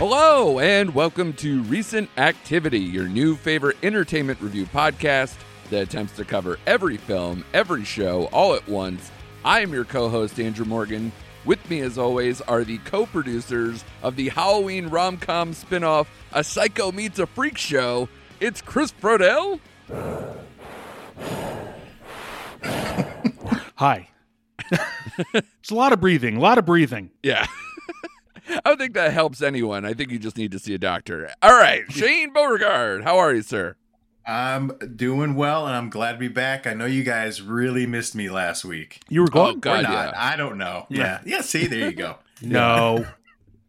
Hello, 0.00 0.58
and 0.60 0.94
welcome 0.94 1.34
to 1.34 1.62
Recent 1.64 2.08
Activity, 2.16 2.78
your 2.78 3.06
new 3.06 3.36
favorite 3.36 3.76
entertainment 3.82 4.40
review 4.40 4.64
podcast 4.64 5.36
that 5.68 5.82
attempts 5.82 6.16
to 6.16 6.24
cover 6.24 6.58
every 6.66 6.96
film, 6.96 7.44
every 7.52 7.84
show, 7.84 8.24
all 8.32 8.54
at 8.54 8.66
once. 8.66 9.10
I 9.44 9.60
am 9.60 9.74
your 9.74 9.84
co 9.84 10.08
host, 10.08 10.40
Andrew 10.40 10.64
Morgan. 10.64 11.12
With 11.44 11.68
me, 11.68 11.80
as 11.80 11.98
always, 11.98 12.40
are 12.40 12.64
the 12.64 12.78
co 12.78 13.04
producers 13.04 13.84
of 14.02 14.16
the 14.16 14.30
Halloween 14.30 14.86
rom 14.86 15.18
com 15.18 15.52
spin 15.52 15.84
off, 15.84 16.08
A 16.32 16.42
Psycho 16.42 16.90
Meets 16.92 17.18
a 17.18 17.26
Freak 17.26 17.58
Show. 17.58 18.08
It's 18.40 18.62
Chris 18.62 18.92
Brodell. 18.92 19.60
Hi. 23.74 24.08
it's 25.34 25.70
a 25.70 25.74
lot 25.74 25.92
of 25.92 26.00
breathing, 26.00 26.38
a 26.38 26.40
lot 26.40 26.56
of 26.56 26.64
breathing. 26.64 27.10
Yeah. 27.22 27.46
I 28.50 28.60
don't 28.64 28.78
think 28.78 28.94
that 28.94 29.12
helps 29.12 29.42
anyone. 29.42 29.84
I 29.84 29.94
think 29.94 30.10
you 30.10 30.18
just 30.18 30.36
need 30.36 30.52
to 30.52 30.58
see 30.58 30.74
a 30.74 30.78
doctor. 30.78 31.30
All 31.42 31.52
right, 31.58 31.82
Shane 31.92 32.32
Beauregard, 32.32 33.04
how 33.04 33.18
are 33.18 33.32
you, 33.34 33.42
sir? 33.42 33.76
I'm 34.26 34.68
doing 34.96 35.34
well, 35.34 35.66
and 35.66 35.74
I'm 35.74 35.90
glad 35.90 36.12
to 36.12 36.18
be 36.18 36.28
back. 36.28 36.66
I 36.66 36.74
know 36.74 36.84
you 36.86 37.02
guys 37.02 37.40
really 37.42 37.86
missed 37.86 38.14
me 38.14 38.28
last 38.30 38.64
week. 38.64 39.00
You 39.08 39.22
were 39.22 39.28
Oh, 39.32 39.54
gone? 39.54 39.60
God, 39.60 39.80
or 39.80 39.82
not? 39.82 40.12
yeah. 40.12 40.12
I 40.16 40.36
don't 40.36 40.58
know. 40.58 40.86
Yeah, 40.88 41.20
yeah. 41.24 41.40
See, 41.40 41.66
there 41.66 41.88
you 41.90 41.96
go. 41.96 42.16
No. 42.42 43.06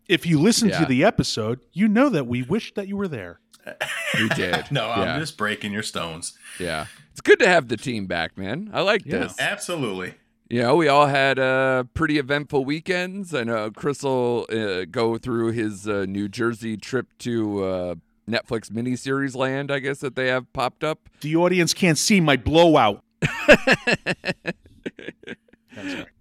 If 0.08 0.25
you 0.25 0.39
listen 0.39 0.70
Yeah. 0.70 0.80
to 0.80 0.86
the 0.86 1.03
episode, 1.03 1.59
you 1.73 1.88
know 1.88 2.09
that 2.09 2.25
we 2.27 2.41
wished 2.44 2.75
that 2.75 2.88
you 2.88 2.95
were 2.98 3.08
there. 3.08 3.39
We 4.17 4.27
did. 4.30 4.70
No, 4.72 4.88
yeah. 4.88 5.13
I'm 5.13 5.20
just 5.22 5.38
breaking 5.38 5.72
your 5.72 5.84
stones. 5.84 6.38
Yeah. 6.59 6.86
It's 7.11 7.22
good 7.22 7.39
to 7.39 7.48
have 7.48 7.70
the 7.70 7.77
team 7.77 8.08
back, 8.08 8.38
man. 8.38 8.70
I 8.73 8.81
like 8.81 9.05
Yeah. 9.05 9.20
this. 9.20 9.39
Absolutely. 9.39 10.16
You 10.52 10.64
know, 10.64 10.76
we 10.76 10.90
all 10.90 11.08
had 11.08 11.40
uh, 11.40 11.86
pretty 11.94 12.20
eventful 12.20 12.66
weekends. 12.66 13.34
I 13.34 13.46
know 13.46 13.72
Chris 13.72 14.04
will 14.04 14.48
uh, 14.52 14.84
go 14.84 15.17
through 15.17 15.53
his 15.53 15.88
uh, 15.88 16.06
New 16.06 16.28
Jersey 16.28 16.75
trip 16.75 17.08
to 17.20 17.64
uh, 17.64 17.95
Netflix 18.30 18.70
miniseries 18.70 19.34
land, 19.34 19.72
I 19.72 19.80
guess, 19.80 20.00
that 20.00 20.17
they 20.17 20.28
have 20.28 20.52
popped 20.52 20.84
up. 20.84 21.08
The 21.22 21.38
audience 21.38 21.73
can't 21.73 21.98
see 21.98 22.20
my 22.20 22.36
blowout. 22.36 23.02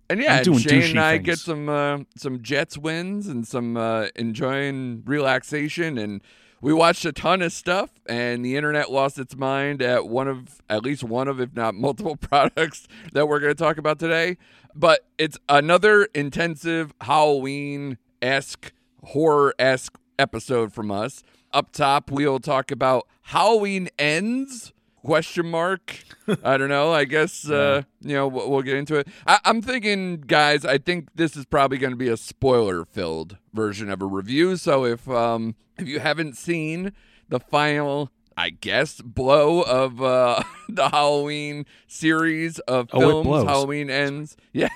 And 0.09 0.21
yeah, 0.21 0.33
I'm 0.33 0.37
and 0.39 0.45
doing 0.45 0.59
Shane 0.59 0.91
and 0.91 1.01
I 1.01 1.15
things. 1.19 1.27
get 1.27 1.39
some 1.39 1.69
uh, 1.69 1.99
some 2.17 2.43
Jets 2.43 2.77
wins 2.77 3.29
and 3.29 3.47
some 3.47 3.77
uh, 3.77 4.09
enjoying 4.17 5.05
relaxation, 5.07 5.97
and 5.99 6.21
we 6.61 6.73
watched 6.73 7.05
a 7.05 7.13
ton 7.13 7.43
of 7.43 7.53
stuff. 7.53 7.91
And 8.07 8.45
the 8.45 8.57
internet 8.57 8.91
lost 8.91 9.19
its 9.19 9.37
mind 9.37 9.83
at 9.83 10.07
one 10.09 10.29
of 10.29 10.61
at 10.69 10.83
least 10.83 11.05
one 11.05 11.29
of, 11.29 11.41
if 11.41 11.55
not 11.55 11.75
multiple, 11.77 12.17
products 12.17 12.87
that 13.13 13.29
we're 13.29 13.41
going 13.41 13.55
to 13.55 13.63
talk 13.63 13.79
about 13.79 13.99
today. 13.99 14.37
But 14.75 15.07
it's 15.19 15.39
another 15.49 16.05
intensive 16.15 16.93
Halloween 17.01 17.99
esque, 18.23 18.73
horror 19.05 19.55
esque 19.59 19.99
episode 20.19 20.73
from 20.73 20.91
us. 20.91 21.23
Up 21.53 21.73
top, 21.73 22.11
we'll 22.11 22.39
talk 22.39 22.71
about 22.71 23.09
Halloween 23.23 23.89
ends 23.99 24.73
question 25.03 25.47
mark? 25.51 26.05
I 26.45 26.57
don't 26.57 26.69
know 26.69 26.93
i 26.93 27.05
guess 27.05 27.49
uh 27.49 27.83
you 28.01 28.15
know 28.15 28.29
we'll, 28.29 28.51
we'll 28.51 28.63
get 28.63 28.77
into 28.77 28.97
it. 28.97 29.09
I, 29.27 29.39
i'm 29.45 29.61
thinking 29.63 30.21
guys 30.21 30.65
i 30.65 30.79
think 30.79 31.09
this 31.15 31.37
is 31.37 31.45
probably 31.45 31.79
going 31.79 31.91
to 31.93 31.97
be 31.97 32.09
a 32.09 32.17
spoiler 32.17 32.85
filled 32.85 33.37
version 33.53 33.91
of 33.91 34.01
a 34.03 34.07
review 34.07 34.57
so 34.57 34.85
if 34.85 35.09
um 35.09 35.55
if 35.79 35.89
you 35.89 35.99
haven't 36.01 36.37
seen 36.37 36.93
the 37.29 37.41
final 37.41 38.11
i 38.37 38.51
guess 38.51 39.01
blow 39.01 39.63
of 39.63 40.01
uh 40.03 40.43
the 40.69 40.89
halloween 40.91 41.67
series 41.89 42.59
of 42.61 42.89
Oh, 42.93 43.01
films 43.25 43.45
halloween 43.49 43.91
ends. 43.91 44.37
Yeah. 44.53 44.69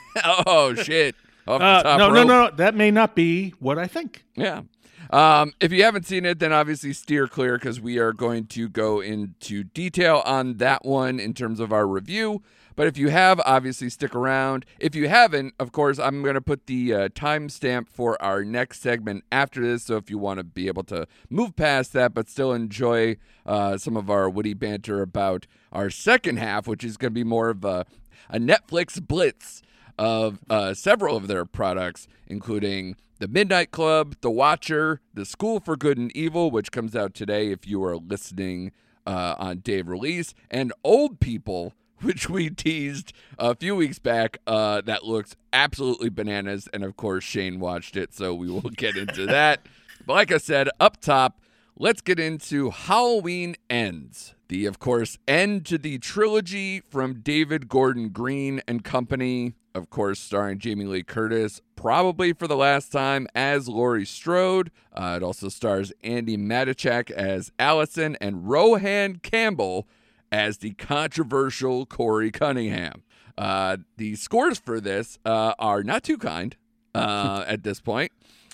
Oh 0.47 0.75
shit. 0.75 1.15
Off 1.47 1.61
the 1.61 1.65
Uh, 1.67 1.83
top 1.83 1.99
no, 1.99 2.11
no, 2.11 2.23
no. 2.25 2.51
That 2.57 2.75
may 2.75 2.91
not 2.91 3.15
be 3.15 3.51
what 3.59 3.79
I 3.79 3.87
think. 3.87 4.25
Yeah. 4.35 4.63
Um, 5.15 5.53
if 5.61 5.71
you 5.71 5.85
haven't 5.85 6.07
seen 6.07 6.25
it, 6.25 6.41
then 6.41 6.53
obviously 6.53 6.93
steer 6.93 7.29
clear 7.29 7.57
because 7.57 7.81
we 7.81 7.99
are 7.99 8.13
going 8.13 8.47
to 8.47 8.69
go 8.69 8.99
into 8.99 9.63
detail 9.63 10.25
on 10.27 10.57
that 10.57 10.85
one 10.85 11.21
in 11.21 11.35
terms 11.35 11.61
of 11.61 11.73
our 11.73 11.87
review. 11.87 12.43
But 12.75 12.89
if 12.89 12.99
you 12.99 13.11
have, 13.11 13.41
obviously 13.47 13.91
stick 13.91 14.13
around. 14.17 14.67
If 14.81 14.97
you 14.97 15.09
haven't, 15.09 15.55
of 15.61 15.71
course, 15.71 16.01
I'm 16.01 16.23
going 16.23 16.35
to 16.35 16.41
put 16.41 16.67
the 16.67 16.93
uh, 16.93 17.09
timestamp 17.11 17.89
for 17.89 18.21
our 18.21 18.45
next 18.45 18.81
segment 18.83 19.23
after 19.31 19.61
this. 19.61 19.85
So 19.85 19.95
if 19.99 20.11
you 20.11 20.19
want 20.19 20.39
to 20.39 20.45
be 20.45 20.67
able 20.67 20.83
to 20.85 21.07
move 21.31 21.55
past 21.55 21.93
that, 21.93 22.13
but 22.13 22.29
still 22.29 22.53
enjoy 22.53 23.17
uh, 23.47 23.79
some 23.79 23.97
of 23.97 24.11
our 24.11 24.29
witty 24.29 24.55
banter 24.55 25.01
about 25.01 25.47
our 25.71 25.91
second 25.91 26.39
half, 26.39 26.67
which 26.67 26.83
is 26.83 26.97
going 26.97 27.13
to 27.13 27.15
be 27.15 27.23
more 27.23 27.51
of 27.51 27.65
a, 27.65 27.87
a 28.29 28.41
Netflix 28.41 29.01
blitz 29.01 29.63
of 29.97 30.41
uh, 30.51 30.75
several 30.75 31.17
of 31.17 31.29
their 31.29 31.45
products, 31.45 32.09
including 32.27 32.97
The 33.21 33.29
Midnight 33.29 33.71
Club, 33.71 34.17
The 34.23 34.31
Watcher, 34.31 35.01
The 35.15 35.25
School 35.25 35.61
for 35.61 35.77
Good 35.77 35.99
and 35.99 36.15
Evil, 36.17 36.51
which 36.51 36.73
comes 36.73 36.97
out 36.97 37.15
today 37.15 37.53
if 37.53 37.65
you 37.67 37.83
are 37.85 37.97
listening 37.97 38.73
uh, 39.07 39.37
on 39.39 39.59
day 39.59 39.79
of 39.79 39.89
release, 39.89 40.35
and 40.51 40.73
Old 40.83 41.21
People, 41.21 41.75
which 42.01 42.29
we 42.29 42.51
teased 42.51 43.13
a 43.39 43.55
few 43.55 43.77
weeks 43.77 44.01
back. 44.01 44.39
Uh, 44.49 44.81
that 44.81 45.05
looks 45.05 45.37
absolutely 45.53 46.09
bananas. 46.09 46.69
And 46.73 46.83
of 46.83 46.97
course, 46.97 47.23
Shane 47.23 47.61
watched 47.61 47.97
it, 47.97 48.13
so 48.13 48.35
we 48.35 48.51
will 48.51 48.63
get 48.63 48.97
into 48.97 49.27
that. 49.27 49.67
But 50.07 50.13
like 50.13 50.33
I 50.33 50.37
said, 50.37 50.69
up 50.81 51.01
top, 51.01 51.41
let's 51.77 52.01
get 52.01 52.21
into 52.21 52.71
Halloween 52.71 53.57
Ends. 53.69 54.35
The, 54.49 54.67
of 54.67 54.79
course, 54.79 55.19
end 55.27 55.67
to 55.67 55.79
the 55.79 55.99
trilogy 55.99 56.81
from 56.89 57.21
David 57.21 57.69
Gordon 57.69 58.11
Green 58.11 58.63
and 58.69 58.85
Company, 58.85 59.55
of 59.75 59.91
course, 59.91 60.21
starring 60.21 60.59
Jamie 60.59 60.85
Lee 60.85 61.03
Curtis, 61.03 61.61
probably 61.75 62.33
for 62.33 62.47
the 62.47 62.57
last 62.57 62.93
time 62.93 63.27
as 63.35 63.69
Laurie 63.69 64.07
Strode. 64.07 64.71
Uh, 64.93 65.15
it 65.17 65.25
also 65.25 65.49
stars 65.49 65.93
Andi 66.05 66.39
Matichak 66.39 67.11
as 67.11 67.51
Allison 67.59 68.17
and 68.21 68.49
Rohan 68.49 69.17
Campbell 69.17 69.89
as 70.31 70.59
the 70.59 70.73
controversial 70.73 71.87
Corey 71.87 72.31
Cunningham. 72.31 73.03
Uh, 73.37 73.79
the 73.97 74.15
scores 74.15 74.61
for 74.61 74.81
this 74.81 75.19
uh, 75.25 75.55
are 75.59 75.83
not 75.83 76.05
too 76.05 76.19
kind 76.19 76.57
uh, 76.95 77.45
at 77.49 77.65
this 77.65 77.81
point. 77.81 78.13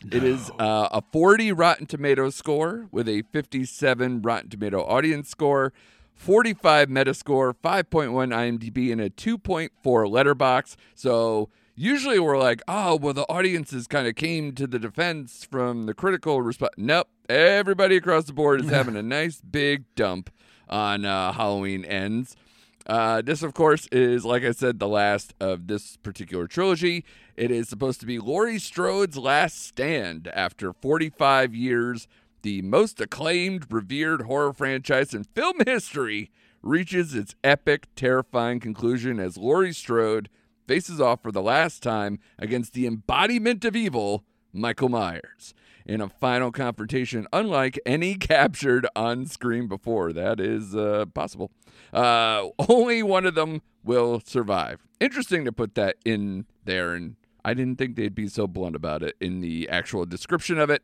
It 0.09 0.25
is 0.25 0.51
uh, 0.59 0.89
a 0.93 1.03
40 1.13 1.53
Rotten 1.53 1.87
Tomato 1.87 2.31
score 2.31 2.89
with 2.91 3.07
a 3.07 3.23
57 3.33 4.23
Rotten 4.23 4.49
Tomato 4.49 4.83
audience 4.83 5.29
score, 5.29 5.75
45 6.15 6.89
Metascore, 6.89 7.55
5.1 7.63 8.09
IMDb, 8.11 8.93
and 8.93 9.01
a 9.01 9.11
2.4 9.11 9.71
Letterboxd. 9.85 10.77
So 10.95 11.51
usually 11.77 12.19
we're 12.19 12.39
like, 12.39 12.63
oh, 12.67 12.97
well, 12.97 13.13
the 13.13 13.29
audiences 13.29 13.87
kind 13.87 14.09
of 14.09 14.15
came 14.15 14.53
to 14.53 14.67
the 14.67 14.79
defense 14.79 15.47
from 15.49 15.85
the 15.85 15.93
critical 15.93 16.41
response. 16.41 16.73
Nope, 16.79 17.09
everybody 17.29 17.97
across 17.97 18.25
the 18.25 18.33
board 18.33 18.63
is 18.63 18.71
having 18.71 18.97
a 18.97 19.03
nice 19.03 19.43
big 19.43 19.85
dump 19.97 20.31
on 20.67 21.05
uh, 21.05 21.33
Halloween 21.33 21.85
Ends. 21.85 22.37
Uh, 22.87 23.23
this, 23.23 23.43
of 23.43 23.55
course, 23.55 23.87
is, 23.93 24.25
like 24.25 24.43
I 24.43 24.53
said, 24.53 24.79
the 24.79 24.89
last 24.89 25.35
of 25.41 25.67
this 25.67 25.97
particular 25.99 26.47
trilogy. 26.47 27.05
It 27.37 27.51
is 27.51 27.69
supposed 27.69 28.01
to 28.01 28.07
be 28.07 28.19
Laurie 28.19 28.59
Strode's 28.59 29.17
last 29.17 29.63
stand 29.63 30.29
after 30.29 30.73
45 30.73 31.55
years. 31.55 32.09
The 32.43 32.63
most 32.63 33.01
acclaimed, 33.01 33.67
revered 33.71 34.23
horror 34.23 34.53
franchise 34.53 35.13
in 35.13 35.25
film 35.25 35.59
history 35.67 36.31
reaches 36.63 37.15
its 37.15 37.35
epic, 37.45 37.87
terrifying 37.97 38.61
conclusion 38.61 39.19
as 39.19 39.37
Laurie 39.37 39.73
Strode 39.73 40.29
faces 40.67 41.01
off 41.01 41.23
for 41.23 41.33
the 41.33 41.43
last 41.43 41.83
time 41.83 42.19
against 42.39 42.73
the 42.73 42.87
embodiment 42.87 43.65
of 43.65 43.75
evil, 43.75 44.25
Michael 44.53 44.89
Myers, 44.89 45.55
in 45.87 46.01
a 46.01 46.09
final 46.09 46.51
confrontation 46.53 47.27
unlike 47.33 47.79
any 47.85 48.15
captured 48.17 48.87
on 48.95 49.27
screen 49.27 49.67
before. 49.67 50.13
That 50.13 50.41
is 50.41 50.75
uh, 50.75 51.07
possible. 51.15 51.51
Uh, 51.93 52.49
only 52.69 53.03
one 53.03 53.27
of 53.27 53.35
them 53.35 53.63
will 53.83 54.21
survive. 54.25 54.87
Interesting 55.01 55.45
to 55.45 55.53
put 55.53 55.75
that 55.75 55.97
in 56.05 56.47
there, 56.65 56.95
and 56.95 57.17
I 57.45 57.55
didn't 57.55 57.77
think 57.77 57.97
they'd 57.97 58.15
be 58.15 58.29
so 58.29 58.47
blunt 58.47 58.77
about 58.77 59.03
it 59.03 59.17
in 59.21 59.41
the 59.41 59.69
actual 59.69 60.05
description 60.05 60.59
of 60.59 60.71
it. 60.71 60.83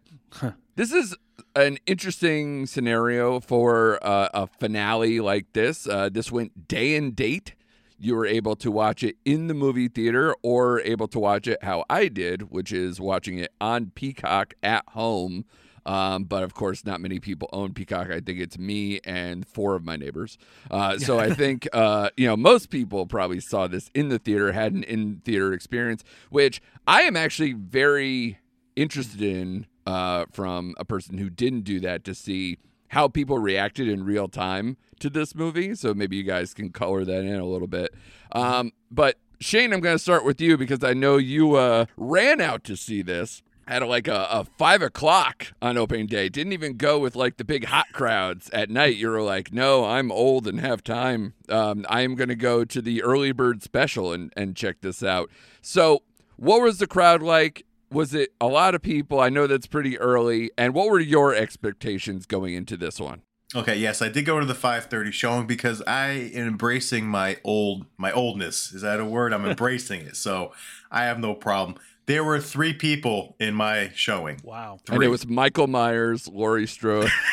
This 0.77 0.93
is 0.93 1.17
an 1.55 1.79
interesting 1.87 2.67
scenario 2.67 3.41
for 3.41 3.99
uh, 4.03 4.29
a 4.35 4.47
finale 4.47 5.21
like 5.21 5.53
this. 5.53 5.87
Uh, 5.87 6.09
this 6.11 6.33
went 6.33 6.69
day 6.69 6.97
and 6.97 7.15
date. 7.15 7.55
You 7.99 8.15
were 8.15 8.27
able 8.27 8.57
to 8.57 8.71
watch 8.71 9.03
it 9.03 9.17
in 9.25 9.47
the 9.47 9.55
movie 9.55 9.89
theater 9.89 10.35
or 10.43 10.81
able 10.83 11.09
to 11.09 11.19
watch 11.19 11.47
it 11.47 11.63
how 11.63 11.85
I 11.89 12.09
did, 12.09 12.51
which 12.51 12.73
is 12.73 13.01
watching 13.01 13.39
it 13.39 13.53
on 13.61 13.93
Peacock 13.95 14.55
at 14.63 14.85
home. 14.89 15.45
Um, 15.87 16.25
but 16.25 16.43
of 16.43 16.53
course, 16.53 16.85
not 16.85 17.01
many 17.01 17.21
people 17.21 17.49
own 17.53 17.73
Peacock. 17.73 18.11
I 18.11 18.21
think 18.21 18.41
it's 18.41 18.59
me 18.59 19.01
and 19.05 19.47
four 19.47 19.77
of 19.77 19.85
my 19.85 19.97
neighbors. 19.97 20.37
Uh, 20.69 20.99
so 20.99 21.19
I 21.19 21.31
think 21.35 21.69
uh, 21.73 22.11
you 22.17 22.27
know 22.27 22.37
most 22.37 22.71
people 22.71 23.07
probably 23.07 23.41
saw 23.41 23.69
this 23.69 23.89
in 23.95 24.09
the 24.09 24.19
theater, 24.19 24.53
had 24.53 24.73
an 24.73 24.83
in 24.83 25.23
theater 25.25 25.53
experience, 25.53 26.03
which 26.29 26.61
I 26.89 27.03
am 27.03 27.17
actually 27.17 27.53
very 27.53 28.41
interested 28.75 29.23
in 29.23 29.67
uh, 29.87 30.27
from 30.33 30.75
a 30.79 30.85
person 30.85 31.19
who 31.19 31.31
didn't 31.31 31.63
do 31.63 31.79
that 31.81 32.03
to 32.05 32.15
see 32.15 32.59
how 32.89 33.09
people 33.09 33.39
reacted 33.39 33.89
in 33.89 34.05
real 34.05 34.29
time 34.29 34.77
to 35.01 35.11
this 35.11 35.35
movie. 35.35 35.75
So 35.75 35.95
maybe 35.95 36.17
you 36.17 36.23
guys 36.23 36.55
can 36.55 36.71
color 36.71 37.05
that 37.05 37.21
in 37.25 37.35
a 37.39 37.47
little 37.47 37.69
bit. 37.69 37.95
Um, 38.33 38.73
but 38.91 39.19
Shane, 39.41 39.73
I'm 39.73 39.81
going 39.81 39.95
to 39.95 40.03
start 40.03 40.25
with 40.25 40.41
you 40.41 40.57
because 40.57 40.83
I 40.83 40.95
know 40.95 41.17
you 41.19 41.57
uh, 41.57 41.87
ran 41.97 42.41
out 42.41 42.65
to 42.65 42.77
see 42.77 43.03
this. 43.03 43.43
had 43.67 43.83
a, 43.83 43.87
like 43.87 44.09
a, 44.09 44.27
a 44.31 44.45
five 44.57 44.81
o'clock 44.81 45.49
on 45.61 45.77
opening 45.77 46.07
day. 46.07 46.29
Didn't 46.29 46.55
even 46.55 46.77
go 46.77 46.99
with 46.99 47.15
like 47.15 47.37
the 47.37 47.45
big 47.45 47.67
hot 47.67 47.87
crowds 47.93 48.49
at 48.51 48.71
night. 48.71 48.97
You 48.97 49.11
were 49.11 49.21
like, 49.23 49.53
no, 49.53 49.85
I'm 49.85 50.11
old 50.11 50.47
and 50.47 50.61
have 50.61 50.83
time. 50.83 51.35
Um, 51.49 51.85
I 51.89 52.01
am 52.01 52.15
going 52.15 52.29
to 52.31 52.37
go 52.37 52.65
to 52.65 52.81
the 52.81 53.03
early 53.03 53.33
bird 53.33 53.63
special 53.63 54.13
and, 54.13 54.33
and 54.37 54.57
check 54.57 54.81
this 54.81 55.03
out. 55.03 55.31
So, 55.61 56.03
what 56.37 56.63
was 56.63 56.79
the 56.79 56.87
crowd 56.87 57.23
like? 57.23 57.66
Was 57.91 58.15
it 58.15 58.33
a 58.41 58.47
lot 58.47 58.75
of 58.75 58.83
people? 58.83 59.21
I 59.21 59.29
know 59.29 59.47
that's 59.47 59.67
pretty 59.67 59.99
early. 59.99 60.51
And 60.59 60.75
what 60.75 60.89
were 60.89 61.01
your 61.01 61.35
expectations 61.35 62.27
going 62.27 62.55
into 62.55 62.77
this 62.77 62.99
one? 62.99 63.23
Okay, 63.55 63.77
yes, 63.77 64.03
I 64.03 64.09
did 64.09 64.25
go 64.25 64.41
to 64.41 64.47
the 64.47 64.55
5:30 64.55 65.13
showing 65.13 65.47
because 65.47 65.81
I 65.87 66.09
am 66.09 66.49
embracing 66.49 67.07
my 67.07 67.39
old 67.45 67.87
my 67.97 68.11
oldness. 68.11 68.73
Is 68.73 68.83
that 68.83 68.99
a 68.99 69.05
word? 69.05 69.33
I'm 69.33 69.47
embracing 69.49 70.01
it. 70.01 70.17
So, 70.17 70.53
I 70.91 71.05
have 71.05 71.21
no 71.21 71.35
problem. 71.35 71.79
There 72.07 72.23
were 72.23 72.41
three 72.41 72.73
people 72.73 73.35
in 73.41 73.55
my 73.55 73.91
showing. 73.95 74.41
Wow. 74.45 74.79
And 74.89 75.03
it 75.03 75.09
was 75.09 75.27
Michael 75.27 75.67
Myers, 75.67 76.29
Laurie 76.29 76.69
Strode, 76.69 77.11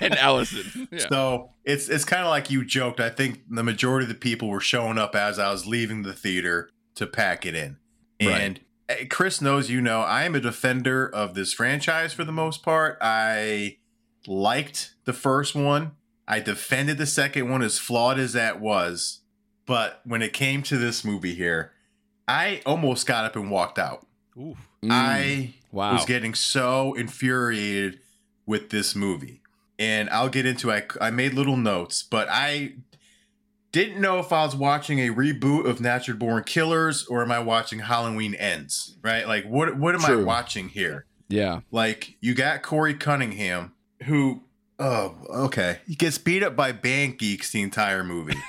and 0.00 0.14
Allison. 0.18 0.88
Yeah. 0.90 1.08
So 1.08 1.50
it's 1.64 1.88
it's 1.88 2.04
kind 2.04 2.24
of 2.24 2.28
like 2.28 2.50
you 2.50 2.62
joked. 2.64 3.00
I 3.00 3.08
think 3.08 3.40
the 3.48 3.62
majority 3.62 4.04
of 4.04 4.10
the 4.10 4.14
people 4.14 4.48
were 4.48 4.60
showing 4.60 4.98
up 4.98 5.14
as 5.14 5.38
I 5.38 5.50
was 5.50 5.66
leaving 5.66 6.02
the 6.02 6.12
theater 6.12 6.70
to 6.96 7.06
pack 7.06 7.46
it 7.46 7.54
in. 7.54 7.78
And 8.20 8.58
eh, 8.58 8.62
Chris 9.08 9.40
knows, 9.40 9.70
you 9.70 9.80
know, 9.80 10.00
I 10.00 10.24
am 10.24 10.34
a 10.34 10.40
defender 10.40 11.06
of 11.06 11.34
this 11.34 11.52
franchise 11.52 12.12
for 12.12 12.24
the 12.24 12.32
most 12.32 12.62
part. 12.62 12.98
I 13.00 13.78
liked 14.26 14.94
the 15.04 15.12
first 15.12 15.54
one. 15.54 15.92
I 16.26 16.40
defended 16.40 16.98
the 16.98 17.06
second 17.06 17.50
one 17.50 17.62
as 17.62 17.78
flawed 17.78 18.18
as 18.18 18.32
that 18.32 18.60
was. 18.60 19.20
But 19.66 20.00
when 20.04 20.22
it 20.22 20.32
came 20.32 20.62
to 20.64 20.76
this 20.76 21.04
movie 21.04 21.34
here, 21.34 21.72
I 22.26 22.62
almost 22.66 23.06
got 23.06 23.24
up 23.24 23.36
and 23.36 23.50
walked 23.50 23.78
out. 23.78 24.06
Ooh. 24.36 24.56
Mm, 24.82 24.90
I 24.90 25.54
wow. 25.70 25.94
was 25.94 26.04
getting 26.04 26.34
so 26.34 26.94
infuriated 26.94 28.00
with 28.46 28.70
this 28.70 28.96
movie. 28.96 29.40
And 29.78 30.10
I'll 30.10 30.28
get 30.28 30.46
into 30.46 30.70
I 30.70 30.84
I 31.00 31.10
made 31.10 31.34
little 31.34 31.56
notes, 31.56 32.02
but 32.02 32.28
I 32.30 32.74
didn't 33.72 34.00
know 34.00 34.18
if 34.18 34.32
I 34.32 34.44
was 34.44 34.54
watching 34.54 34.98
a 35.00 35.08
reboot 35.08 35.66
of 35.66 35.80
Natural 35.80 36.16
Born 36.16 36.44
Killers 36.44 37.06
or 37.06 37.22
am 37.22 37.32
I 37.32 37.38
watching 37.40 37.80
Halloween 37.80 38.34
Ends, 38.34 38.96
right? 39.02 39.26
Like 39.26 39.44
what 39.46 39.76
what 39.76 39.94
am 39.94 40.04
I 40.04 40.16
watching 40.16 40.68
here? 40.68 41.06
yeah. 41.28 41.60
Like 41.70 42.16
you 42.20 42.34
got 42.34 42.62
Corey 42.62 42.94
Cunningham 42.94 43.72
who 44.04 44.42
oh, 44.78 45.14
okay. 45.30 45.78
He 45.86 45.94
gets 45.94 46.18
beat 46.18 46.42
up 46.42 46.54
by 46.54 46.72
band 46.72 47.18
geeks 47.18 47.50
the 47.50 47.62
entire 47.62 48.04
movie. 48.04 48.36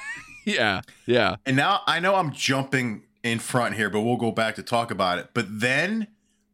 Yeah. 0.45 0.81
Yeah. 1.05 1.37
And 1.45 1.55
now 1.55 1.83
I 1.87 2.01
know 2.01 2.15
I'm 2.15 2.33
jumping 2.33 3.03
in 3.23 3.39
front 3.39 3.75
here, 3.75 3.89
but 3.89 4.01
we'll 4.01 4.17
go 4.17 4.33
back 4.33 4.55
to 4.55 4.63
talk 4.63 4.91
about 4.91 5.17
it. 5.17 5.29
But 5.33 5.45
then 5.61 6.07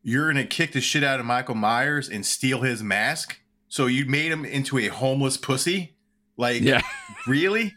you're 0.04 0.28
gonna 0.28 0.46
kick 0.46 0.74
the 0.74 0.80
shit 0.80 1.04
out 1.04 1.20
of 1.20 1.26
Michael 1.26 1.56
Myers 1.56 2.08
and 2.08 2.24
steal 2.24 2.62
his 2.62 2.84
mask. 2.84 3.40
So 3.68 3.88
you 3.88 4.06
made 4.06 4.32
him 4.32 4.46
into 4.46 4.78
a 4.78 4.90
homeless 4.90 5.38
pussy? 5.38 5.96
Like 6.38 6.62
Yeah. 6.62 6.82
really? 7.26 7.74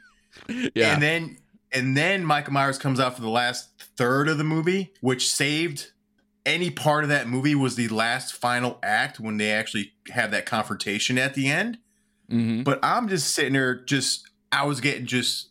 Yeah. 0.74 0.94
And 0.94 1.02
then 1.02 1.38
and 1.72 1.96
then 1.96 2.24
Michael 2.24 2.52
Myers 2.52 2.78
comes 2.78 3.00
out 3.00 3.14
for 3.16 3.22
the 3.22 3.28
last 3.30 3.70
third 3.96 4.28
of 4.28 4.38
the 4.38 4.44
movie, 4.44 4.92
which 5.00 5.32
saved 5.32 5.92
any 6.44 6.70
part 6.70 7.04
of 7.04 7.08
that 7.10 7.28
movie 7.28 7.54
was 7.54 7.76
the 7.76 7.88
last 7.88 8.34
final 8.34 8.78
act 8.82 9.20
when 9.20 9.36
they 9.36 9.50
actually 9.52 9.92
have 10.10 10.30
that 10.32 10.44
confrontation 10.44 11.16
at 11.18 11.34
the 11.34 11.48
end. 11.48 11.78
hmm 12.28 12.62
But 12.62 12.80
I'm 12.82 13.08
just 13.08 13.34
sitting 13.34 13.52
there, 13.52 13.74
just 13.84 14.28
I 14.50 14.64
was 14.66 14.80
getting 14.80 15.06
just 15.06 15.48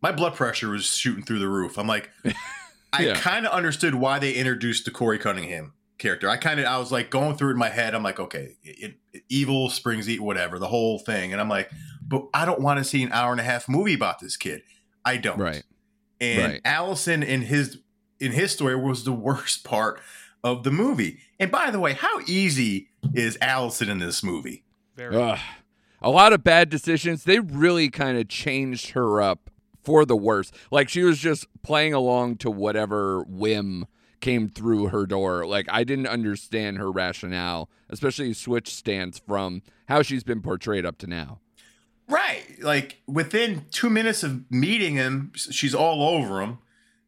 my 0.00 0.12
blood 0.12 0.34
pressure 0.36 0.68
was 0.70 0.84
shooting 0.86 1.24
through 1.24 1.40
the 1.40 1.48
roof. 1.48 1.76
I'm 1.76 1.88
like, 1.88 2.10
I 2.92 3.12
kind 3.14 3.44
of 3.46 3.52
understood 3.52 3.94
why 3.96 4.18
they 4.20 4.32
introduced 4.32 4.84
the 4.84 4.90
Corey 4.92 5.18
Cunningham 5.18 5.72
character. 5.98 6.28
I 6.30 6.36
kind 6.36 6.60
of 6.60 6.66
I 6.66 6.78
was 6.78 6.90
like 6.92 7.10
going 7.10 7.36
through 7.36 7.48
it 7.50 7.52
in 7.54 7.58
my 7.58 7.68
head. 7.68 7.94
I'm 7.94 8.02
like, 8.04 8.20
okay, 8.20 8.56
it, 8.62 8.94
it- 9.12 9.24
evil 9.28 9.68
springs 9.68 10.08
eat 10.08 10.20
whatever 10.20 10.58
the 10.60 10.68
whole 10.68 11.00
thing, 11.00 11.32
and 11.32 11.40
I'm 11.40 11.48
like, 11.48 11.68
but 12.08 12.26
I 12.34 12.44
don't 12.44 12.60
want 12.60 12.78
to 12.78 12.84
see 12.84 13.02
an 13.02 13.12
hour 13.12 13.30
and 13.30 13.40
a 13.40 13.44
half 13.44 13.68
movie 13.68 13.94
about 13.94 14.18
this 14.18 14.36
kid. 14.36 14.62
I 15.04 15.18
don't. 15.18 15.38
Right. 15.38 15.62
And 16.20 16.52
Right. 16.52 16.60
Allison 16.64 17.22
in 17.22 17.42
his 17.42 17.78
in 18.18 18.32
his 18.32 18.50
story 18.52 18.74
was 18.74 19.04
the 19.04 19.12
worst 19.12 19.62
part 19.62 20.00
of 20.42 20.64
the 20.64 20.70
movie. 20.70 21.18
And 21.38 21.50
by 21.50 21.70
the 21.70 21.78
way, 21.78 21.92
how 21.92 22.20
easy 22.26 22.88
is 23.14 23.38
Allison 23.40 23.88
in 23.88 23.98
this 23.98 24.24
movie? 24.24 24.64
Very. 24.96 25.14
Ugh. 25.14 25.38
A 26.00 26.10
lot 26.10 26.32
of 26.32 26.44
bad 26.44 26.68
decisions. 26.68 27.24
They 27.24 27.40
really 27.40 27.90
kind 27.90 28.18
of 28.18 28.28
changed 28.28 28.90
her 28.90 29.20
up 29.20 29.50
for 29.82 30.04
the 30.04 30.16
worse. 30.16 30.50
Like 30.70 30.88
she 30.88 31.02
was 31.02 31.18
just 31.18 31.46
playing 31.62 31.92
along 31.92 32.36
to 32.38 32.50
whatever 32.50 33.22
whim 33.24 33.86
came 34.20 34.48
through 34.48 34.88
her 34.88 35.06
door. 35.06 35.46
Like 35.46 35.66
I 35.68 35.84
didn't 35.84 36.06
understand 36.06 36.78
her 36.78 36.90
rationale, 36.90 37.68
especially 37.88 38.32
switch 38.32 38.74
stance 38.74 39.18
from 39.18 39.62
how 39.86 40.02
she's 40.02 40.24
been 40.24 40.42
portrayed 40.42 40.86
up 40.86 40.98
to 40.98 41.06
now. 41.06 41.40
Right. 42.08 42.44
Like 42.60 43.00
within 43.06 43.66
two 43.70 43.90
minutes 43.90 44.22
of 44.22 44.50
meeting 44.50 44.94
him, 44.94 45.32
she's 45.34 45.74
all 45.74 46.02
over 46.02 46.40
him 46.40 46.58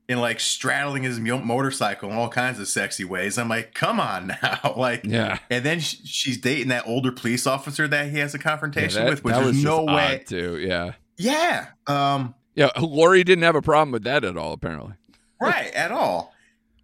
and 0.09 0.21
like 0.21 0.41
straddling 0.41 1.05
his 1.05 1.19
motorcycle 1.21 2.11
in 2.11 2.17
all 2.17 2.29
kinds 2.29 2.59
of 2.59 2.69
sexy 2.69 3.05
ways. 3.05 3.39
I'm 3.39 3.49
like, 3.49 3.75
come 3.75 3.99
on 4.01 4.37
now. 4.43 4.75
like, 4.77 5.05
Yeah. 5.05 5.39
and 5.51 5.65
then 5.65 5.81
sh- 5.81 5.97
she's 6.05 6.37
dating 6.39 6.69
that 6.69 6.87
older 6.87 7.13
police 7.13 7.47
officer 7.47 7.87
that 7.89 8.11
he 8.11 8.19
has 8.19 8.35
a 8.35 8.39
Yeah, 8.39 8.43
confrontation 8.43 9.05
that, 9.05 9.11
with, 9.11 9.25
which 9.25 9.37
was 9.37 9.63
no 9.63 9.85
way. 9.85 10.23
too. 10.27 10.59
Yeah. 10.59 10.93
Yeah. 11.17 11.69
Um, 11.87 12.35
Yeah. 12.55 12.71
Laurie 12.79 13.25
didn't 13.25 13.45
have 13.45 13.55
a 13.57 13.63
problem 13.63 13.93
with 13.93 14.03
that 14.05 14.25
at 14.25 14.37
all, 14.37 14.53
apparently. 14.53 14.95
right 15.41 15.73
at 15.75 15.93
all. 15.93 16.35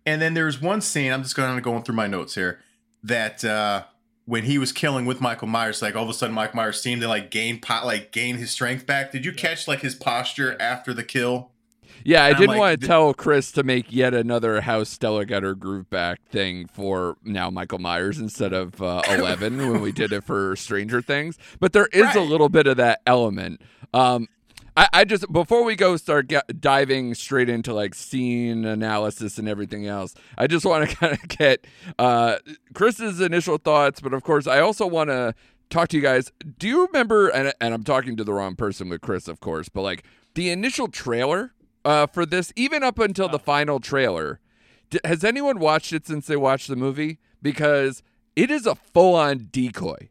And 0.06 0.22
then 0.22 0.34
there's 0.34 0.62
one 0.62 0.80
scene. 0.80 1.12
I'm 1.12 1.22
just 1.24 1.34
going 1.36 1.54
to 1.56 1.60
going 1.60 1.82
through 1.82 1.96
my 1.96 2.06
notes 2.06 2.34
here 2.36 2.60
that 3.02 3.44
uh, 3.44 3.82
when 4.26 4.44
he 4.44 4.58
was 4.58 4.72
killing 4.72 5.06
with 5.06 5.20
Michael 5.20 5.48
Myers, 5.48 5.80
like 5.80 5.96
all 5.96 6.02
of 6.02 6.10
a 6.10 6.12
sudden 6.12 6.34
Michael 6.34 6.56
Myers 6.56 6.80
seemed 6.82 7.00
to 7.00 7.08
like 7.08 7.30
gain 7.30 7.60
pot, 7.60 7.86
like 7.86 8.12
gain 8.12 8.36
his 8.36 8.50
strength 8.50 8.84
back. 8.84 9.12
Did 9.12 9.24
you 9.24 9.32
catch 9.32 9.66
like 9.66 9.80
his 9.80 9.94
posture 9.94 10.56
after 10.60 10.92
the 10.92 11.04
kill? 11.04 11.52
Yeah, 12.04 12.24
I 12.24 12.30
I'm 12.30 12.34
didn't 12.34 12.48
like, 12.50 12.58
want 12.58 12.72
to 12.72 12.76
th- 12.78 12.88
tell 12.88 13.14
Chris 13.14 13.50
to 13.52 13.62
make 13.62 13.92
yet 13.92 14.14
another 14.14 14.60
How 14.60 14.84
Stella 14.84 15.24
got 15.24 15.42
her 15.42 15.54
groove 15.54 15.88
back 15.90 16.20
thing 16.28 16.66
for 16.66 17.16
now 17.24 17.50
Michael 17.50 17.78
Myers 17.78 18.18
instead 18.18 18.52
of 18.52 18.80
uh, 18.82 19.02
11 19.08 19.58
when 19.70 19.80
we 19.80 19.92
did 19.92 20.12
it 20.12 20.22
for 20.22 20.54
Stranger 20.56 21.00
Things. 21.00 21.38
But 21.58 21.72
there 21.72 21.88
is 21.92 22.14
a 22.14 22.20
little 22.20 22.48
bit 22.48 22.66
of 22.66 22.76
that 22.76 23.00
element. 23.06 23.60
Um, 23.94 24.28
I, 24.76 24.88
I 24.92 25.04
just, 25.04 25.32
before 25.32 25.64
we 25.64 25.74
go 25.74 25.96
start 25.96 26.28
get, 26.28 26.60
diving 26.60 27.14
straight 27.14 27.48
into 27.48 27.72
like 27.72 27.94
scene 27.94 28.64
analysis 28.64 29.38
and 29.38 29.48
everything 29.48 29.86
else, 29.86 30.14
I 30.36 30.46
just 30.46 30.66
want 30.66 30.88
to 30.88 30.96
kind 30.96 31.12
of 31.14 31.28
get 31.28 31.66
uh, 31.98 32.36
Chris's 32.74 33.20
initial 33.20 33.58
thoughts. 33.58 34.00
But 34.00 34.12
of 34.12 34.22
course, 34.22 34.46
I 34.46 34.60
also 34.60 34.86
want 34.86 35.10
to 35.10 35.34
talk 35.70 35.88
to 35.88 35.96
you 35.96 36.02
guys. 36.02 36.30
Do 36.58 36.68
you 36.68 36.86
remember, 36.86 37.28
and, 37.28 37.52
and 37.60 37.72
I'm 37.72 37.84
talking 37.84 38.16
to 38.16 38.24
the 38.24 38.34
wrong 38.34 38.54
person 38.54 38.88
with 38.88 39.00
Chris, 39.00 39.28
of 39.28 39.40
course, 39.40 39.68
but 39.68 39.82
like 39.82 40.04
the 40.34 40.50
initial 40.50 40.88
trailer 40.88 41.54
uh, 41.86 42.06
for 42.06 42.26
this, 42.26 42.52
even 42.56 42.82
up 42.82 42.98
until 42.98 43.28
the 43.28 43.38
final 43.38 43.80
trailer. 43.80 44.40
D- 44.90 45.00
has 45.04 45.24
anyone 45.24 45.58
watched 45.58 45.92
it 45.92 46.06
since 46.06 46.26
they 46.26 46.36
watched 46.36 46.68
the 46.68 46.76
movie? 46.76 47.18
Because 47.40 48.02
it 48.34 48.50
is 48.50 48.66
a 48.66 48.74
full 48.74 49.14
on 49.14 49.48
decoy. 49.50 50.10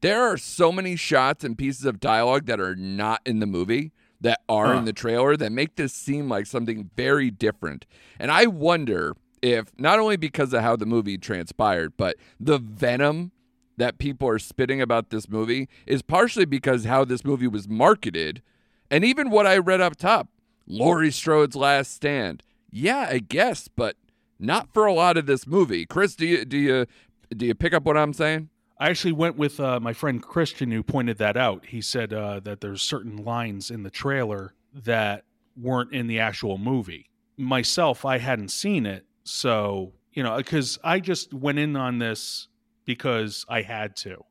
There 0.00 0.22
are 0.22 0.38
so 0.38 0.72
many 0.72 0.96
shots 0.96 1.44
and 1.44 1.58
pieces 1.58 1.84
of 1.84 2.00
dialogue 2.00 2.46
that 2.46 2.58
are 2.58 2.74
not 2.74 3.20
in 3.26 3.40
the 3.40 3.46
movie 3.46 3.92
that 4.20 4.40
are 4.48 4.72
Huh. 4.72 4.78
in 4.78 4.84
the 4.84 4.92
trailer 4.92 5.36
that 5.36 5.52
make 5.52 5.76
this 5.76 5.92
seem 5.92 6.28
like 6.28 6.46
something 6.46 6.90
very 6.96 7.30
different. 7.30 7.86
And 8.18 8.30
I 8.30 8.46
wonder 8.46 9.14
if 9.42 9.72
not 9.78 9.98
only 9.98 10.16
because 10.16 10.52
of 10.52 10.62
how 10.62 10.76
the 10.76 10.86
movie 10.86 11.16
transpired, 11.16 11.94
but 11.96 12.16
the 12.38 12.58
venom 12.58 13.32
that 13.78 13.96
people 13.98 14.28
are 14.28 14.38
spitting 14.38 14.82
about 14.82 15.08
this 15.08 15.28
movie 15.28 15.68
is 15.86 16.02
partially 16.02 16.44
because 16.44 16.84
how 16.84 17.04
this 17.04 17.24
movie 17.24 17.46
was 17.48 17.66
marketed 17.66 18.42
and 18.90 19.04
even 19.04 19.30
what 19.30 19.46
I 19.46 19.56
read 19.56 19.80
up 19.80 19.96
top. 19.96 20.28
Laurie 20.66 21.10
Strode's 21.10 21.56
last 21.56 21.92
stand. 21.94 22.42
Yeah, 22.70 23.08
I 23.10 23.18
guess, 23.20 23.68
but 23.68 23.96
not 24.38 24.72
for 24.74 24.84
a 24.86 24.92
lot 24.92 25.16
of 25.16 25.26
this 25.26 25.46
movie. 25.46 25.86
Chris, 25.86 26.14
do 26.14 26.26
you 26.26 26.44
do 26.44 26.58
you 26.58 26.86
do 27.34 27.46
you 27.46 27.54
pick 27.54 27.72
up 27.72 27.84
what 27.84 27.96
I'm 27.96 28.12
saying? 28.12 28.50
I 28.80 28.88
actually 28.88 29.12
went 29.12 29.36
with 29.36 29.60
uh, 29.60 29.78
my 29.78 29.92
friend 29.92 30.22
Christian 30.22 30.70
who 30.72 30.82
pointed 30.82 31.18
that 31.18 31.36
out. 31.36 31.66
He 31.66 31.82
said 31.82 32.14
uh, 32.14 32.40
that 32.40 32.62
there's 32.62 32.80
certain 32.80 33.18
lines 33.18 33.70
in 33.70 33.82
the 33.82 33.90
trailer 33.90 34.54
that 34.74 35.24
weren't 35.54 35.92
in 35.92 36.06
the 36.06 36.18
actual 36.18 36.56
movie. 36.56 37.10
Myself, 37.36 38.06
I 38.06 38.16
hadn't 38.16 38.50
seen 38.50 38.86
it, 38.86 39.04
so 39.22 39.92
you 40.12 40.22
know, 40.22 40.38
because 40.38 40.78
I 40.82 40.98
just 40.98 41.34
went 41.34 41.58
in 41.58 41.76
on 41.76 41.98
this 41.98 42.48
because 42.86 43.44
I 43.48 43.62
had 43.62 43.96
to. 43.96 44.24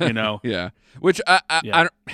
You 0.00 0.12
know, 0.12 0.40
Yeah. 0.44 0.70
Which 1.00 1.20
I 1.26 1.40
I, 1.50 1.60
Yeah. 1.64 1.88
I, 2.06 2.12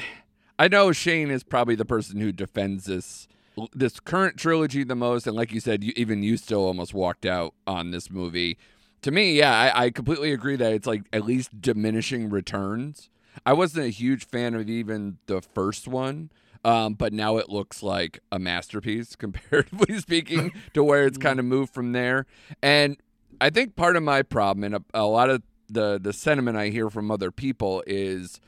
I 0.59 0.69
know 0.69 0.91
Shane 0.93 1.31
is 1.31 1.43
probably 1.43 1.75
the 1.75 1.85
person 1.85 2.19
who 2.19 2.33
defends 2.33 2.87
this 2.87 3.29
this 3.75 4.01
current 4.01 4.37
trilogy 4.37 4.85
the 4.85 4.97
most, 4.97 5.27
and 5.27 5.37
like 5.37 5.53
you 5.53 5.61
said, 5.61 5.85
you, 5.85 5.93
even 5.97 6.23
you 6.23 6.37
still 6.37 6.65
almost 6.65 6.95
walked 6.95 7.27
out 7.27 7.55
on 7.67 7.91
this 7.91 8.11
movie. 8.11 8.59
To 9.05 9.11
me, 9.11 9.35
yeah, 9.35 9.53
I, 9.53 9.85
I 9.85 9.91
completely 9.91 10.33
agree 10.33 10.57
that 10.57 10.73
it's 10.73 10.87
like 10.87 11.03
at 11.13 11.27
least 11.27 11.61
diminishing 11.61 12.31
returns. 12.31 13.11
I 13.45 13.53
wasn't 13.53 13.85
a 13.85 13.91
huge 13.91 14.25
fan 14.25 14.55
of 14.55 14.67
even 14.71 15.19
the 15.27 15.43
first 15.43 15.87
one, 15.87 16.31
um, 16.65 16.95
but 16.95 17.13
now 17.13 17.37
it 17.37 17.51
looks 17.51 17.83
like 17.83 18.21
a 18.33 18.39
masterpiece 18.39 19.15
comparatively 19.19 20.01
speaking 20.01 20.53
to 20.73 20.83
where 20.83 21.07
it's 21.07 21.19
kind 21.19 21.39
of 21.39 21.45
moved 21.45 21.75
from 21.75 21.93
there. 21.93 22.25
And 22.63 22.97
I 23.43 23.51
think 23.51 23.77
part 23.77 23.97
of 23.97 24.03
my 24.03 24.23
problem 24.23 24.65
and 24.65 24.77
a, 24.77 24.85
a 24.95 25.05
lot 25.05 25.29
of 25.29 25.43
the 25.69 26.01
the 26.01 26.15
sentiment 26.15 26.57
I 26.57 26.69
hear 26.69 26.89
from 26.89 27.11
other 27.11 27.31
people 27.31 27.85
is 27.87 28.41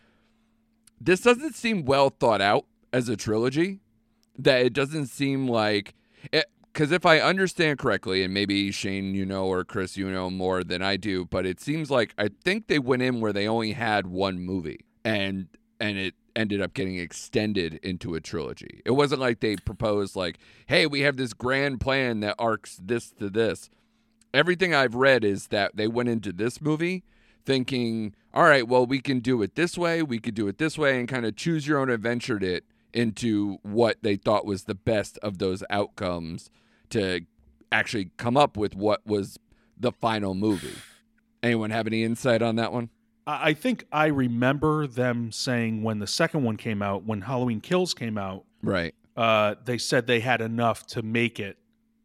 this 0.99 1.21
doesn't 1.21 1.55
seem 1.55 1.85
well 1.85 2.09
thought 2.09 2.41
out 2.41 2.65
as 2.95 3.11
a 3.11 3.17
trilogy. 3.17 3.81
That 4.39 4.65
it 4.65 4.73
doesn't 4.73 5.09
seem 5.09 5.49
like 5.49 5.95
because 6.77 6.93
if 6.93 7.07
I 7.07 7.21
understand 7.21 7.79
correctly, 7.79 8.23
and 8.23 8.35
maybe 8.35 8.71
Shane, 8.71 9.15
you 9.15 9.25
know, 9.25 9.47
or 9.47 9.65
Chris, 9.65 9.97
you 9.97 10.11
know 10.11 10.29
more 10.29 10.63
than 10.63 10.83
I 10.83 10.99
do, 10.99 11.25
but 11.25 11.47
it 11.47 11.59
seems 11.59 11.91
like 11.91 12.13
I 12.19 12.29
think 12.45 12.67
they 12.67 12.79
went 12.79 13.01
in 13.01 13.19
where 13.19 13.33
they 13.33 13.49
only 13.49 13.73
had 13.73 14.07
one 14.07 14.41
movie, 14.41 14.81
and 15.03 15.49
and 15.81 15.97
it 15.97 16.15
ended 16.35 16.61
up 16.61 16.75
getting 16.75 16.99
extended 16.99 17.81
into 17.83 18.15
a 18.15 18.21
trilogy. 18.21 18.83
It 18.85 18.91
wasn't 18.91 19.23
like 19.23 19.41
they 19.41 19.57
proposed 19.57 20.17
like, 20.17 20.39
"Hey, 20.67 20.87
we 20.87 21.01
have 21.01 21.17
this 21.17 21.33
grand 21.33 21.81
plan 21.81 22.21
that 22.21 22.35
arcs 22.39 22.79
this 22.85 23.11
to 23.13 23.31
this." 23.31 23.71
Everything 24.35 24.75
I've 24.75 24.95
read 24.95 25.25
is 25.25 25.47
that 25.47 25.77
they 25.77 25.89
went 25.89 26.11
into 26.11 26.31
this 26.31 26.61
movie 26.61 27.05
thinking, 27.47 28.15
"All 28.35 28.45
right, 28.45 28.69
well, 28.69 28.85
we 28.85 29.01
can 29.01 29.21
do 29.21 29.41
it 29.41 29.55
this 29.55 29.79
way, 29.79 30.03
we 30.03 30.19
could 30.19 30.35
do 30.35 30.47
it 30.47 30.59
this 30.59 30.77
way," 30.77 30.99
and 30.99 31.09
kind 31.09 31.25
of 31.25 31.37
choose 31.37 31.67
your 31.67 31.79
own 31.79 31.89
adventure 31.89 32.37
it 32.45 32.65
into 32.93 33.57
what 33.63 33.97
they 34.03 34.17
thought 34.17 34.45
was 34.45 34.65
the 34.65 34.75
best 34.75 35.17
of 35.23 35.39
those 35.39 35.65
outcomes 35.71 36.51
to 36.91 37.21
actually 37.73 38.11
come 38.17 38.37
up 38.37 38.57
with 38.57 38.75
what 38.75 39.07
was 39.07 39.39
the 39.79 39.93
final 39.93 40.35
movie. 40.35 40.75
Anyone 41.43 41.71
have 41.71 41.87
any 41.87 42.03
insight 42.03 42.43
on 42.43 42.57
that 42.57 42.73
one? 42.73 42.91
I 43.27 43.55
think 43.55 43.85
I 43.91 44.07
remember 44.07 44.87
them 44.87 45.33
saying 45.33 45.83
when 45.83 45.99
the 45.99 46.07
second 46.07 46.45
one 46.45 46.57
came 46.57 46.81
out, 46.81 47.05
when 47.05 47.23
Halloween 47.23 47.61
Kills 47.61 47.93
came 47.93 48.17
out, 48.17 48.45
right? 48.63 48.95
Uh, 49.17 49.57
they 49.65 49.79
said 49.79 50.07
they 50.07 50.21
had 50.21 50.41
enough 50.41 50.87
to 50.89 51.03
make 51.03 51.41
it 51.41 51.59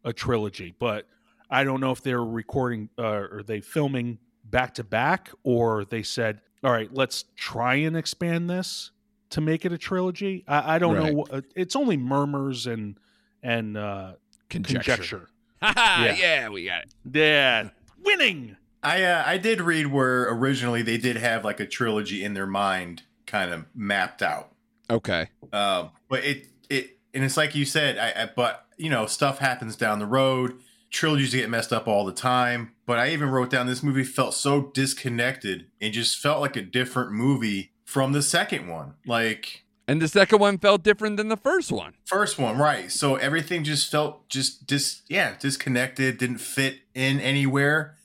a 0.04 0.12
trilogy, 0.12 0.74
but 0.78 1.06
I 1.48 1.62
don't 1.62 1.80
know 1.80 1.92
if 1.92 2.02
they're 2.02 2.24
recording 2.24 2.88
uh, 2.98 3.26
or 3.30 3.42
they 3.46 3.60
filming 3.60 4.18
back 4.44 4.74
to 4.74 4.84
back, 4.84 5.30
or 5.44 5.84
they 5.84 6.02
said, 6.02 6.40
"All 6.64 6.72
right, 6.72 6.92
let's 6.92 7.24
try 7.36 7.76
and 7.76 7.96
expand 7.96 8.50
this 8.50 8.90
to 9.30 9.40
make 9.40 9.64
it 9.64 9.72
a 9.72 9.78
trilogy." 9.78 10.42
I, 10.48 10.74
I 10.74 10.78
don't 10.80 10.96
right. 10.96 11.14
know. 11.14 11.42
It's 11.54 11.76
only 11.76 11.96
murmurs 11.96 12.66
and 12.66 12.98
and 13.44 13.76
uh, 13.76 14.14
conjecture. 14.52 14.92
conjecture. 14.96 15.28
yeah. 15.62 16.14
yeah, 16.14 16.48
we 16.48 16.64
got 16.64 16.82
it. 16.82 16.94
Yeah, 17.12 17.70
winning. 18.04 18.56
I 18.82 19.02
uh, 19.04 19.22
I 19.24 19.38
did 19.38 19.60
read 19.60 19.86
where 19.86 20.24
originally 20.24 20.82
they 20.82 20.98
did 20.98 21.16
have 21.16 21.44
like 21.44 21.60
a 21.60 21.66
trilogy 21.66 22.24
in 22.24 22.34
their 22.34 22.46
mind, 22.46 23.02
kind 23.26 23.52
of 23.52 23.66
mapped 23.74 24.22
out. 24.22 24.52
Okay. 24.90 25.28
Uh, 25.52 25.88
but 26.08 26.24
it 26.24 26.48
it 26.68 26.98
and 27.14 27.24
it's 27.24 27.36
like 27.36 27.54
you 27.54 27.64
said, 27.64 27.98
I, 27.98 28.22
I 28.22 28.30
but 28.34 28.66
you 28.76 28.90
know 28.90 29.06
stuff 29.06 29.38
happens 29.38 29.76
down 29.76 29.98
the 29.98 30.06
road. 30.06 30.58
Trilogies 30.90 31.32
get 31.32 31.48
messed 31.48 31.72
up 31.72 31.88
all 31.88 32.04
the 32.04 32.12
time. 32.12 32.72
But 32.84 32.98
I 32.98 33.10
even 33.10 33.30
wrote 33.30 33.48
down 33.48 33.66
this 33.66 33.82
movie 33.82 34.04
felt 34.04 34.34
so 34.34 34.70
disconnected 34.74 35.66
and 35.80 35.94
just 35.94 36.18
felt 36.18 36.40
like 36.40 36.56
a 36.56 36.62
different 36.62 37.12
movie 37.12 37.72
from 37.84 38.12
the 38.12 38.22
second 38.22 38.68
one. 38.68 38.94
Like 39.06 39.64
and 39.88 40.00
the 40.00 40.08
second 40.08 40.38
one 40.38 40.58
felt 40.58 40.82
different 40.82 41.16
than 41.16 41.28
the 41.28 41.36
first 41.36 41.72
one. 41.72 41.94
First 42.04 42.38
one, 42.38 42.58
right. 42.58 42.90
So 42.90 43.16
everything 43.16 43.64
just 43.64 43.90
felt 43.90 44.28
just 44.28 44.66
dis 44.66 45.02
yeah, 45.08 45.34
disconnected, 45.38 46.18
didn't 46.18 46.38
fit 46.38 46.80
in 46.94 47.20
anywhere. 47.20 47.96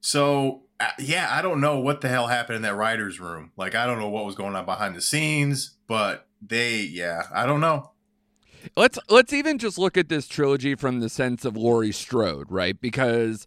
So 0.00 0.62
uh, 0.80 0.90
yeah, 0.98 1.28
I 1.30 1.42
don't 1.42 1.60
know 1.60 1.80
what 1.80 2.00
the 2.00 2.08
hell 2.08 2.28
happened 2.28 2.56
in 2.56 2.62
that 2.62 2.76
writers 2.76 3.18
room. 3.18 3.52
Like 3.56 3.74
I 3.74 3.86
don't 3.86 3.98
know 3.98 4.08
what 4.08 4.24
was 4.24 4.34
going 4.34 4.54
on 4.54 4.64
behind 4.64 4.94
the 4.94 5.00
scenes, 5.00 5.76
but 5.86 6.28
they 6.40 6.80
yeah, 6.80 7.24
I 7.32 7.46
don't 7.46 7.60
know. 7.60 7.90
Let's 8.76 8.98
let's 9.08 9.32
even 9.32 9.58
just 9.58 9.78
look 9.78 9.96
at 9.96 10.08
this 10.08 10.28
trilogy 10.28 10.74
from 10.74 11.00
the 11.00 11.08
sense 11.08 11.44
of 11.44 11.56
Laurie 11.56 11.92
Strode, 11.92 12.50
right? 12.50 12.80
Because 12.80 13.46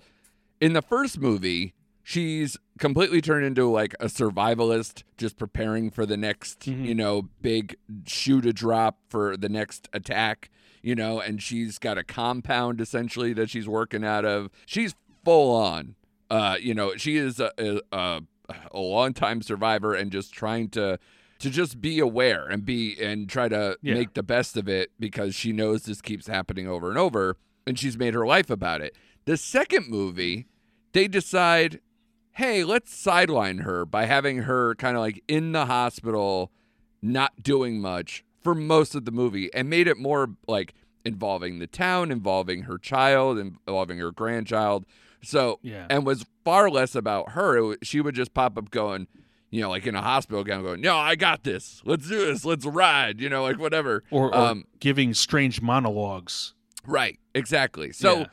in 0.60 0.74
the 0.74 0.82
first 0.82 1.20
movie, 1.20 1.74
she's 2.04 2.58
completely 2.82 3.22
turned 3.22 3.46
into 3.46 3.70
like 3.70 3.94
a 4.00 4.08
survivalist 4.08 5.04
just 5.16 5.38
preparing 5.38 5.92
for 5.92 6.04
the 6.04 6.18
next 6.18 6.62
mm-hmm. 6.62 6.84
you 6.84 6.96
know 6.96 7.30
big 7.40 7.76
shoe 8.08 8.42
to 8.42 8.52
drop 8.52 8.98
for 9.08 9.38
the 9.38 9.48
next 9.48 9.88
attack 9.94 10.50
you 10.82 10.96
know 10.96 11.20
and 11.20 11.44
she's 11.44 11.78
got 11.78 12.00
a 12.00 12.04
compound 12.04 12.82
essentially 12.82 13.34
that 13.34 13.52
she's 13.52 13.68
working 13.68 14.04
out 14.04 14.26
of 14.26 14.50
she's 14.66 14.96
full 15.24 15.56
on 15.56 15.94
uh 16.32 16.58
you 16.60 16.74
know 16.74 16.96
she 16.98 17.18
is 17.18 17.40
a 17.40 17.52
a, 17.92 18.24
a 18.72 18.80
long 18.80 19.14
time 19.14 19.44
survivor 19.44 19.94
and 19.94 20.12
just 20.12 20.34
trying 20.34 20.68
to 20.68 20.98
to 21.38 21.52
just 21.52 21.82
be 21.82 22.00
aware 22.00 22.48
and 22.48 22.66
be 22.66 23.00
and 23.00 23.30
try 23.30 23.48
to 23.48 23.78
yeah. 23.84 23.94
make 23.94 24.16
the 24.16 24.24
best 24.24 24.58
of 24.58 24.68
it 24.68 24.90
because 25.00 25.36
she 25.36 25.54
knows 25.54 25.84
this 25.84 26.02
keeps 26.02 26.26
happening 26.26 26.68
over 26.68 26.90
and 26.90 26.98
over 26.98 27.38
and 27.68 27.78
she's 27.78 27.96
made 27.96 28.16
her 28.16 28.26
life 28.26 28.50
about 28.50 28.82
it 28.82 28.98
the 29.26 29.38
second 29.38 29.88
movie 29.88 30.48
they 30.94 31.08
decide 31.08 31.80
hey, 32.34 32.64
let's 32.64 32.94
sideline 32.94 33.60
her 33.60 33.86
by 33.86 34.06
having 34.06 34.40
her 34.40 34.76
kind 34.76 34.96
of 34.96 35.02
like 35.02 35.24
in 35.28 35.52
the 35.52 35.66
hospital, 35.66 36.52
not 37.02 37.44
doing 37.44 37.80
much 37.80 38.24
for 38.42 38.56
most 38.56 38.96
of 38.96 39.06
the 39.06 39.12
movie, 39.12 39.54
and 39.54 39.70
made 39.70 39.88
it 39.88 39.98
more 39.98 40.32
like 40.48 40.74
involving 41.06 41.60
the 41.60 41.68
town, 41.68 42.12
involving 42.12 42.64
her 42.64 42.78
child, 42.78 43.38
involving 43.38 43.98
her 44.00 44.12
grandchild. 44.12 44.86
So, 45.24 45.60
yeah. 45.62 45.86
and 45.90 46.06
was 46.06 46.26
far 46.44 46.70
less 46.70 46.96
about 46.96 47.32
her. 47.32 47.64
Was, 47.64 47.78
she 47.84 48.02
would 48.02 48.16
just 48.16 48.34
pop 48.34 48.58
up 48.58 48.72
going, 48.72 49.08
you 49.52 49.62
know, 49.62 49.70
like 49.70 49.86
in 49.86 49.96
a 49.96 50.02
hospital 50.02 50.44
gown, 50.44 50.64
going, 50.64 50.82
"No, 50.82 50.98
I 50.98 51.16
got 51.16 51.44
this. 51.44 51.82
Let's 51.86 52.08
do 52.08 52.26
this. 52.26 52.44
Let's 52.46 52.66
ride." 52.66 53.20
You 53.20 53.30
know, 53.30 53.44
like 53.44 53.60
whatever. 53.60 54.04
Or, 54.10 54.30
or 54.30 54.36
um, 54.36 54.66
giving 54.80 55.14
strange 55.14 55.62
monologues. 55.62 56.56
Right. 56.88 57.20
Exactly. 57.36 57.92
So, 57.92 58.26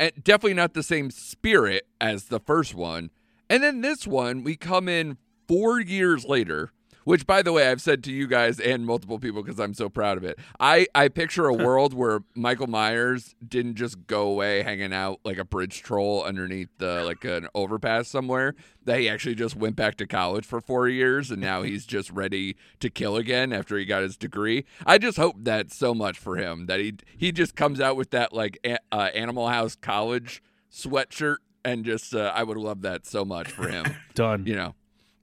yeah. 0.00 0.10
definitely 0.22 0.54
not 0.54 0.74
the 0.74 0.82
same 0.82 1.10
spirit 1.10 1.86
as 2.00 2.24
the 2.24 2.40
first 2.40 2.74
one. 2.74 3.10
And 3.54 3.62
then 3.62 3.82
this 3.82 4.04
one, 4.04 4.42
we 4.42 4.56
come 4.56 4.88
in 4.88 5.16
four 5.46 5.80
years 5.80 6.24
later, 6.24 6.72
which, 7.04 7.24
by 7.24 7.40
the 7.40 7.52
way, 7.52 7.68
I've 7.68 7.80
said 7.80 8.02
to 8.02 8.10
you 8.10 8.26
guys 8.26 8.58
and 8.58 8.84
multiple 8.84 9.20
people 9.20 9.44
because 9.44 9.60
I'm 9.60 9.74
so 9.74 9.88
proud 9.88 10.16
of 10.16 10.24
it. 10.24 10.40
I, 10.58 10.88
I 10.92 11.06
picture 11.06 11.46
a 11.46 11.54
world 11.64 11.94
where 11.94 12.24
Michael 12.34 12.66
Myers 12.66 13.36
didn't 13.46 13.76
just 13.76 14.08
go 14.08 14.26
away 14.26 14.64
hanging 14.64 14.92
out 14.92 15.20
like 15.24 15.38
a 15.38 15.44
bridge 15.44 15.84
troll 15.84 16.24
underneath 16.24 16.68
the 16.78 17.04
like 17.04 17.24
an 17.24 17.46
overpass 17.54 18.08
somewhere. 18.08 18.56
That 18.82 18.98
he 18.98 19.08
actually 19.08 19.36
just 19.36 19.54
went 19.54 19.76
back 19.76 19.94
to 19.98 20.06
college 20.08 20.44
for 20.44 20.60
four 20.60 20.88
years 20.88 21.30
and 21.30 21.40
now 21.40 21.62
he's 21.62 21.86
just 21.86 22.10
ready 22.10 22.56
to 22.80 22.90
kill 22.90 23.14
again 23.14 23.52
after 23.52 23.78
he 23.78 23.84
got 23.84 24.02
his 24.02 24.16
degree. 24.16 24.64
I 24.84 24.98
just 24.98 25.16
hope 25.16 25.36
that 25.44 25.72
so 25.72 25.94
much 25.94 26.18
for 26.18 26.38
him 26.38 26.66
that 26.66 26.80
he 26.80 26.94
he 27.16 27.30
just 27.30 27.54
comes 27.54 27.80
out 27.80 27.94
with 27.94 28.10
that 28.10 28.32
like 28.32 28.58
a, 28.64 28.78
uh, 28.90 29.10
Animal 29.14 29.46
House 29.46 29.76
college 29.76 30.42
sweatshirt 30.74 31.36
and 31.64 31.84
just 31.84 32.14
uh, 32.14 32.32
I 32.34 32.42
would 32.42 32.56
love 32.56 32.82
that 32.82 33.06
so 33.06 33.24
much 33.24 33.50
for 33.50 33.68
him. 33.68 33.84
Done. 34.14 34.46
You 34.46 34.56
know, 34.56 34.74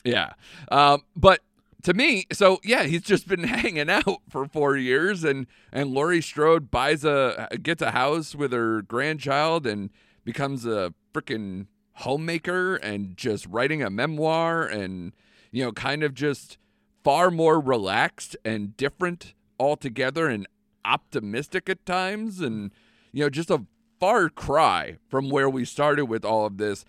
yeah. 0.03 0.33
Um, 0.71 1.03
but 1.15 1.41
to 1.83 1.93
me, 1.93 2.25
so 2.31 2.59
yeah, 2.63 2.83
he's 2.83 3.03
just 3.03 3.27
been 3.27 3.43
hanging 3.45 3.89
out 3.89 4.21
for 4.29 4.45
four 4.45 4.77
years, 4.77 5.23
and 5.23 5.47
and 5.71 5.91
Laurie 5.91 6.21
Strode 6.21 6.71
buys 6.71 7.03
a 7.03 7.49
gets 7.61 7.81
a 7.81 7.91
house 7.91 8.35
with 8.35 8.51
her 8.53 8.81
grandchild 8.81 9.65
and 9.65 9.89
becomes 10.23 10.65
a 10.65 10.93
freaking 11.13 11.67
homemaker 11.95 12.75
and 12.77 13.17
just 13.17 13.45
writing 13.47 13.83
a 13.83 13.89
memoir 13.89 14.65
and 14.65 15.13
you 15.51 15.63
know 15.63 15.71
kind 15.71 16.03
of 16.03 16.13
just 16.13 16.57
far 17.03 17.29
more 17.29 17.59
relaxed 17.59 18.35
and 18.45 18.75
different 18.77 19.33
altogether 19.59 20.27
and 20.27 20.47
optimistic 20.85 21.69
at 21.69 21.85
times 21.85 22.39
and 22.39 22.71
you 23.11 23.23
know 23.23 23.29
just 23.29 23.51
a 23.51 23.65
far 24.01 24.29
cry 24.29 24.97
from 25.07 25.29
where 25.29 25.49
we 25.49 25.63
started 25.63 26.05
with 26.05 26.25
all 26.25 26.45
of 26.45 26.57
this, 26.57 26.83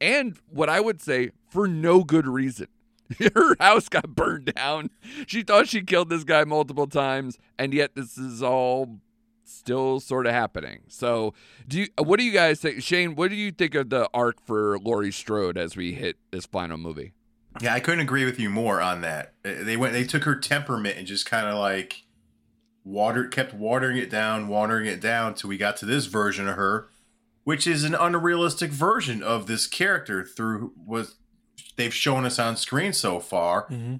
and 0.00 0.36
what 0.50 0.68
I 0.68 0.80
would 0.80 1.00
say 1.00 1.30
for 1.48 1.66
no 1.66 2.02
good 2.04 2.26
reason. 2.26 2.66
Her 3.34 3.54
house 3.60 3.88
got 3.88 4.16
burned 4.16 4.52
down. 4.52 4.90
She 5.28 5.44
thought 5.44 5.68
she 5.68 5.82
killed 5.82 6.10
this 6.10 6.24
guy 6.24 6.42
multiple 6.42 6.88
times, 6.88 7.38
and 7.56 7.72
yet 7.72 7.94
this 7.94 8.18
is 8.18 8.42
all 8.42 8.98
still 9.44 10.00
sort 10.00 10.26
of 10.26 10.32
happening. 10.32 10.80
So, 10.88 11.34
do 11.68 11.82
you? 11.82 11.88
What 11.98 12.18
do 12.18 12.24
you 12.24 12.32
guys 12.32 12.60
think, 12.60 12.82
Shane? 12.82 13.14
What 13.14 13.30
do 13.30 13.36
you 13.36 13.52
think 13.52 13.76
of 13.76 13.90
the 13.90 14.10
arc 14.12 14.44
for 14.44 14.76
Laurie 14.80 15.12
Strode 15.12 15.56
as 15.56 15.76
we 15.76 15.92
hit 15.92 16.16
this 16.32 16.46
final 16.46 16.78
movie? 16.78 17.12
Yeah, 17.60 17.74
I 17.74 17.80
couldn't 17.80 18.00
agree 18.00 18.24
with 18.24 18.40
you 18.40 18.50
more 18.50 18.80
on 18.80 19.02
that. 19.02 19.34
They 19.44 19.76
went, 19.76 19.92
they 19.92 20.04
took 20.04 20.24
her 20.24 20.34
temperament 20.34 20.98
and 20.98 21.06
just 21.06 21.26
kind 21.26 21.46
of 21.46 21.54
like 21.54 22.05
watered 22.86 23.32
kept 23.32 23.52
watering 23.52 23.96
it 23.96 24.08
down, 24.08 24.48
watering 24.48 24.86
it 24.86 25.00
down 25.00 25.34
till 25.34 25.48
we 25.48 25.58
got 25.58 25.76
to 25.78 25.86
this 25.86 26.06
version 26.06 26.48
of 26.48 26.56
her, 26.56 26.88
which 27.44 27.66
is 27.66 27.82
an 27.82 27.94
unrealistic 27.94 28.70
version 28.70 29.22
of 29.22 29.46
this 29.46 29.66
character 29.66 30.24
through 30.24 30.72
what 30.76 31.08
they've 31.76 31.92
shown 31.92 32.24
us 32.24 32.38
on 32.38 32.56
screen 32.56 32.92
so 32.92 33.18
far. 33.18 33.66
Mm-hmm. 33.66 33.96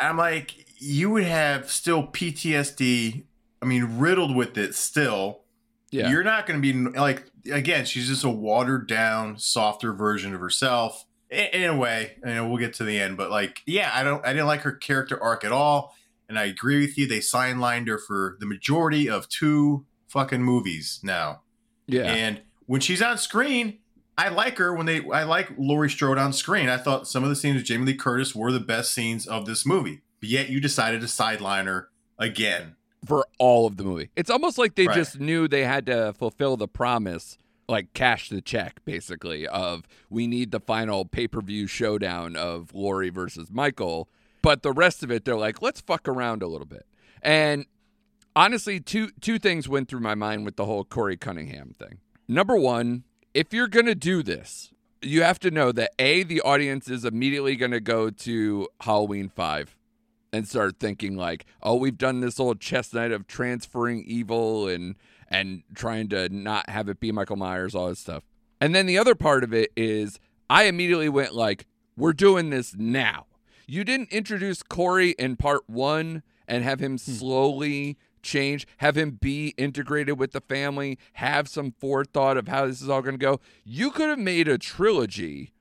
I'm 0.00 0.16
like, 0.16 0.66
you 0.80 1.10
would 1.10 1.24
have 1.24 1.70
still 1.70 2.06
PTSD. 2.06 3.24
I 3.62 3.66
mean, 3.66 3.98
riddled 3.98 4.34
with 4.34 4.58
it 4.58 4.74
still. 4.74 5.42
Yeah. 5.90 6.10
You're 6.10 6.24
not 6.24 6.46
going 6.46 6.60
to 6.60 6.72
be 6.72 6.98
like 6.98 7.24
again. 7.50 7.84
She's 7.84 8.08
just 8.08 8.24
a 8.24 8.28
watered 8.28 8.86
down, 8.86 9.38
softer 9.38 9.92
version 9.92 10.34
of 10.34 10.40
herself. 10.40 11.04
In, 11.30 11.46
in 11.52 11.70
a 11.70 11.76
way, 11.76 12.16
And 12.24 12.48
we'll 12.48 12.58
get 12.58 12.74
to 12.74 12.84
the 12.84 12.98
end, 12.98 13.16
but 13.16 13.30
like, 13.30 13.62
yeah, 13.66 13.90
I 13.92 14.02
don't. 14.02 14.24
I 14.24 14.32
didn't 14.32 14.46
like 14.46 14.62
her 14.62 14.72
character 14.72 15.22
arc 15.22 15.44
at 15.44 15.52
all. 15.52 15.94
And 16.28 16.38
I 16.38 16.44
agree 16.44 16.80
with 16.80 16.98
you. 16.98 17.06
They 17.06 17.20
sidelined 17.20 17.88
her 17.88 17.98
for 17.98 18.36
the 18.40 18.46
majority 18.46 19.08
of 19.08 19.28
two 19.28 19.86
fucking 20.08 20.42
movies 20.42 21.00
now. 21.02 21.42
Yeah. 21.86 22.02
And 22.12 22.42
when 22.66 22.80
she's 22.82 23.00
on 23.00 23.16
screen, 23.18 23.78
I 24.18 24.28
like 24.28 24.58
her 24.58 24.74
when 24.74 24.84
they. 24.86 25.00
I 25.08 25.22
like 25.24 25.48
Laurie 25.56 25.88
Strode 25.88 26.18
on 26.18 26.32
screen. 26.32 26.68
I 26.68 26.76
thought 26.76 27.08
some 27.08 27.22
of 27.22 27.30
the 27.30 27.36
scenes 27.36 27.56
with 27.56 27.64
Jamie 27.64 27.86
Lee 27.86 27.94
Curtis 27.94 28.34
were 28.34 28.52
the 28.52 28.60
best 28.60 28.92
scenes 28.92 29.26
of 29.26 29.46
this 29.46 29.64
movie. 29.64 30.02
But 30.20 30.28
yet 30.28 30.48
you 30.50 30.60
decided 30.60 31.00
to 31.02 31.08
sideline 31.08 31.66
her 31.66 31.88
again. 32.18 32.74
for 33.06 33.24
all 33.38 33.64
of 33.66 33.76
the 33.76 33.84
movie. 33.84 34.10
It's 34.16 34.28
almost 34.28 34.58
like 34.58 34.74
they 34.74 34.88
Right. 34.88 34.96
just 34.96 35.20
knew 35.20 35.46
they 35.46 35.62
had 35.64 35.86
to 35.86 36.12
fulfill 36.18 36.56
the 36.56 36.66
promise, 36.66 37.38
like 37.68 37.92
cash 37.94 38.28
the 38.28 38.40
check, 38.42 38.80
basically, 38.84 39.46
of 39.46 39.86
we 40.10 40.26
need 40.26 40.50
the 40.50 40.58
final 40.58 41.04
pay 41.04 41.28
per 41.28 41.40
view 41.40 41.68
showdown 41.68 42.34
of 42.34 42.74
Laurie 42.74 43.10
versus 43.10 43.50
Michael. 43.52 44.08
But 44.42 44.62
the 44.62 44.72
rest 44.72 45.02
of 45.02 45.10
it, 45.10 45.24
they're 45.24 45.36
like, 45.36 45.62
let's 45.62 45.80
fuck 45.80 46.08
around 46.08 46.42
a 46.42 46.46
little 46.46 46.66
bit. 46.66 46.86
And 47.22 47.66
honestly, 48.36 48.80
two 48.80 49.10
two 49.20 49.38
things 49.38 49.68
went 49.68 49.88
through 49.88 50.00
my 50.00 50.14
mind 50.14 50.44
with 50.44 50.56
the 50.56 50.64
whole 50.64 50.84
Corey 50.84 51.16
Cunningham 51.16 51.74
thing. 51.78 51.98
Number 52.28 52.56
one, 52.56 53.04
if 53.34 53.52
you're 53.52 53.68
gonna 53.68 53.94
do 53.94 54.22
this, 54.22 54.72
you 55.02 55.22
have 55.22 55.38
to 55.40 55.50
know 55.50 55.72
that 55.72 55.92
a 55.98 56.22
the 56.22 56.40
audience 56.42 56.88
is 56.88 57.04
immediately 57.04 57.56
gonna 57.56 57.80
go 57.80 58.10
to 58.10 58.68
Halloween 58.80 59.28
five 59.28 59.76
and 60.32 60.46
start 60.46 60.78
thinking 60.78 61.16
like, 61.16 61.46
oh, 61.62 61.74
we've 61.76 61.98
done 61.98 62.20
this 62.20 62.38
old 62.38 62.60
chess 62.60 62.92
night 62.92 63.12
of 63.12 63.26
transferring 63.26 64.04
evil 64.04 64.68
and 64.68 64.96
and 65.28 65.62
trying 65.74 66.08
to 66.08 66.28
not 66.30 66.70
have 66.70 66.88
it 66.88 67.00
be 67.00 67.12
Michael 67.12 67.36
Myers, 67.36 67.74
all 67.74 67.88
this 67.88 67.98
stuff. 67.98 68.24
And 68.60 68.74
then 68.74 68.86
the 68.86 68.98
other 68.98 69.14
part 69.14 69.44
of 69.44 69.52
it 69.52 69.70
is 69.76 70.18
I 70.48 70.64
immediately 70.64 71.08
went 71.08 71.34
like, 71.34 71.66
we're 71.96 72.12
doing 72.12 72.50
this 72.50 72.74
now. 72.76 73.26
You 73.70 73.84
didn't 73.84 74.10
introduce 74.10 74.62
Corey 74.62 75.10
in 75.10 75.36
part 75.36 75.68
one 75.68 76.22
and 76.48 76.64
have 76.64 76.80
him 76.80 76.96
slowly 76.96 77.98
change, 78.22 78.66
have 78.78 78.96
him 78.96 79.18
be 79.20 79.48
integrated 79.58 80.18
with 80.18 80.32
the 80.32 80.40
family, 80.40 80.98
have 81.12 81.48
some 81.48 81.74
forethought 81.78 82.38
of 82.38 82.48
how 82.48 82.64
this 82.64 82.80
is 82.80 82.88
all 82.88 83.02
going 83.02 83.18
to 83.18 83.24
go. 83.24 83.40
You 83.64 83.90
could 83.90 84.08
have 84.08 84.18
made 84.18 84.48
a 84.48 84.56
trilogy 84.56 85.52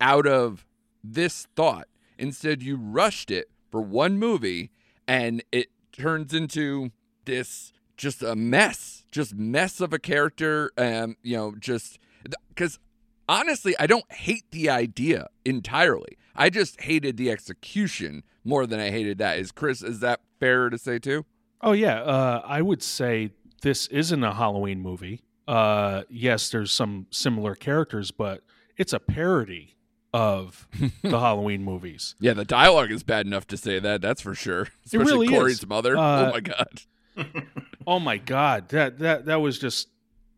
out 0.00 0.26
of 0.26 0.66
this 1.04 1.46
thought. 1.54 1.86
Instead, 2.18 2.64
you 2.64 2.74
rushed 2.76 3.30
it 3.30 3.48
for 3.70 3.80
one 3.80 4.18
movie 4.18 4.72
and 5.06 5.44
it 5.52 5.68
turns 5.92 6.34
into 6.34 6.90
this 7.26 7.72
just 7.96 8.24
a 8.24 8.34
mess, 8.34 9.04
just 9.12 9.36
mess 9.36 9.80
of 9.80 9.92
a 9.92 10.00
character. 10.00 10.72
Um, 10.76 11.16
you 11.22 11.36
know, 11.36 11.54
just 11.60 12.00
because 12.48 12.80
honestly, 13.28 13.74
I 13.78 13.86
don't 13.86 14.10
hate 14.12 14.44
the 14.50 14.70
idea 14.70 15.28
entirely. 15.44 16.16
I 16.34 16.50
just 16.50 16.80
hated 16.80 17.16
the 17.16 17.30
execution 17.30 18.22
more 18.44 18.66
than 18.66 18.80
I 18.80 18.90
hated 18.90 19.18
that. 19.18 19.38
Is 19.38 19.52
Chris, 19.52 19.82
is 19.82 20.00
that 20.00 20.20
fair 20.40 20.70
to 20.70 20.78
say 20.78 20.98
too? 20.98 21.24
Oh 21.60 21.72
yeah, 21.72 22.00
uh, 22.02 22.42
I 22.44 22.62
would 22.62 22.82
say 22.82 23.30
this 23.62 23.86
isn't 23.88 24.24
a 24.24 24.34
Halloween 24.34 24.80
movie. 24.80 25.22
Uh, 25.46 26.02
yes, 26.08 26.50
there's 26.50 26.72
some 26.72 27.06
similar 27.10 27.54
characters, 27.54 28.10
but 28.10 28.42
it's 28.76 28.92
a 28.92 28.98
parody 29.00 29.76
of 30.12 30.66
the 31.02 31.20
Halloween 31.20 31.62
movies. 31.64 32.14
Yeah, 32.20 32.32
the 32.32 32.44
dialogue 32.44 32.90
is 32.90 33.02
bad 33.02 33.26
enough 33.26 33.46
to 33.48 33.56
say 33.56 33.78
that. 33.78 34.02
That's 34.02 34.20
for 34.22 34.34
sure. 34.34 34.68
Especially 34.86 35.26
really 35.26 35.28
Corey's 35.28 35.58
is. 35.58 35.66
mother. 35.66 35.96
Uh, 35.96 36.28
oh 36.28 36.30
my 36.32 36.40
god. 36.40 36.82
Oh 37.84 37.98
my 37.98 38.16
god, 38.16 38.68
that 38.68 39.00
that 39.00 39.26
that 39.26 39.40
was 39.40 39.58
just 39.58 39.88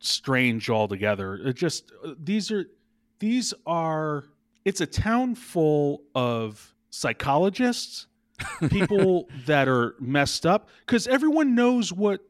strange 0.04 0.68
altogether. 0.70 1.36
It 1.36 1.54
just 1.56 1.92
uh, 2.04 2.14
these 2.22 2.50
are 2.50 2.66
these 3.18 3.54
are 3.66 4.24
it's 4.64 4.80
a 4.80 4.86
town 4.86 5.34
full 5.34 6.02
of 6.14 6.74
psychologists, 6.90 8.06
people 8.70 9.28
that 9.46 9.68
are 9.68 9.94
messed 10.00 10.44
up 10.46 10.68
cuz 10.86 11.06
everyone 11.06 11.54
knows 11.54 11.92
what 11.92 12.20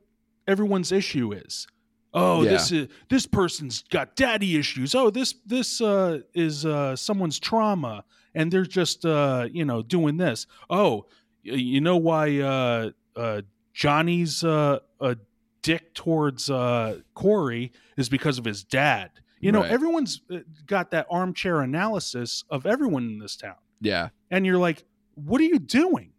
everyone's 0.46 0.92
issue 0.92 1.32
is. 1.32 1.66
Oh, 2.12 2.42
Yeah. 2.42 2.50
this 2.50 2.70
is 2.72 2.88
this 3.08 3.26
person's 3.26 3.82
got 3.90 4.14
daddy 4.14 4.56
issues. 4.56 4.94
Oh, 4.94 5.10
this 5.10 5.34
this 5.46 5.80
uh, 5.80 6.20
is 6.34 6.64
uh, 6.64 6.94
someone's 6.96 7.38
trauma, 7.40 8.04
and 8.34 8.52
they're 8.52 8.64
just 8.66 9.04
uh, 9.04 9.48
you 9.52 9.64
know 9.64 9.82
doing 9.82 10.16
this. 10.16 10.46
Oh, 10.70 11.06
you 11.42 11.80
know 11.80 11.96
why 11.96 12.38
uh, 12.40 12.90
uh, 13.16 13.42
Johnny's 13.72 14.44
uh, 14.44 14.78
a 15.00 15.16
dick 15.64 15.94
towards 15.94 16.48
uh, 16.50 17.00
Corey 17.14 17.72
is 17.96 18.08
because 18.08 18.38
of 18.38 18.44
his 18.44 18.62
dad. 18.62 19.10
You 19.40 19.50
know, 19.50 19.62
Right. 19.62 19.70
everyone's 19.72 20.20
uh, 20.30 20.38
got 20.66 20.90
that 20.92 21.06
armchair 21.10 21.60
analysis 21.62 22.44
of 22.50 22.66
everyone 22.66 23.04
in 23.04 23.18
this 23.18 23.34
town, 23.36 23.56
Yeah. 23.80 24.10
and 24.30 24.46
you're 24.46 24.58
like, 24.58 24.84
what 25.16 25.40
are 25.40 25.44
you 25.44 25.58
doing? 25.58 26.12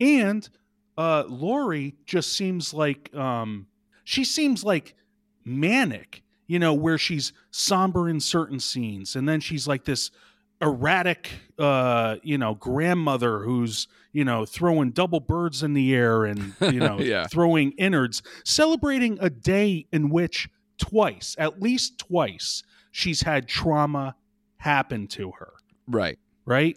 And 0.00 0.48
uh, 0.96 1.24
Laurie 1.28 1.96
just 2.06 2.34
seems 2.34 2.72
like 2.72 3.14
um, 3.14 3.66
she 4.04 4.22
seems 4.24 4.62
like 4.64 4.94
manic, 5.44 6.22
you 6.46 6.58
know, 6.58 6.74
where 6.74 6.98
she's 6.98 7.32
somber 7.50 8.08
in 8.08 8.20
certain 8.20 8.60
scenes, 8.60 9.16
and 9.16 9.28
then 9.28 9.40
she's 9.40 9.66
like 9.68 9.84
this 9.84 10.10
erratic, 10.60 11.30
uh, 11.58 12.16
you 12.22 12.38
know, 12.38 12.54
grandmother 12.54 13.40
who's 13.40 13.88
you 14.12 14.24
know 14.24 14.44
throwing 14.44 14.90
double 14.90 15.20
birds 15.20 15.62
in 15.62 15.72
the 15.72 15.94
air 15.94 16.24
and 16.24 16.54
you 16.60 16.72
know 16.80 16.98
Yeah. 16.98 17.26
throwing 17.26 17.72
innards, 17.72 18.22
celebrating 18.44 19.18
a 19.20 19.30
day 19.30 19.86
in 19.92 20.10
which 20.10 20.48
twice, 20.78 21.36
at 21.38 21.60
least 21.62 21.98
twice, 21.98 22.62
she's 22.90 23.22
had 23.22 23.46
trauma 23.48 24.16
happen 24.56 25.06
to 25.08 25.30
her. 25.38 25.52
Right. 25.86 26.18
Right? 26.44 26.76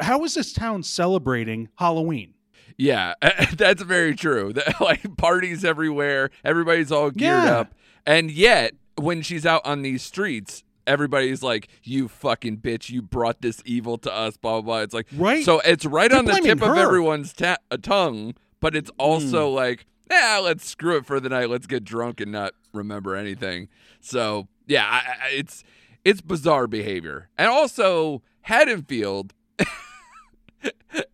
How 0.00 0.24
is 0.24 0.34
this 0.34 0.52
town 0.52 0.82
celebrating 0.82 1.68
Halloween? 1.76 2.34
Yeah, 2.78 3.14
that's 3.56 3.82
very 3.82 4.14
true. 4.14 4.52
That, 4.54 4.80
like 4.80 5.16
parties 5.16 5.64
everywhere, 5.64 6.30
everybody's 6.44 6.90
all 6.90 7.10
geared 7.10 7.44
Yeah. 7.44 7.58
up, 7.60 7.74
and 8.06 8.30
yet 8.30 8.72
when 8.96 9.22
she's 9.22 9.44
out 9.46 9.62
on 9.66 9.82
these 9.82 10.02
streets, 10.02 10.64
everybody's 10.86 11.42
like, 11.42 11.68
"You 11.82 12.08
fucking 12.08 12.58
bitch! 12.58 12.90
You 12.90 13.02
brought 13.02 13.40
this 13.42 13.62
evil 13.64 13.98
to 13.98 14.12
us." 14.12 14.36
Blah 14.36 14.60
blah. 14.60 14.60
blah. 14.62 14.78
It's 14.80 14.94
like 14.94 15.06
Right? 15.16 15.44
so 15.44 15.60
it's 15.60 15.84
right 15.86 16.10
They're 16.10 16.18
on 16.18 16.24
the 16.24 16.32
blaming 16.32 16.48
tip 16.58 16.62
of 16.62 16.76
everyone's 16.76 17.32
ta- 17.32 17.56
uh, 17.70 17.76
tongue, 17.80 18.34
but 18.60 18.74
it's 18.76 18.90
also 18.98 19.48
Hmm. 19.48 19.54
like, 19.56 19.86
yeah, 20.10 20.38
let's 20.42 20.66
screw 20.68 20.96
it 20.96 21.06
for 21.06 21.20
the 21.20 21.28
night. 21.28 21.48
Let's 21.50 21.66
get 21.66 21.84
drunk 21.84 22.20
and 22.20 22.30
not 22.32 22.52
remember 22.72 23.14
anything. 23.16 23.68
So 24.00 24.48
yeah, 24.66 24.84
I, 24.86 24.96
I, 24.96 25.28
it's 25.30 25.64
it's 26.04 26.20
bizarre 26.20 26.66
behavior, 26.66 27.28
and 27.38 27.48
also 27.48 28.22
Haddonfield. 28.42 29.34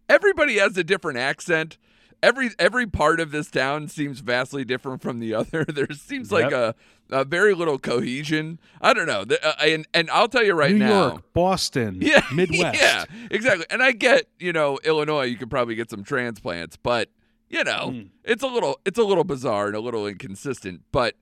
everybody 0.09 0.59
has 0.59 0.77
a 0.77 0.85
different 0.85 1.19
accent. 1.19 1.79
Every 2.23 2.51
every 2.59 2.87
part 2.87 3.21
of 3.21 3.31
this 3.31 3.51
town 3.51 3.89
seems 3.89 4.21
vastly 4.21 4.65
different 4.65 5.03
from 5.03 5.21
the 5.21 5.35
other. 5.35 5.65
There 5.73 5.87
seems 5.93 6.33
like 6.33 6.51
a, 6.53 6.75
a 7.11 7.25
very 7.25 7.55
little 7.55 7.79
cohesion. 7.79 8.59
I 8.81 8.93
don't 8.93 9.07
know. 9.07 9.25
The- 9.25 9.45
uh, 9.47 9.55
and 9.65 9.87
and 9.95 10.11
I'll 10.11 10.29
tell 10.29 10.45
you 10.45 10.55
right 10.55 10.75
now 10.75 10.87
New 10.87 10.93
now. 10.93 11.09
York, 11.11 11.33
Boston, 11.33 11.99
Yeah, 12.03 12.23
Midwest. 12.35 12.81
Yeah, 12.81 13.05
exactly. 13.31 13.67
And 13.71 13.83
I 13.83 13.93
get, 13.93 14.27
you 14.41 14.53
know, 14.53 14.79
Illinois, 14.85 15.25
you 15.25 15.37
could 15.37 15.51
probably 15.51 15.77
get 15.77 15.91
some 15.91 16.03
transplants, 16.03 16.77
but 16.77 17.09
you 17.49 17.63
know, 17.65 17.91
Mm. 17.93 18.09
it's 18.25 18.43
a 18.43 18.49
little 18.49 18.81
it's 18.85 18.99
a 18.99 19.05
little 19.05 19.25
bizarre 19.25 19.69
and 19.69 19.77
a 19.77 19.81
little 19.81 20.07
inconsistent. 20.07 20.83
But 20.91 21.15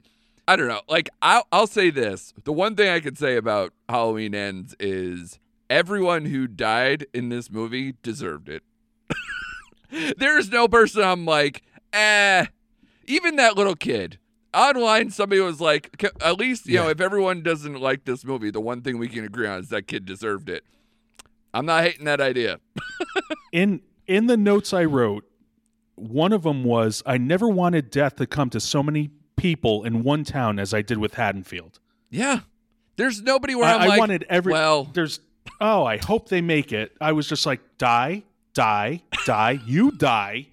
I 0.48 0.56
don't 0.56 0.68
know. 0.68 0.80
Like 0.88 1.10
I'll 1.20 1.46
I'll 1.52 1.66
say 1.66 1.90
this. 1.90 2.32
The 2.44 2.52
one 2.54 2.74
thing 2.74 2.88
I 2.88 3.00
could 3.00 3.18
say 3.18 3.36
about 3.36 3.74
Halloween 3.88 4.34
Ends 4.34 4.74
is 4.80 5.38
everyone 5.68 6.24
who 6.26 6.46
died 6.46 7.06
in 7.12 7.28
this 7.28 7.50
movie 7.50 7.94
deserved 8.02 8.48
it. 8.48 8.62
There's 10.16 10.50
no 10.50 10.68
person 10.68 11.02
I'm 11.02 11.24
like, 11.24 11.62
eh. 11.92 12.46
Even 13.06 13.36
that 13.36 13.56
little 13.56 13.76
kid. 13.76 14.18
Online, 14.54 15.10
somebody 15.10 15.40
was 15.40 15.60
like, 15.60 16.02
at 16.22 16.38
least, 16.38 16.66
you 16.66 16.76
know, 16.76 16.88
if 16.88 17.00
everyone 17.00 17.42
doesn't 17.42 17.78
like 17.78 18.04
this 18.04 18.24
movie, 18.24 18.50
the 18.50 18.60
one 18.60 18.80
thing 18.80 18.98
we 18.98 19.08
can 19.08 19.24
agree 19.24 19.46
on 19.46 19.60
is 19.60 19.68
that 19.68 19.86
kid 19.86 20.06
deserved 20.06 20.48
it. 20.48 20.64
I'm 21.52 21.66
not 21.66 21.84
hating 21.84 22.04
that 22.06 22.20
idea. 22.20 22.60
In 23.52 23.80
in 24.06 24.26
the 24.26 24.36
notes 24.36 24.72
I 24.72 24.84
wrote, 24.84 25.24
one 25.94 26.32
of 26.32 26.42
them 26.42 26.64
was 26.64 27.02
I 27.06 27.18
never 27.18 27.48
wanted 27.48 27.90
death 27.90 28.16
to 28.16 28.26
come 28.26 28.50
to 28.50 28.60
so 28.60 28.82
many 28.82 29.10
people 29.36 29.84
in 29.84 30.02
one 30.02 30.24
town 30.24 30.58
as 30.58 30.74
I 30.74 30.82
did 30.82 30.98
with 30.98 31.14
Haddonfield. 31.14 31.80
Yeah. 32.10 32.40
There's 32.96 33.22
nobody 33.22 33.54
where 33.54 33.66
I, 33.66 33.74
I'm 33.74 33.80
I 33.82 33.86
like, 33.86 34.00
wanted 34.00 34.26
every 34.28 34.52
well, 34.52 34.84
there's 34.84 35.20
oh, 35.60 35.84
I 35.84 35.96
hope 35.98 36.28
they 36.28 36.40
make 36.40 36.72
it. 36.72 36.96
I 37.00 37.12
was 37.12 37.26
just 37.28 37.46
like, 37.46 37.60
die, 37.78 38.24
die, 38.56 39.02
die, 39.26 39.60
you 39.66 39.92
die. 39.92 40.46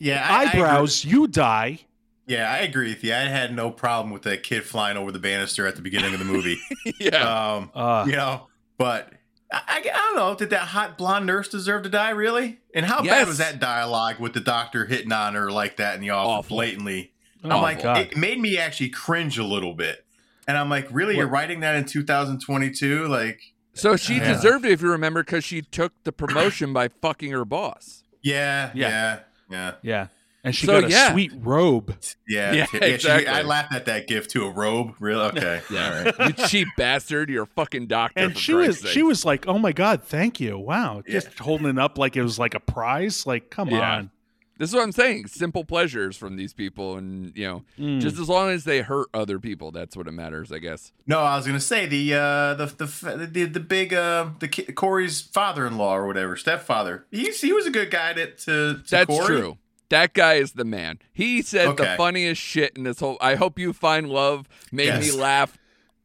Yeah, 0.00 0.26
I- 0.28 0.44
I. 0.44 0.48
Eyebrows, 0.48 1.04
you 1.04 1.26
die. 1.28 1.80
Yeah, 2.26 2.50
I 2.50 2.58
agree 2.58 2.88
with 2.88 3.04
you. 3.04 3.12
I 3.14 3.18
had 3.18 3.54
no 3.54 3.70
problem 3.70 4.12
with 4.12 4.22
that 4.22 4.42
kid 4.42 4.64
flying 4.64 4.96
over 4.96 5.12
the 5.12 5.18
banister 5.20 5.64
at 5.66 5.76
the 5.76 5.82
beginning 5.82 6.12
of 6.12 6.18
the 6.18 6.24
movie. 6.24 6.58
yeah. 6.98 7.54
um, 7.54 7.70
Uh, 7.72 8.04
you 8.06 8.16
know, 8.16 8.48
but 8.78 9.12
I, 9.52 9.60
I, 9.68 9.76
I 9.78 9.82
don't 9.82 10.16
know. 10.16 10.34
Did 10.34 10.50
that 10.50 10.62
hot 10.68 10.98
blonde 10.98 11.24
nurse 11.26 11.46
deserve 11.48 11.84
to 11.84 11.88
die? 11.88 12.10
Really? 12.10 12.58
And 12.74 12.84
how 12.84 13.02
Yes. 13.04 13.14
bad 13.14 13.28
was 13.28 13.38
that 13.38 13.60
dialogue 13.60 14.18
with 14.18 14.32
the 14.34 14.40
doctor 14.40 14.86
hitting 14.86 15.12
on 15.12 15.34
her 15.34 15.52
like 15.52 15.76
that 15.76 15.94
in 15.94 16.00
the 16.00 16.10
office, 16.10 16.46
Awful. 16.46 16.56
blatantly? 16.56 17.12
oh 17.44 17.50
I'm 17.50 17.56
my 17.58 17.62
like, 17.62 17.82
God. 17.82 17.98
it 17.98 18.16
made 18.16 18.40
me 18.40 18.58
actually 18.58 18.88
cringe 18.90 19.38
a 19.38 19.44
little 19.44 19.74
bit. 19.74 20.04
And 20.48 20.58
I'm 20.58 20.68
like, 20.68 20.88
really? 20.90 21.16
You're 21.16 21.28
writing 21.28 21.60
that 21.60 21.76
in 21.76 21.84
2022? 21.84 23.06
Like, 23.06 23.40
so 23.76 23.96
she 23.96 24.16
Yeah. 24.16 24.32
deserved 24.32 24.64
it, 24.64 24.72
if 24.72 24.82
you 24.82 24.90
remember, 24.90 25.22
because 25.22 25.44
she 25.44 25.62
took 25.62 25.92
the 26.04 26.12
promotion 26.12 26.72
by 26.72 26.88
fucking 26.88 27.30
her 27.30 27.44
boss. 27.44 28.02
yeah, 28.22 28.70
Yeah. 28.74 28.88
yeah, 28.88 29.18
yeah. 29.50 29.72
Yeah. 29.82 30.06
and 30.44 30.54
she 30.54 30.66
So, 30.66 30.80
got 30.80 30.88
a 30.88 30.92
yeah. 30.92 31.12
sweet 31.12 31.32
robe. 31.38 31.96
Yeah, 32.28 32.52
Yeah, 32.52 32.66
yeah, 32.72 32.96
she- 32.98 33.26
I 33.26 33.42
laughed 33.42 33.72
at 33.74 33.86
that 33.86 34.06
gift 34.06 34.30
too. 34.30 34.44
A 34.46 34.50
robe, 34.50 34.92
really? 35.00 35.24
Okay, 35.26 35.60
Yeah. 35.70 36.04
all 36.18 36.24
right. 36.26 36.38
you 36.38 36.46
cheap 36.46 36.68
bastard. 36.76 37.28
You're 37.30 37.44
a 37.44 37.48
fucking 37.48 37.86
doctor. 37.88 38.20
And 38.20 38.32
for 38.32 38.38
she 38.38 38.54
was 38.54 38.78
sake. 38.80 38.90
she 38.92 39.02
was 39.02 39.24
like, 39.24 39.46
"Oh 39.48 39.58
my 39.58 39.72
god, 39.72 40.04
thank 40.04 40.38
you! 40.38 40.56
Wow!" 40.58 41.02
Yeah. 41.06 41.14
Just 41.14 41.36
holding 41.40 41.66
it 41.66 41.78
up 41.78 41.98
like 41.98 42.16
it 42.16 42.22
was 42.22 42.38
like 42.38 42.54
a 42.54 42.60
prize. 42.60 43.26
Like, 43.26 43.50
come 43.50 43.70
Yeah. 43.70 43.96
on. 43.96 44.10
This 44.58 44.70
is 44.70 44.74
what 44.74 44.82
I'm 44.84 44.92
saying. 44.92 45.26
Simple 45.26 45.64
pleasures 45.64 46.16
from 46.16 46.36
these 46.36 46.54
people, 46.54 46.96
and 46.96 47.36
you 47.36 47.46
know, 47.46 47.64
Mm. 47.78 48.00
just 48.00 48.18
as 48.18 48.28
long 48.28 48.48
as 48.50 48.64
they 48.64 48.80
hurt 48.80 49.08
other 49.12 49.38
people, 49.38 49.70
that's 49.70 49.96
what 49.96 50.06
it 50.06 50.12
matters, 50.12 50.50
I 50.50 50.58
guess. 50.58 50.92
No, 51.06 51.20
I 51.20 51.36
was 51.36 51.46
gonna 51.46 51.60
say 51.60 51.86
the 51.86 52.14
uh, 52.14 52.54
the 52.54 52.66
the 52.66 53.26
the, 53.30 53.44
the 53.44 53.60
big 53.60 53.92
uh, 53.92 54.30
the 54.38 54.48
ki- 54.48 54.72
Corey's 54.72 55.20
father-in-law 55.20 55.96
or 55.96 56.06
whatever 56.06 56.36
stepfather. 56.36 57.06
He's 57.10 57.40
he 57.40 57.52
was 57.52 57.66
a 57.66 57.70
good 57.70 57.90
guy 57.90 58.14
to 58.14 58.26
to, 58.30 58.34
to 58.74 58.82
That's 58.90 59.06
Corey. 59.06 59.26
true. 59.26 59.58
That 59.88 60.14
guy 60.14 60.34
is 60.34 60.52
the 60.54 60.64
man. 60.64 60.98
He 61.12 61.42
said 61.42 61.76
the 61.76 61.94
funniest 61.96 62.40
shit 62.42 62.72
in 62.76 62.82
this 62.82 62.98
whole. 62.98 63.18
I 63.20 63.36
hope 63.36 63.56
you 63.58 63.72
find 63.72 64.08
love. 64.08 64.48
Made 64.72 64.86
Yes. 64.86 65.04
me 65.14 65.20
laugh 65.20 65.56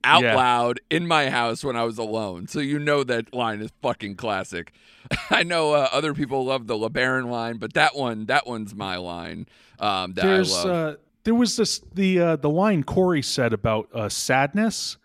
out 0.04 0.24
Yeah. 0.24 0.36
loud 0.36 0.80
in 0.90 1.08
my 1.08 1.30
house 1.30 1.64
when 1.64 1.76
I 1.76 1.84
was 1.84 1.98
alone. 1.98 2.48
So 2.48 2.60
you 2.60 2.80
know 2.80 3.04
that 3.04 3.34
line 3.34 3.62
is 3.62 3.72
fucking 3.82 4.16
classic. 4.16 4.74
I 5.30 5.44
know 5.44 5.74
uh, 5.74 5.90
other 5.92 6.14
people 6.14 6.46
love 6.46 6.68
the 6.68 6.76
LeBaron 6.76 7.30
line, 7.30 7.58
but 7.58 7.74
that 7.74 7.96
one, 7.96 8.26
that 8.28 8.48
one's 8.48 8.74
my 8.76 8.98
line. 8.98 9.48
Um, 9.80 10.14
that 10.14 10.24
There's 10.24 10.54
I 10.54 10.64
love. 10.64 10.96
uh, 10.96 10.98
there 11.24 11.36
was 11.36 11.56
this 11.58 11.80
the 11.94 12.20
uh, 12.20 12.36
the 12.36 12.50
line 12.50 12.84
Corey 12.84 13.22
said 13.22 13.54
about 13.54 13.90
uh, 13.94 14.10
sadness, 14.10 14.98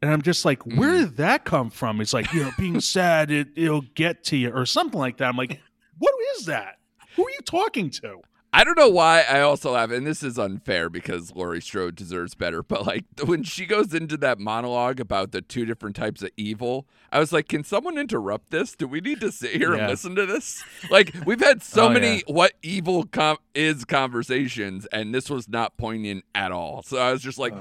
and 0.00 0.10
I'm 0.10 0.22
just 0.22 0.44
like, 0.44 0.62
where 0.64 0.92
Mm. 0.94 1.00
did 1.00 1.16
that 1.18 1.44
come 1.44 1.70
from? 1.70 2.00
It's 2.00 2.12
like 2.14 2.32
you 2.32 2.42
know, 2.44 2.50
being 2.58 2.80
sad 2.96 3.30
it 3.30 3.48
it'll 3.56 3.82
get 3.94 4.24
to 4.24 4.36
you 4.36 4.50
or 4.50 4.64
something 4.66 4.98
like 4.98 5.16
that. 5.18 5.28
I'm 5.28 5.36
like, 5.36 5.60
what 5.98 6.14
is 6.36 6.46
that? 6.46 6.76
Who 7.16 7.26
are 7.26 7.30
you 7.30 7.40
talking 7.44 7.90
to? 7.90 8.20
I 8.50 8.64
don't 8.64 8.78
know 8.78 8.88
why 8.88 9.22
I 9.28 9.40
also 9.42 9.74
have, 9.74 9.90
and 9.90 10.06
this 10.06 10.22
is 10.22 10.38
unfair 10.38 10.88
because 10.88 11.36
Laurie 11.36 11.60
Strode 11.60 11.94
deserves 11.94 12.34
better, 12.34 12.62
but 12.62 12.86
like 12.86 13.04
when 13.24 13.42
she 13.42 13.66
goes 13.66 13.92
into 13.92 14.16
that 14.18 14.38
monologue 14.38 15.00
about 15.00 15.32
the 15.32 15.42
two 15.42 15.66
different 15.66 15.94
types 15.96 16.22
of 16.22 16.30
evil, 16.36 16.86
I 17.12 17.18
was 17.18 17.30
like, 17.32 17.48
can 17.48 17.62
someone 17.62 17.98
interrupt 17.98 18.50
this? 18.50 18.74
Do 18.74 18.86
we 18.88 19.00
need 19.02 19.20
to 19.20 19.30
sit 19.30 19.50
here 19.52 19.74
and 19.74 19.86
listen 19.86 20.14
to 20.16 20.24
this? 20.26 20.64
Like, 20.90 21.14
we've 21.26 21.40
had 21.40 21.62
so 21.62 21.86
Oh, 21.86 21.90
many 21.90 22.22
what 22.26 22.52
evil 22.62 23.04
com- 23.04 23.36
is 23.54 23.84
conversations, 23.84 24.86
and 24.92 25.14
this 25.14 25.28
was 25.28 25.48
not 25.48 25.76
poignant 25.76 26.24
at 26.34 26.50
all. 26.50 26.82
So 26.82 26.96
I 26.96 27.12
was 27.12 27.20
just 27.22 27.38
like, 27.38 27.52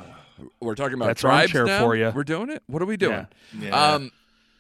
we're 0.62 0.76
talking 0.76 0.94
about 0.96 1.08
That's 1.08 1.22
tribes 1.22 1.54
armchair 1.54 1.66
now? 1.66 1.84
for 1.86 1.96
ya. 1.96 2.12
We're 2.16 2.24
doing 2.24 2.50
it? 2.50 2.64
What 2.68 2.82
are 2.82 2.86
we 2.86 2.96
doing? 2.96 3.28
Yeah. 3.60 3.68
Yeah. 3.68 3.94
Um, 3.94 4.12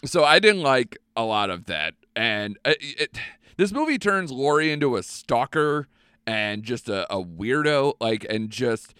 so 0.03 0.23
I 0.25 0.39
didn't 0.39 0.61
like 0.63 0.97
a 1.15 1.23
lot 1.23 1.49
of 1.49 1.65
that, 1.65 1.93
and 2.15 2.57
it, 2.65 2.77
it, 2.81 3.17
this 3.55 3.71
movie 3.71 3.97
turns 3.97 4.31
Laurie 4.31 4.71
into 4.71 4.97
a 4.97 5.03
stalker 5.03 5.87
and 6.27 6.61
just 6.63 6.89
a, 6.89 7.11
a 7.11 7.23
weirdo. 7.23 7.93
Like, 7.99 8.25
and 8.29 8.49
just 8.51 8.93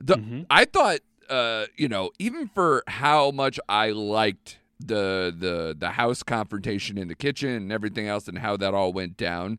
the 0.00 0.14
Mhm. 0.16 0.46
I 0.48 0.64
thought, 0.64 1.00
uh, 1.28 1.66
you 1.76 1.88
know, 1.88 2.10
even 2.18 2.48
for 2.48 2.82
how 2.86 3.30
much 3.32 3.58
I 3.68 3.90
liked 3.90 4.58
the 4.80 5.34
the 5.36 5.74
the 5.76 5.90
house 5.90 6.22
confrontation 6.22 6.96
in 6.96 7.08
the 7.08 7.14
kitchen 7.16 7.50
and 7.50 7.72
everything 7.72 8.06
else, 8.06 8.28
and 8.28 8.38
how 8.38 8.56
that 8.58 8.72
all 8.74 8.92
went 8.92 9.16
down, 9.16 9.58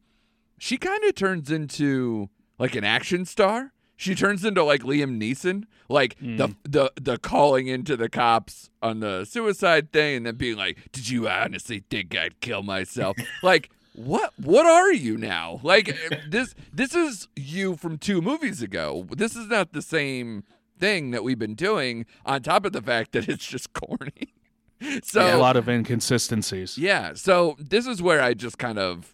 she 0.58 0.78
kind 0.78 1.04
of 1.04 1.14
turns 1.14 1.52
into 1.52 2.30
like 2.58 2.74
an 2.76 2.84
action 2.86 3.26
star. 3.26 3.74
She 3.98 4.16
turns 4.16 4.46
into 4.46 4.64
like 4.64 4.84
Liam 4.84 5.22
Neeson, 5.22 5.66
like 5.90 6.16
the 6.38 6.56
the 6.64 6.92
the 6.96 7.18
calling 7.18 7.68
into 7.68 7.98
the 7.98 8.08
cops 8.08 8.70
on 8.82 9.02
the 9.02 9.26
suicide 9.26 9.92
thing, 9.92 10.16
and 10.18 10.26
then 10.26 10.36
being 10.36 10.56
like, 10.56 10.90
"Did 10.94 11.10
you 11.10 11.28
honestly 11.28 11.84
think 11.90 12.16
I'd 12.16 12.40
kill 12.40 12.64
myself?" 12.64 13.18
like, 13.44 13.70
what 14.00 14.32
what 14.38 14.66
are 14.66 14.94
you 14.94 15.18
now? 15.18 15.60
Like 15.62 15.90
eh, 15.90 16.18
this 16.30 16.56
this 16.72 16.96
is 16.96 17.28
you 17.36 17.76
from 17.76 17.98
two 17.98 18.22
movies 18.22 18.62
ago. 18.62 19.06
This 19.12 19.36
is 19.36 19.48
not 19.48 19.74
the 19.74 19.82
same 19.82 20.44
thing 20.78 21.12
that 21.12 21.24
we've 21.24 21.40
been 21.40 21.56
doing. 21.56 22.06
On 22.26 22.42
top 22.42 22.66
of 22.66 22.72
the 22.72 22.82
fact 22.82 23.12
that 23.12 23.28
it's 23.28 23.46
just 23.46 23.74
corny. 23.74 24.34
so 25.04 25.36
a 25.36 25.38
lot 25.38 25.58
of 25.58 25.68
inconsistencies. 25.68 26.78
yeah, 26.78 27.14
so 27.14 27.58
this 27.60 27.86
is 27.86 28.02
where 28.02 28.22
I 28.22 28.34
just 28.34 28.58
kind 28.58 28.80
of 28.80 29.14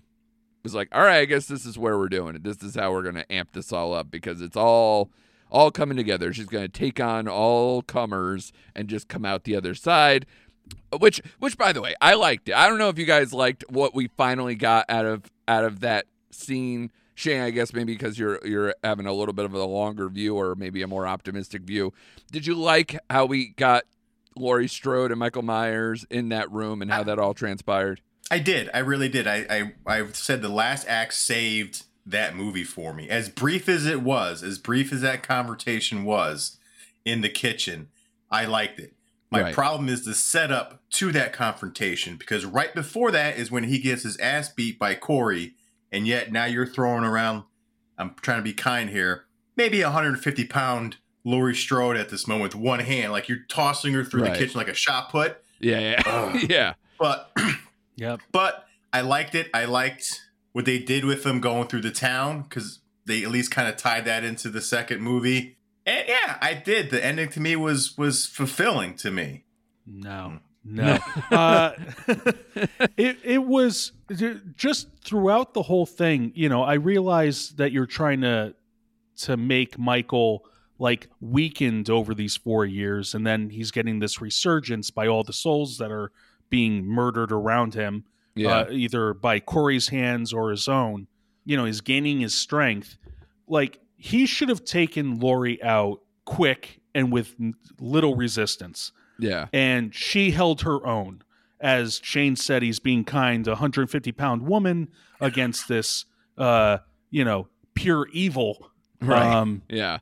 was 0.61 0.75
like, 0.75 0.89
all 0.91 1.01
right, 1.01 1.19
I 1.19 1.25
guess 1.25 1.47
this 1.47 1.65
is 1.65 1.77
where 1.77 1.97
we're 1.97 2.09
doing 2.09 2.35
it. 2.35 2.43
This 2.43 2.61
is 2.61 2.75
how 2.75 2.91
we're 2.91 3.03
going 3.03 3.15
to 3.15 3.31
amp 3.31 3.53
this 3.53 3.71
all 3.71 3.93
up 3.93 4.11
because 4.11 4.41
it's 4.41 4.57
all 4.57 5.09
all 5.49 5.71
coming 5.71 5.97
together. 5.97 6.33
She's 6.33 6.47
going 6.47 6.65
to 6.65 6.71
take 6.71 6.99
on 6.99 7.27
all 7.27 7.81
comers 7.81 8.51
and 8.75 8.87
just 8.87 9.07
come 9.07 9.25
out 9.25 9.45
the 9.45 9.55
other 9.55 9.73
side. 9.73 10.25
Which 10.97 11.21
which 11.39 11.57
by 11.57 11.73
the 11.73 11.81
way, 11.81 11.95
I 12.01 12.13
liked 12.13 12.49
it. 12.49 12.55
I 12.55 12.67
don't 12.67 12.77
know 12.77 12.89
if 12.89 12.97
you 12.97 13.05
guys 13.05 13.33
liked 13.33 13.63
what 13.69 13.93
we 13.93 14.07
finally 14.07 14.55
got 14.55 14.85
out 14.89 15.05
of 15.05 15.23
out 15.47 15.63
of 15.63 15.81
that 15.81 16.05
scene. 16.31 16.91
Shane, 17.15 17.41
I 17.41 17.49
guess 17.49 17.73
maybe 17.73 17.93
because 17.93 18.19
you're 18.19 18.45
you're 18.45 18.75
having 18.83 19.05
a 19.05 19.13
little 19.13 19.33
bit 19.33 19.45
of 19.45 19.53
a 19.53 19.63
longer 19.63 20.09
view 20.09 20.35
or 20.35 20.55
maybe 20.55 20.81
a 20.81 20.87
more 20.87 21.07
optimistic 21.07 21.63
view. 21.63 21.93
Did 22.31 22.45
you 22.45 22.55
like 22.55 22.97
how 23.09 23.25
we 23.25 23.49
got 23.49 23.85
Laurie 24.37 24.67
Strode 24.67 25.11
and 25.11 25.19
Michael 25.19 25.43
Myers 25.43 26.05
in 26.09 26.29
that 26.29 26.51
room 26.51 26.81
and 26.81 26.91
how 26.91 27.03
that 27.03 27.19
all 27.19 27.33
transpired? 27.33 28.01
I 28.29 28.39
did. 28.39 28.69
I 28.73 28.79
really 28.79 29.09
did. 29.09 29.27
I, 29.27 29.45
I 29.87 29.99
I 29.99 30.11
said 30.11 30.41
the 30.41 30.49
last 30.49 30.85
act 30.87 31.13
saved 31.13 31.85
that 32.05 32.35
movie 32.35 32.63
for 32.63 32.93
me. 32.93 33.09
As 33.09 33.29
brief 33.29 33.69
as 33.69 33.85
it 33.85 34.01
was, 34.01 34.43
as 34.43 34.59
brief 34.59 34.91
as 34.91 35.01
that 35.01 35.23
conversation 35.23 36.03
was 36.03 36.57
in 37.03 37.21
the 37.21 37.29
kitchen, 37.29 37.89
I 38.29 38.45
liked 38.45 38.79
it. 38.79 38.94
My 39.31 39.41
Right. 39.41 39.53
problem 39.53 39.89
is 39.89 40.05
the 40.05 40.13
setup 40.13 40.81
to 40.91 41.11
that 41.11 41.33
confrontation 41.33 42.15
because 42.15 42.45
right 42.45 42.73
before 42.75 43.11
that 43.11 43.37
is 43.37 43.49
when 43.51 43.63
he 43.65 43.79
gets 43.79 44.03
his 44.03 44.17
ass 44.17 44.49
beat 44.49 44.77
by 44.79 44.93
Corey, 44.95 45.55
and 45.91 46.07
yet 46.07 46.31
now 46.31 46.45
you're 46.45 46.67
throwing 46.67 47.03
around. 47.03 47.43
I'm 47.97 48.13
trying 48.21 48.37
to 48.39 48.43
be 48.43 48.53
kind 48.53 48.89
here. 48.89 49.25
Maybe 49.57 49.81
150 49.81 50.45
pound 50.45 50.97
Laurie 51.23 51.55
Strode 51.55 51.97
at 51.97 52.09
this 52.09 52.27
moment 52.27 52.53
with 52.53 52.61
one 52.63 52.79
hand, 52.81 53.11
like 53.11 53.27
you're 53.27 53.45
tossing 53.49 53.93
her 53.93 54.03
through 54.03 54.23
Right. 54.23 54.33
the 54.33 54.39
kitchen 54.39 54.57
like 54.57 54.67
a 54.67 54.73
shot 54.75 55.09
put. 55.09 55.37
Yeah, 55.59 55.79
yeah, 55.79 56.01
Ugh. 56.05 56.39
yeah. 56.49 56.73
But 56.99 57.31
Yep. 57.95 58.19
but 58.31 58.67
I 58.93 59.01
liked 59.01 59.33
it. 59.35 59.49
I 59.53 59.65
liked 59.65 60.21
what 60.51 60.65
they 60.65 60.77
did 60.79 61.03
with 61.03 61.23
them 61.23 61.39
going 61.41 61.67
through 61.67 61.81
the 61.81 61.91
town 61.91 62.43
because 62.43 62.79
they 63.05 63.23
at 63.23 63.31
least 63.31 63.51
kind 63.51 63.67
of 63.67 63.75
tied 63.77 64.05
that 64.05 64.23
into 64.23 64.49
the 64.49 64.61
second 64.61 65.01
movie. 65.01 65.54
And 65.85 66.05
yeah, 66.07 66.37
I 66.41 66.53
did. 66.53 66.89
The 66.89 67.03
ending 67.03 67.29
to 67.29 67.39
me 67.39 67.55
was 67.55 67.97
was 67.97 68.25
fulfilling 68.25 68.95
to 68.97 69.11
me. 69.11 69.43
No, 69.85 70.39
no. 70.63 70.97
uh, 71.31 71.71
it 72.97 73.17
it 73.23 73.43
was 73.45 73.91
just 74.55 74.87
throughout 75.03 75.53
the 75.53 75.61
whole 75.63 75.85
thing. 75.85 76.31
You 76.35 76.49
know, 76.49 76.63
I 76.63 76.73
realize 76.75 77.49
that 77.57 77.71
you're 77.71 77.85
trying 77.85 78.21
to 78.21 78.55
to 79.17 79.37
make 79.37 79.77
Michael 79.77 80.45
like 80.77 81.07
weakened 81.21 81.89
over 81.89 82.13
these 82.13 82.35
four 82.35 82.65
years, 82.65 83.13
and 83.13 83.25
then 83.25 83.49
he's 83.49 83.71
getting 83.71 83.99
this 83.99 84.19
resurgence 84.19 84.89
by 84.91 85.07
all 85.07 85.23
the 85.23 85.33
souls 85.33 85.77
that 85.77 85.91
are 85.91 86.11
being 86.49 86.85
murdered 86.85 87.31
around 87.31 87.73
him, 87.75 88.03
Yeah. 88.35 88.59
uh, 88.59 88.67
either 88.71 89.13
by 89.13 89.39
Corey's 89.39 89.87
hands 89.89 90.33
or 90.33 90.51
his 90.51 90.67
own. 90.67 91.07
You 91.45 91.55
know, 91.57 91.65
he's 91.65 91.81
gaining 91.81 92.19
his 92.19 92.33
strength. 92.33 92.97
Like 93.47 93.79
he 94.05 94.25
should 94.27 94.49
have 94.49 94.63
taken 94.63 95.19
Laurie 95.19 95.61
out 95.63 95.99
quick 96.25 96.79
and 96.93 97.11
with 97.11 97.35
little 97.79 98.15
resistance 98.15 98.91
yeah. 99.17 99.47
and 99.51 99.93
she 99.95 100.31
held 100.31 100.61
her 100.61 100.85
own. 100.85 101.23
As 101.59 101.99
Shane 102.03 102.35
said, 102.35 102.61
he's 102.61 102.79
being 102.79 103.03
kind, 103.03 103.47
a 103.47 103.51
150 103.51 104.11
pound 104.11 104.43
woman 104.43 104.89
against 105.19 105.67
this, 105.73 106.05
uh, 106.37 106.77
you 107.09 107.25
know, 107.25 107.47
pure 107.73 108.07
evil. 108.11 108.69
Right. 109.01 109.25
Um, 109.25 109.61
Yeah. 109.69 109.99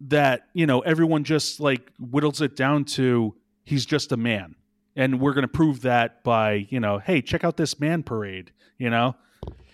that 0.00 0.48
you 0.52 0.66
know 0.66 0.80
everyone 0.80 1.24
just 1.24 1.60
like 1.60 1.90
whittles 1.98 2.40
it 2.40 2.56
down 2.56 2.84
to 2.84 3.34
he's 3.64 3.86
just 3.86 4.12
a 4.12 4.16
man, 4.16 4.54
and 4.96 5.20
we're 5.20 5.32
going 5.34 5.42
to 5.42 5.48
prove 5.48 5.82
that 5.82 6.22
by 6.24 6.66
you 6.70 6.80
know, 6.80 6.98
hey, 6.98 7.20
check 7.22 7.42
out 7.44 7.56
this 7.56 7.78
man 7.80 8.02
parade, 8.02 8.52
you 8.78 8.90
know, 8.90 9.14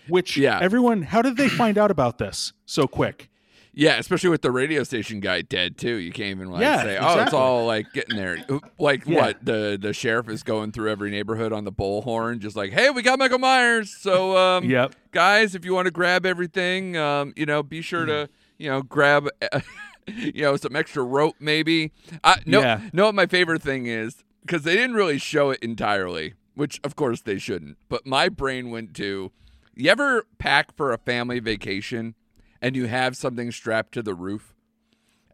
which 0.08 0.36
Yeah. 0.36 0.58
everyone. 0.60 1.02
How 1.02 1.22
did 1.22 1.36
they 1.36 1.48
find 1.48 1.76
out 1.78 1.90
about 1.90 2.18
this 2.18 2.52
so 2.66 2.86
quick? 2.86 3.29
Yeah, 3.72 3.98
especially 3.98 4.30
with 4.30 4.42
the 4.42 4.50
radio 4.50 4.82
station 4.82 5.20
guy 5.20 5.42
dead 5.42 5.78
too. 5.78 5.94
You 5.96 6.10
can't 6.10 6.30
even 6.30 6.50
like 6.50 6.62
Yeah, 6.62 6.82
say, 6.82 6.98
"Oh, 6.98 7.20
it's 7.20 7.32
all 7.32 7.66
like 7.66 7.92
getting 7.92 8.16
there." 8.16 8.38
Like 8.78 9.06
Yeah. 9.06 9.16
what? 9.16 9.44
The 9.44 9.78
the 9.80 9.92
sheriff 9.92 10.28
is 10.28 10.42
going 10.42 10.72
through 10.72 10.90
every 10.90 11.10
neighborhood 11.10 11.52
on 11.52 11.64
the 11.64 11.72
bullhorn, 11.72 12.40
just 12.40 12.56
like, 12.56 12.72
"Hey, 12.72 12.90
we 12.90 13.02
got 13.02 13.18
Michael 13.18 13.38
Myers." 13.38 13.94
So, 13.94 14.36
um, 14.36 14.64
Yep. 14.64 14.94
guys, 15.12 15.54
if 15.54 15.64
you 15.64 15.72
want 15.72 15.86
to 15.86 15.92
grab 15.92 16.26
everything, 16.26 16.96
um, 16.96 17.32
you 17.36 17.46
know, 17.46 17.62
be 17.62 17.80
sure 17.80 18.06
to 18.06 18.28
you 18.58 18.68
know 18.68 18.82
grab, 18.82 19.28
you 20.08 20.42
know, 20.42 20.56
some 20.56 20.74
extra 20.74 21.02
rope 21.04 21.36
maybe. 21.38 21.92
I 22.24 22.40
no, 22.46 22.60
Yeah. 22.62 22.80
what 22.92 23.14
my 23.14 23.26
favorite 23.26 23.62
thing 23.62 23.86
is 23.86 24.24
because 24.42 24.64
they 24.64 24.74
didn't 24.74 24.94
really 24.96 25.18
show 25.18 25.50
it 25.50 25.60
entirely, 25.62 26.34
which 26.54 26.80
of 26.82 26.96
course 26.96 27.20
they 27.22 27.38
shouldn't. 27.38 27.76
But 27.88 28.04
my 28.04 28.28
brain 28.28 28.70
went 28.70 28.94
to, 28.96 29.30
you 29.76 29.90
ever 29.90 30.24
pack 30.38 30.74
for 30.76 30.92
a 30.92 30.98
family 30.98 31.38
vacation 31.38 32.14
and 32.62 32.76
you 32.76 32.86
have 32.86 33.16
something 33.16 33.50
strapped 33.52 33.92
to 33.92 34.02
the 34.02 34.14
roof? 34.14 34.54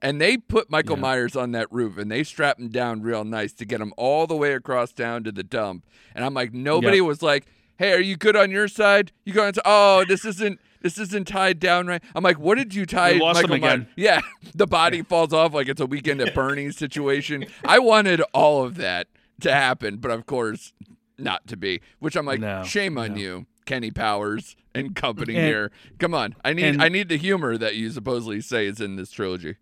And 0.02 0.20
they 0.20 0.36
put 0.36 0.70
Michael 0.70 0.96
Yeah. 0.96 1.02
Myers 1.02 1.36
on 1.36 1.52
that 1.52 1.72
roof 1.72 1.96
and 1.98 2.10
they 2.10 2.22
strapped 2.22 2.60
him 2.60 2.68
down 2.68 3.02
real 3.02 3.24
nice 3.24 3.52
to 3.54 3.64
get 3.64 3.80
him 3.80 3.92
all 3.96 4.26
the 4.26 4.36
way 4.36 4.52
across 4.52 4.92
down 4.92 5.24
to 5.24 5.32
the 5.32 5.42
dump. 5.42 5.84
And 6.14 6.24
I'm 6.24 6.34
like, 6.34 6.52
nobody 6.52 6.98
Yep. 6.98 7.06
was 7.06 7.22
like, 7.22 7.46
"Hey, 7.78 7.92
are 7.92 8.00
you 8.00 8.16
good 8.16 8.36
on 8.36 8.50
your 8.50 8.68
side? 8.68 9.12
You 9.24 9.32
going 9.32 9.52
to? 9.54 9.62
Oh, 9.64 10.04
this 10.06 10.24
isn't." 10.24 10.60
This 10.82 10.98
isn't 10.98 11.26
tied 11.26 11.58
down 11.58 11.88
right. 11.88 12.00
I'm 12.14 12.22
like, 12.22 12.38
what 12.38 12.58
did 12.58 12.72
you 12.72 12.86
tie? 12.86 13.14
We 13.14 13.20
lost 13.20 13.38
him 13.42 13.50
Michael 13.50 13.54
again. 13.66 13.78
Myers- 13.80 13.92
Yeah, 13.96 14.20
the 14.54 14.68
body 14.68 15.02
falls 15.02 15.32
off 15.32 15.52
like 15.52 15.66
it's 15.68 15.80
a 15.80 15.86
weekend 15.86 16.20
at 16.20 16.32
Bernie's 16.34 16.76
situation. 16.76 17.46
I 17.64 17.80
wanted 17.80 18.20
all 18.32 18.62
of 18.62 18.76
that 18.76 19.08
to 19.40 19.52
happen, 19.52 19.96
but 19.96 20.12
of 20.12 20.26
course, 20.26 20.74
not 21.18 21.48
to 21.48 21.56
be. 21.56 21.80
Which 21.98 22.14
I'm 22.14 22.24
like, 22.26 22.38
No, 22.38 22.62
shame 22.62 22.98
on 22.98 23.14
no. 23.14 23.18
you, 23.20 23.46
Kenny 23.64 23.90
Powers 23.90 24.54
and 24.78 24.94
company 24.96 25.34
And- 25.36 25.46
here. 25.46 25.70
Come 25.98 26.14
on, 26.14 26.34
I 26.44 26.52
need 26.52 26.64
and- 26.64 26.82
I 26.82 26.88
need 26.88 27.08
the 27.08 27.16
humor 27.18 27.56
that 27.58 27.76
you 27.76 27.90
supposedly 27.90 28.40
say 28.40 28.66
is 28.66 28.80
in 28.80 28.96
this 28.96 29.10
trilogy. 29.10 29.56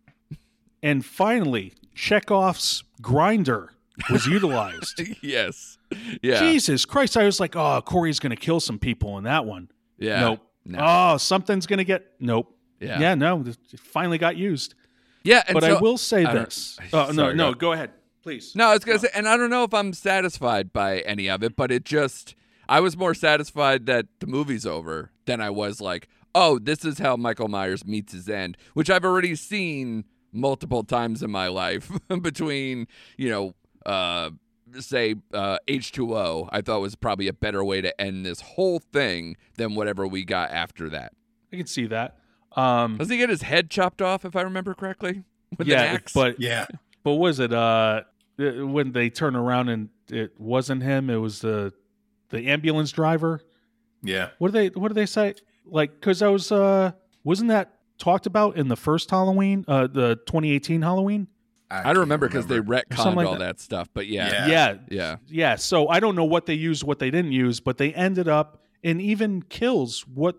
And 0.82 1.04
finally, 1.04 1.72
Chekhov's 1.94 2.84
grinder 3.00 3.72
was 4.10 4.26
utilized. 4.26 5.00
yes, 5.22 5.78
yeah, 6.22 6.40
Jesus 6.40 6.84
Christ! 6.84 7.16
I 7.16 7.24
was 7.24 7.40
like, 7.40 7.56
oh, 7.56 7.80
Corey's 7.82 8.18
going 8.18 8.30
to 8.30 8.36
kill 8.36 8.60
some 8.60 8.78
people 8.78 9.16
in 9.18 9.24
that 9.24 9.44
one. 9.46 9.70
yeah, 9.98 10.20
Nope. 10.20 10.40
no. 10.66 10.78
Oh, 10.82 11.16
something's 11.16 11.66
going 11.66 11.78
to 11.78 11.84
get. 11.84 12.04
Nope. 12.20 12.54
yeah, 12.80 13.00
Yeah. 13.00 13.14
no, 13.14 13.42
it 13.46 13.56
finally 13.80 14.18
got 14.18 14.36
used. 14.36 14.74
yeah. 15.22 15.42
And 15.46 15.54
but 15.54 15.62
so, 15.62 15.76
I 15.76 15.80
will 15.80 15.96
say 15.98 16.24
I 16.24 16.34
this. 16.34 16.78
Oh, 16.92 17.10
no, 17.12 17.32
no, 17.32 17.54
go- 17.54 17.72
ahead, 17.72 17.90
please. 18.22 18.54
No, 18.54 18.66
I 18.66 18.74
was 18.74 18.84
gonna 18.84 18.98
say, 18.98 19.08
and 19.14 19.26
I 19.28 19.36
don't 19.38 19.50
know 19.50 19.64
if 19.64 19.72
I'm 19.72 19.92
satisfied 19.94 20.72
by 20.72 20.98
any 21.00 21.30
of 21.30 21.42
it, 21.42 21.56
but 21.56 21.70
it 21.70 21.84
just 21.84 22.34
I 22.68 22.80
was 22.80 22.96
more 22.96 23.14
satisfied 23.14 23.86
that 23.86 24.06
the 24.20 24.26
movie's 24.26 24.66
over 24.66 25.10
than 25.26 25.40
I 25.40 25.50
was 25.50 25.80
like, 25.80 26.08
oh, 26.34 26.58
this 26.58 26.84
is 26.84 26.98
how 26.98 27.16
Michael 27.16 27.48
Myers 27.48 27.84
meets 27.84 28.12
his 28.12 28.28
end, 28.28 28.56
which 28.74 28.90
I've 28.90 29.04
already 29.04 29.34
seen 29.36 30.04
multiple 30.32 30.82
times 30.82 31.22
in 31.22 31.30
my 31.30 31.46
life 31.48 31.90
between, 32.22 32.86
you 33.16 33.30
know, 33.30 33.54
uh 33.86 34.30
say 34.80 35.14
uh 35.32 35.58
H2O, 35.68 36.48
I 36.50 36.60
thought 36.60 36.80
was 36.80 36.96
probably 36.96 37.28
a 37.28 37.32
better 37.32 37.62
way 37.64 37.80
to 37.80 38.00
end 38.00 38.26
this 38.26 38.40
whole 38.40 38.80
thing 38.80 39.36
than 39.56 39.74
whatever 39.76 40.06
we 40.06 40.24
got 40.24 40.50
after 40.50 40.88
that. 40.90 41.12
I 41.52 41.56
can 41.56 41.66
see 41.66 41.86
that. 41.86 42.16
Um, 42.56 42.96
Doesn't 42.96 43.12
he 43.12 43.18
get 43.18 43.28
his 43.30 43.42
head 43.42 43.70
chopped 43.70 44.00
off 44.02 44.24
if 44.24 44.34
I 44.34 44.42
remember 44.42 44.74
correctly? 44.74 45.22
With 45.56 45.68
yeah, 45.68 45.82
axe? 45.82 46.12
but 46.12 46.40
Yeah. 46.40 46.66
but 47.04 47.14
was 47.14 47.38
it 47.38 47.52
uh 47.52 48.02
uh, 48.40 48.66
when 48.66 48.90
they 48.92 49.10
turn 49.10 49.36
around 49.36 49.68
and 49.68 49.90
it 50.10 50.40
wasn't 50.40 50.82
him? 50.82 51.08
It 51.10 51.16
was 51.18 51.40
the 51.40 51.72
the 52.30 52.46
ambulance 52.48 52.92
driver. 52.92 53.40
Yeah. 54.02 54.30
What 54.38 54.48
do 54.48 54.52
they 54.52 54.68
What 54.68 54.88
do 54.88 54.94
they 54.94 55.06
say? 55.06 55.34
Like, 55.66 55.94
because 55.94 56.22
I 56.22 56.28
was 56.28 56.50
uh 56.52 56.92
wasn't 57.22 57.48
that 57.48 57.74
talked 57.98 58.26
about 58.26 58.56
in 58.56 58.68
the 58.68 58.76
first 58.76 59.10
Halloween, 59.10 59.64
uh, 59.68 59.86
the 59.86 60.16
2018 60.26 60.82
Halloween? 60.82 61.28
I 61.70 61.92
don't 61.92 62.00
remember 62.00 62.28
because 62.28 62.46
they 62.46 62.56
Something 62.56 62.74
retconned 62.84 63.14
like 63.16 63.26
all 63.26 63.32
that. 63.32 63.38
that 63.40 63.60
stuff. 63.60 63.88
But 63.94 64.06
yeah, 64.06 64.28
Yeah. 64.28 64.46
yeah, 64.46 64.76
yeah. 64.90 65.16
yeah. 65.26 65.56
So 65.56 65.88
I 65.88 65.98
don't 65.98 66.14
know 66.14 66.24
what 66.24 66.46
they 66.46 66.54
used, 66.54 66.84
what 66.84 66.98
they 66.98 67.10
didn't 67.10 67.32
use, 67.32 67.58
but 67.60 67.78
they 67.78 67.92
ended 67.94 68.28
up 68.28 68.60
and 68.84 69.00
even 69.00 69.42
kills 69.42 70.06
what 70.06 70.36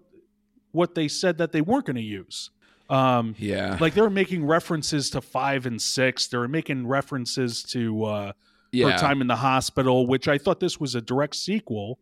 what 0.72 0.94
they 0.96 1.08
said 1.08 1.38
that 1.40 1.52
they 1.52 1.62
weren't 1.62 1.86
going 1.86 1.96
to 1.96 2.02
use. 2.02 2.52
Um, 2.90 3.34
Yeah. 3.40 3.78
like 3.82 3.96
they 3.96 4.02
were 4.02 4.10
making 4.10 4.46
references 4.46 5.10
to 5.12 5.22
five 5.22 5.66
and 5.66 5.82
six. 5.82 6.28
They 6.28 6.38
were 6.38 6.48
making 6.48 6.86
references 6.88 7.64
to 7.64 8.04
uh, 8.06 8.32
yeah. 8.76 8.92
her 8.92 8.98
time 8.98 9.22
in 9.22 9.28
the 9.28 9.36
hospital, 9.38 10.06
which 10.08 10.28
I 10.28 10.38
thought 10.38 10.60
this 10.60 10.80
was 10.80 10.96
a 10.96 11.02
direct 11.02 11.36
sequel 11.36 12.00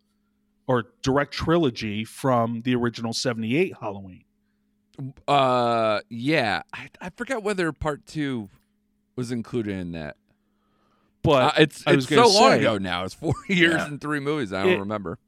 or 0.67 0.85
direct 1.01 1.33
trilogy 1.33 2.03
from 2.05 2.61
the 2.61 2.75
original 2.75 3.13
'78 3.13 3.73
Halloween. 3.79 4.23
Uh, 5.27 6.01
yeah. 6.09 6.61
I, 6.73 6.89
I 7.01 7.09
forgot 7.09 7.43
whether 7.43 7.71
part 7.71 8.05
two 8.05 8.49
was 9.15 9.31
included 9.31 9.75
in 9.77 9.91
that. 9.93 10.17
But 11.23 11.57
Uh, 11.57 11.61
it's 11.61 11.83
it's 11.87 12.09
so 12.09 12.23
long 12.27 12.51
say- 12.51 12.59
ago 12.59 12.77
now. 12.77 13.03
It's 13.05 13.13
four 13.13 13.33
years 13.49 13.73
Yeah. 13.75 13.87
and 13.87 13.99
three 14.01 14.19
movies. 14.19 14.51
I 14.53 14.63
don't 14.63 14.73
It- 14.73 14.79
remember. 14.79 15.19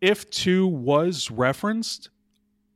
if 0.00 0.28
two 0.30 0.66
was 0.66 1.30
referenced, 1.30 2.10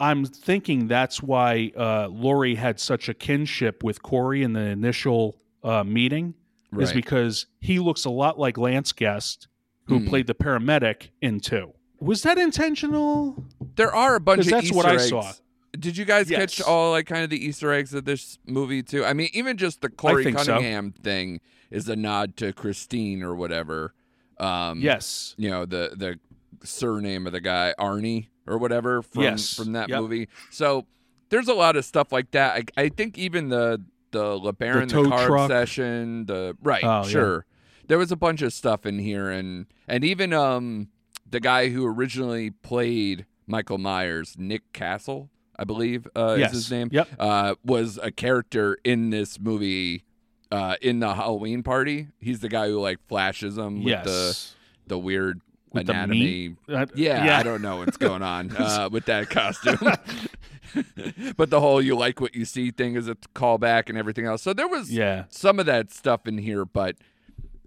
I'm 0.00 0.24
thinking 0.24 0.88
that's 0.88 1.22
why 1.22 1.70
uh, 1.76 2.08
Laurie 2.08 2.56
had 2.56 2.80
such 2.80 3.08
a 3.08 3.14
kinship 3.14 3.84
with 3.84 4.02
Corey 4.02 4.42
in 4.42 4.52
the 4.54 4.60
initial 4.62 5.36
uh, 5.62 5.84
meeting, 5.84 6.34
is 6.78 6.92
because 6.92 7.46
he 7.60 7.78
looks 7.78 8.04
a 8.04 8.10
lot 8.10 8.38
like 8.38 8.56
Lance 8.58 8.92
Guest, 8.92 9.48
who 9.86 9.98
Hmm. 9.98 10.08
played 10.08 10.26
the 10.26 10.34
paramedic 10.34 11.08
in 11.20 11.40
two. 11.40 11.72
Was 12.00 12.22
that 12.22 12.38
intentional? 12.38 13.44
There 13.76 13.94
are 13.94 14.16
a 14.16 14.20
bunch 14.20 14.40
of 14.46 14.50
that's 14.50 14.64
Easter 14.64 14.76
what 14.76 14.86
I 14.86 14.94
eggs. 14.94 15.08
saw. 15.08 15.32
Did 15.78 15.96
you 15.96 16.04
guys 16.04 16.28
Yes. 16.30 16.38
catch 16.56 16.62
all 16.62 16.90
like 16.92 17.06
kind 17.06 17.22
of 17.24 17.30
the 17.30 17.42
Easter 17.44 17.72
eggs 17.72 17.94
of 17.94 18.04
this 18.04 18.38
movie 18.46 18.82
too? 18.82 19.04
I 19.04 19.12
mean, 19.12 19.28
even 19.32 19.56
just 19.56 19.80
the 19.80 19.88
Corey 19.88 20.24
think 20.24 20.38
so. 20.38 20.46
Cunningham 20.46 20.92
thing 20.92 21.40
is 21.70 21.88
a 21.88 21.96
nod 21.96 22.36
to 22.38 22.52
Christine 22.52 23.22
or 23.22 23.34
whatever. 23.34 23.94
Um, 24.38 24.80
Yes. 24.80 25.34
you 25.38 25.48
know 25.48 25.64
the 25.64 25.92
the 25.96 26.18
surname 26.66 27.26
of 27.26 27.32
the 27.32 27.40
guy 27.40 27.74
Arnie 27.78 28.28
or 28.46 28.58
whatever 28.58 29.02
from 29.02 29.22
Yes. 29.22 29.54
from 29.54 29.72
that 29.72 29.88
Yep. 29.88 30.00
movie. 30.00 30.28
So 30.50 30.86
there's 31.30 31.48
a 31.48 31.54
lot 31.54 31.76
of 31.76 31.84
stuff 31.84 32.12
like 32.12 32.30
that. 32.32 32.68
I, 32.76 32.82
I 32.84 32.88
think 32.88 33.16
even 33.18 33.48
the 33.48 33.82
the 34.12 34.38
LeBaron 34.38 34.88
the, 34.88 34.94
tow 34.94 35.08
card 35.08 35.26
truck. 35.26 35.50
session, 35.50 36.26
the 36.26 36.56
right, 36.62 36.84
Oh, 36.84 37.02
yeah. 37.02 37.08
sure. 37.08 37.46
There 37.88 37.98
was 37.98 38.12
a 38.12 38.16
bunch 38.16 38.42
of 38.42 38.52
stuff 38.52 38.86
in 38.86 38.98
here, 38.98 39.30
and 39.30 39.66
and 39.88 40.04
even 40.04 40.32
um 40.32 40.88
the 41.28 41.40
guy 41.40 41.68
who 41.70 41.84
originally 41.86 42.50
played 42.50 43.26
Michael 43.46 43.78
Myers, 43.78 44.36
Nick 44.38 44.72
Castle, 44.72 45.30
I 45.58 45.64
believe 45.64 46.06
uh, 46.14 46.36
yes. 46.38 46.50
is 46.52 46.58
his 46.64 46.70
name, 46.70 46.88
Yep. 46.92 47.08
uh, 47.18 47.54
was 47.64 47.98
a 48.02 48.10
character 48.10 48.78
in 48.84 49.10
this 49.10 49.40
movie. 49.40 50.04
Uh, 50.50 50.76
in 50.82 51.00
the 51.00 51.14
Halloween 51.14 51.62
party, 51.62 52.08
he's 52.20 52.40
the 52.40 52.48
guy 52.50 52.68
who 52.68 52.78
like 52.78 52.98
flashes 53.08 53.56
with 53.56 53.78
yes. 53.78 54.04
the 54.04 54.94
the 54.94 54.98
weird 54.98 55.40
With 55.72 55.88
anatomy. 55.88 56.56
Uh, 56.68 56.86
yeah, 56.94 57.38
I 57.38 57.42
don't 57.42 57.62
know 57.62 57.78
what's 57.78 57.96
going 57.96 58.22
on 58.22 58.54
uh, 58.56 58.88
with 58.90 59.06
that 59.06 59.30
costume. 59.30 59.78
but 61.36 61.50
the 61.50 61.60
whole 61.60 61.80
"you 61.82 61.96
like 61.96 62.20
what 62.20 62.34
you 62.34 62.44
see" 62.44 62.70
thing 62.70 62.94
is 62.96 63.08
a 63.08 63.14
callback 63.34 63.88
and 63.88 63.98
everything 63.98 64.26
else. 64.26 64.42
So 64.42 64.52
there 64.52 64.68
was 64.68 64.90
Yeah. 64.90 65.24
some 65.28 65.58
of 65.58 65.66
that 65.66 65.92
stuff 65.92 66.26
in 66.26 66.38
here, 66.38 66.64
but 66.64 66.96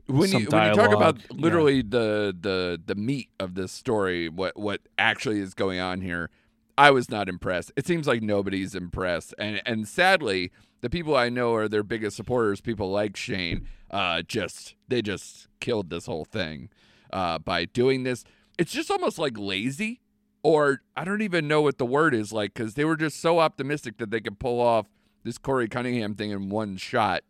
when 0.07 0.29
Some 0.29 0.43
you 0.43 0.47
when 0.49 0.67
you 0.69 0.75
talk 0.75 0.87
about 0.93 1.17
dialogue, 1.17 1.21
yeah. 1.31 1.41
literally 1.41 1.81
the 1.81 2.35
the 2.39 2.81
the 2.85 2.95
meat 2.95 3.29
of 3.39 3.55
this 3.55 3.71
story, 3.71 4.29
what 4.29 4.57
what 4.57 4.81
actually 4.97 5.39
is 5.39 5.53
going 5.53 5.79
on 5.79 6.01
here, 6.01 6.29
I 6.77 6.91
was 6.91 7.09
not 7.09 7.27
impressed. 7.29 7.71
It 7.75 7.87
seems 7.87 8.07
like 8.07 8.21
nobody's 8.21 8.75
impressed, 8.75 9.33
and 9.39 9.61
and 9.65 9.87
sadly, 9.87 10.51
the 10.81 10.89
people 10.89 11.15
I 11.15 11.29
know 11.29 11.53
are 11.55 11.67
their 11.67 11.83
biggest 11.83 12.15
supporters. 12.15 12.61
People 12.61 12.91
like 12.91 13.17
Shane, 13.17 13.67
uh, 13.89 14.21
just 14.21 14.75
they 14.87 15.01
just 15.01 15.47
killed 15.59 15.89
this 15.89 16.05
whole 16.05 16.25
thing 16.25 16.69
uh, 17.13 17.39
by 17.39 17.65
doing 17.65 18.03
this. 18.03 18.23
It's 18.57 18.71
just 18.71 18.89
almost 18.91 19.17
like 19.17 19.37
lazy, 19.37 20.01
or 20.43 20.81
I 20.95 21.03
don't 21.03 21.21
even 21.21 21.47
know 21.47 21.61
what 21.61 21.77
the 21.77 21.85
word 21.85 22.13
is 22.13 22.31
like 22.31 22.53
because 22.53 22.75
they 22.75 22.85
were 22.85 22.95
just 22.95 23.19
so 23.19 23.39
optimistic 23.39 23.97
that 23.97 24.11
they 24.11 24.21
could 24.21 24.39
pull 24.39 24.61
off 24.61 24.87
this 25.23 25.37
Corey 25.37 25.67
Cunningham 25.67 26.15
thing 26.15 26.31
in 26.31 26.49
one 26.49 26.77
shot, 26.77 27.23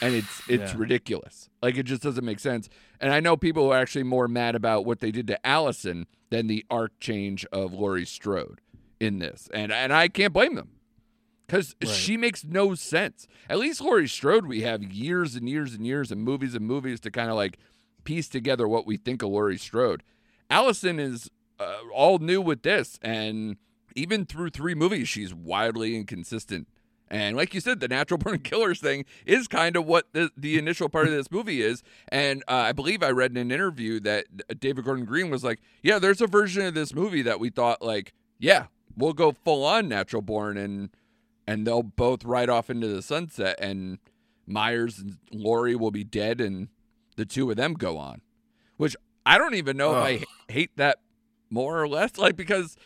and 0.00 0.14
it's 0.14 0.42
it's 0.48 0.72
Yeah. 0.72 0.78
ridiculous. 0.78 1.48
Like 1.62 1.76
it 1.76 1.84
just 1.84 2.02
doesn't 2.02 2.24
make 2.24 2.38
sense. 2.40 2.68
And 3.00 3.12
I 3.12 3.20
know 3.20 3.36
people 3.36 3.72
are 3.72 3.78
actually 3.78 4.04
more 4.04 4.28
mad 4.28 4.54
about 4.54 4.84
what 4.84 5.00
they 5.00 5.10
did 5.10 5.26
to 5.28 5.46
Allison 5.46 6.06
than 6.30 6.46
the 6.46 6.64
arc 6.70 6.92
change 7.00 7.44
of 7.46 7.72
Laurie 7.72 8.06
Strode 8.06 8.60
in 9.00 9.18
this, 9.18 9.48
and 9.52 9.72
and 9.72 9.92
I 9.92 10.08
can't 10.08 10.32
blame 10.32 10.54
them 10.54 10.70
because 11.46 11.74
Right. 11.82 11.92
she 11.92 12.16
makes 12.16 12.44
no 12.44 12.74
sense. 12.76 13.26
At 13.50 13.58
least 13.58 13.80
Laurie 13.80 14.06
Strode, 14.08 14.46
we 14.46 14.60
have 14.62 14.82
years 14.84 15.34
and 15.34 15.48
years 15.48 15.74
and 15.74 15.84
years 15.86 16.12
and 16.12 16.22
movies 16.22 16.54
and 16.54 16.64
movies 16.66 17.00
to 17.00 17.10
kind 17.10 17.28
of 17.30 17.34
like 17.36 17.58
piece 18.04 18.28
together 18.28 18.68
what 18.68 18.86
we 18.86 18.96
think 18.96 19.22
of 19.22 19.30
Laurie 19.30 19.58
Strode. 19.58 20.02
Allison 20.50 20.98
is 20.98 21.30
uh, 21.58 21.78
all 21.94 22.18
new 22.18 22.40
with 22.40 22.62
this, 22.62 22.98
and 23.02 23.56
even 23.96 24.26
through 24.26 24.50
three 24.50 24.74
movies, 24.74 25.08
she's 25.08 25.34
wildly 25.34 25.96
inconsistent. 25.96 26.68
And 27.08 27.36
like 27.36 27.52
you 27.52 27.60
said, 27.60 27.80
the 27.80 27.88
natural 27.88 28.18
born 28.18 28.38
killers 28.38 28.80
thing 28.80 29.04
is 29.26 29.46
kind 29.46 29.76
of 29.76 29.84
what 29.86 30.06
the, 30.12 30.30
the 30.36 30.58
initial 30.58 30.88
part 30.88 31.06
of 31.06 31.12
this 31.12 31.30
movie 31.30 31.60
is. 31.60 31.82
And 32.08 32.42
uh, 32.48 32.52
I 32.52 32.72
believe 32.72 33.02
I 33.02 33.10
read 33.10 33.32
in 33.32 33.36
an 33.36 33.52
interview 33.52 34.00
that 34.00 34.26
David 34.58 34.84
Gordon 34.84 35.04
Green 35.04 35.30
was 35.30 35.44
like, 35.44 35.60
"Yeah, 35.82 35.98
there's 35.98 36.22
a 36.22 36.26
version 36.26 36.66
of 36.66 36.74
this 36.74 36.94
movie 36.94 37.22
that 37.22 37.38
we 37.38 37.50
thought 37.50 37.82
like, 37.82 38.14
yeah, 38.38 38.66
we'll 38.96 39.12
go 39.12 39.32
full 39.32 39.64
on 39.64 39.88
natural 39.88 40.22
born 40.22 40.56
and 40.56 40.90
and 41.46 41.66
they'll 41.66 41.82
both 41.82 42.24
ride 42.24 42.48
off 42.48 42.70
into 42.70 42.86
the 42.86 43.02
sunset, 43.02 43.58
and 43.60 43.98
Myers 44.46 44.98
and 44.98 45.18
Laurie 45.32 45.74
will 45.74 45.90
be 45.90 46.04
dead, 46.04 46.40
and 46.40 46.68
the 47.16 47.24
two 47.24 47.50
of 47.50 47.56
them 47.56 47.74
go 47.74 47.98
on." 47.98 48.20
Which 48.76 48.96
I 49.24 49.38
don't 49.38 49.54
even 49.54 49.76
know 49.76 49.92
if 49.96 50.02
I 50.48 50.52
hate 50.52 50.70
that 50.76 50.98
more 51.50 51.80
or 51.80 51.86
less, 51.88 52.16
like 52.18 52.36
because 52.36 52.76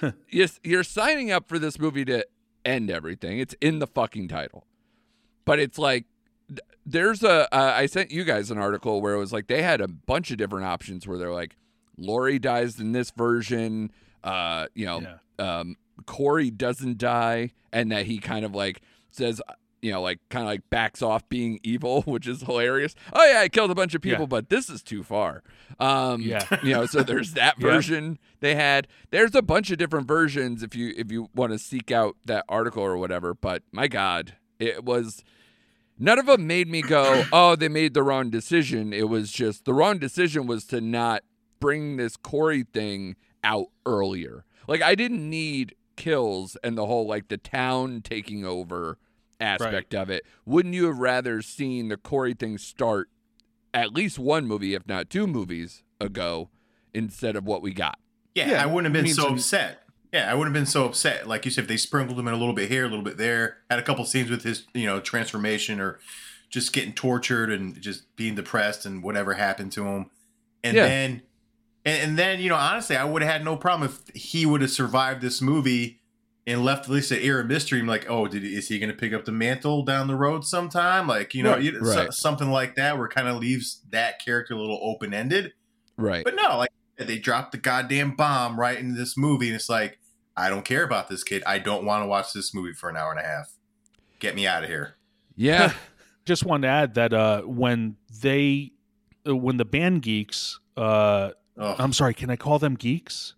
you're, 0.28 0.48
you're 0.62 0.84
signing 0.84 1.30
up 1.30 1.48
for 1.48 1.58
this 1.58 1.78
movie 1.78 2.04
to 2.06 2.26
end 2.64 2.90
everything. 2.90 3.38
It's 3.38 3.54
in 3.60 3.78
the 3.78 3.86
fucking 3.86 4.28
title, 4.28 4.64
but 5.44 5.58
it's 5.58 5.78
like 5.78 6.04
there's 6.86 7.22
a. 7.22 7.52
Uh, 7.54 7.72
I 7.76 7.86
sent 7.86 8.10
you 8.10 8.24
guys 8.24 8.50
an 8.50 8.58
article 8.58 9.00
where 9.00 9.14
it 9.14 9.18
was 9.18 9.32
like 9.32 9.46
they 9.46 9.62
had 9.62 9.80
a 9.80 9.88
bunch 9.88 10.30
of 10.30 10.36
different 10.38 10.66
options 10.66 11.06
where 11.06 11.18
they're 11.18 11.32
like, 11.32 11.56
Laurie 11.96 12.38
dies 12.38 12.78
in 12.80 12.92
this 12.92 13.10
version. 13.10 13.90
Uh, 14.24 14.66
you 14.74 14.86
know, 14.86 15.00
Yeah. 15.38 15.58
um, 15.60 15.76
Corey 16.06 16.50
doesn't 16.50 16.98
die, 16.98 17.52
and 17.72 17.90
that 17.92 18.06
he 18.06 18.18
kind 18.18 18.44
of 18.44 18.54
like 18.54 18.80
says, 19.10 19.40
you 19.82 19.92
know, 19.92 20.02
like 20.02 20.18
kind 20.28 20.42
of 20.42 20.48
like 20.48 20.68
backs 20.70 21.02
off 21.02 21.28
being 21.28 21.60
evil, 21.62 22.02
which 22.06 22.26
is 22.26 22.42
hilarious. 22.42 22.94
Oh 23.12 23.24
yeah, 23.24 23.40
I 23.40 23.48
killed 23.48 23.70
a 23.70 23.74
bunch 23.74 23.94
of 23.94 24.02
people, 24.02 24.22
Yeah. 24.22 24.26
but 24.26 24.48
this 24.48 24.68
is 24.68 24.82
too 24.82 25.02
far. 25.02 25.42
Um, 25.78 26.20
Yeah. 26.22 26.44
you 26.62 26.72
know, 26.74 26.86
so 26.86 27.02
there's 27.02 27.32
that 27.34 27.54
Yeah. 27.58 27.70
version 27.70 28.18
they 28.40 28.54
had. 28.54 28.88
There's 29.10 29.34
a 29.34 29.42
bunch 29.42 29.70
of 29.70 29.78
different 29.78 30.08
versions 30.08 30.62
if 30.62 30.74
you 30.74 30.92
if 30.96 31.12
you 31.12 31.28
want 31.34 31.52
to 31.52 31.58
seek 31.58 31.90
out 31.90 32.16
that 32.24 32.44
article 32.48 32.82
or 32.82 32.96
whatever. 32.96 33.34
But 33.34 33.62
my 33.72 33.88
God, 33.88 34.34
it 34.58 34.84
was 34.84 35.22
none 35.98 36.18
of 36.18 36.26
them 36.26 36.46
made 36.46 36.68
me 36.68 36.82
go, 36.82 37.24
oh, 37.32 37.56
they 37.56 37.68
made 37.68 37.94
the 37.94 38.02
wrong 38.02 38.30
decision. 38.30 38.92
It 38.92 39.08
was 39.08 39.30
just 39.32 39.64
the 39.64 39.74
wrong 39.74 39.98
decision 39.98 40.46
was 40.46 40.64
to 40.66 40.80
not 40.80 41.22
bring 41.60 41.96
this 41.96 42.16
Corey 42.16 42.64
thing 42.72 43.16
out 43.44 43.66
earlier. 43.86 44.44
Like 44.66 44.82
I 44.82 44.94
didn't 44.94 45.28
need 45.28 45.74
kills 45.96 46.56
and 46.62 46.78
the 46.78 46.86
whole 46.86 47.06
like 47.08 47.26
the 47.28 47.36
town 47.36 48.00
taking 48.02 48.44
over 48.44 48.98
aspect 49.40 49.94
of 49.94 50.10
it. 50.10 50.24
Wouldn't 50.44 50.74
you 50.74 50.86
have 50.86 50.98
rather 50.98 51.42
seen 51.42 51.88
the 51.88 51.96
Corey 51.96 52.34
thing 52.34 52.58
start 52.58 53.08
at 53.74 53.92
least 53.92 54.18
one 54.18 54.46
movie, 54.46 54.74
if 54.74 54.86
not 54.86 55.10
two 55.10 55.26
movies 55.26 55.82
ago, 56.00 56.50
instead 56.94 57.36
of 57.36 57.44
what 57.44 57.62
we 57.62 57.72
got? 57.72 57.98
Yeah, 58.34 58.50
Yeah, 58.50 58.62
I 58.62 58.66
wouldn't 58.66 58.86
have 58.86 58.92
I 58.92 58.98
been 59.02 59.04
mean, 59.04 59.14
so 59.14 59.28
upset. 59.28 59.82
Yeah, 60.12 60.30
I 60.30 60.34
wouldn't 60.34 60.54
have 60.54 60.60
been 60.60 60.66
so 60.70 60.86
upset. 60.86 61.28
Like 61.28 61.44
you 61.44 61.50
said, 61.50 61.62
if 61.64 61.68
they 61.68 61.76
sprinkled 61.76 62.18
him 62.18 62.26
in 62.28 62.34
a 62.34 62.38
little 62.38 62.54
bit 62.54 62.70
here, 62.70 62.84
a 62.86 62.88
little 62.88 63.04
bit 63.04 63.18
there, 63.18 63.58
had 63.68 63.78
a 63.78 63.82
couple 63.82 64.04
scenes 64.06 64.30
with 64.30 64.42
his, 64.42 64.66
you 64.74 64.86
know, 64.86 65.00
transformation 65.00 65.80
or 65.80 65.98
just 66.48 66.72
getting 66.72 66.94
tortured 66.94 67.50
and 67.52 67.78
just 67.80 68.14
being 68.16 68.34
depressed 68.34 68.86
and 68.86 69.02
whatever 69.02 69.34
happened 69.34 69.70
to 69.72 69.84
him. 69.86 70.10
And 70.64 70.76
Yeah. 70.76 70.86
then 70.86 71.22
and, 71.84 72.02
and 72.10 72.18
then, 72.18 72.40
you 72.40 72.48
know, 72.48 72.56
honestly, 72.56 72.96
I 72.96 73.04
would 73.04 73.22
have 73.22 73.30
had 73.30 73.44
no 73.44 73.56
problem 73.56 73.88
if 73.90 74.14
he 74.14 74.44
would 74.46 74.62
have 74.62 74.70
survived 74.70 75.20
this 75.20 75.40
movie 75.42 76.00
and 76.48 76.64
left 76.64 76.84
at 76.86 76.90
least 76.90 77.10
an 77.12 77.18
air 77.20 77.38
of 77.40 77.46
mystery. 77.46 77.78
I'm 77.78 77.86
like, 77.86 78.06
oh, 78.08 78.26
did 78.26 78.42
he, 78.42 78.56
is 78.56 78.68
he 78.68 78.78
going 78.78 78.90
to 78.90 78.96
pick 78.96 79.12
up 79.12 79.24
the 79.24 79.32
mantle 79.32 79.84
down 79.84 80.06
the 80.08 80.16
road 80.16 80.44
sometime? 80.44 81.06
Like, 81.06 81.34
you 81.34 81.42
know, 81.42 81.52
Right, 81.52 81.62
you- 81.62 81.84
so- 81.84 82.08
something 82.10 82.50
like 82.50 82.74
that 82.76 82.98
where 82.98 83.06
kind 83.08 83.28
of 83.28 83.36
leaves 83.36 83.82
that 83.90 84.24
character 84.24 84.54
a 84.54 84.58
little 84.58 84.80
open 84.82 85.12
ended. 85.14 85.52
Right. 85.96 86.24
But 86.24 86.34
no, 86.34 86.56
like 86.58 86.70
they 86.96 87.18
dropped 87.18 87.52
the 87.52 87.58
goddamn 87.58 88.16
bomb 88.16 88.58
right 88.58 88.78
into 88.78 88.94
this 88.98 89.16
movie, 89.16 89.46
and 89.48 89.54
it's 89.56 89.68
like, 89.68 89.98
I 90.36 90.48
don't 90.48 90.64
care 90.64 90.84
about 90.84 91.08
this 91.08 91.22
kid. 91.24 91.42
I 91.46 91.58
don't 91.58 91.84
want 91.84 92.02
to 92.02 92.06
watch 92.06 92.32
this 92.32 92.54
movie 92.54 92.72
for 92.72 92.88
an 92.88 92.96
hour 92.96 93.10
and 93.10 93.20
a 93.20 93.24
half. 93.24 93.52
Get 94.20 94.34
me 94.34 94.46
out 94.46 94.62
of 94.64 94.68
here. 94.70 94.94
Yeah. 95.36 95.72
Just 96.24 96.44
wanted 96.44 96.66
to 96.66 96.72
add 96.72 96.94
that 96.94 97.12
uh, 97.12 97.42
when 97.42 97.96
they, 98.22 98.72
uh, 99.26 99.34
when 99.36 99.56
the 99.56 99.64
band 99.64 100.02
geeks, 100.02 100.60
uh, 100.76 101.30
Ugh. 101.58 101.76
I'm 101.78 101.92
sorry, 101.92 102.14
can 102.14 102.30
I 102.30 102.36
call 102.36 102.58
them 102.58 102.74
geeks? 102.74 103.34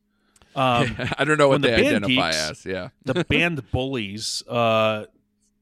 Um, 0.55 0.97
I 1.19 1.25
don't 1.25 1.39
know 1.39 1.49
what 1.49 1.61
when 1.61 1.61
the 1.63 1.69
they 1.69 1.87
identify 1.89 2.31
geeks- 2.31 2.51
as. 2.51 2.67
Yeah. 2.67 2.89
the 3.05 3.25
band 3.25 3.71
bullies 3.71 4.43
uh, 4.49 5.05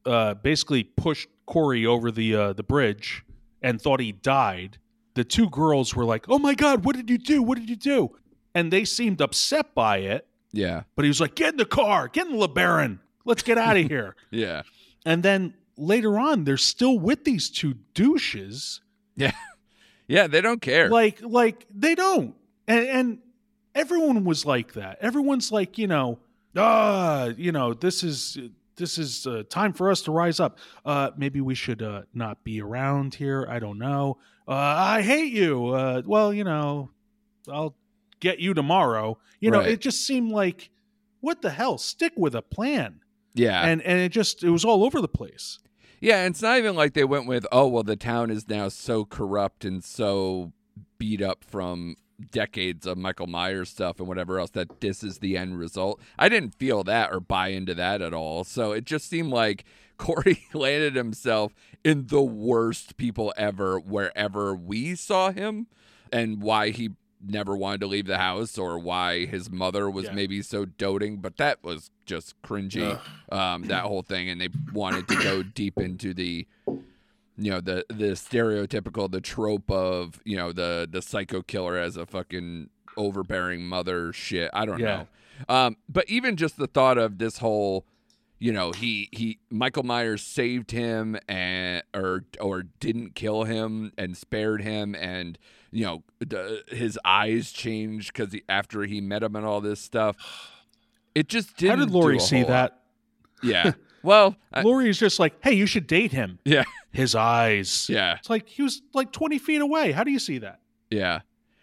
uh, 0.05 0.33
basically 0.35 0.83
pushed 0.83 1.29
Corey 1.45 1.85
over 1.85 2.11
the 2.11 2.35
uh, 2.35 2.53
the 2.53 2.63
bridge 2.63 3.23
and 3.61 3.81
thought 3.81 3.99
he 3.99 4.11
died. 4.11 4.77
The 5.15 5.23
two 5.23 5.49
girls 5.49 5.95
were 5.95 6.05
like, 6.05 6.25
"Oh 6.29 6.39
my 6.39 6.53
god, 6.55 6.85
what 6.85 6.95
did 6.95 7.09
you 7.09 7.17
do? 7.17 7.41
What 7.43 7.57
did 7.57 7.69
you 7.69 7.75
do?" 7.75 8.15
And 8.55 8.71
they 8.71 8.85
seemed 8.85 9.21
upset 9.21 9.73
by 9.75 9.97
it. 9.97 10.25
Yeah. 10.51 10.83
But 10.95 11.05
he 11.05 11.09
was 11.09 11.19
like, 11.21 11.35
"Get 11.35 11.49
in 11.53 11.57
the 11.57 11.65
car, 11.65 12.07
get 12.07 12.27
in 12.27 12.37
the 12.37 12.47
LeBaron, 12.47 12.99
let's 13.25 13.43
get 13.43 13.57
out 13.57 13.77
of 13.77 13.87
here." 13.89 14.15
Yeah. 14.31 14.61
and 15.05 15.21
then 15.23 15.53
later 15.77 16.19
on, 16.19 16.43
they're 16.43 16.57
still 16.57 16.97
with 16.99 17.23
these 17.25 17.49
two 17.49 17.75
douches. 17.93 18.81
Yeah, 19.15 19.31
yeah. 20.07 20.27
They 20.27 20.41
don't 20.41 20.61
care. 20.61 20.89
Like, 20.89 21.21
like 21.21 21.65
they 21.73 21.95
don't. 21.95 22.35
And, 22.67 22.87
and 22.87 23.17
everyone 23.79 24.23
was 24.25 24.45
like 24.45 24.73
that. 24.73 24.97
Everyone's 25.01 25.51
like, 25.51 25.77
you 25.77 25.87
know, 25.87 26.19
ah, 26.57 27.25
you 27.37 27.51
know, 27.51 27.73
this 27.73 28.03
is 28.03 28.37
this 28.75 28.97
is 28.97 29.27
uh, 29.27 29.43
time 29.49 29.73
for 29.73 29.89
us 29.91 30.01
to 30.03 30.11
rise 30.11 30.39
up. 30.39 30.57
Uh, 30.85 31.11
maybe 31.17 31.41
we 31.41 31.53
should 31.55 31.81
uh, 31.81 32.03
not 32.13 32.43
be 32.43 32.61
around 32.61 33.15
here. 33.15 33.45
I 33.49 33.59
don't 33.59 33.77
know. 33.77 34.17
Uh, 34.47 34.53
I 34.53 35.01
hate 35.01 35.33
you. 35.33 35.67
Uh, 35.67 36.01
well, 36.05 36.33
you 36.33 36.43
know, 36.43 36.89
I'll 37.51 37.75
get 38.19 38.39
you 38.39 38.53
tomorrow. 38.53 39.17
You 39.39 39.51
know, 39.51 39.59
Right. 39.59 39.71
it 39.71 39.81
just 39.81 40.05
seemed 40.07 40.31
like, 40.31 40.69
what 41.19 41.41
the 41.41 41.49
hell? 41.49 41.77
Stick 41.77 42.13
with 42.15 42.35
a 42.35 42.41
plan. 42.41 43.01
yeah. 43.33 43.61
And 43.65 43.81
and 43.81 43.99
it 43.99 44.11
just 44.11 44.43
it 44.43 44.49
was 44.49 44.63
all 44.65 44.83
over 44.83 45.01
the 45.01 45.07
place. 45.09 45.59
Yeah, 46.01 46.23
and 46.23 46.33
it's 46.33 46.41
not 46.41 46.57
even 46.57 46.75
like 46.77 46.93
they 46.93 47.03
went 47.03 47.27
with, 47.27 47.45
oh, 47.51 47.67
well, 47.67 47.83
the 47.83 47.97
town 47.97 48.31
is 48.31 48.47
now 48.47 48.69
so 48.69 49.03
corrupt 49.03 49.65
and 49.65 49.83
so 49.83 50.53
beat 50.97 51.21
up 51.21 51.43
from 51.43 51.97
decades 52.31 52.85
of 52.85 52.97
Michael 52.97 53.27
Myers 53.27 53.69
stuff 53.69 53.99
and 53.99 54.07
whatever 54.07 54.39
else 54.39 54.51
that 54.51 54.81
this 54.81 55.03
is 55.03 55.19
the 55.19 55.37
end 55.37 55.57
result. 55.57 55.99
I 56.17 56.29
didn't 56.29 56.55
feel 56.55 56.83
that 56.85 57.11
or 57.11 57.19
buy 57.19 57.49
into 57.49 57.73
that 57.75 58.01
at 58.01 58.13
all. 58.13 58.43
So 58.43 58.71
it 58.71 58.85
just 58.85 59.09
seemed 59.09 59.31
like 59.31 59.63
Corey 59.97 60.45
landed 60.53 60.95
himself 60.95 61.53
in 61.83 62.07
the 62.07 62.21
worst 62.21 62.97
people 62.97 63.33
ever 63.37 63.79
wherever 63.79 64.55
we 64.55 64.95
saw 64.95 65.31
him 65.31 65.67
and 66.11 66.41
why 66.41 66.69
he 66.69 66.91
never 67.21 67.53
wanted 67.55 67.81
to 67.81 67.87
leave 67.87 68.05
the 68.07 68.17
house 68.17 68.57
or 68.57 68.79
why 68.79 69.25
his 69.25 69.49
mother 69.49 69.89
was 69.89 70.05
Yeah. 70.05 70.13
maybe 70.13 70.41
so 70.41 70.63
doting, 70.63 71.17
but 71.17 71.35
that 71.35 71.61
was 71.61 71.91
just 72.05 72.41
cringy 72.41 72.97
um, 73.29 73.63
that 73.63 73.83
whole 73.83 74.01
thing, 74.03 74.29
and 74.29 74.39
they 74.39 74.47
wanted 74.73 75.07
to 75.09 75.15
go 75.17 75.43
deep 75.43 75.77
into 75.79 76.13
the, 76.13 76.47
you 77.39 77.51
know, 77.51 77.61
the 77.61 77.85
the 77.89 78.11
stereotypical, 78.11 79.09
the 79.11 79.21
trope 79.21 79.69
of 79.71 80.21
you 80.25 80.37
know 80.37 80.51
the 80.51 80.87
the 80.89 81.01
psycho 81.01 81.41
killer 81.41 81.77
as 81.77 81.97
a 81.97 82.05
fucking 82.05 82.69
overbearing 82.97 83.65
mother 83.65 84.11
shit. 84.13 84.49
I 84.53 84.65
don't 84.65 84.79
Yeah. 84.79 85.05
know, 85.49 85.55
um, 85.55 85.77
but 85.87 86.09
even 86.09 86.35
just 86.35 86.57
the 86.57 86.67
thought 86.67 86.97
of 86.97 87.17
this 87.17 87.37
whole, 87.37 87.85
you 88.39 88.51
know, 88.51 88.71
he 88.71 89.09
he 89.11 89.39
Michael 89.49 89.83
Myers 89.83 90.21
saved 90.21 90.71
him 90.71 91.17
and 91.27 91.83
or 91.93 92.25
or 92.41 92.63
didn't 92.79 93.15
kill 93.15 93.43
him 93.45 93.91
and 93.97 94.15
spared 94.17 94.61
him 94.61 94.95
and. 94.95 95.37
You 95.71 95.85
know, 95.85 96.03
the, 96.17 96.63
his 96.69 96.97
eyes 97.05 97.51
changed 97.51 98.11
because 98.11 98.35
after 98.49 98.85
he 98.85 99.01
met 99.01 99.21
him 99.21 99.35
and 99.35 99.45
all 99.45 99.61
this 99.61 99.79
stuff, 99.79 100.15
it 101.13 101.27
just 101.27 101.57
didn't. 101.57 101.77
How 101.77 101.85
did 101.85 101.93
Laurie 101.93 102.17
see 102.19 102.39
lot. 102.39 102.47
that? 102.47 102.79
Yeah. 103.43 103.73
Well, 104.03 104.35
I, 104.53 104.61
Laurie 104.61 104.89
is 104.89 104.97
just 104.97 105.19
like, 105.19 105.33
hey, 105.43 105.53
you 105.53 105.65
should 105.65 105.87
date 105.87 106.11
him. 106.11 106.39
yeah, 106.45 106.63
His 106.91 107.15
eyes. 107.15 107.87
yeah, 107.89 108.15
It's 108.17 108.29
like 108.29 108.47
he 108.47 108.61
was 108.63 108.81
like 108.93 109.11
20 109.11 109.37
feet 109.39 109.61
away. 109.61 109.91
How 109.91 110.03
do 110.03 110.11
you 110.11 110.19
see 110.19 110.37
that? 110.39 110.59
yeah. 110.89 111.21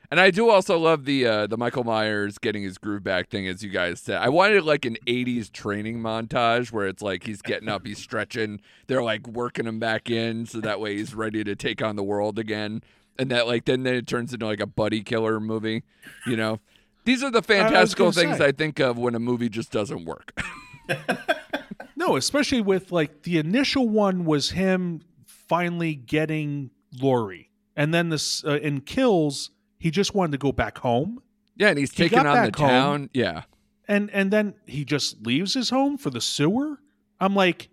And 0.09 0.21
I 0.21 0.31
do 0.31 0.49
also 0.51 0.79
love 0.79 1.05
the 1.05 1.27
uh, 1.27 1.47
the 1.49 1.57
Michael 1.57 1.83
Myers 1.83 2.39
getting 2.39 2.63
his 2.63 2.79
groove 2.79 3.03
back 3.03 3.29
thing, 3.29 3.49
as 3.49 3.65
you 3.65 3.71
guys 3.71 3.99
said. 4.01 4.19
I 4.19 4.29
wanted 4.29 4.63
like 4.63 4.85
an 4.85 4.97
'80s 5.05 5.51
training 5.51 5.99
montage 5.99 6.71
where 6.71 6.87
it's 6.87 7.03
like 7.03 7.25
he's 7.25 7.43
getting 7.43 7.69
up, 7.69 7.85
he's 7.85 7.99
stretching, 7.99 8.61
they're 8.87 9.03
like 9.03 9.27
working 9.27 9.67
him 9.67 9.81
back 9.81 10.09
in, 10.09 10.47
so 10.47 10.61
that 10.61 10.79
way 10.79 10.95
he's 10.97 11.13
ready 11.13 11.43
to 11.43 11.57
take 11.57 11.83
on 11.83 11.97
the 11.97 12.05
world 12.05 12.39
again. 12.39 12.85
And 13.19 13.33
that 13.33 13.49
like 13.49 13.65
then 13.65 13.83
then 13.83 13.97
it 13.97 14.07
turns 14.07 14.33
into 14.33 14.47
like 14.47 14.61
a 14.61 14.67
buddy 14.67 15.03
killer 15.03 15.41
movie, 15.41 15.83
you 16.25 16.37
know. 16.37 16.61
These 17.05 17.25
are 17.25 17.31
the 17.33 17.43
fantastical 17.43 18.13
gonna 18.13 18.27
things 18.29 18.39
say. 18.39 18.47
I 18.47 18.53
think 18.53 18.79
of 18.79 18.97
when 18.99 19.17
a 19.17 19.21
movie 19.21 19.49
just 19.49 19.73
doesn't 19.73 20.05
work. 20.05 20.41
No, 22.07 22.17
especially 22.17 22.61
with 22.61 22.93
like 22.93 23.23
the 23.23 23.39
initial 23.39 23.89
one 23.89 24.25
was 24.25 24.51
him 24.51 25.01
finally 25.27 25.95
getting 25.95 26.71
Laurie. 27.01 27.51
And 27.77 27.93
then 27.93 28.09
this 28.09 28.45
uh, 28.45 28.59
in 28.59 28.81
Kills, 28.81 29.51
he 29.79 29.91
just 29.91 30.15
wanted 30.15 30.33
to 30.33 30.39
go 30.39 30.53
back 30.53 30.79
home. 30.79 31.21
yeah, 31.57 31.69
and 31.69 31.79
he's 31.79 31.91
He 31.93 32.05
taking 32.05 32.21
on 32.21 32.25
the 32.27 32.33
back 32.51 32.57
home. 32.57 32.69
town. 32.69 33.11
Yeah, 33.13 33.43
And 33.89 34.11
and 34.13 34.31
then 34.33 34.55
he 34.67 34.85
just 34.85 35.27
leaves 35.27 35.55
his 35.55 35.71
home 35.71 35.99
for 35.99 36.11
the 36.11 36.21
sewer. 36.21 36.79
I'm 37.21 37.35
like, 37.35 37.69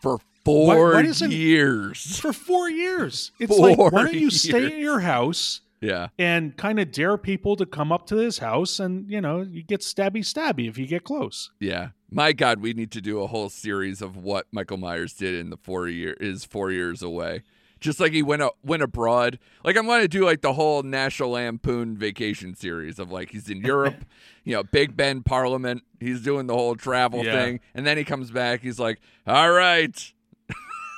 for 0.00 0.18
four 0.44 0.92
why 0.92 1.02
years. 1.02 2.18
for 2.20 2.32
four 2.32 2.70
years. 2.70 3.32
It's 3.38 3.50
Four 3.56 3.68
like, 3.70 3.78
why 3.78 3.90
don't 4.04 4.14
you 4.14 4.30
stay 4.30 4.60
years. 4.60 4.72
at 4.72 4.78
your 4.78 5.00
house 5.00 5.60
Yeah. 5.80 6.08
and 6.18 6.56
kind 6.56 6.80
of 6.80 6.90
dare 6.90 7.16
people 7.16 7.54
to 7.56 7.66
come 7.66 7.92
up 7.92 8.06
to 8.06 8.14
this 8.16 8.38
house 8.38 8.80
and, 8.80 9.08
you 9.10 9.20
know, 9.20 9.42
you 9.42 9.62
get 9.62 9.80
stabby 9.80 10.18
stabby 10.24 10.68
if 10.68 10.76
you 10.78 10.86
get 10.86 11.04
close. 11.04 11.50
Yeah. 11.60 11.90
My 12.10 12.32
God, 12.32 12.60
we 12.60 12.72
need 12.72 12.90
to 12.92 13.00
do 13.00 13.20
a 13.20 13.26
whole 13.26 13.48
series 13.48 14.00
of 14.02 14.16
what 14.16 14.46
Michael 14.50 14.76
Myers 14.78 15.12
did 15.12 15.34
in 15.34 15.50
the 15.50 15.56
four 15.56 15.88
year 15.88 16.14
is 16.20 16.44
four 16.44 16.70
years 16.72 17.02
away. 17.02 17.42
Just 17.80 18.00
like 18.00 18.10
he 18.12 18.24
went 18.24 18.42
went 18.64 18.82
abroad. 18.82 19.38
Like 19.62 19.76
I'm 19.76 19.86
going 19.86 20.00
to 20.02 20.08
do 20.08 20.24
like 20.24 20.40
the 20.40 20.54
whole 20.54 20.82
National 20.82 21.30
Lampoon 21.30 21.96
Vacation 21.96 22.56
series 22.56 22.98
of 22.98 23.12
like 23.12 23.30
he's 23.30 23.48
in 23.48 23.60
Europe, 23.64 24.04
you 24.42 24.52
know, 24.54 24.64
Big 24.64 24.96
Ben 24.96 25.22
Parliament. 25.22 25.84
He's 26.00 26.20
doing 26.22 26.48
the 26.48 26.54
whole 26.54 26.74
travel 26.74 27.24
Yeah. 27.24 27.34
thing, 27.34 27.60
and 27.74 27.86
then 27.86 27.96
he 27.96 28.02
comes 28.02 28.32
back. 28.32 28.62
He's 28.62 28.80
like, 28.80 28.98
"All 29.28 29.52
right, 29.52 30.12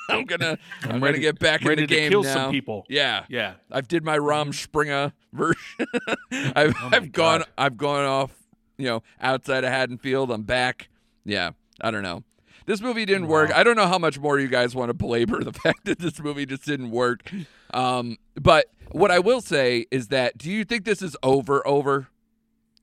I'm 0.09 0.25
gonna, 0.25 0.57
I'm, 0.83 0.99
gonna 0.99 1.19
get 1.19 1.39
back 1.39 1.63
ready 1.63 1.83
in 1.83 1.87
the 1.89 1.95
to 1.95 2.01
game 2.01 2.11
kill 2.11 2.23
now." 2.23 2.33
some 2.33 2.51
people. 2.51 2.85
Yeah, 2.89 3.25
Yeah. 3.29 3.53
I've 3.71 3.87
did 3.87 4.03
my 4.03 4.17
Rumspringa 4.17 5.13
version. 5.33 5.87
I've 6.55 6.75
Oh 6.81 6.89
I've 6.91 7.11
gone 7.11 7.39
God. 7.39 7.47
I've 7.57 7.77
gone 7.77 8.05
off, 8.05 8.31
you 8.77 8.85
know, 8.85 9.03
outside 9.19 9.63
of 9.63 9.71
Haddonfield. 9.71 10.31
I'm 10.31 10.43
back. 10.43 10.89
Yeah, 11.25 11.51
I 11.79 11.91
don't 11.91 12.03
know. 12.03 12.23
This 12.65 12.81
movie 12.81 13.05
didn't 13.05 13.27
work. 13.27 13.53
I 13.53 13.63
don't 13.63 13.75
know 13.75 13.87
how 13.87 13.97
much 13.97 14.19
more 14.19 14.39
you 14.39 14.47
guys 14.47 14.75
want 14.75 14.89
to 14.89 14.93
belabor 14.93 15.43
the 15.43 15.51
fact 15.53 15.85
that 15.85 15.99
this 15.99 16.19
movie 16.19 16.45
just 16.45 16.63
didn't 16.65 16.91
work. 16.91 17.29
Um, 17.73 18.17
but 18.35 18.67
what 18.91 19.09
I 19.11 19.19
will 19.19 19.41
say 19.41 19.87
is 19.91 20.09
that 20.09 20.37
do 20.37 20.49
you 20.49 20.63
think 20.63 20.85
this 20.85 21.01
is 21.01 21.17
over 21.23 21.65
over? 21.67 22.07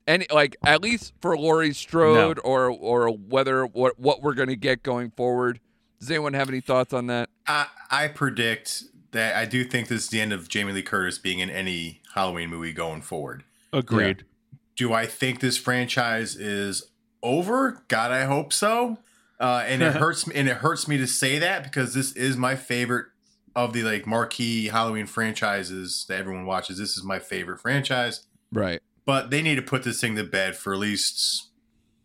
And 0.05 0.25
like 0.31 0.55
at 0.65 0.81
least 0.81 1.13
for 1.21 1.37
Laurie 1.37 1.73
Strode 1.73 2.39
or 2.43 2.69
or 2.69 3.09
whether 3.09 3.65
what 3.65 3.99
what 3.99 4.21
we're 4.21 4.33
gonna 4.33 4.55
get 4.55 4.81
going 4.83 5.11
forward, 5.11 5.59
Does 5.99 6.09
anyone 6.09 6.33
have 6.33 6.49
any 6.49 6.61
thoughts 6.61 6.93
on 6.93 7.07
that? 7.07 7.29
I, 7.47 7.67
I 7.91 8.07
predict 8.07 8.83
that 9.11 9.35
I 9.35 9.45
do 9.45 9.63
think 9.63 9.87
this 9.87 10.03
is 10.03 10.09
the 10.09 10.21
end 10.21 10.31
of 10.33 10.47
Jamie 10.49 10.71
Lee 10.71 10.81
Curtis 10.83 11.17
being 11.17 11.39
in 11.39 11.49
any 11.49 12.01
Halloween 12.15 12.49
movie 12.49 12.71
going 12.73 13.01
forward. 13.01 13.43
Agreed. 13.73 14.23
Do 14.75 14.93
I 14.93 15.05
think 15.05 15.39
this 15.39 15.57
franchise 15.57 16.35
is 16.35 16.83
over? 17.21 17.83
God, 17.87 18.11
I 18.11 18.25
hope 18.25 18.53
so. 18.53 18.97
Uh, 19.39 19.63
and 19.67 19.81
it 19.81 19.95
hurts 19.97 20.25
me, 20.27 20.35
and 20.35 20.47
it 20.47 20.57
hurts 20.57 20.87
me 20.87 20.97
to 20.97 21.07
say 21.07 21.37
that 21.39 21.63
because 21.63 21.93
this 21.93 22.13
is 22.13 22.37
my 22.37 22.55
favorite 22.55 23.07
of 23.55 23.73
the 23.73 23.83
like 23.83 24.05
marquee 24.07 24.67
Halloween 24.67 25.05
franchises 25.05 26.05
that 26.07 26.19
everyone 26.19 26.45
watches. 26.45 26.77
This 26.77 26.95
is 26.95 27.03
my 27.03 27.19
favorite 27.19 27.59
franchise, 27.59 28.25
Right. 28.53 28.79
but 29.05 29.31
they 29.31 29.41
need 29.41 29.55
to 29.55 29.61
put 29.61 29.83
this 29.83 29.99
thing 29.99 30.15
to 30.15 30.23
bed 30.23 30.55
for 30.55 30.71
at 30.73 30.79
least 30.79 31.48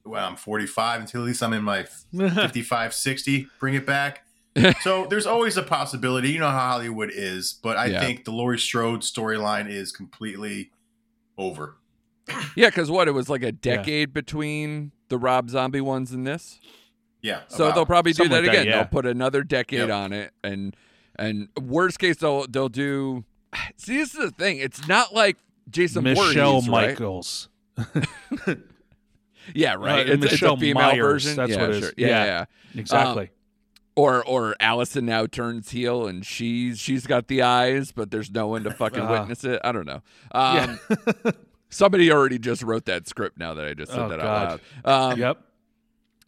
well, 0.04 0.26
I'm 0.28 0.36
45 0.36 1.00
until 1.02 1.22
at 1.22 1.26
least 1.26 1.42
I'm 1.42 1.52
in 1.52 1.62
my 1.62 1.84
55, 2.16 2.94
60. 2.94 3.48
Bring 3.58 3.74
it 3.74 3.86
back. 3.86 4.24
so 4.82 5.06
there's 5.10 5.26
always 5.26 5.56
a 5.56 5.62
possibility. 5.62 6.30
You 6.30 6.38
know 6.38 6.48
how 6.50 6.70
Hollywood 6.72 7.10
is, 7.12 7.54
but 7.62 7.76
I 7.76 7.86
Yeah. 7.86 8.00
think 8.00 8.24
the 8.24 8.30
Laurie 8.30 8.58
Strode 8.58 9.00
storyline 9.00 9.68
is 9.68 9.90
completely 9.92 10.70
over. 11.38 11.76
Yeah, 12.56 12.68
because 12.70 12.90
what? 12.90 13.08
It 13.08 13.10
was 13.12 13.28
like 13.28 13.42
a 13.42 13.52
decade 13.52 14.12
between 14.14 14.92
the 15.08 15.18
Rob 15.18 15.50
Zombie 15.50 15.80
ones 15.80 16.12
and 16.12 16.26
this. 16.26 16.58
Yeah. 17.20 17.40
So 17.48 17.64
about- 17.64 17.74
they'll 17.74 17.86
probably 17.86 18.12
do 18.12 18.16
Something 18.24 18.30
that 18.32 18.42
like 18.44 18.52
that, 18.52 18.60
again. 18.62 18.66
yeah. 18.66 18.76
They'll 18.76 18.86
put 18.90 19.06
another 19.06 19.42
decade 19.42 19.80
Yep. 19.80 19.90
on 19.90 20.12
it, 20.12 20.32
and 20.44 20.76
and 21.16 21.48
worst 21.60 21.98
case 21.98 22.16
they'll 22.18 22.46
they'll 22.46 22.68
do. 22.68 23.24
See, 23.76 23.96
this 23.98 24.14
is 24.14 24.20
the 24.20 24.30
thing. 24.30 24.58
It's 24.58 24.86
not 24.86 25.12
like 25.12 25.36
Jason 25.68 26.04
Michelle 26.04 26.60
Voorhees, 26.60 27.48
right? 27.76 28.56
Yeah, 29.54 29.74
right. 29.74 30.08
Uh, 30.08 30.12
it's, 30.12 30.22
Michelle 30.22 30.52
it's 30.54 30.62
a 30.62 30.64
female 30.64 30.82
Myers, 30.82 31.24
version. 31.24 31.36
that's 31.36 31.50
yeah, 31.52 31.60
what 31.60 31.70
it 31.70 31.76
is. 31.76 31.84
sure. 31.84 31.92
Yeah, 31.96 32.06
Yeah. 32.08 32.24
yeah. 32.24 32.80
Exactly. 32.80 33.30
Or 33.96 34.24
or 34.24 34.56
Allison 34.58 35.06
now 35.06 35.26
turns 35.26 35.70
heel 35.70 36.06
and 36.06 36.24
she's 36.26 36.78
she's 36.80 37.06
got 37.06 37.28
the 37.28 37.42
eyes, 37.42 37.92
but 37.92 38.10
there's 38.10 38.30
no 38.30 38.48
one 38.48 38.64
to 38.64 38.70
fucking 38.72 39.02
Ah. 39.02 39.20
witness 39.20 39.44
it. 39.44 39.60
I 39.62 39.70
don't 39.72 39.86
know. 39.86 40.02
Um, 40.32 40.78
yeah. 41.06 41.30
Somebody 41.70 42.10
already 42.12 42.38
just 42.38 42.62
wrote 42.62 42.84
that 42.86 43.08
script 43.08 43.38
now 43.38 43.54
that 43.54 43.64
I 43.64 43.74
just 43.74 43.90
said 43.92 44.00
Oh, 44.00 44.08
that 44.08 44.18
God. 44.20 44.26
out 44.52 44.60
loud. 44.84 45.12
Um, 45.12 45.18
yep. 45.20 45.38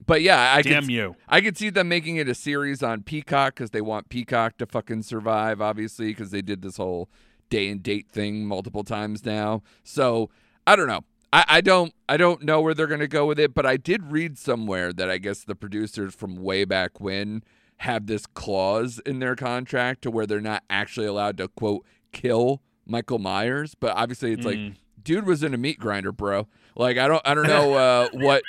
But 0.04 0.22
yeah, 0.22 0.52
I 0.54 0.62
Damn 0.62 0.82
could 0.84 0.92
you. 0.92 1.16
I 1.28 1.40
could 1.40 1.56
see 1.56 1.70
them 1.70 1.88
making 1.88 2.16
it 2.16 2.28
a 2.28 2.34
series 2.34 2.82
on 2.82 3.02
Peacock 3.02 3.54
because 3.54 3.70
they 3.70 3.80
want 3.80 4.08
Peacock 4.08 4.58
to 4.58 4.66
fucking 4.66 5.02
survive, 5.02 5.60
obviously, 5.60 6.08
because 6.08 6.30
they 6.30 6.42
did 6.42 6.62
this 6.62 6.76
whole 6.76 7.08
day 7.48 7.68
and 7.68 7.82
date 7.82 8.08
thing 8.10 8.44
multiple 8.46 8.84
times 8.84 9.24
now. 9.24 9.62
So 9.82 10.30
I 10.66 10.76
don't 10.76 10.86
know. 10.88 11.04
I, 11.37 11.45
I 11.49 11.61
don't 11.61 11.93
I 12.09 12.16
don't 12.16 12.43
know 12.43 12.61
where 12.62 12.72
they're 12.72 12.87
gonna 12.87 13.07
go 13.07 13.26
with 13.26 13.39
it, 13.39 13.53
but 13.55 13.66
I 13.66 13.76
did 13.76 14.11
read 14.11 14.39
somewhere 14.39 14.93
that 14.93 15.11
I 15.11 15.18
guess 15.18 15.45
the 15.45 15.55
producers 15.55 16.14
from 16.14 16.37
way 16.37 16.64
back 16.64 16.99
when 17.01 17.43
have 17.78 18.07
this 18.07 18.24
clause 18.26 19.01
in 19.05 19.18
their 19.18 19.37
contract 19.37 20.01
to 20.03 20.11
where 20.11 20.26
they're 20.26 20.41
not 20.41 20.62
actually 20.70 21.07
allowed 21.07 21.37
to 21.39 21.49
quote 21.49 21.84
kill 22.12 22.62
Michael 22.87 23.18
Myers. 23.18 23.74
But 23.78 23.95
obviously 23.97 24.32
it's 24.32 24.47
like 24.47 24.57
Mm. 24.57 24.76
dude 25.03 25.26
was 25.26 25.43
in 25.43 25.53
a 25.53 25.59
meat 25.59 25.78
grinder, 25.78 26.11
bro. 26.12 26.49
Like 26.74 26.97
I 26.97 27.07
don't 27.07 27.22
I 27.26 27.34
don't 27.34 27.47
know 27.47 27.74
uh, 27.74 28.09
what 28.12 28.43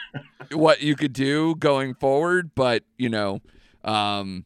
what 0.52 0.82
you 0.82 0.96
could 0.96 1.14
do 1.14 1.56
going 1.56 1.94
forward, 1.94 2.52
but 2.56 2.84
you 2.98 3.10
know, 3.10 3.42
um, 3.84 4.46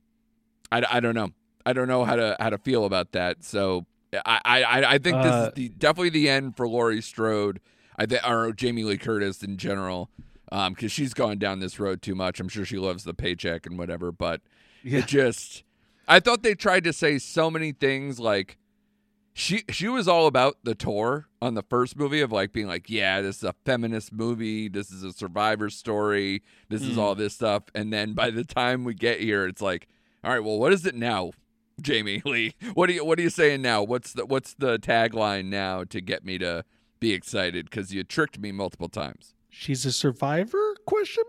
I, 0.72 0.84
I 0.89 1.00
don't 1.00 1.14
know. 1.16 1.30
I 1.66 1.74
don't 1.74 1.88
know 1.88 2.06
how 2.06 2.16
to 2.16 2.36
how 2.39 2.50
to 2.50 2.58
feel 2.58 2.86
about 2.86 3.12
that. 3.12 3.44
So 3.44 3.86
I 4.26 4.39
I, 4.46 4.84
I 4.94 4.98
think 4.98 5.22
this 5.22 5.32
Uh, 5.32 5.46
is 5.50 5.54
the, 5.54 5.70
definitely 5.70 6.10
the 6.10 6.28
end 6.28 6.58
for 6.58 6.68
Laurie 6.68 7.02
Strode. 7.04 7.60
I 8.02 8.06
think 8.08 8.28
or 8.28 8.52
Jamie 8.54 8.84
Lee 8.84 8.97
Curtis 8.97 9.43
in 9.43 9.58
general, 9.58 10.10
um, 10.52 10.74
because 10.74 10.91
she's 10.91 11.14
gone 11.14 11.38
down 11.38 11.60
this 11.60 11.80
road 11.80 12.02
too 12.02 12.16
much. 12.16 12.39
I'm 12.39 12.49
sure 12.49 12.66
she 12.66 12.78
loves 12.78 13.04
the 13.04 13.14
paycheck 13.14 13.66
and 13.66 13.78
whatever, 13.78 14.12
but 14.12 14.41
Yeah. 14.84 14.99
it 14.99 15.08
just 15.08 15.64
I 16.08 16.20
thought 16.20 16.41
they 16.43 16.56
tried 16.56 16.84
to 16.86 16.93
say 16.93 17.20
so 17.20 17.52
many 17.52 17.72
things 17.74 18.20
like 18.20 18.58
she 19.34 19.64
she 19.70 19.88
was 19.88 20.08
all 20.08 20.28
about 20.28 20.58
the 20.64 20.76
tour 20.76 21.28
on 21.41 21.54
the 21.54 21.62
first 21.64 21.95
movie 21.95 22.20
of 22.22 22.32
like 22.34 22.52
being 22.52 22.68
like 22.68 22.89
yeah 22.89 23.22
this 23.22 23.38
is 23.38 23.43
a 23.45 23.56
feminist 23.66 24.12
movie 24.12 24.68
this 24.68 24.91
is 24.91 25.04
a 25.04 25.14
survivor 25.14 25.70
story 25.70 26.43
this 26.70 26.82
is 26.82 26.97
Mm. 26.97 27.02
all 27.02 27.16
this 27.16 27.36
stuff 27.36 27.64
and 27.74 27.93
then 27.93 28.12
by 28.14 28.30
the 28.30 28.43
time 28.43 28.84
we 28.84 28.93
get 28.93 29.22
here 29.22 29.45
it's 29.47 29.62
like 29.62 29.88
all 30.24 30.32
right 30.32 30.43
well 30.43 30.60
what 30.60 30.74
is 30.74 30.86
it 30.86 30.95
now 30.95 31.32
Jamie 31.82 32.22
Lee 32.26 32.56
what 32.74 32.89
are 32.89 32.93
you 32.93 33.06
what 33.06 33.18
are 33.20 33.22
you 33.22 33.30
saying 33.30 33.62
now 33.62 33.82
what's 33.84 34.12
the 34.12 34.26
what's 34.26 34.54
the 34.56 34.78
tagline 34.80 35.45
now 35.45 35.86
to 35.86 36.02
get 36.02 36.26
me 36.26 36.38
to 36.39 36.66
be 37.02 37.12
excited 37.12 37.70
because 37.70 37.93
you 37.93 38.06
tricked 38.06 38.39
me 38.39 38.54
multiple 38.54 38.88
times 38.88 39.34
She's 39.49 39.86
a 39.86 39.91
survivor? 39.91 40.76
Question 40.86 41.26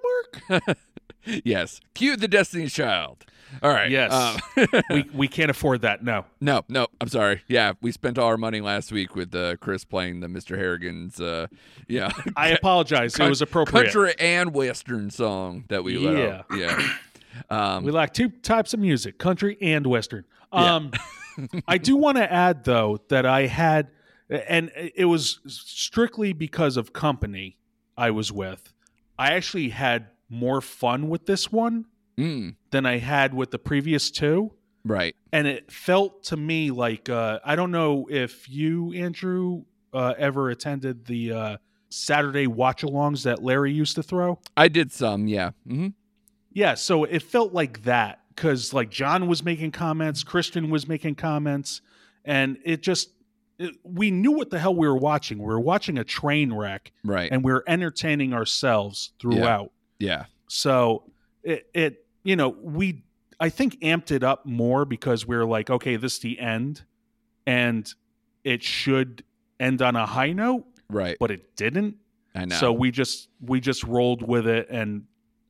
mark. 0.46 0.76
yes 1.44 1.80
cue 1.94 2.16
the 2.16 2.28
Destiny 2.28 2.68
Child 2.68 3.24
all 3.62 3.70
right 3.70 3.90
Yes. 3.90 4.12
um, 4.12 4.66
we 4.90 5.04
we 5.14 5.28
can't 5.28 5.50
afford 5.50 5.82
that. 5.82 6.02
No. 6.02 6.24
No, 6.40 6.62
no, 6.70 6.86
I'm 7.02 7.08
sorry. 7.08 7.42
Yeah, 7.48 7.72
we 7.82 7.92
spent 7.92 8.16
all 8.18 8.26
our 8.28 8.38
money 8.38 8.62
last 8.62 8.90
week 8.90 9.14
with 9.14 9.34
uh, 9.34 9.56
Chris 9.56 9.84
playing 9.84 10.20
the 10.20 10.26
Mr. 10.26 10.56
Harrigan's, 10.56 11.20
uh, 11.20 11.48
yeah, 11.86 12.10
I 12.36 12.48
apologize. 12.48 13.14
Coun- 13.14 13.26
it 13.26 13.28
was 13.28 13.42
appropriate. 13.42 13.92
country 13.92 14.14
and 14.18 14.54
western 14.54 15.10
song 15.10 15.64
that 15.68 15.84
we 15.84 15.98
let 15.98 16.30
out. 16.32 16.46
Yeah, 16.56 16.88
um, 17.50 17.84
We 17.84 17.90
like 17.92 18.14
two 18.14 18.30
types 18.30 18.72
of 18.72 18.80
music, 18.80 19.18
country 19.18 19.58
and 19.60 19.86
western. 19.86 20.24
Yeah. 20.54 20.74
Um, 20.76 20.92
I 21.68 21.76
do 21.76 21.94
want 21.96 22.16
to 22.16 22.32
add 22.32 22.64
though 22.64 23.00
that 23.08 23.26
I 23.26 23.48
had, 23.48 23.88
and 24.48 24.70
it 24.74 25.04
was 25.04 25.40
strictly 25.46 26.32
because 26.32 26.76
of 26.76 26.92
company 26.92 27.58
I 27.96 28.10
was 28.10 28.32
with. 28.32 28.72
I 29.18 29.32
actually 29.34 29.68
had 29.68 30.08
more 30.28 30.60
fun 30.60 31.08
with 31.08 31.26
this 31.26 31.52
one 31.52 31.84
mm, 32.16 32.54
than 32.70 32.86
I 32.86 32.98
had 32.98 33.34
with 33.34 33.50
the 33.50 33.58
previous 33.58 34.10
two. 34.10 34.52
right. 34.84 35.14
And 35.32 35.46
it 35.46 35.70
felt 35.70 36.24
to 36.24 36.36
me 36.36 36.70
like 36.70 37.08
uh, 37.08 37.40
I 37.44 37.54
don't 37.56 37.70
know 37.70 38.06
if 38.10 38.48
you, 38.48 38.92
Andrew, 38.94 39.64
uh, 39.92 40.14
ever 40.16 40.50
attended 40.50 41.04
the 41.04 41.32
uh, 41.32 41.56
Saturday 41.90 42.46
watch-alongs 42.46 43.24
that 43.24 43.42
Larry 43.42 43.72
used 43.72 43.96
to 43.96 44.02
throw. 44.02 44.38
I 44.56 44.68
did 44.68 44.90
some. 44.92 45.26
Yeah. 45.26 45.50
hmm 45.66 45.88
Yeah, 46.52 46.74
so 46.74 47.04
it 47.04 47.22
felt 47.22 47.52
like 47.52 47.84
that 47.84 48.20
because 48.34 48.72
like 48.72 48.90
John 48.90 49.26
was 49.26 49.44
making 49.44 49.72
comments, 49.72 50.24
Christian 50.24 50.70
was 50.70 50.88
making 50.88 51.16
comments, 51.16 51.82
and 52.24 52.56
it 52.64 52.82
just 52.82 53.10
Uh, 53.60 53.68
we 53.84 54.10
knew 54.10 54.32
what 54.32 54.50
the 54.50 54.58
hell 54.58 54.74
we 54.74 54.86
were 54.88 54.96
watching. 54.96 55.38
We 55.38 55.44
were 55.46 55.60
watching 55.60 55.98
a 55.98 56.04
train 56.04 56.52
wreck, 56.52 56.92
Right. 57.04 57.30
and 57.30 57.44
we 57.44 57.52
were 57.52 57.64
entertaining 57.66 58.32
ourselves 58.32 59.12
throughout. 59.20 59.72
yeah. 59.98 60.24
So 60.48 61.04
it 61.42 61.68
it 61.74 62.06
you 62.24 62.36
know 62.36 62.50
we 62.50 63.02
I 63.40 63.48
think 63.48 63.80
amped 63.80 64.10
it 64.10 64.22
up 64.22 64.44
more 64.46 64.84
because 64.84 65.26
we 65.26 65.34
are 65.36 65.44
like 65.46 65.70
okay 65.70 65.96
this 65.96 66.14
is 66.14 66.18
the 66.20 66.38
end, 66.38 66.82
and 67.46 67.92
it 68.44 68.62
should 68.62 69.24
end 69.58 69.80
on 69.82 69.96
a 69.96 70.04
high 70.06 70.32
note, 70.32 70.66
Right. 70.90 71.16
but 71.18 71.30
it 71.30 71.56
didn't. 71.56 71.96
I 72.34 72.44
know. 72.46 72.56
So 72.56 72.72
we 72.72 72.90
just 72.90 73.28
we 73.40 73.60
just 73.60 73.82
rolled 73.84 74.26
with 74.26 74.46
it, 74.46 74.68
and 74.70 75.04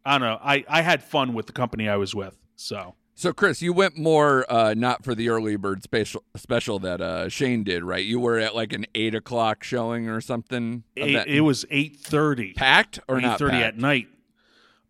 I 0.05 0.19
don't 0.19 0.29
know. 0.29 0.39
I 0.43 0.65
I 0.69 0.83
had 0.83 1.03
fun 1.03 1.35
with 1.35 1.47
the 1.47 1.53
company 1.53 1.89
I 1.89 1.97
was 1.97 2.15
with. 2.15 2.37
So 2.57 2.95
So, 3.15 3.33
Chris, 3.33 3.61
you 3.63 3.73
went 3.73 3.97
more 3.99 4.45
uh, 4.51 4.75
not 4.75 5.05
for 5.05 5.15
the 5.15 5.29
early 5.29 5.57
bird 5.57 5.83
special 5.83 6.25
special 6.35 6.79
that 6.81 7.01
uh, 7.01 7.29
Shane 7.29 7.63
did, 7.63 7.85
right? 7.85 8.05
You 8.05 8.19
were 8.19 8.39
at 8.39 8.55
like 8.55 8.73
an 8.73 8.87
eight 8.95 9.15
o'clock 9.15 9.63
showing 9.63 10.09
or 10.09 10.21
something. 10.21 10.83
eight, 10.97 11.13
that- 11.15 11.29
it 11.29 11.43
was 11.43 11.65
eight 11.71 11.99
thirty. 12.01 12.55
packed 12.55 13.01
or 13.09 13.19
Eight 13.19 13.23
not 13.23 13.39
thirty 13.39 13.59
at 13.59 13.77
night. 13.77 14.09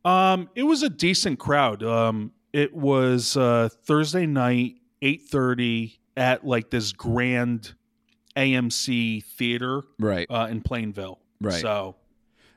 Um, 0.05 0.49
it 0.55 0.63
was 0.63 0.83
a 0.83 0.89
decent 0.89 1.39
crowd. 1.39 1.83
Um, 1.83 2.33
it 2.53 2.75
was 2.75 3.37
uh, 3.37 3.69
Thursday 3.85 4.27
night, 4.27 4.77
eight 5.03 5.23
thirty 5.23 5.99
at 6.17 6.47
like 6.47 6.71
this 6.71 6.93
grand 6.93 7.75
AMC 8.37 9.25
theater 9.25 9.83
Right. 9.99 10.27
uh, 10.31 10.47
in 10.51 10.61
Plainville. 10.63 11.19
Right. 11.41 11.61
So 11.61 11.97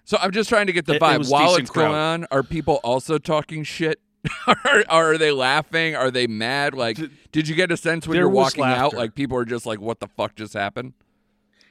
So 0.04 0.18
I'm 0.22 0.32
just 0.32 0.48
trying 0.50 0.68
to 0.68 0.74
get 0.74 0.86
the 0.86 0.94
It- 0.94 0.96
it 0.98 1.02
vibe 1.02 1.18
was 1.20 1.30
while 1.30 1.56
it's 1.56 1.70
going 1.72 1.94
on. 1.96 2.26
Are 2.32 2.44
people 2.44 2.76
also 2.84 3.18
talking 3.18 3.64
shit? 3.64 4.00
are, 4.48 4.84
are 4.90 5.18
they 5.18 5.32
laughing? 5.32 5.96
Are 5.96 6.12
they 6.12 6.28
mad? 6.28 6.74
Like, 6.74 6.98
Th- 6.98 7.12
did 7.32 7.48
you 7.48 7.56
get 7.56 7.72
a 7.72 7.78
sense 7.78 8.08
when 8.08 8.18
you're 8.18 8.30
walking 8.30 8.64
out? 8.64 8.94
Like, 8.94 9.16
people 9.16 9.38
are 9.38 9.46
just 9.46 9.66
like, 9.66 9.80
"What 9.80 10.00
the 10.00 10.08
fuck 10.08 10.36
just 10.36 10.54
happened?" 10.54 10.94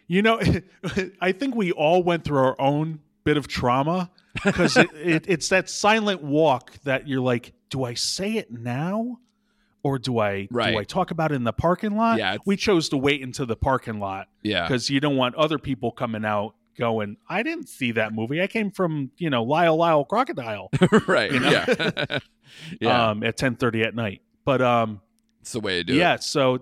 You 0.06 0.22
know, 0.22 0.40
I 1.20 1.32
think 1.32 1.54
we 1.54 1.72
all 1.72 2.02
went 2.02 2.24
through 2.24 2.38
our 2.38 2.60
own 2.60 3.00
bit 3.24 3.36
of 3.36 3.48
trauma 3.48 4.10
because 4.44 4.76
it, 4.76 4.90
it, 4.94 5.24
it's 5.28 5.48
that 5.48 5.70
silent 5.70 6.22
walk 6.22 6.78
that 6.84 7.08
you're 7.08 7.22
like, 7.22 7.54
do 7.70 7.84
I 7.84 7.94
say 7.94 8.32
it 8.34 8.50
now? 8.50 9.18
Or 9.82 9.98
do 9.98 10.18
I 10.18 10.48
Right. 10.50 10.72
do 10.72 10.78
I 10.78 10.84
talk 10.84 11.10
about 11.10 11.30
it 11.32 11.34
in 11.36 11.44
the 11.44 11.52
parking 11.52 11.96
lot? 11.96 12.18
Yeah, 12.18 12.38
we 12.46 12.56
chose 12.56 12.88
to 12.90 12.96
wait 12.96 13.20
into 13.20 13.44
the 13.44 13.56
parking 13.56 13.98
lot 14.00 14.28
Yeah, 14.42 14.62
because 14.62 14.88
you 14.88 14.98
don't 15.00 15.16
want 15.16 15.34
other 15.34 15.58
people 15.58 15.90
coming 15.90 16.24
out 16.24 16.54
going, 16.76 17.16
I 17.28 17.42
didn't 17.42 17.68
see 17.68 17.92
that 17.92 18.12
movie. 18.14 18.40
I 18.42 18.46
came 18.46 18.70
from 18.70 19.10
you 19.18 19.30
know 19.30 19.42
Lyle 19.42 19.76
Lyle 19.76 20.04
Crocodile 20.04 20.70
right. 21.08 21.30
you 21.32 21.40
know? 21.40 21.50
Yeah, 21.50 22.18
yeah. 22.80 23.10
um, 23.10 23.22
at 23.22 23.36
ten 23.36 23.56
thirty 23.56 23.82
at 23.82 23.94
night. 23.94 24.22
But 24.44 24.60
um, 24.62 25.00
it's 25.40 25.52
the 25.52 25.60
way 25.60 25.78
to 25.78 25.84
do 25.84 25.94
yeah 25.94 26.14
it. 26.14 26.22
so 26.22 26.60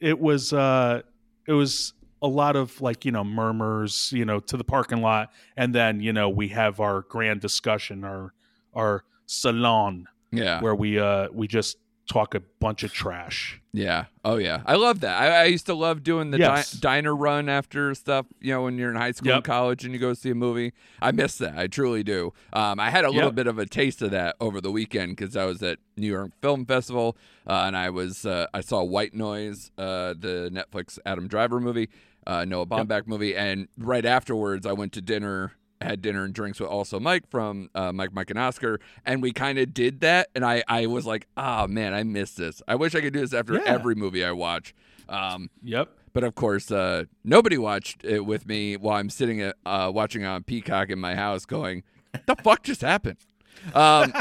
it 0.00 0.18
was 0.18 0.52
uh 0.52 1.02
it 1.46 1.52
was 1.52 1.92
a 2.22 2.28
lot 2.28 2.54
of 2.56 2.80
like 2.80 3.04
you 3.04 3.10
know 3.12 3.24
murmurs 3.24 4.12
you 4.12 4.24
know 4.24 4.38
to 4.40 4.56
the 4.56 4.62
parking 4.64 5.00
lot 5.02 5.30
and 5.56 5.74
then 5.74 6.00
you 6.00 6.12
know 6.12 6.28
we 6.28 6.48
have 6.48 6.78
our 6.80 7.02
grand 7.02 7.40
discussion 7.40 8.04
our 8.04 8.32
our 8.74 9.04
salon 9.26 10.06
Yeah. 10.30 10.60
where 10.60 10.74
we 10.74 10.98
uh 11.00 11.28
we 11.32 11.46
just 11.48 11.78
talk 12.12 12.34
a 12.34 12.40
bunch 12.60 12.82
of 12.82 12.92
trash. 12.92 13.60
Yeah. 13.72 14.04
Oh, 14.22 14.36
yeah. 14.36 14.62
I 14.66 14.74
love 14.74 15.00
that. 15.00 15.20
I, 15.20 15.42
I 15.42 15.44
used 15.44 15.64
to 15.66 15.74
love 15.74 16.02
doing 16.02 16.30
the 16.30 16.38
Yes. 16.38 16.72
di- 16.72 16.80
diner 16.80 17.16
run 17.16 17.48
after 17.48 17.94
stuff, 17.94 18.26
you 18.40 18.52
know, 18.52 18.64
when 18.64 18.76
you're 18.76 18.90
in 18.90 18.96
high 18.96 19.12
school 19.12 19.32
and 19.32 19.42
college 19.44 19.84
and 19.84 19.94
you 19.94 19.98
go 19.98 20.12
see 20.12 20.28
a 20.30 20.34
movie. 20.34 20.74
I 21.00 21.12
miss 21.12 21.38
that. 21.38 21.56
I 21.56 21.68
truly 21.68 22.02
do. 22.02 22.34
Um, 22.52 22.78
I 22.78 22.90
had 22.90 23.04
a 23.06 23.10
little 23.10 23.28
Yep. 23.30 23.34
bit 23.34 23.46
of 23.46 23.58
a 23.58 23.64
taste 23.64 24.02
of 24.02 24.10
that 24.10 24.36
over 24.40 24.60
the 24.60 24.70
weekend 24.70 25.16
because 25.16 25.36
I 25.36 25.46
was 25.46 25.62
at 25.62 25.78
New 25.96 26.06
York 26.08 26.32
Film 26.42 26.66
Festival 26.66 27.16
uh, 27.46 27.64
and 27.66 27.76
I 27.76 27.88
was 27.88 28.26
uh, 28.26 28.46
I 28.52 28.60
saw 28.60 28.82
White 28.84 29.14
Noise, 29.14 29.70
uh, 29.78 30.12
the 30.18 30.50
Netflix 30.52 30.98
Adam 31.06 31.26
Driver 31.28 31.60
movie, 31.60 31.88
uh, 32.26 32.44
Noah 32.44 32.66
Baumbach 32.66 33.06
movie, 33.06 33.34
and 33.34 33.68
right 33.78 34.04
afterwards 34.04 34.66
I 34.66 34.72
went 34.72 34.92
to 34.92 35.00
dinner. 35.00 35.52
Had 35.82 36.02
dinner 36.02 36.24
and 36.24 36.32
drinks 36.34 36.60
with 36.60 36.68
also 36.68 36.98
Mike 37.00 37.28
from 37.30 37.68
uh, 37.74 37.92
Mike, 37.92 38.12
Mike, 38.12 38.30
and 38.30 38.38
Oscar, 38.38 38.80
and 39.04 39.22
we 39.22 39.32
kind 39.32 39.58
of 39.58 39.72
did 39.74 40.00
that. 40.00 40.28
And 40.34 40.44
I, 40.44 40.62
I 40.68 40.86
was 40.86 41.04
like, 41.06 41.26
oh 41.36 41.66
man, 41.66 41.92
I 41.94 42.02
miss 42.02 42.32
this. 42.34 42.62
I 42.68 42.74
wish 42.76 42.94
I 42.94 43.00
could 43.00 43.12
do 43.12 43.20
this 43.20 43.32
after 43.34 43.54
Yeah. 43.54 43.62
every 43.66 43.94
movie 43.94 44.24
I 44.24 44.32
watch. 44.32 44.74
Um, 45.08 45.50
Yep. 45.62 45.88
but 46.12 46.24
of 46.24 46.34
course, 46.34 46.70
uh, 46.70 47.04
nobody 47.24 47.58
watched 47.58 48.04
it 48.04 48.24
with 48.24 48.46
me 48.46 48.76
while 48.76 48.96
I'm 48.98 49.10
sitting 49.10 49.40
at, 49.42 49.56
uh, 49.66 49.90
watching 49.92 50.24
on 50.24 50.42
Peacock 50.44 50.88
in 50.90 50.98
my 51.00 51.14
house, 51.16 51.44
going, 51.44 51.82
"The 52.26 52.36
fuck 52.36 52.62
just 52.62 52.80
happened?" 52.82 53.18
Um, 53.74 54.12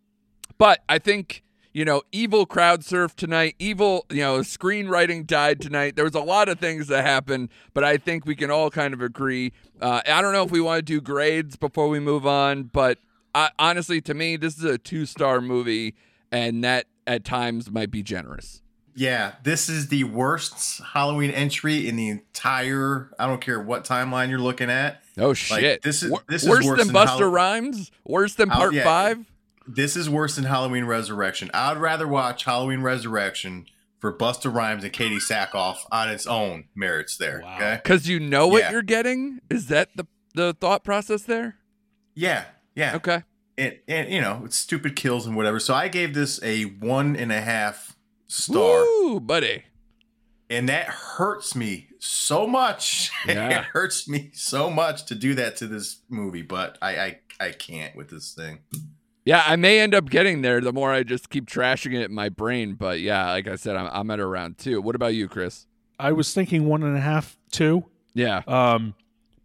but 0.58 0.80
I 0.88 0.98
think 0.98 1.42
you 1.74 1.84
know, 1.84 2.00
evil 2.12 2.46
crowd 2.46 2.84
surf 2.84 3.14
tonight. 3.16 3.56
Evil, 3.58 4.06
you 4.08 4.22
know, 4.22 4.38
screenwriting 4.38 5.26
died 5.26 5.60
tonight. 5.60 5.96
There 5.96 6.04
was 6.04 6.14
a 6.14 6.20
lot 6.20 6.48
of 6.48 6.58
things 6.60 6.86
that 6.86 7.04
happened, 7.04 7.50
but 7.74 7.84
I 7.84 7.98
think 7.98 8.24
we 8.24 8.34
can 8.36 8.50
all 8.50 8.70
kind 8.70 8.94
of 8.94 9.02
agree. 9.02 9.52
Uh, 9.80 10.00
I 10.06 10.22
don't 10.22 10.32
know 10.32 10.44
if 10.44 10.50
we 10.50 10.60
want 10.60 10.78
to 10.78 10.82
do 10.82 11.00
grades 11.00 11.56
before 11.56 11.88
we 11.88 12.00
move 12.00 12.26
on, 12.26 12.62
but 12.72 12.98
I, 13.34 13.50
honestly, 13.58 14.00
to 14.02 14.14
me, 14.14 14.36
this 14.36 14.56
is 14.56 14.64
a 14.64 14.78
two 14.78 15.04
star 15.04 15.40
movie, 15.40 15.94
and 16.32 16.62
that 16.64 16.86
at 17.06 17.24
times 17.24 17.70
might 17.70 17.90
be 17.90 18.02
generous. 18.02 18.62
Yeah, 18.96 19.32
this 19.42 19.68
is 19.68 19.88
the 19.88 20.04
worst 20.04 20.80
Halloween 20.92 21.32
entry 21.32 21.88
in 21.88 21.96
the 21.96 22.08
entire. 22.10 23.10
I 23.18 23.26
don't 23.26 23.40
care 23.40 23.60
what 23.60 23.84
timeline 23.84 24.30
you're 24.30 24.38
looking 24.38 24.70
at. 24.70 25.02
Oh 25.18 25.34
shit! 25.34 25.82
this 25.82 26.04
is- 26.04 26.12
this 26.28 26.44
is 26.44 26.48
worse, 26.48 26.64
worse 26.64 26.78
than 26.78 26.86
than 26.86 26.94
Busta 26.94 27.08
Hall- 27.08 27.24
Rhymes. 27.24 27.90
Worse 28.04 28.34
than 28.36 28.52
Oh, 28.52 28.54
Part 28.54 28.74
yeah. 28.74 28.84
Five. 28.84 29.18
This 29.66 29.96
is 29.96 30.10
worse 30.10 30.36
than 30.36 30.44
Halloween 30.44 30.84
Resurrection. 30.84 31.50
I'd 31.54 31.78
rather 31.78 32.06
watch 32.06 32.44
Halloween 32.44 32.82
Resurrection 32.82 33.66
for 33.98 34.12
Busta 34.16 34.52
Rhymes 34.52 34.84
and 34.84 34.92
Katee 34.92 35.16
Sackhoff 35.16 35.78
on 35.90 36.10
its 36.10 36.26
own 36.26 36.64
merits. 36.74 37.16
There, 37.16 37.40
Wow. 37.42 37.56
okay? 37.56 37.80
Because 37.82 38.06
you 38.08 38.20
know 38.20 38.46
what 38.46 38.62
Yeah. 38.64 38.70
you're 38.72 38.82
getting. 38.82 39.40
Is 39.50 39.68
that 39.68 39.90
the 39.96 40.06
the 40.34 40.52
thought 40.60 40.84
process 40.84 41.22
there? 41.22 41.56
Yeah, 42.14 42.44
yeah. 42.74 42.96
Okay. 42.96 43.22
and, 43.56 43.78
and 43.88 44.10
you 44.12 44.20
know 44.20 44.42
it's 44.44 44.56
stupid 44.56 44.96
kills 44.96 45.26
and 45.26 45.36
whatever. 45.36 45.58
So 45.60 45.72
I 45.74 45.88
gave 45.88 46.12
this 46.12 46.42
a 46.42 46.64
one 46.64 47.16
and 47.16 47.32
a 47.32 47.40
half 47.40 47.96
star, 48.26 48.80
Ooh, 48.82 49.20
buddy. 49.20 49.62
and 50.50 50.68
that 50.68 50.86
hurts 50.88 51.54
me 51.54 51.88
so 52.00 52.46
much. 52.46 53.10
Yeah. 53.26 53.60
it 53.60 53.64
hurts 53.66 54.06
me 54.08 54.30
so 54.34 54.68
much 54.68 55.06
to 55.06 55.14
do 55.14 55.34
that 55.36 55.56
to 55.58 55.66
this 55.66 56.02
movie, 56.10 56.42
but 56.42 56.76
I 56.82 56.96
I, 56.98 57.18
I 57.40 57.50
can't 57.52 57.96
with 57.96 58.10
this 58.10 58.34
thing. 58.34 58.58
Yeah, 59.24 59.42
I 59.46 59.56
may 59.56 59.80
end 59.80 59.94
up 59.94 60.10
getting 60.10 60.42
there 60.42 60.60
the 60.60 60.72
more 60.72 60.92
I 60.92 61.02
just 61.02 61.30
keep 61.30 61.46
trashing 61.46 61.94
it 61.94 62.04
in 62.04 62.14
my 62.14 62.28
brain. 62.28 62.74
But 62.74 63.00
yeah, 63.00 63.30
like 63.30 63.48
I 63.48 63.56
said, 63.56 63.74
I'm, 63.76 63.88
I'm 63.92 64.10
at 64.10 64.20
around 64.20 64.58
two. 64.58 64.82
What 64.82 64.94
about 64.94 65.14
you, 65.14 65.28
Chris? 65.28 65.66
I 65.98 66.12
was 66.12 66.34
thinking 66.34 66.66
one 66.66 66.82
and 66.82 66.96
a 66.96 67.00
half, 67.00 67.38
two. 67.50 67.84
Yeah. 68.14 68.42
Um, 68.46 68.94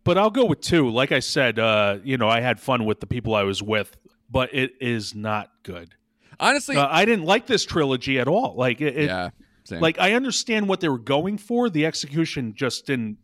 but 0.03 0.17
I'll 0.17 0.31
go 0.31 0.45
with 0.45 0.59
two. 0.61 0.89
Like 0.89 1.11
I 1.11 1.19
said, 1.19 1.59
uh, 1.59 1.99
you 2.03 2.17
know, 2.17 2.27
I 2.27 2.41
had 2.41 2.59
fun 2.59 2.85
with 2.85 2.99
the 2.99 3.07
people 3.07 3.35
I 3.35 3.43
was 3.43 3.63
with, 3.63 3.95
but 4.29 4.53
it 4.53 4.73
is 4.81 5.15
not 5.15 5.49
good. 5.63 5.95
Honestly, 6.41 6.75
Uh, 6.75 6.87
I 6.89 7.05
didn't 7.05 7.25
like 7.25 7.47
this 7.47 7.63
trilogy 7.65 8.19
at 8.19 8.27
all. 8.27 8.55
Like 8.57 8.81
it, 8.81 8.95
yeah. 9.05 9.29
Same. 9.65 9.79
like 9.81 9.99
I 9.99 10.13
understand 10.13 10.67
what 10.67 10.79
they 10.81 10.89
were 10.89 10.97
going 10.97 11.37
for. 11.37 11.69
The 11.69 11.85
execution 11.85 12.53
just 12.55 12.85
didn't 12.85 13.17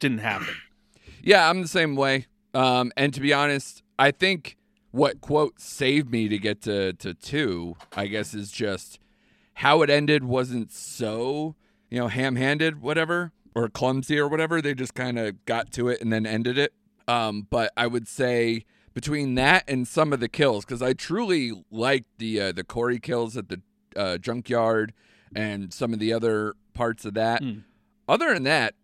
didn't 0.00 0.18
happen. 0.18 0.54
Yeah, 1.22 1.48
I'm 1.48 1.62
the 1.62 1.68
same 1.68 1.94
way. 1.96 2.26
Um, 2.52 2.92
and 2.96 3.14
to 3.14 3.20
be 3.20 3.32
honest, 3.32 3.82
I 3.98 4.10
think 4.10 4.56
what 4.94 5.20
quote 5.20 5.60
saved 5.60 6.08
me 6.08 6.28
to 6.28 6.38
get 6.38 6.62
to 6.62 6.92
to 6.92 7.14
two, 7.14 7.74
I 7.96 8.06
guess, 8.06 8.32
is 8.32 8.52
just 8.52 9.00
how 9.54 9.82
it 9.82 9.90
ended 9.90 10.22
wasn't 10.22 10.70
so 10.70 11.56
you 11.90 11.98
know 11.98 12.06
ham-handed, 12.06 12.80
whatever, 12.80 13.32
or 13.56 13.68
clumsy 13.68 14.18
or 14.18 14.28
whatever. 14.28 14.62
They 14.62 14.72
just 14.72 14.94
kind 14.94 15.18
of 15.18 15.44
got 15.46 15.72
to 15.72 15.88
it 15.88 16.00
and 16.00 16.12
then 16.12 16.26
ended 16.26 16.56
it. 16.58 16.72
Um, 17.08 17.48
but 17.50 17.72
I 17.76 17.88
would 17.88 18.06
say 18.06 18.66
between 18.94 19.34
that 19.34 19.64
and 19.66 19.86
some 19.86 20.12
of 20.12 20.20
the 20.20 20.28
kills, 20.28 20.64
because 20.64 20.80
I 20.80 20.92
truly 20.92 21.64
liked 21.72 22.18
the 22.18 22.40
uh, 22.40 22.52
the 22.52 22.62
Corey 22.62 23.00
kills 23.00 23.36
at 23.36 23.48
the 23.48 23.60
uh, 23.96 24.18
junkyard 24.18 24.92
and 25.34 25.72
some 25.72 25.92
of 25.92 25.98
the 25.98 26.12
other 26.12 26.54
parts 26.72 27.04
of 27.04 27.14
that. 27.14 27.42
Hmm. 27.42 27.58
Other 28.08 28.32
than 28.32 28.44
that, 28.44 28.74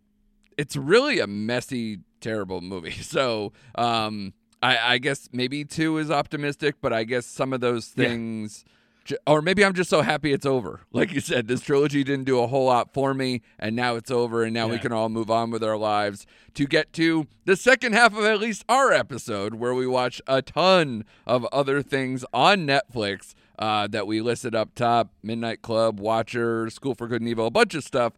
it's 0.59 0.75
really 0.75 1.21
a 1.21 1.29
messy, 1.29 2.01
terrible 2.21 2.61
movie. 2.61 2.91
So, 3.03 3.53
um, 3.77 4.33
I, 4.63 4.95
I 4.95 4.99
guess 4.99 5.29
maybe 5.33 5.65
two 5.65 5.99
is 5.99 6.11
optimistic, 6.11 6.77
but 6.81 6.93
I 6.93 7.05
guess 7.05 7.25
some 7.27 7.53
of 7.53 7.61
those 7.61 7.87
things, 7.87 8.65
ju- 9.05 9.17
or 9.27 9.41
maybe 9.41 9.65
I'm 9.65 9.73
just 9.73 9.89
so 9.89 10.03
happy 10.03 10.33
it's 10.33 10.45
over. 10.45 10.81
Like 10.93 11.13
you 11.13 11.21
said, 11.21 11.47
this 11.49 11.63
trilogy 11.63 12.05
didn't 12.05 12.25
do 12.27 12.41
a 12.41 12.47
whole 12.47 12.67
lot 12.67 12.93
for 12.93 13.15
me, 13.15 13.41
and 13.59 13.75
now 13.75 13.95
it's 13.97 14.11
over, 14.11 14.43
and 14.45 14.53
now 14.53 14.67
we 14.69 14.79
can 14.79 14.93
all 14.93 15.09
move 15.09 15.31
on 15.31 15.51
with 15.51 15.65
our 15.65 15.77
lives 15.79 16.27
to 16.55 16.67
get 16.67 16.93
to 16.95 17.27
the 17.47 17.57
second 17.57 17.95
half 17.95 18.15
of 18.17 18.25
at 18.25 18.39
least 18.41 18.65
our 18.69 18.93
episode, 18.93 19.55
where 19.55 19.73
we 19.75 19.87
watch 19.87 20.21
a 20.27 20.43
ton 20.43 21.05
of 21.27 21.47
other 21.53 21.81
things 21.83 22.25
on 22.35 22.67
Netflix. 22.67 23.35
Uh, 23.59 23.87
that 23.87 24.07
we 24.07 24.23
listed 24.23 24.55
up 24.55 24.75
top 24.75 25.13
Midnight 25.23 25.61
Club, 25.61 26.01
Watcher, 26.01 26.71
School 26.71 26.95
for 26.95 27.07
Good 27.07 27.21
and 27.21 27.29
Evil, 27.29 27.47
a 27.47 27.51
bunch 27.51 27.75
of 27.75 27.85
stuff. 27.85 28.15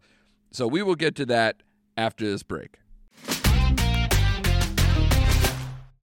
So 0.51 0.67
we 0.67 0.81
will 0.81 0.95
get 0.95 1.15
to 1.15 1.25
that 1.25 1.63
after 1.97 2.23
this 2.23 2.43
break. 2.43 2.77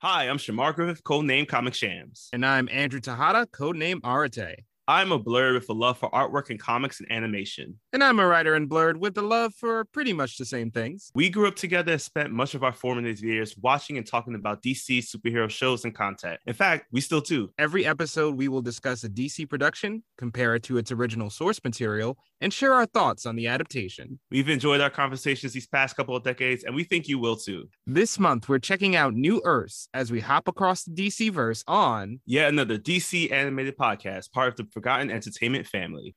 Hi, 0.03 0.31
I'm 0.31 0.39
Shamar 0.39 0.75
Griffith, 0.75 1.05
codename 1.05 1.47
Comic 1.47 1.75
Shams. 1.75 2.31
And 2.33 2.47
I'm 2.47 2.71
Andrew 2.73 3.01
Tejada, 3.01 3.47
codename 3.53 4.01
Arate. 4.01 4.55
I'm 4.89 5.13
a 5.13 5.19
blur 5.19 5.53
with 5.53 5.69
a 5.69 5.75
love 5.75 5.99
for 5.99 6.11
artwork 6.11 6.49
and 6.49 6.59
comics 6.59 7.01
and 7.01 7.13
animation. 7.13 7.79
And 7.93 8.05
I'm 8.05 8.21
a 8.21 8.27
writer 8.27 8.55
in 8.55 8.67
Blurred 8.67 9.01
with 9.01 9.19
a 9.19 9.23
love 9.23 9.53
for 9.53 9.85
pretty 9.85 10.13
much 10.13 10.39
the 10.39 10.45
same 10.45 10.71
things. 10.71 11.11
We 11.13 11.29
grew 11.29 11.49
up 11.49 11.57
together 11.57 11.91
and 11.91 12.01
spent 12.01 12.31
much 12.31 12.55
of 12.55 12.63
our 12.63 12.73
formative 12.73 13.19
years 13.19 13.57
watching 13.61 13.99
and 13.99 14.07
talking 14.07 14.37
about 14.37 14.63
DC 14.63 14.99
superhero 14.99 15.51
shows 15.51 15.85
and 15.85 15.93
content. 15.93 16.39
In 16.47 16.55
fact, 16.55 16.87
we 16.93 17.01
still 17.01 17.21
do. 17.21 17.51
Every 17.59 17.85
episode, 17.85 18.37
we 18.37 18.47
will 18.47 18.63
discuss 18.63 19.03
a 19.03 19.09
DC 19.09 19.49
production, 19.49 20.05
compare 20.17 20.55
it 20.55 20.63
to 20.65 20.79
its 20.79 20.93
original 20.93 21.31
source 21.31 21.61
material, 21.65 22.17
and 22.41 22.53
share 22.53 22.75
our 22.75 22.87
thoughts 22.87 23.27
on 23.27 23.35
the 23.35 23.49
adaptation. 23.49 24.21
We've 24.31 24.49
enjoyed 24.49 24.81
our 24.81 24.91
conversations 24.91 25.53
these 25.53 25.67
past 25.67 25.97
couple 25.97 26.15
of 26.15 26.23
decades, 26.23 26.63
and 26.63 26.77
we 26.77 26.85
think 26.85 27.09
you 27.09 27.19
will 27.19 27.37
too. 27.37 27.69
This 27.89 28.21
month, 28.21 28.49
we're 28.49 28.61
checking 28.61 28.95
out 28.95 29.15
New 29.15 29.43
Earths 29.45 29.89
as 29.95 30.13
we 30.13 30.21
hop 30.21 30.47
across 30.47 30.85
the 30.85 30.93
DC 30.93 31.33
verse 31.33 31.65
on 31.67 32.21
Yet 32.25 32.51
another 32.51 32.79
DC 32.79 33.33
animated 33.33 33.77
podcast, 33.77 34.31
part 34.31 34.47
of 34.47 34.55
the 34.57 34.71
Forgotten 34.73 35.11
Entertainment 35.11 35.67
family. 35.67 36.15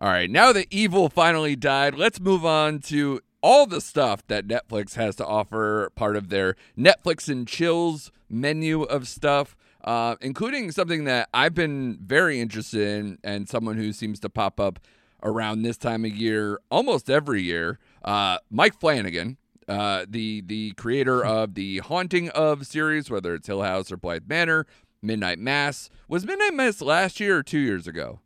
All 0.00 0.08
right, 0.08 0.28
now 0.28 0.52
that 0.52 0.66
evil 0.70 1.08
finally 1.08 1.54
died, 1.54 1.94
let's 1.94 2.20
move 2.20 2.44
on 2.44 2.80
to 2.80 3.20
all 3.40 3.66
the 3.66 3.80
stuff 3.80 4.26
that 4.26 4.46
Netflix 4.48 4.94
has 4.94 5.14
to 5.16 5.26
offer, 5.26 5.90
part 5.94 6.16
of 6.16 6.30
their 6.30 6.56
Netflix 6.76 7.28
and 7.28 7.46
Chills 7.46 8.10
menu 8.28 8.82
of 8.82 9.06
stuff, 9.06 9.56
uh, 9.84 10.16
including 10.20 10.72
something 10.72 11.04
that 11.04 11.28
I've 11.32 11.54
been 11.54 11.98
very 12.02 12.40
interested 12.40 12.80
in 12.80 13.18
and 13.22 13.48
someone 13.48 13.76
who 13.76 13.92
seems 13.92 14.18
to 14.20 14.28
pop 14.28 14.58
up 14.58 14.80
around 15.22 15.62
this 15.62 15.76
time 15.76 16.04
of 16.04 16.12
year 16.12 16.58
almost 16.70 17.08
every 17.08 17.42
year. 17.42 17.78
Uh, 18.04 18.38
Mike 18.50 18.78
Flanagan, 18.80 19.36
uh, 19.68 20.06
the 20.08 20.40
the 20.40 20.72
creator 20.72 21.24
of 21.24 21.54
the 21.54 21.78
Haunting 21.78 22.30
of 22.30 22.66
series, 22.66 23.10
whether 23.10 23.34
it's 23.34 23.46
Hill 23.46 23.62
House 23.62 23.92
or 23.92 23.96
Bly 23.96 24.20
Manor, 24.26 24.66
Midnight 25.02 25.38
Mass. 25.38 25.88
Was 26.08 26.26
Midnight 26.26 26.54
Mass 26.54 26.80
last 26.80 27.20
year 27.20 27.38
or 27.38 27.42
two 27.42 27.58
years 27.58 27.86
ago? 27.86 28.20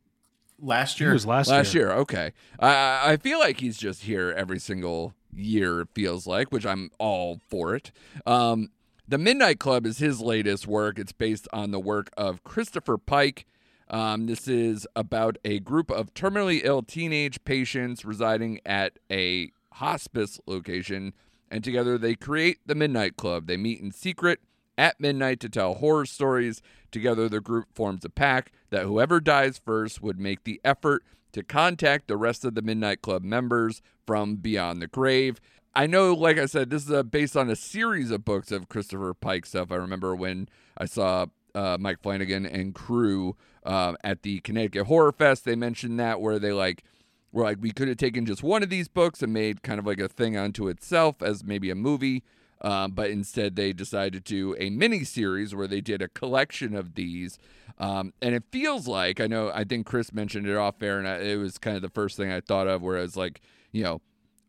Last 0.61 0.97
It 1.01 1.05
year, 1.05 1.13
was 1.13 1.25
last, 1.27 1.49
last 1.49 1.75
year. 1.75 1.89
year. 1.89 1.93
Okay, 1.99 2.33
I 2.59 3.13
I 3.13 3.17
feel 3.17 3.39
like 3.39 3.61
he's 3.61 3.77
just 3.77 4.03
here 4.03 4.35
every 4.37 4.59
single 4.59 5.15
year. 5.33 5.83
It 5.83 5.89
feels 5.95 6.27
like, 6.27 6.51
which 6.51 6.67
I'm 6.67 6.91
all 6.99 7.41
for 7.49 7.75
it. 7.77 7.93
Um, 8.27 8.71
the 9.07 9.19
Midnight 9.19 9.59
Club 9.61 9.87
is 9.87 9.99
his 9.99 10.21
latest 10.21 10.67
work. 10.67 10.99
It's 10.99 11.13
based 11.13 11.47
on 11.53 11.71
the 11.71 11.79
work 11.81 12.11
of 12.17 12.43
Christopher 12.45 12.99
Pike. 12.99 13.47
Um, 13.89 14.27
this 14.27 14.47
is 14.49 14.87
about 14.97 15.39
a 15.45 15.61
group 15.61 15.91
of 15.91 16.13
terminally 16.13 16.61
ill 16.63 16.83
teenage 16.83 17.43
patients 17.45 18.05
residing 18.05 18.61
at 18.67 18.99
a 19.11 19.51
hospice 19.75 20.41
location, 20.47 21.15
and 21.51 21.63
together 21.65 21.97
they 21.97 22.15
create 22.15 22.59
the 22.67 22.75
Midnight 22.75 23.17
Club. 23.17 23.47
They 23.47 23.57
meet 23.57 23.81
in 23.81 23.93
secret 23.93 24.41
at 24.79 25.01
midnight 25.01 25.41
to 25.41 25.49
tell 25.51 25.74
horror 25.74 26.07
stories. 26.07 26.62
Together, 26.91 27.29
the 27.29 27.41
group 27.41 27.66
forms 27.74 28.05
a 28.05 28.09
pact 28.09 28.53
that 28.70 28.85
whoever 28.85 29.20
dies 29.20 29.61
first 29.62 30.01
would 30.01 30.18
make 30.18 30.45
the 30.45 30.61
effort 30.64 31.05
to 31.33 31.43
contact 31.43 32.09
the 32.09 32.16
rest 32.16 32.45
of 32.45 32.55
the 32.55 32.62
Midnight 32.62 33.03
Club 33.03 33.22
members 33.22 33.83
from 34.07 34.37
beyond 34.37 34.81
the 34.81 34.87
grave. 34.87 35.41
I 35.74 35.87
know, 35.87 36.14
like 36.14 36.39
I 36.39 36.47
said, 36.47 36.70
this 36.70 36.85
is 36.85 36.91
uh 36.91 37.03
based 37.03 37.37
on 37.37 37.51
a 37.51 37.57
series 37.57 38.11
of 38.11 38.24
books 38.24 38.51
of 38.51 38.68
Christopher 38.68 39.12
Pike 39.12 39.45
stuff. 39.45 39.70
I 39.70 39.76
remember 39.76 40.16
when 40.16 40.49
I 40.79 40.87
saw 40.87 41.26
uh, 41.55 41.76
Mike 41.79 42.01
Flanagan 42.03 42.47
and 42.47 42.74
crew 42.74 43.37
uh, 43.64 43.95
at 44.03 44.22
the 44.22 44.41
Connecticut 44.41 44.87
Horror 44.87 45.12
Fest. 45.12 45.45
They 45.45 45.57
mentioned 45.57 46.01
that 46.01 46.20
where 46.20 46.39
they 46.39 46.53
like 46.53 46.85
were 47.33 47.45
like 47.45 47.59
we 47.61 47.70
could 47.70 47.89
have 47.89 47.97
taken 47.97 48.26
just 48.26 48.43
one 48.43 48.62
of 48.62 48.70
these 48.70 48.89
books 48.89 49.22
and 49.22 49.33
made 49.33 49.62
kind 49.62 49.79
of 49.79 49.87
like 49.87 50.01
a 50.01 50.09
thing 50.09 50.37
unto 50.37 50.68
itself 50.68 51.22
as 51.22 51.45
maybe 51.45 51.70
a 51.70 51.74
movie. 51.74 52.24
Um, 52.61 52.93
but 52.93 53.11
instead, 53.11 53.57
they 53.57 53.73
decided 53.73 54.25
to 54.25 54.33
do 54.33 54.57
a 54.59 54.71
mini 54.71 55.05
series 55.05 55.55
where 55.55 55.69
they 55.69 55.81
did 55.81 56.03
a 56.03 56.09
collection 56.09 56.75
of 56.75 56.95
these. 56.95 57.39
Um, 57.79 58.13
and 58.21 58.35
it 58.35 58.45
feels 58.51 58.89
like 58.89 59.21
I 59.21 59.27
know, 59.27 59.53
I 59.55 59.65
think 59.65 59.87
Chris 59.87 60.13
mentioned 60.13 60.49
it 60.49 60.57
off 60.57 60.83
air, 60.83 60.99
and 60.99 61.07
I, 61.07 61.17
it 61.19 61.37
was 61.37 61.59
kind 61.59 61.77
of 61.77 61.83
the 61.83 61.89
first 61.89 62.17
thing 62.17 62.33
I 62.33 62.41
thought 62.41 62.67
of, 62.67 62.83
where 62.83 62.97
it's 62.97 63.17
like, 63.17 63.41
you 63.71 63.85
know, 63.85 64.01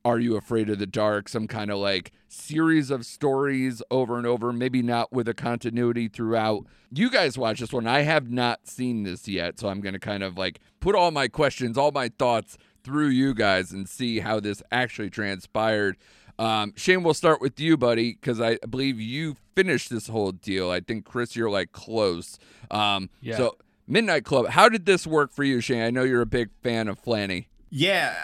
are 0.05 0.19
you 0.19 0.37
afraid 0.37 0.69
of 0.69 0.79
the 0.79 0.87
dark? 0.87 1.29
Some 1.29 1.47
kind 1.47 1.69
of 1.69 1.77
like 1.77 2.11
series 2.27 2.89
of 2.89 3.05
stories 3.05 3.81
over 3.91 4.17
and 4.17 4.25
over, 4.25 4.51
maybe 4.53 4.81
not 4.81 5.11
with 5.11 5.27
a 5.27 5.33
continuity 5.33 6.07
throughout. 6.07 6.65
You 6.91 7.11
guys 7.11 7.37
watch 7.37 7.59
this 7.59 7.73
one. 7.73 7.85
I 7.85 8.01
have 8.01 8.31
not 8.31 8.67
seen 8.67 9.03
this 9.03 9.27
yet, 9.27 9.59
so 9.59 9.67
I'm 9.67 9.81
going 9.81 9.93
to 9.93 9.99
kind 9.99 10.23
of 10.23 10.37
like 10.37 10.59
put 10.79 10.95
all 10.95 11.11
my 11.11 11.27
questions, 11.27 11.77
all 11.77 11.91
my 11.91 12.09
thoughts 12.09 12.57
through 12.83 13.09
you 13.09 13.33
guys 13.33 13.71
and 13.71 13.87
see 13.87 14.19
how 14.19 14.39
this 14.39 14.63
actually 14.71 15.09
transpired. 15.09 15.97
Um, 16.39 16.73
Shane, 16.77 17.03
we'll 17.03 17.13
start 17.13 17.41
with 17.41 17.59
you, 17.59 17.75
buddy, 17.77 18.13
because 18.13 18.39
I 18.39 18.57
believe 18.69 18.99
you 18.99 19.35
finished 19.55 19.89
this 19.89 20.07
whole 20.07 20.31
deal. 20.31 20.71
I 20.71 20.79
think 20.79 21.03
Chris, 21.05 21.35
you're 21.35 21.49
like 21.49 21.73
close. 21.73 22.39
Um, 22.71 23.09
Yeah. 23.21 23.37
So 23.37 23.57
Midnight 23.87 24.23
Club, 24.23 24.47
how 24.47 24.69
did 24.69 24.85
this 24.85 25.05
work 25.05 25.33
for 25.33 25.43
you, 25.43 25.59
Shane? 25.61 25.81
I 25.83 25.89
know 25.89 26.03
you're 26.03 26.21
a 26.21 26.25
big 26.25 26.49
fan 26.63 26.87
of 26.87 27.01
Flanny. 27.03 27.47
Yeah, 27.69 28.15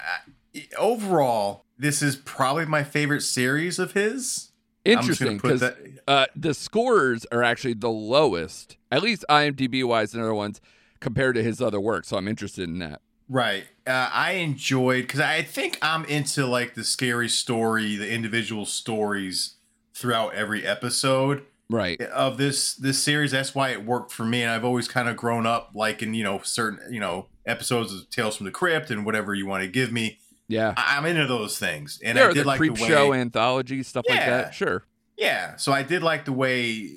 overall, 0.78 1.66
this 1.78 2.02
is 2.02 2.16
probably 2.16 2.66
my 2.66 2.84
favorite 2.84 3.22
series 3.22 3.80
of 3.80 3.92
his. 3.94 4.52
I'm 4.86 5.02
just 5.04 5.20
gonna 5.20 5.32
Interesting, 5.34 5.38
because 5.38 5.60
that- 5.62 5.78
uh, 6.08 6.26
the 6.36 6.54
scores 6.54 7.26
are 7.32 7.44
actually 7.44 7.74
the 7.74 7.90
lowest, 7.90 8.78
at 8.92 9.02
least 9.02 9.26
IMDb 9.30 9.84
wise, 9.84 10.14
and 10.14 10.22
other 10.22 10.34
ones 10.34 10.62
compared 11.00 11.36
to 11.36 11.44
his 11.44 11.60
other 11.62 11.82
work. 11.82 12.06
So 12.06 12.18
I'm 12.18 12.28
interested 12.28 12.70
in 12.70 12.80
that. 12.80 13.02
Right. 13.30 13.66
Uh, 13.88 14.10
I 14.12 14.34
enjoyed 14.34 15.04
because 15.04 15.20
I 15.20 15.42
think 15.42 15.78
I'm 15.82 16.06
into 16.06 16.46
like 16.46 16.74
the 16.76 16.84
scary 16.84 17.30
story, 17.30 17.96
the 17.96 18.12
individual 18.12 18.66
stories 18.66 19.56
throughout 19.94 20.34
every 20.36 20.66
episode 20.66 21.44
Right. 21.70 22.00
of 22.02 22.38
this 22.38 22.76
this 22.76 23.02
series. 23.02 23.32
That's 23.32 23.56
why 23.56 23.70
it 23.70 23.84
worked 23.86 24.12
for 24.12 24.24
me, 24.26 24.44
and 24.44 24.52
I've 24.52 24.66
always 24.66 24.88
kind 24.88 25.10
of 25.10 25.18
grown 25.18 25.48
up 25.48 25.72
like 25.74 26.04
in 26.04 26.14
you 26.14 26.24
know 26.24 26.40
certain 26.44 26.94
you 26.94 27.00
know 27.00 27.28
episodes 27.46 27.94
of 27.94 28.10
Tales 28.12 28.36
from 28.38 28.46
the 28.46 28.52
Crypt 28.52 28.92
and 28.92 29.06
whatever 29.06 29.34
you 29.34 29.46
want 29.48 29.64
to 29.64 29.68
give 29.70 29.92
me. 29.92 30.20
Yeah. 30.48 30.76
I, 30.78 30.98
I'm 30.98 31.06
into 31.08 31.26
those 31.26 31.58
things, 31.58 32.00
and 32.04 32.16
there 32.18 32.30
I 32.30 32.34
did 32.34 32.44
the 32.44 32.48
like 32.48 32.58
creep 32.58 32.76
the 32.76 32.84
way. 32.84 32.88
show 32.90 33.14
anthology 33.14 33.82
stuff 33.82 34.06
like 34.08 34.20
that. 34.20 34.54
Sure. 34.54 34.84
Yeah, 35.18 35.56
so 35.56 35.72
I 35.72 35.82
did 35.82 36.04
like 36.04 36.26
the 36.26 36.34
way 36.34 36.92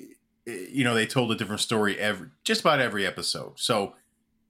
eh, 0.47 0.65
you 0.69 0.83
know 0.83 0.93
they 0.93 1.07
told 1.07 1.31
a 1.31 1.35
different 1.35 1.61
story 1.61 1.97
every 1.97 2.27
just 2.43 2.61
about 2.61 2.79
every 2.79 3.07
episode. 3.07 3.53
So 3.59 3.95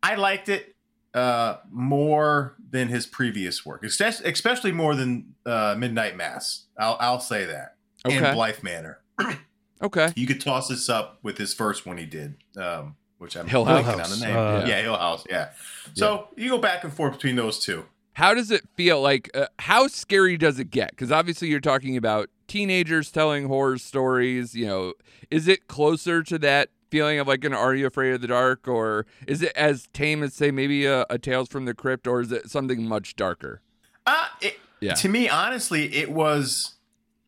I 0.03 0.15
liked 0.15 0.49
it 0.49 0.75
uh 1.13 1.57
more 1.71 2.55
than 2.69 2.87
his 2.89 3.05
previous 3.05 3.65
work, 3.65 3.83
especially 3.83 4.31
especially 4.31 4.71
more 4.71 4.95
than 4.95 5.35
uh 5.45 5.75
Midnight 5.77 6.15
Mass. 6.15 6.65
I'll 6.77 6.97
I'll 6.99 7.19
say 7.19 7.45
that. 7.45 7.75
Okay. 8.05 8.17
And 8.17 8.35
Bly 8.35 8.53
Manor. 8.63 8.99
Okay. 9.81 10.11
You 10.15 10.27
could 10.27 10.41
toss 10.41 10.67
this 10.67 10.89
up 10.89 11.19
with 11.23 11.37
his 11.37 11.53
first 11.53 11.85
one 11.85 11.97
he 11.97 12.05
did, 12.05 12.35
um, 12.57 12.97
which 13.17 13.37
I'm 13.37 13.47
Hill 13.47 13.65
blanking 13.65 13.83
House. 13.85 14.11
on 14.11 14.19
the 14.19 14.25
name. 14.25 14.35
Uh, 14.35 14.65
yeah, 14.67 14.81
Hill 14.81 14.97
House. 14.97 15.23
Yeah. 15.29 15.51
So 15.93 16.27
you 16.35 16.49
go 16.49 16.57
back 16.57 16.83
and 16.83 16.91
forth 16.91 17.13
between 17.13 17.37
those 17.37 17.59
two. 17.59 17.85
How 18.13 18.33
does 18.33 18.51
it 18.51 18.67
feel? 18.75 19.01
Like, 19.01 19.29
uh, 19.33 19.45
how 19.59 19.87
scary 19.87 20.35
does 20.35 20.59
it 20.59 20.69
get? 20.69 20.89
Because 20.89 21.13
obviously, 21.13 21.47
you're 21.47 21.61
talking 21.61 21.95
about 21.95 22.29
teenagers 22.47 23.09
telling 23.09 23.47
horror 23.47 23.77
stories. 23.77 24.53
You 24.53 24.65
know, 24.67 24.93
is 25.31 25.47
it 25.47 25.67
closer 25.67 26.23
to 26.23 26.37
that 26.39 26.71
feeling 26.89 27.19
of 27.19 27.27
like 27.27 27.43
an 27.43 27.53
Are 27.53 27.73
You 27.75 27.87
Afraid 27.87 28.13
of 28.13 28.21
the 28.21 28.27
Dark, 28.27 28.67
or 28.67 29.05
is 29.27 29.41
it 29.41 29.51
as 29.55 29.87
tame 29.93 30.23
as 30.23 30.33
say 30.33 30.51
maybe 30.51 30.85
a, 30.85 31.05
a 31.09 31.17
Tales 31.17 31.47
from 31.49 31.65
the 31.65 31.73
Crypt, 31.73 32.07
or 32.07 32.21
is 32.21 32.31
it 32.31 32.49
something 32.49 32.87
much 32.87 33.15
darker? 33.15 33.61
Uh, 34.05 34.27
it, 34.41 34.59
Yeah. 34.81 34.93
To 34.95 35.09
me, 35.09 35.27
honestly, 35.29 35.93
it 35.95 36.11
was. 36.11 36.75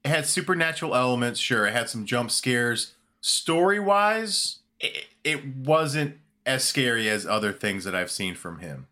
It 0.04 0.10
had 0.10 0.26
supernatural 0.26 0.96
elements. 0.96 1.40
Sure, 1.40 1.68
it 1.68 1.74
had 1.74 1.90
some 1.90 2.06
jump 2.06 2.32
scares. 2.32 2.96
Story 3.20 3.80
wise, 3.80 4.60
it, 4.80 5.06
it 5.24 5.46
wasn't 5.58 6.18
as 6.44 6.64
scary 6.64 7.08
as 7.08 7.28
other 7.28 7.54
things 7.54 7.84
that 7.84 7.94
I've 7.94 8.10
seen 8.10 8.34
from 8.34 8.60
him. 8.60 8.88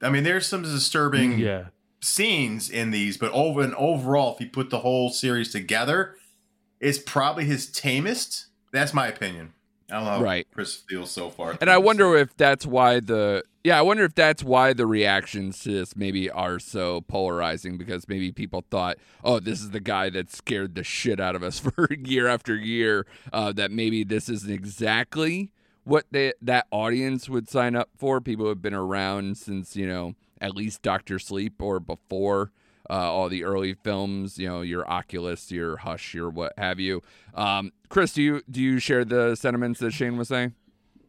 I 0.00 0.08
mean, 0.08 0.22
there's 0.22 0.46
some 0.46 0.62
disturbing 0.62 1.36
Yeah. 1.38 1.64
scenes 2.00 2.70
in 2.70 2.92
these, 2.92 3.16
but 3.16 3.32
over 3.32 3.60
and 3.62 3.74
overall, 3.74 4.34
if 4.34 4.40
you 4.40 4.48
put 4.48 4.70
the 4.70 4.78
whole 4.78 5.10
series 5.10 5.50
together, 5.50 6.14
it's 6.78 6.98
probably 6.98 7.44
his 7.44 7.66
tamest. 7.66 8.46
That's 8.72 8.94
my 8.94 9.08
opinion. 9.08 9.52
I 9.90 10.04
how 10.04 10.22
Right. 10.22 10.46
Chris 10.52 10.76
feels 10.76 11.10
so 11.10 11.30
far. 11.30 11.56
And 11.60 11.70
I 11.70 11.78
wonder 11.78 12.16
if 12.16 12.36
that's 12.36 12.66
why 12.66 13.00
the 13.00 13.44
yeah, 13.62 13.78
I 13.78 13.82
wonder 13.82 14.04
if 14.04 14.14
that's 14.14 14.42
why 14.42 14.72
the 14.72 14.86
reactions 14.86 15.60
to 15.60 15.72
this 15.72 15.94
maybe 15.94 16.30
are 16.30 16.58
so 16.58 17.02
polarizing 17.02 17.76
because 17.76 18.08
maybe 18.08 18.32
people 18.32 18.64
thought, 18.70 18.96
oh, 19.22 19.38
this 19.38 19.60
is 19.60 19.70
the 19.70 19.80
guy 19.80 20.08
that 20.10 20.30
scared 20.30 20.74
the 20.74 20.84
shit 20.84 21.20
out 21.20 21.36
of 21.36 21.42
us 21.42 21.58
for 21.58 21.88
year 21.92 22.26
after 22.26 22.56
year. 22.56 23.06
Uh, 23.32 23.52
that 23.52 23.70
maybe 23.70 24.02
this 24.02 24.28
isn't 24.28 24.50
exactly 24.50 25.52
what 25.84 26.06
they, 26.10 26.32
that 26.40 26.66
audience 26.70 27.28
would 27.28 27.48
sign 27.50 27.76
up 27.76 27.90
for. 27.96 28.20
People 28.20 28.48
have 28.48 28.62
been 28.62 28.74
around 28.74 29.36
since 29.36 29.76
you 29.76 29.86
know 29.86 30.14
at 30.40 30.54
least 30.54 30.82
Doctor 30.82 31.18
Sleep 31.18 31.60
or 31.60 31.80
before. 31.80 32.52
Uh, 32.90 32.94
all 32.94 33.28
the 33.28 33.44
early 33.44 33.74
films, 33.74 34.36
you 34.36 34.48
know, 34.48 34.62
your 34.62 34.90
Oculus, 34.90 35.52
your 35.52 35.76
Hush, 35.76 36.12
your 36.12 36.28
what 36.28 36.52
have 36.58 36.80
you. 36.80 37.02
Um, 37.34 37.70
Chris, 37.88 38.12
do 38.12 38.22
you 38.22 38.42
do 38.50 38.60
you 38.60 38.80
share 38.80 39.04
the 39.04 39.36
sentiments 39.36 39.78
that 39.80 39.92
Shane 39.92 40.16
was 40.16 40.26
saying? 40.28 40.54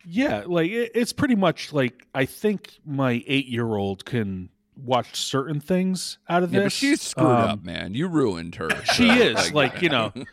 Yeah, 0.06 0.44
like 0.46 0.70
it, 0.72 0.92
it's 0.96 1.14
pretty 1.14 1.36
much 1.36 1.74
like 1.74 2.08
I 2.14 2.26
think 2.26 2.80
my 2.86 3.24
eight 3.28 3.48
year 3.48 3.66
old 3.76 4.06
can 4.06 4.50
watch 4.76 5.16
certain 5.16 5.60
things 5.60 6.18
out 6.30 6.44
of 6.44 6.54
Yeah, 6.54 6.60
this. 6.62 6.66
but 6.66 6.72
she's 6.74 7.02
screwed 7.02 7.28
Um, 7.28 7.50
up, 7.50 7.64
man. 7.64 7.94
You 7.96 8.08
ruined 8.08 8.56
her. 8.56 8.70
She 8.94 9.08
So, 9.08 9.14
is 9.14 9.54
like 9.54 9.82
you 9.82 9.90
know. 9.90 10.14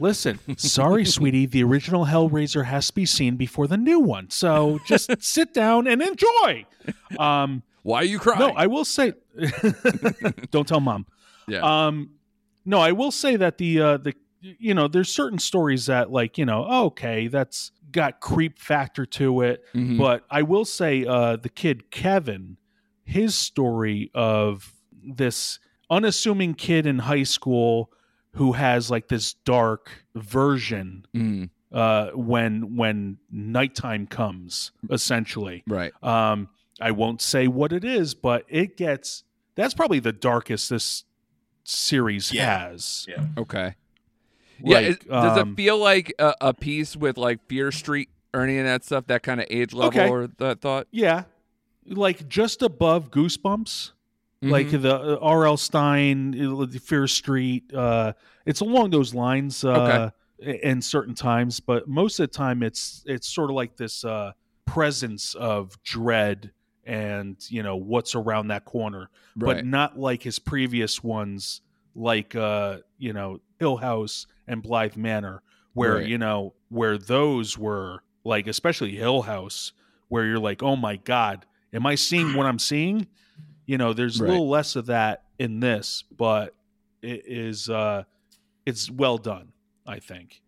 Listen, 0.00 0.38
sorry, 0.56 1.04
sweetie. 1.04 1.46
The 1.46 1.64
original 1.64 2.06
Hellraiser 2.06 2.64
has 2.66 2.86
to 2.86 2.92
be 2.94 3.04
seen 3.04 3.34
before 3.34 3.66
the 3.66 3.76
new 3.76 3.98
one, 3.98 4.30
so 4.30 4.78
just 4.86 5.10
sit 5.20 5.52
down 5.52 5.88
and 5.88 6.00
enjoy. 6.00 6.66
Um, 7.18 7.64
Why 7.88 8.00
are 8.02 8.04
you 8.04 8.18
crying? 8.18 8.40
no, 8.40 8.50
I 8.50 8.66
will 8.66 8.84
say, 8.84 9.14
don't 10.50 10.68
tell 10.68 10.80
mom. 10.80 11.06
yeah. 11.46 11.86
Um, 11.86 12.10
no, 12.66 12.80
I 12.80 12.92
will 12.92 13.10
say 13.10 13.36
that 13.36 13.56
the 13.56 13.80
uh, 13.80 13.96
the 13.96 14.12
you 14.40 14.74
know 14.74 14.88
there's 14.88 15.08
certain 15.08 15.38
stories 15.38 15.86
that 15.86 16.10
like 16.12 16.36
you 16.36 16.44
know 16.44 16.64
okay 16.88 17.28
that's 17.28 17.72
got 17.90 18.20
creep 18.20 18.58
factor 18.58 19.06
to 19.06 19.40
it, 19.40 19.64
Mhm. 19.74 19.96
but 19.96 20.24
I 20.30 20.42
will 20.42 20.66
say 20.66 21.06
uh, 21.06 21.36
the 21.36 21.48
kid 21.48 21.90
Kevin, 21.90 22.58
his 23.04 23.34
story 23.34 24.10
of 24.14 24.74
this 25.02 25.58
unassuming 25.88 26.52
kid 26.52 26.84
in 26.84 26.98
high 26.98 27.22
school 27.22 27.90
who 28.34 28.52
has 28.52 28.90
like 28.90 29.08
this 29.08 29.32
dark 29.32 30.04
version 30.14 31.06
Mhm. 31.16 31.48
uh, 31.72 32.10
when 32.10 32.76
when 32.76 33.16
nighttime 33.30 34.06
comes, 34.06 34.72
essentially. 34.90 35.64
Right. 35.66 35.92
Um, 36.02 36.50
I 36.80 36.90
won't 36.92 37.20
say 37.22 37.48
what 37.48 37.72
it 37.72 37.84
is, 37.84 38.14
but 38.14 38.44
it 38.48 38.76
gets 38.76 39.24
that's 39.54 39.74
probably 39.74 39.98
the 40.00 40.12
darkest 40.12 40.70
this 40.70 41.04
series 41.64 42.32
Yeah. 42.32 42.68
has. 42.68 43.06
Yeah. 43.08 43.24
Okay. 43.36 43.74
yeah. 44.62 44.74
Like, 44.78 44.86
is- 44.86 44.98
does 44.98 45.38
um, 45.38 45.52
it 45.52 45.56
feel 45.56 45.78
like 45.78 46.14
a, 46.18 46.34
a 46.40 46.54
piece 46.54 46.96
with 46.96 47.18
like 47.18 47.46
Fear 47.48 47.72
Street, 47.72 48.08
Ernie, 48.32 48.58
and 48.58 48.66
that 48.68 48.84
stuff? 48.84 49.06
That 49.08 49.22
kind 49.22 49.40
of 49.40 49.46
age 49.50 49.72
level, 49.74 49.88
Okay. 50.00 50.08
or 50.08 50.28
that 50.38 50.60
thought? 50.60 50.86
Yeah, 50.90 51.24
like 51.86 52.28
just 52.28 52.62
above 52.62 53.10
Goosebumps, 53.10 53.92
like 54.42 54.68
Mhm. 54.68 54.82
the 54.82 54.94
uh, 54.94 55.18
R.L. 55.20 55.56
Stine, 55.56 56.40
uh, 56.40 56.66
Fear 56.80 57.06
Street. 57.08 57.72
Uh, 57.74 58.12
it's 58.46 58.60
along 58.60 58.90
those 58.90 59.14
lines. 59.14 59.64
Uh, 59.64 60.10
In 60.40 60.80
certain 60.80 61.16
times, 61.16 61.58
but 61.58 61.88
most 61.88 62.20
of 62.20 62.30
the 62.30 62.32
time, 62.36 62.62
it's 62.62 63.02
it's 63.06 63.26
sort 63.28 63.50
of 63.50 63.56
like 63.56 63.76
this 63.76 64.04
uh, 64.04 64.30
presence 64.66 65.34
of 65.34 65.76
dread 65.82 66.52
and 66.88 67.36
you 67.50 67.62
know 67.62 67.76
what's 67.76 68.14
around 68.16 68.48
that 68.48 68.64
corner. 68.64 69.10
right. 69.36 69.56
but 69.56 69.66
not 69.66 69.98
like 69.98 70.22
his 70.22 70.38
previous 70.40 71.04
ones, 71.04 71.60
like 71.94 72.34
uh, 72.34 72.78
you 72.96 73.12
know 73.12 73.40
Hill 73.60 73.76
House 73.76 74.26
and 74.48 74.62
Bly 74.62 74.90
Manor, 74.96 75.42
where 75.74 75.96
Right. 75.96 76.06
you 76.08 76.18
know 76.18 76.54
where 76.70 76.96
those 76.98 77.56
were 77.58 78.02
like, 78.24 78.46
especially 78.46 78.92
Hill 78.96 79.22
House, 79.22 79.72
where 80.08 80.24
you're 80.26 80.38
like, 80.38 80.62
oh 80.62 80.76
my 80.76 80.96
god, 80.96 81.46
am 81.72 81.86
I 81.86 81.94
seeing 81.94 82.34
what 82.34 82.46
I'm 82.46 82.58
seeing? 82.58 83.06
You 83.66 83.76
know, 83.78 83.92
there's 83.92 84.18
Right. 84.20 84.28
a 84.28 84.30
little 84.32 84.48
less 84.48 84.74
of 84.74 84.86
that 84.86 85.24
in 85.38 85.60
this, 85.60 86.04
but 86.16 86.54
it 87.02 87.22
is 87.26 87.68
uh, 87.68 88.04
it's 88.64 88.90
well 88.90 89.18
done, 89.18 89.52
I 89.86 89.98
think. 89.98 90.40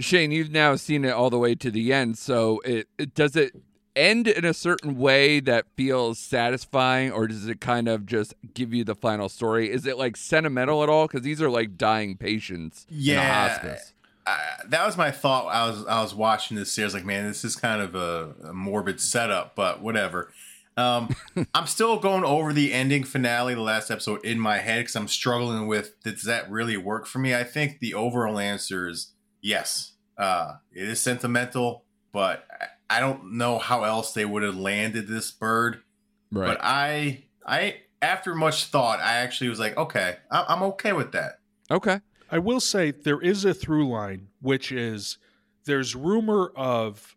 Shane, 0.00 0.30
you've 0.30 0.52
now 0.52 0.76
seen 0.76 1.04
it 1.04 1.10
all 1.10 1.28
the 1.28 1.38
way 1.40 1.56
to 1.56 1.72
the 1.72 1.92
end. 1.92 2.16
So 2.18 2.60
it, 2.64 2.86
it 2.98 3.14
does 3.16 3.34
it 3.34 3.52
end 3.98 4.28
in 4.28 4.44
a 4.44 4.54
certain 4.54 4.96
way 4.98 5.40
that 5.40 5.66
feels 5.76 6.18
satisfying, 6.18 7.10
or 7.12 7.26
does 7.26 7.46
it 7.46 7.60
kind 7.60 7.88
of 7.88 8.06
just 8.06 8.34
give 8.54 8.72
you 8.72 8.84
the 8.84 8.94
final 8.94 9.28
story? 9.28 9.70
Is 9.70 9.86
it 9.86 9.98
like 9.98 10.16
sentimental 10.16 10.82
at 10.82 10.88
all? 10.88 11.06
Because 11.06 11.22
these 11.22 11.42
are 11.42 11.50
like 11.50 11.76
dying 11.76 12.16
patients 12.16 12.86
in 12.88 12.94
a 12.94 13.02
Yeah. 13.02 13.48
hospice. 13.48 13.92
I, 14.26 14.38
that 14.68 14.84
was 14.84 14.96
my 14.96 15.10
thought. 15.10 15.46
I 15.46 15.68
was 15.68 15.86
I 15.86 16.02
was 16.02 16.14
watching 16.14 16.56
this 16.56 16.70
series, 16.72 16.92
like, 16.94 17.04
man, 17.04 17.26
this 17.26 17.44
is 17.44 17.56
kind 17.56 17.80
of 17.80 17.94
a, 17.94 18.34
a 18.48 18.52
morbid 18.52 19.00
setup, 19.00 19.54
but 19.56 19.80
whatever. 19.80 20.32
Um, 20.76 21.08
I'm 21.54 21.66
still 21.66 21.98
going 21.98 22.24
over 22.24 22.52
the 22.52 22.72
ending 22.72 23.04
finale, 23.04 23.54
the 23.54 23.62
last 23.62 23.90
episode, 23.90 24.24
in 24.24 24.38
my 24.38 24.58
head 24.58 24.80
because 24.80 24.96
I'm 24.96 25.08
struggling 25.08 25.66
with 25.66 25.94
does 26.04 26.22
that 26.22 26.50
really 26.50 26.76
work 26.76 27.06
for 27.06 27.18
me? 27.18 27.34
I 27.34 27.42
think 27.42 27.80
the 27.80 27.94
overall 27.94 28.38
answer 28.38 28.86
is 28.88 29.12
yes. 29.40 29.92
Uh, 30.16 30.54
it 30.72 30.88
is 30.88 31.00
sentimental, 31.00 31.84
but 32.12 32.46
I, 32.90 32.96
I 32.96 33.00
don't 33.00 33.34
know 33.34 33.58
how 33.58 33.84
else 33.84 34.12
they 34.12 34.24
would 34.24 34.42
have 34.42 34.56
landed 34.56 35.06
this 35.08 35.30
bird. 35.30 35.82
Right. 36.30 36.46
But 36.48 36.58
I, 36.62 37.24
I, 37.46 37.76
after 38.02 38.34
much 38.34 38.66
thought, 38.66 39.00
I 39.00 39.14
actually 39.14 39.50
was 39.50 39.58
like, 39.58 39.76
okay, 39.76 40.16
I, 40.30 40.44
I'm 40.48 40.62
okay 40.64 40.92
with 40.92 41.12
that. 41.12 41.40
okay. 41.70 42.00
I 42.30 42.38
will 42.38 42.60
say 42.60 42.90
there 42.90 43.20
is 43.22 43.46
a 43.46 43.54
through 43.54 43.88
line, 43.88 44.28
which 44.42 44.70
is 44.70 45.16
there's 45.64 45.94
rumor 45.96 46.52
of 46.54 47.16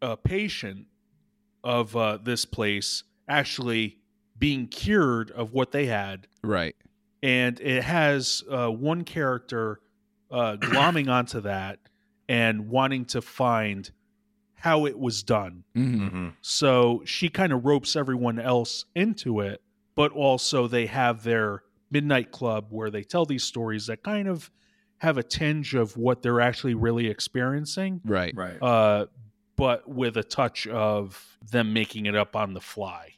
a 0.00 0.16
patient 0.16 0.86
of 1.62 1.94
uh, 1.94 2.16
this 2.22 2.46
place 2.46 3.02
actually 3.28 3.98
being 4.38 4.66
cured 4.68 5.30
of 5.32 5.52
what 5.52 5.72
they 5.72 5.84
had, 5.84 6.28
Right. 6.42 6.74
and 7.22 7.60
it 7.60 7.82
has 7.84 8.42
uh, 8.50 8.68
one 8.68 9.04
character 9.04 9.80
uh, 10.30 10.56
glomming 10.58 11.10
onto 11.10 11.40
that 11.40 11.80
and 12.26 12.70
wanting 12.70 13.04
to 13.06 13.20
find 13.20 13.90
how 14.58 14.86
it 14.86 14.98
was 14.98 15.22
done. 15.22 15.64
hmm 15.74 16.06
Mm-hmm. 16.08 16.28
So 16.42 17.02
she 17.04 17.28
kind 17.28 17.52
of 17.52 17.64
ropes 17.64 17.96
everyone 17.96 18.38
else 18.38 18.84
into 18.94 19.40
it, 19.40 19.62
but 19.94 20.12
also 20.12 20.66
they 20.66 20.86
have 20.86 21.22
their 21.22 21.62
midnight 21.90 22.30
club 22.32 22.66
where 22.70 22.90
they 22.90 23.02
tell 23.02 23.24
these 23.24 23.44
stories 23.44 23.86
that 23.86 24.02
kind 24.02 24.28
of 24.28 24.50
have 24.98 25.16
a 25.16 25.22
tinge 25.22 25.74
of 25.74 25.96
what 25.96 26.22
they're 26.22 26.40
actually 26.40 26.74
really 26.74 27.06
experiencing, 27.06 28.00
Right. 28.04 28.34
Right. 28.36 28.60
uh, 28.60 29.06
but 29.56 29.88
with 29.88 30.16
a 30.16 30.22
touch 30.24 30.66
of 30.66 31.38
them 31.50 31.72
making 31.72 32.06
it 32.06 32.14
up 32.16 32.34
on 32.36 32.52
the 32.52 32.60
fly, 32.60 33.14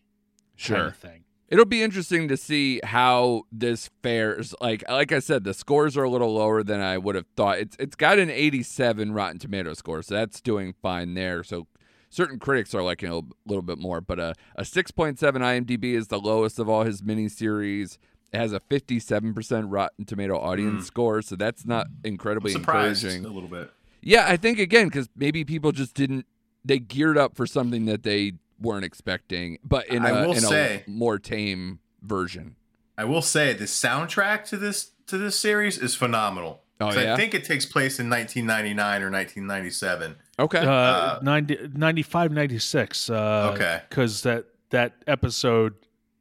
Sure. 0.57 0.77
kind 0.77 0.89
of 0.89 0.97
thing. 0.97 1.25
It'll 1.51 1.65
be 1.65 1.83
interesting 1.83 2.29
to 2.29 2.37
see 2.37 2.81
how 2.85 3.43
this 3.51 3.91
fares. 4.03 4.55
Like 4.61 4.85
like 4.89 5.11
I 5.13 5.19
said, 5.19 5.43
the 5.45 5.53
scores 5.53 5.97
are 5.97 6.05
a 6.05 6.11
little 6.11 6.33
lower 6.35 6.63
than 6.63 6.81
I 6.81 6.97
would 6.97 7.17
have 7.17 7.27
thought. 7.37 7.59
It's 7.59 7.77
it's 7.81 7.97
got 7.97 8.19
an 8.21 8.31
87 8.31 9.13
Rotten 9.13 9.39
Tomato 9.41 9.75
score, 9.75 10.03
so 10.03 10.15
that's 10.15 10.41
doing 10.41 10.75
fine 10.81 11.15
there. 11.15 11.43
So 11.43 11.67
certain 12.09 12.39
critics 12.39 12.73
are 12.75 12.83
liking 12.83 13.13
it 13.13 13.15
a 13.17 13.23
little 13.47 13.63
bit 13.63 13.79
more, 13.79 14.01
but 14.01 14.21
a 14.21 14.35
a 14.55 14.63
6.7 14.63 15.17
IMDb 15.19 15.95
is 15.95 16.07
the 16.07 16.21
lowest 16.21 16.59
of 16.61 16.69
all 16.69 16.85
his 16.85 17.03
miniseries. 17.03 17.99
It 18.33 18.39
has 18.39 18.53
a 18.53 18.61
57% 18.61 19.65
Rotten 19.67 20.05
Tomato 20.05 20.39
audience 20.39 20.85
Mm. 20.85 20.87
score, 20.87 21.21
so 21.23 21.35
that's 21.35 21.67
not 21.67 21.89
incredibly 22.05 22.53
encouraging. 22.55 23.25
a 23.25 23.29
little 23.29 23.49
bit. 23.49 23.73
Yeah, 24.03 24.25
I 24.29 24.37
think 24.37 24.61
again 24.61 24.87
because 24.87 25.09
maybe 25.17 25.45
people 25.45 25.73
just 25.73 25.95
didn't 25.95 26.27
they 26.65 26.79
geared 26.79 27.19
up 27.19 27.35
for 27.35 27.45
something 27.47 27.87
that 27.87 28.05
they 28.05 28.35
weren't 28.61 28.85
expecting, 28.85 29.59
but 29.65 29.87
in 29.89 30.05
I 30.05 30.11
a 30.11 30.27
will 30.27 30.33
in 30.35 30.41
say- 30.41 30.85
a 30.87 30.91
more 30.91 31.19
tame 31.19 31.81
version. 32.03 32.57
I 32.99 33.05
will 33.05 33.23
say 33.23 33.53
the 33.55 33.65
soundtrack 33.65 34.45
to 34.47 34.57
this 34.57 34.91
to 35.07 35.17
this 35.19 35.39
series 35.39 35.79
is 35.79 35.95
phenomenal. 35.95 36.63
Oh 36.81 36.87
'Cause 36.87 36.97
yeah. 36.97 37.15
I 37.15 37.17
think 37.17 37.35
it 37.35 37.45
takes 37.45 37.67
place 37.67 37.99
in 37.99 38.09
1999 38.09 39.03
or 39.03 39.11
1997. 39.11 40.17
okay. 40.39 40.59
Uh, 40.59 40.71
Uh, 40.73 41.19
90, 41.23 41.71
95, 41.75 42.33
96. 42.33 43.11
Uh, 43.11 43.51
Okay. 43.55 43.83
Because 43.89 44.23
that, 44.23 44.47
that 44.71 44.95
episode 45.07 45.75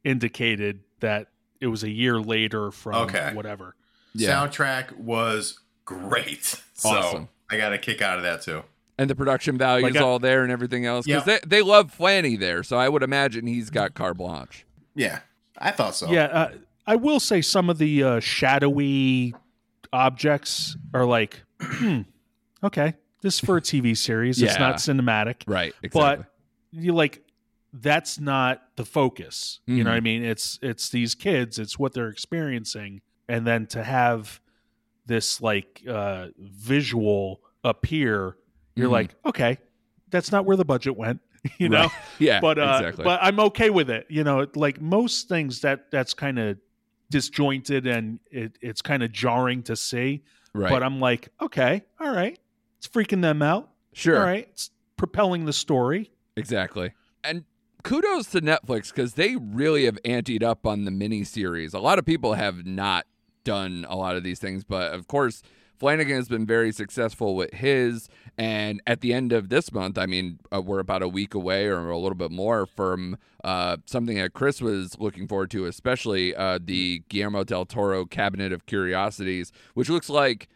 indicated 0.04 0.80
that 1.00 1.28
it 1.60 1.68
was 1.68 1.82
a 1.82 1.90
year 1.90 2.18
later 2.20 2.70
from 2.70 2.94
Okay. 3.04 3.32
whatever. 3.34 3.74
yeah. 4.14 4.30
Soundtrack 4.30 4.96
was 4.96 5.60
great. 5.84 6.60
So 6.80 6.88
Awesome. 6.88 7.28
I 7.50 7.58
got 7.58 7.74
a 7.74 7.78
kick 7.78 8.00
out 8.00 8.16
of 8.16 8.22
that 8.22 8.40
too. 8.40 8.62
And 9.00 9.08
the 9.10 9.14
production 9.14 9.56
value 9.58 9.86
is 9.86 9.96
I- 9.96 10.00
all 10.00 10.18
there 10.18 10.42
and 10.42 10.52
everything 10.52 10.84
else 10.86 11.06
because 11.06 11.26
Yeah. 11.26 11.38
they 11.42 11.58
they 11.58 11.62
love 11.62 11.96
Flanny 11.96 12.38
there, 12.38 12.62
so 12.62 12.76
I 12.76 12.88
would 12.88 13.02
imagine 13.02 13.46
he's 13.46 13.70
got 13.70 13.94
carte 13.94 14.16
blanche. 14.18 14.66
Yeah, 14.94 15.20
I 15.58 15.70
thought 15.70 15.94
so. 15.96 16.10
Yeah, 16.10 16.24
uh, 16.24 16.50
I 16.86 16.96
will 16.96 17.20
say 17.20 17.40
some 17.40 17.70
of 17.70 17.78
the 17.78 18.02
uh, 18.02 18.20
shadowy 18.20 19.34
objects 19.92 20.76
are 20.94 21.06
like, 21.06 21.42
hmm, 21.60 22.02
okay, 22.64 22.94
this 23.22 23.34
is 23.34 23.40
for 23.40 23.56
a 23.56 23.60
TV 23.60 23.96
series. 23.96 24.40
It's 24.42 24.58
not 24.58 24.76
cinematic, 24.76 25.42
Right. 25.46 25.74
Exactly. 25.82 26.24
but 26.24 26.26
you 26.80 26.92
like 26.94 27.22
that's 27.72 28.18
not 28.18 28.62
the 28.76 28.84
focus. 28.84 29.60
You 29.66 29.84
know 29.84 29.90
what 29.90 29.96
I 29.96 30.00
mean? 30.00 30.24
It's 30.24 30.58
it's 30.62 30.88
these 30.90 31.14
kids. 31.14 31.58
It's 31.58 31.78
what 31.78 31.92
they're 31.94 32.08
experiencing, 32.08 33.00
and 33.28 33.46
then 33.46 33.66
to 33.68 33.82
have 33.82 34.40
this 35.06 35.40
like 35.40 35.82
uh, 35.88 36.28
visual 36.38 37.40
appear, 37.64 38.36
you're 38.80 38.88
Mhm. 38.88 38.92
like, 38.92 39.14
okay, 39.26 39.58
that's 40.10 40.32
not 40.32 40.44
where 40.44 40.56
the 40.56 40.64
budget 40.64 40.96
went. 40.96 41.20
You 41.58 41.68
know, 41.70 41.82
Right. 41.84 41.90
yeah. 42.18 42.40
but 42.40 42.58
uh, 42.58 42.76
exactly. 42.80 43.04
but 43.04 43.18
I'm 43.22 43.40
okay 43.40 43.70
with 43.70 43.88
it. 43.88 44.06
You 44.10 44.24
know, 44.24 44.46
like 44.54 44.80
most 44.80 45.28
things 45.28 45.60
that 45.62 45.90
that's 45.90 46.12
kind 46.12 46.38
of 46.38 46.58
disjointed 47.10 47.86
and 47.86 48.20
it, 48.30 48.56
it's 48.60 48.82
kind 48.82 49.02
of 49.02 49.10
jarring 49.12 49.62
to 49.64 49.76
see. 49.76 50.22
right. 50.54 50.70
But 50.70 50.82
I'm 50.82 51.00
like, 51.00 51.28
okay, 51.40 51.82
all 51.98 52.12
right, 52.14 52.38
it's 52.78 52.88
freaking 52.88 53.22
them 53.22 53.40
out. 53.42 53.70
sure. 53.92 54.18
All 54.18 54.24
right, 54.24 54.46
it's 54.52 54.70
propelling 54.96 55.44
the 55.46 55.52
story. 55.52 56.10
Exactly. 56.36 56.92
And 57.24 57.44
kudos 57.82 58.26
to 58.32 58.40
Netflix 58.40 58.90
because 58.94 59.14
they 59.14 59.36
really 59.36 59.86
have 59.86 59.98
anteed 60.04 60.42
up 60.42 60.66
on 60.66 60.84
the 60.84 60.90
miniseries. 60.90 61.72
A 61.74 61.78
lot 61.78 61.98
of 61.98 62.04
people 62.04 62.34
have 62.34 62.66
not 62.66 63.06
done 63.44 63.86
a 63.88 63.96
lot 63.96 64.16
of 64.16 64.22
these 64.22 64.38
things, 64.38 64.62
but 64.64 64.92
of 64.92 65.06
course, 65.08 65.42
Flanagan 65.80 66.16
has 66.16 66.28
been 66.28 66.44
very 66.44 66.72
successful 66.72 67.34
with 67.34 67.54
his. 67.54 68.08
And 68.36 68.82
at 68.86 69.00
the 69.00 69.14
end 69.14 69.32
of 69.32 69.48
this 69.48 69.72
month, 69.72 69.96
I 69.96 70.04
mean, 70.04 70.38
uh, 70.54 70.60
we're 70.60 70.78
about 70.78 71.02
a 71.02 71.08
week 71.08 71.34
away 71.34 71.66
or 71.66 71.88
a 71.88 71.98
little 71.98 72.16
bit 72.16 72.30
more 72.30 72.66
from 72.66 73.16
uh, 73.42 73.78
something 73.86 74.18
that 74.18 74.34
Chris 74.34 74.60
was 74.60 74.98
looking 75.00 75.26
forward 75.26 75.50
to, 75.52 75.64
especially 75.64 76.36
uh, 76.36 76.58
the 76.62 77.02
Guillermo 77.08 77.44
del 77.44 77.64
Toro 77.64 78.04
Cabinet 78.04 78.52
of 78.52 78.66
Curiosities, 78.66 79.52
which 79.72 79.88
looks 79.88 80.10
like 80.10 80.48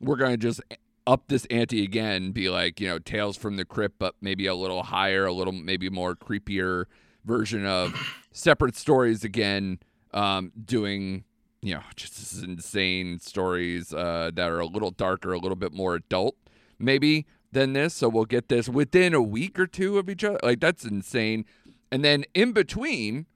we're 0.00 0.16
going 0.16 0.32
to 0.32 0.38
just 0.38 0.62
up 1.06 1.24
this 1.28 1.44
ante 1.50 1.84
again, 1.84 2.32
be 2.32 2.48
like, 2.48 2.80
you 2.80 2.88
know, 2.88 2.98
Tales 2.98 3.36
from 3.36 3.56
the 3.56 3.66
Crypt, 3.66 3.96
but 3.98 4.14
maybe 4.22 4.46
a 4.46 4.54
little 4.54 4.84
higher, 4.84 5.26
a 5.26 5.32
little 5.32 5.52
maybe 5.52 5.90
more 5.90 6.16
creepier 6.16 6.86
version 7.26 7.66
of 7.66 7.94
separate 8.32 8.76
stories 8.76 9.24
again, 9.24 9.78
um, 10.14 10.52
doing, 10.64 11.24
you 11.62 11.74
know, 11.74 11.82
just 11.96 12.42
insane 12.42 13.18
stories 13.20 13.92
uh, 13.92 14.30
that 14.34 14.50
are 14.50 14.60
a 14.60 14.66
little 14.66 14.90
darker, 14.90 15.32
a 15.32 15.38
little 15.38 15.56
bit 15.56 15.72
more 15.72 15.94
adult, 15.94 16.36
maybe 16.78 17.26
than 17.52 17.72
this. 17.72 17.94
So 17.94 18.08
we'll 18.08 18.24
get 18.24 18.48
this 18.48 18.68
within 18.68 19.12
a 19.14 19.22
week 19.22 19.58
or 19.58 19.66
two 19.66 19.98
of 19.98 20.08
each 20.08 20.24
other. 20.24 20.38
Like, 20.42 20.60
that's 20.60 20.84
insane. 20.84 21.44
And 21.92 22.04
then 22.04 22.24
in 22.34 22.52
between, 22.52 23.26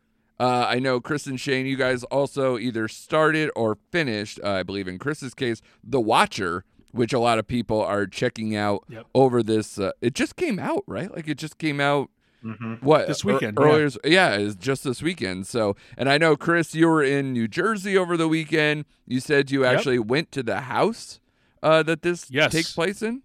uh, 0.41 0.67
I 0.69 0.79
know 0.79 1.01
Chris 1.01 1.27
and 1.27 1.39
Shane, 1.39 1.67
you 1.67 1.77
guys 1.77 2.03
also 2.05 2.57
either 2.59 2.89
started 2.89 3.51
or 3.55 3.77
finished, 3.91 4.41
uh, 4.43 4.51
I 4.51 4.63
believe 4.63 4.89
in 4.89 4.99
Chris's 4.99 5.35
case, 5.35 5.61
The 5.83 6.01
Watcher, 6.01 6.65
which 6.93 7.13
a 7.13 7.19
lot 7.19 7.39
of 7.41 7.47
people 7.49 7.83
are 7.83 8.07
checking 8.07 8.55
out 8.57 8.85
Yep. 8.89 9.07
over 9.15 9.43
this. 9.43 9.79
Uh, 9.79 9.91
it 10.01 10.15
just 10.15 10.37
came 10.37 10.59
out, 10.61 10.85
right? 10.87 11.13
Like 11.15 11.27
it 11.29 11.39
just 11.39 11.59
came 11.59 11.81
out. 11.81 12.09
Mm-hmm. 12.45 12.75
What 12.85 13.07
This 13.09 13.25
weekend, 13.25 13.59
Earlier, 13.59 13.89
yeah, 14.05 14.35
it's 14.35 14.55
just 14.57 14.85
this 14.85 15.01
weekend. 15.03 15.47
So, 15.47 15.77
and 15.97 16.09
I 16.11 16.19
know 16.19 16.37
Chris, 16.37 16.75
you 16.75 16.89
were 16.89 17.03
in 17.03 17.33
New 17.33 17.49
Jersey 17.49 17.97
over 17.97 18.17
the 18.17 18.29
weekend. 18.29 18.85
You 19.07 19.21
said 19.21 19.51
you 19.51 19.63
Yep. 19.65 19.75
actually 19.77 19.99
went 19.99 20.31
to 20.33 20.43
the 20.43 20.61
house 20.63 21.21
uh, 21.63 21.83
that 21.85 22.03
this 22.03 22.31
Yes. 22.31 22.53
takes 22.53 22.73
place 22.75 23.01
in. 23.03 23.23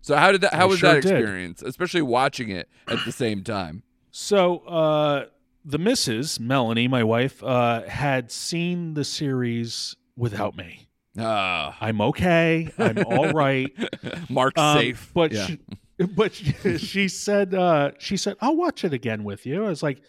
So, 0.00 0.16
how 0.16 0.32
did 0.32 0.40
that? 0.40 0.54
How 0.54 0.62
I 0.62 0.64
was 0.66 0.78
sure 0.78 0.94
that 0.94 1.02
did. 1.02 1.12
experience, 1.12 1.62
especially 1.62 2.02
watching 2.02 2.48
it 2.48 2.68
at 2.88 3.04
the 3.04 3.12
same 3.12 3.44
time? 3.44 3.82
So 4.10 4.58
uh, 4.60 5.26
the 5.64 5.78
missus 5.78 6.40
Melanie, 6.40 6.88
my 6.88 7.04
wife, 7.04 7.42
uh, 7.44 7.82
had 7.82 8.30
seen 8.32 8.94
the 8.94 9.04
series 9.04 9.94
without 10.16 10.56
me. 10.56 10.88
Ah, 11.18 11.76
I'm 11.80 12.00
okay. 12.00 12.70
I'm 12.78 13.04
all 13.06 13.32
right. 13.32 13.70
Mark 14.30 14.56
Um, 14.58 14.78
safe, 14.78 15.10
But 15.14 15.32
yeah. 15.32 15.46
she, 15.46 15.58
but 16.16 16.34
she, 16.34 16.78
she 16.78 17.08
said 17.08 17.54
uh, 17.54 17.92
she 17.98 18.16
said 18.16 18.36
I'll 18.40 18.56
watch 18.56 18.84
it 18.84 18.92
again 18.92 19.24
with 19.24 19.46
you. 19.46 19.64
I 19.64 19.68
was 19.68 19.82
like, 19.82 20.02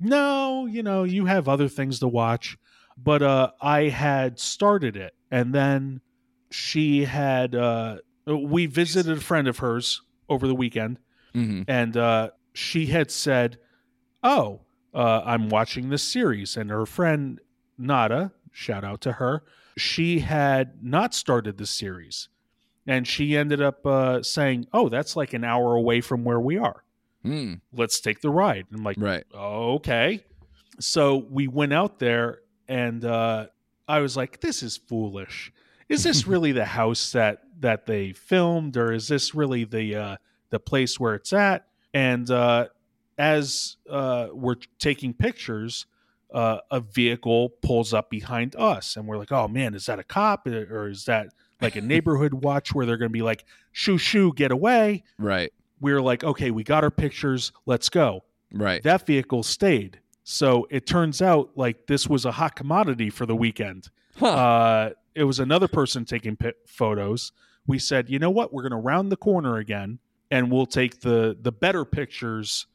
no, 0.00 0.66
you 0.66 0.82
know, 0.82 1.04
you 1.04 1.26
have 1.26 1.48
other 1.48 1.68
things 1.68 1.98
to 2.00 2.08
watch. 2.08 2.56
But 2.98 3.22
uh, 3.22 3.50
I 3.60 3.88
had 3.88 4.38
started 4.40 4.96
it, 4.96 5.14
and 5.30 5.54
then 5.54 6.00
she 6.50 7.04
had 7.04 7.54
uh, 7.54 7.98
we 8.26 8.66
visited 8.66 9.18
a 9.18 9.20
friend 9.20 9.48
of 9.48 9.58
hers 9.58 10.00
over 10.28 10.46
the 10.48 10.54
weekend, 10.54 10.98
Mhm. 11.34 11.64
and 11.68 11.96
uh, 11.96 12.30
she 12.54 12.86
had 12.86 13.10
said, 13.10 13.58
"Oh, 14.22 14.62
uh, 14.94 15.22
I'm 15.26 15.50
watching 15.50 15.90
this 15.90 16.02
series," 16.02 16.56
and 16.56 16.70
her 16.70 16.86
friend 16.86 17.38
Nada, 17.76 18.32
shout 18.50 18.82
out 18.82 19.02
to 19.02 19.12
her, 19.12 19.42
she 19.76 20.20
had 20.20 20.82
not 20.82 21.12
started 21.12 21.58
the 21.58 21.66
series, 21.66 22.30
and 22.86 23.06
she 23.06 23.36
ended 23.36 23.60
up 23.60 23.84
uh, 23.86 24.22
saying, 24.22 24.66
"Oh, 24.72 24.88
that's 24.88 25.16
like 25.16 25.32
an 25.32 25.44
hour 25.44 25.74
away 25.74 26.00
from 26.00 26.24
where 26.24 26.40
we 26.40 26.56
are. 26.58 26.84
Hmm, 27.22 27.54
Let's 27.72 28.00
take 28.00 28.20
the 28.20 28.30
ride." 28.30 28.66
I'm 28.72 28.84
like, 28.84 28.96
right. 28.98 29.24
"Okay." 29.34 30.24
So 30.78 31.16
we 31.30 31.48
went 31.48 31.72
out 31.72 31.98
there, 31.98 32.40
and 32.68 33.04
uh, 33.04 33.46
I 33.88 34.00
was 34.00 34.16
like, 34.16 34.40
"This 34.40 34.62
is 34.62 34.76
foolish. 34.76 35.52
Is 35.88 36.02
this 36.04 36.26
really 36.28 36.52
the 36.52 36.64
house 36.64 37.12
that 37.12 37.42
that 37.60 37.86
they 37.86 38.12
filmed, 38.12 38.76
or 38.76 38.92
is 38.92 39.08
this 39.08 39.34
really 39.34 39.64
the 39.64 39.96
uh, 39.96 40.16
the 40.50 40.60
place 40.60 41.00
where 41.00 41.14
it's 41.14 41.32
at? 41.32 41.66
And 41.94 42.30
uh, 42.30 42.66
as 43.18 43.76
uh, 43.88 44.28
we're 44.32 44.56
taking 44.78 45.14
pictures, 45.14 45.86
uh, 46.32 46.58
a 46.70 46.80
vehicle 46.80 47.50
pulls 47.62 47.94
up 47.94 48.10
behind 48.10 48.54
us, 48.56 48.96
and 48.96 49.06
we're 49.06 49.16
like, 49.16 49.32
"Oh 49.32 49.48
man, 49.48 49.74
is 49.74 49.86
that 49.86 49.98
a 49.98 50.04
cop 50.04 50.46
or 50.46 50.88
is 50.88 51.06
that 51.06 51.28
like 51.60 51.76
a 51.76 51.80
neighborhood 51.80 52.34
watch 52.34 52.74
where 52.74 52.86
they're 52.86 52.96
going 52.96 53.08
to 53.08 53.12
be 53.12 53.22
like, 53.22 53.44
shoo 53.72 53.98
shoo, 53.98 54.32
get 54.34 54.50
away?" 54.50 55.02
Right. 55.18 55.52
We're 55.80 56.00
like, 56.02 56.24
"Okay, 56.24 56.50
we 56.50 56.64
got 56.64 56.84
our 56.84 56.90
pictures, 56.90 57.52
let's 57.66 57.88
go." 57.88 58.24
Right. 58.52 58.82
That 58.82 59.06
vehicle 59.06 59.42
stayed. 59.42 60.00
So 60.24 60.66
it 60.70 60.86
turns 60.86 61.20
out 61.22 61.50
like 61.56 61.86
this 61.86 62.08
was 62.08 62.24
a 62.24 62.32
hot 62.32 62.56
commodity 62.56 63.10
for 63.10 63.26
the 63.26 63.36
weekend. 63.36 63.90
Huh. 64.18 64.26
Uh, 64.26 64.90
it 65.14 65.24
was 65.24 65.38
another 65.40 65.68
person 65.68 66.04
taking 66.04 66.36
pi- 66.36 66.52
photos. 66.66 67.32
We 67.66 67.78
said, 67.78 68.08
you 68.10 68.18
know 68.18 68.30
what? 68.30 68.52
We're 68.52 68.62
going 68.62 68.72
to 68.72 68.76
round 68.78 69.10
the 69.10 69.16
corner 69.16 69.56
again, 69.56 69.98
and 70.30 70.50
we'll 70.50 70.66
take 70.66 71.00
the 71.00 71.36
the 71.40 71.52
better 71.52 71.84
pictures 71.84 72.66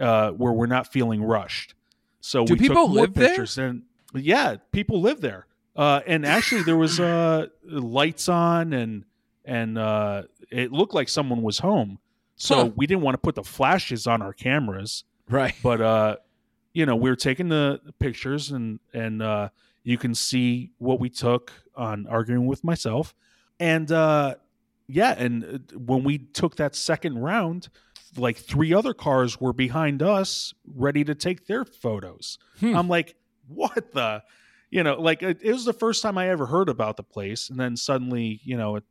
uh, 0.00 0.30
where 0.30 0.52
we're 0.52 0.66
not 0.66 0.92
feeling 0.92 1.22
rushed. 1.22 1.74
So 2.20 2.44
Do 2.44 2.54
we 2.54 2.58
people 2.58 2.76
took 2.76 2.88
more 2.90 3.00
live 3.02 3.14
there? 3.14 3.28
pictures, 3.28 3.58
and 3.58 3.82
yeah, 4.14 4.56
people 4.72 5.00
live 5.00 5.20
there. 5.20 5.46
Uh, 5.78 6.00
and 6.06 6.26
actually, 6.26 6.62
there 6.64 6.76
was 6.76 6.98
uh, 7.00 7.46
lights 7.64 8.28
on, 8.28 8.72
and 8.72 9.04
and 9.44 9.78
uh, 9.78 10.24
it 10.50 10.72
looked 10.72 10.92
like 10.92 11.08
someone 11.08 11.40
was 11.42 11.60
home. 11.60 11.98
So 12.36 12.54
Huh. 12.56 12.70
we 12.76 12.86
didn't 12.86 13.02
want 13.02 13.14
to 13.14 13.18
put 13.18 13.34
the 13.36 13.42
flashes 13.44 14.06
on 14.06 14.20
our 14.22 14.32
cameras 14.32 15.02
right. 15.28 15.54
but 15.62 15.80
uh 15.80 16.16
you 16.72 16.86
know 16.86 16.94
we 16.94 17.10
were 17.10 17.16
taking 17.16 17.48
the 17.48 17.80
pictures 17.98 18.52
and 18.52 18.78
and 18.94 19.20
uh 19.22 19.48
you 19.82 19.98
can 19.98 20.14
see 20.14 20.70
what 20.78 21.00
we 21.00 21.08
took 21.10 21.52
on 21.74 22.06
arguing 22.06 22.46
with 22.46 22.62
myself 22.62 23.12
and 23.58 23.90
uh 23.90 24.36
yeah 24.86 25.14
and 25.18 25.72
when 25.74 26.04
we 26.04 26.18
took 26.18 26.54
that 26.56 26.76
second 26.76 27.18
round 27.18 27.68
like 28.16 28.36
three 28.36 28.72
other 28.72 28.94
cars 28.94 29.40
were 29.40 29.52
behind 29.52 30.00
us 30.00 30.54
ready 30.76 31.02
to 31.02 31.14
take 31.16 31.46
their 31.48 31.64
photos 31.64 32.38
Hmm. 32.60 32.76
i'm 32.76 32.88
like 32.88 33.16
what 33.48 33.92
the 33.94 34.22
you 34.70 34.82
know 34.82 35.00
like 35.00 35.22
it, 35.22 35.38
it 35.42 35.52
was 35.52 35.64
the 35.64 35.72
first 35.72 36.02
time 36.02 36.18
i 36.18 36.28
ever 36.28 36.46
heard 36.46 36.68
about 36.68 36.96
the 36.96 37.02
place 37.02 37.48
and 37.50 37.58
then 37.58 37.76
suddenly 37.76 38.40
you 38.44 38.56
know 38.56 38.76
it, 38.76 38.84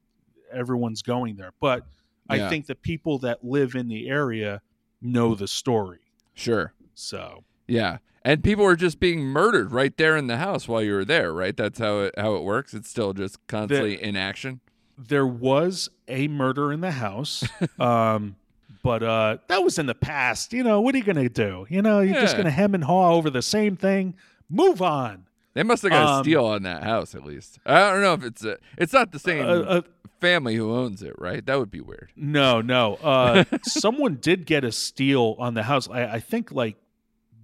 everyone's 0.52 1.02
going 1.02 1.36
there 1.36 1.52
but 1.60 1.86
Yeah. 2.32 2.46
i 2.48 2.50
think 2.50 2.66
the 2.68 2.76
people 2.76 3.20
that 3.20 3.44
live 3.44 3.76
in 3.76 3.88
the 3.88 4.08
area 4.10 4.62
know 5.02 5.36
the 5.36 5.48
story 5.48 6.00
Sure. 6.34 6.74
so 6.94 7.44
Yeah. 7.68 7.98
And 8.24 8.44
people 8.44 8.66
were 8.66 8.76
just 8.76 9.00
being 9.00 9.22
murdered 9.22 9.72
right 9.72 9.96
there 9.96 10.18
in 10.18 10.28
the 10.28 10.36
house 10.38 10.68
while 10.68 10.82
you 10.84 10.92
were 10.94 11.06
there, 11.06 11.32
right? 11.32 11.56
That's 11.56 11.80
how 11.80 12.00
it 12.00 12.16
how 12.18 12.36
it 12.36 12.44
works. 12.44 12.74
It's 12.74 12.90
still 12.90 13.14
just 13.14 13.38
constantly 13.48 14.02
in 14.04 14.18
action. 14.18 14.60
there 14.98 15.26
was 15.26 15.88
a 16.10 16.28
murder 16.28 16.74
in 16.74 16.82
the 16.82 16.92
house 16.92 17.48
um 17.80 18.36
but 18.84 19.02
uh 19.04 19.38
that 19.48 19.64
was 19.64 19.78
in 19.80 19.86
the 19.86 19.96
past 19.96 20.52
you 20.54 20.64
know 20.64 20.82
what 20.82 20.94
are 20.96 20.98
you 20.98 21.04
gonna 21.04 21.30
do 21.30 21.66
you 21.70 21.82
know 21.82 22.02
you're 22.02 22.20
just 22.20 22.36
gonna 22.36 22.50
hem 22.50 22.74
and 22.74 22.84
haw 22.84 23.14
over 23.14 23.30
the 23.30 23.42
same 23.44 23.76
thing 23.78 24.16
move 24.50 24.82
on 24.82 25.27
They 25.58 25.64
must 25.64 25.82
have 25.82 25.92
got 25.92 26.04
a 26.04 26.08
Um, 26.18 26.24
steal 26.24 26.46
on 26.46 26.62
that 26.64 26.84
house 26.84 27.16
at 27.16 27.26
least. 27.26 27.58
I 27.66 27.90
don't 27.90 28.04
know 28.04 28.14
if 28.14 28.24
it's 28.24 28.44
a, 28.44 28.60
it's 28.78 28.94
not 28.94 29.12
the 29.12 29.18
same 29.18 29.44
uh, 29.44 29.62
uh, 29.62 29.82
family 30.22 30.56
who 30.56 30.72
owns 30.72 31.02
it, 31.02 31.16
right? 31.18 31.44
That 31.44 31.58
would 31.58 31.72
be 31.72 31.82
weird. 31.82 32.12
no 32.16 32.62
no 32.62 32.94
uh 32.96 33.44
someone 33.64 34.18
did 34.22 34.46
get 34.46 34.64
a 34.64 34.72
steal 34.72 35.36
on 35.40 35.56
the 35.56 35.64
house 35.64 35.90
i, 35.90 36.04
I 36.06 36.20
think 36.20 36.52
like 36.52 36.76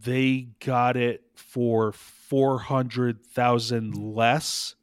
they 0.04 0.50
got 0.60 0.96
it 0.96 1.24
for 1.34 1.92
400000 1.92 3.96
less 4.16 4.76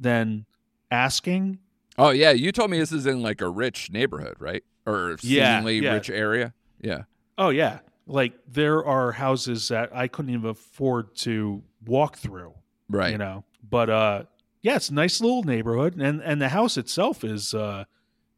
than 0.00 0.46
asking 0.90 1.58
Oh 1.98 2.08
yeah, 2.08 2.30
you 2.30 2.52
told 2.52 2.70
me 2.70 2.78
this 2.78 2.90
is 2.90 3.04
in 3.06 3.20
like 3.20 3.42
a 3.42 3.48
rich 3.50 3.90
neighborhood, 3.90 4.36
right? 4.40 4.64
Or 4.86 5.18
Yeah, 5.20 5.58
seemingly 5.58 5.80
yeah. 5.80 5.92
rich 5.92 6.08
area. 6.08 6.54
Yeah. 6.80 7.02
Oh 7.36 7.50
yeah, 7.50 7.80
like 8.06 8.32
there 8.50 8.82
are 8.82 9.12
houses 9.12 9.68
that 9.68 9.94
I 9.94 10.08
couldn't 10.08 10.32
even 10.32 10.48
afford 10.48 11.14
to 11.16 11.62
walk 11.84 12.16
through. 12.16 12.54
Right. 12.92 13.12
You 13.12 13.18
know, 13.18 13.44
but 13.68 13.90
uh, 13.90 14.22
yeah, 14.62 14.76
it's 14.76 14.90
a 14.90 14.94
nice 14.94 15.20
little 15.20 15.42
neighborhood, 15.42 16.00
and 16.00 16.20
and 16.22 16.40
the 16.40 16.50
house 16.50 16.76
itself 16.76 17.24
is 17.24 17.52
uh, 17.54 17.84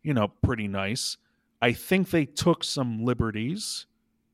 you 0.03 0.15
know, 0.15 0.29
pretty 0.43 0.69
nice. 0.69 1.17
I 1.61 1.73
think 1.73 2.11
they 2.11 2.25
took 2.27 2.63
some 2.65 3.05
liberties 3.05 3.87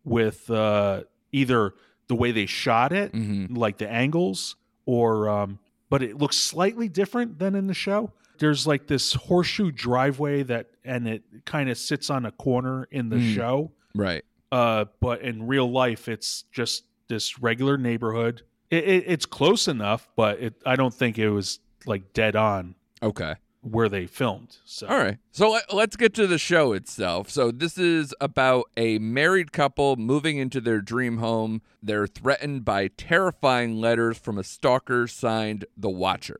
with 0.05 0.51
uh, 0.51 1.03
either 1.33 1.75
the 2.09 2.15
way 2.15 2.33
they 2.33 2.47
shot 2.47 2.93
it, 2.93 3.13
hmm 3.13 3.47
like 3.55 3.79
the 3.79 3.89
angles, 3.91 4.57
or 4.87 5.29
um, 5.29 5.59
but 5.89 6.03
it 6.03 6.17
looks 6.19 6.37
slightly 6.37 6.89
different 6.89 7.39
than 7.39 7.55
in 7.55 7.67
the 7.67 7.75
show. 7.75 8.13
There's 8.39 8.67
like 8.67 8.87
this 8.87 9.13
horseshoe 9.13 9.71
driveway 9.71 10.43
that, 10.45 10.71
and 10.85 11.07
it 11.07 11.23
kind 11.45 11.69
of 11.69 11.77
sits 11.77 12.09
on 12.11 12.25
a 12.27 12.33
corner 12.33 12.89
in 12.91 13.09
the 13.11 13.17
Mm. 13.17 13.35
show 13.35 13.73
Right. 13.95 14.25
uh, 14.53 14.87
but 15.01 15.21
in 15.23 15.47
real 15.47 15.71
life, 15.71 16.09
it's 16.09 16.45
just 16.53 16.85
this 17.09 17.39
regular 17.41 17.77
neighborhood. 17.77 18.43
It, 18.71 18.85
it, 18.85 19.05
it's 19.07 19.27
close 19.27 19.67
enough, 19.69 20.09
but 20.17 20.39
it, 20.41 20.55
I 20.65 20.77
don't 20.77 20.95
think 20.95 21.19
it 21.19 21.31
was 21.31 21.59
like 21.87 22.13
dead 22.13 22.37
on 22.37 22.75
Okay. 23.03 23.35
where 23.63 23.89
they 23.89 24.07
filmed. 24.07 24.59
So 24.65 24.87
All 24.87 24.99
right. 24.99 25.19
So 25.33 25.51
let, 25.51 25.73
let's 25.75 25.97
get 25.97 26.15
to 26.15 26.27
the 26.27 26.39
show 26.39 26.73
itself. 26.73 27.31
So 27.31 27.51
this 27.51 27.77
is 27.79 28.15
about 28.21 28.67
a 28.77 28.99
married 28.99 29.53
couple 29.53 29.97
moving 29.97 30.37
into 30.39 30.61
their 30.61 30.81
dream 30.81 31.19
home. 31.19 31.63
They're 31.83 32.07
threatened 32.07 32.65
by 32.65 32.89
terrifying 32.89 33.77
letters 33.81 34.19
from 34.19 34.39
a 34.39 34.45
stalker 34.45 35.07
signed 35.07 35.65
The 35.77 35.91
Watcher. 35.91 36.39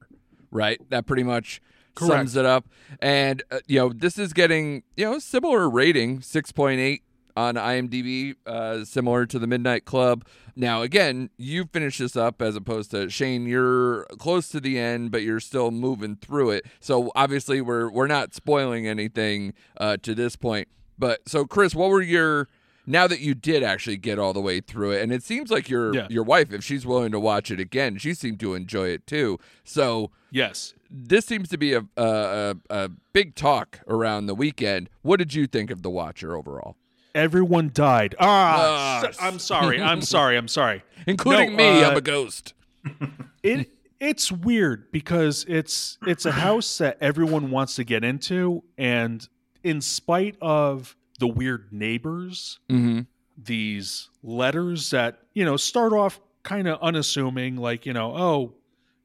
Right? 0.53 0.81
That 0.91 1.07
pretty 1.07 1.23
much 1.23 1.61
Correct. 1.95 2.13
sums 2.13 2.37
it 2.37 2.45
up. 2.45 2.69
And 3.01 3.43
uh, 3.51 3.61
you 3.67 3.79
know, 3.81 3.93
this 3.93 4.19
is 4.19 4.33
getting, 4.33 4.83
you 4.97 5.05
know, 5.05 5.19
similar 5.19 5.69
rating, 5.71 6.21
6.8 6.21 7.01
on 7.41 7.55
IMDb, 7.57 8.35
uh, 8.47 8.85
similar 8.85 9.27
to 9.27 9.39
the 9.39 9.47
Midnight 9.47 9.85
Club. 9.85 10.25
Now, 10.57 10.83
again, 10.83 11.31
you 11.39 11.65
finish 11.73 11.99
this 11.99 12.17
up 12.17 12.43
as 12.43 12.55
opposed 12.57 12.91
to 12.91 13.09
Shane. 13.09 13.47
You're 13.47 14.05
close 14.19 14.49
to 14.49 14.61
the 14.61 14.79
end, 14.79 15.11
but 15.11 15.23
you're 15.23 15.41
still 15.41 15.71
moving 15.71 16.17
through 16.17 16.51
it. 16.51 16.67
So 16.81 17.11
obviously, 17.15 17.61
we're 17.61 17.91
we're 17.91 18.07
not 18.07 18.35
spoiling 18.35 18.87
anything 18.87 19.55
uh, 19.79 19.97
to 20.03 20.15
this 20.15 20.37
point. 20.37 20.69
But 20.99 21.21
so, 21.29 21.45
Chris, 21.47 21.75
what 21.75 21.89
were 21.91 22.03
your 22.03 22.49
now 22.87 23.07
that 23.07 23.21
you 23.21 23.35
did 23.35 23.63
actually 23.63 23.97
get 23.99 24.19
all 24.19 24.33
the 24.33 24.41
way 24.41 24.61
through 24.61 24.91
it, 24.93 25.03
and 25.03 25.13
it 25.13 25.23
seems 25.23 25.51
like 25.51 25.69
your 25.71 25.95
Yeah. 25.95 26.07
your 26.11 26.25
wife, 26.25 26.53
if 26.53 26.63
she's 26.65 26.85
willing 26.85 27.13
to 27.13 27.21
watch 27.21 27.51
it 27.51 27.61
again, 27.61 27.97
she 27.99 28.13
seemed 28.15 28.41
to 28.41 28.55
enjoy 28.55 28.89
it 28.89 29.07
too. 29.07 29.39
So 29.65 30.11
yes, 30.31 30.75
this 30.91 31.25
seems 31.25 31.49
to 31.51 31.57
be 31.59 31.73
a 31.73 31.87
a, 31.97 32.05
a, 32.05 32.57
a 32.71 32.89
big 33.13 33.35
talk 33.35 33.81
around 33.87 34.27
the 34.27 34.35
weekend. 34.35 34.91
What 35.03 35.19
did 35.19 35.33
you 35.35 35.47
think 35.47 35.71
of 35.71 35.83
The 35.83 35.91
Watcher 35.91 36.37
overall, 36.37 36.77
everyone 37.15 37.71
died. 37.73 38.15
Ah, 38.19 39.01
Ah, 39.03 39.07
s- 39.09 39.17
I'm 39.21 39.39
sorry. 39.39 39.81
I'm 39.81 40.01
sorry. 40.15 40.37
I'm 40.37 40.49
sorry. 40.49 40.83
including 41.07 41.51
No, 41.53 41.57
me? 41.57 41.83
uh, 41.83 41.91
I'm 41.91 41.97
a 41.97 42.01
ghost. 42.01 42.55
It 43.43 43.71
it's 43.99 44.33
weird 44.33 44.91
because 44.93 45.45
it's 45.49 45.99
it's 46.07 46.25
a 46.25 46.33
house 46.33 46.79
that 46.79 46.97
everyone 47.01 47.51
wants 47.51 47.75
to 47.77 47.85
get 47.85 48.03
into, 48.05 48.63
and 48.79 49.27
in 49.63 49.81
spite 49.81 50.37
of 50.41 50.97
the 51.19 51.27
weird 51.27 51.69
neighbors, 51.73 52.59
Mm-hmm. 52.71 53.01
these 53.37 54.09
letters 54.23 54.91
that 54.91 55.19
you 55.35 55.45
know 55.45 55.57
start 55.57 55.93
off 55.93 56.21
kind 56.43 56.67
of 56.69 56.79
unassuming 56.81 57.57
like 57.57 57.85
you 57.85 57.93
know 57.93 58.15
oh 58.17 58.55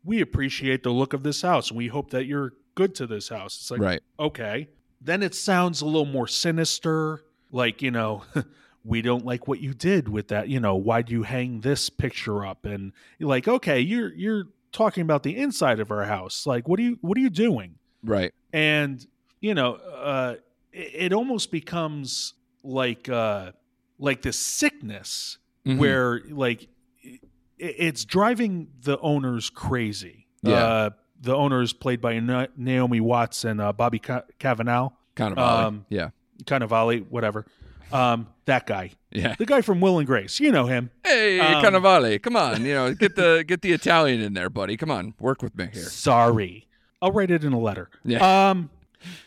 we 0.05 0.21
appreciate 0.21 0.83
the 0.83 0.89
look 0.89 1.11
of 1.13 1.23
this 1.23 1.41
house 1.41 1.69
and 1.69 1.77
we 1.77 1.87
hope 1.87 2.11
that 2.11 2.25
you're 2.25 2.53
good 2.75 2.95
to 2.95 3.05
this 3.07 3.27
house 3.29 3.57
it's 3.57 3.71
like 3.71 3.81
Right. 3.81 4.01
okay 4.17 4.69
then 5.01 5.21
it 5.21 5.35
sounds 5.35 5.81
a 5.81 5.85
little 5.85 6.05
more 6.05 6.27
sinister 6.27 7.21
like 7.55 7.81
you 7.81 7.89
know 7.91 8.23
we 8.83 9.01
don't 9.01 9.25
like 9.25 9.47
what 9.47 9.59
you 9.61 9.73
did 9.73 10.07
with 10.09 10.27
that 10.27 10.47
you 10.49 10.59
know 10.59 10.75
why'd 10.75 11.09
you 11.09 11.23
hang 11.23 11.61
this 11.61 11.89
picture 11.89 12.45
up 12.45 12.65
and 12.65 12.91
you're 13.17 13.29
like 13.29 13.47
okay 13.47 13.79
you're 13.79 14.13
you're 14.13 14.45
talking 14.71 15.01
about 15.01 15.23
the 15.23 15.35
inside 15.37 15.79
of 15.79 15.89
our 15.89 16.03
house 16.03 16.45
like 16.45 16.67
what 16.67 16.77
are 16.79 16.83
you 16.83 16.97
what 17.01 17.17
are 17.17 17.21
you 17.21 17.29
doing 17.29 17.75
Right. 18.03 18.33
and 18.53 19.05
you 19.39 19.53
know 19.55 19.75
uh 19.75 20.35
it, 20.73 20.91
it 21.05 21.13
almost 21.13 21.49
becomes 21.49 22.33
like 22.63 23.07
uh 23.09 23.51
like 23.97 24.21
this 24.21 24.37
sickness 24.37 25.37
Mhm. 25.65 25.77
where 25.79 26.21
like 26.29 26.67
it, 27.01 27.21
it's 27.57 28.05
driving 28.05 28.67
the 28.83 28.99
owners 28.99 29.49
crazy 29.49 30.27
Yeah. 30.43 30.53
uh 30.55 30.89
the 31.21 31.33
owners 31.35 31.73
played 31.73 32.01
by 32.01 32.19
Na- 32.19 32.47
naomi 32.57 32.99
watts 32.99 33.45
and 33.45 33.59
uh, 33.61 33.71
bobby 33.73 33.99
Ca- 33.99 34.25
cavanaugh 34.39 34.89
kind 35.15 35.31
of. 35.33 35.39
um, 35.39 35.85
yeah. 35.89 36.09
Kind 36.45 36.63
of 36.63 36.69
volley 36.69 36.99
whatever 36.99 37.45
um 37.91 38.27
that 38.45 38.65
guy 38.65 38.91
Yeah. 39.11 39.35
the 39.37 39.45
guy 39.45 39.61
from 39.61 39.79
will 39.79 39.97
and 39.99 40.07
grace 40.07 40.39
you 40.39 40.51
know 40.51 40.65
him 40.65 40.89
Hey, 41.03 41.39
Um, 41.39 41.63
Cannavale, 41.63 42.21
come 42.21 42.35
on, 42.35 42.65
you 42.65 42.73
know, 42.73 42.93
get 42.93 43.15
the 43.15 43.43
get 43.47 43.61
the 43.61 43.71
Italian 43.73 44.21
in 44.21 44.33
there, 44.33 44.49
buddy. 44.49 44.75
Come 44.75 44.89
on, 44.91 45.13
work 45.19 45.41
with 45.43 45.55
me 45.55 45.69
here. 45.71 45.83
Sorry. 45.83 46.67
I'll 47.01 47.11
write 47.11 47.29
it 47.31 47.43
in 47.43 47.53
a 47.53 47.59
letter. 47.59 47.89
Yeah. 48.03 48.49
Um 48.49 48.69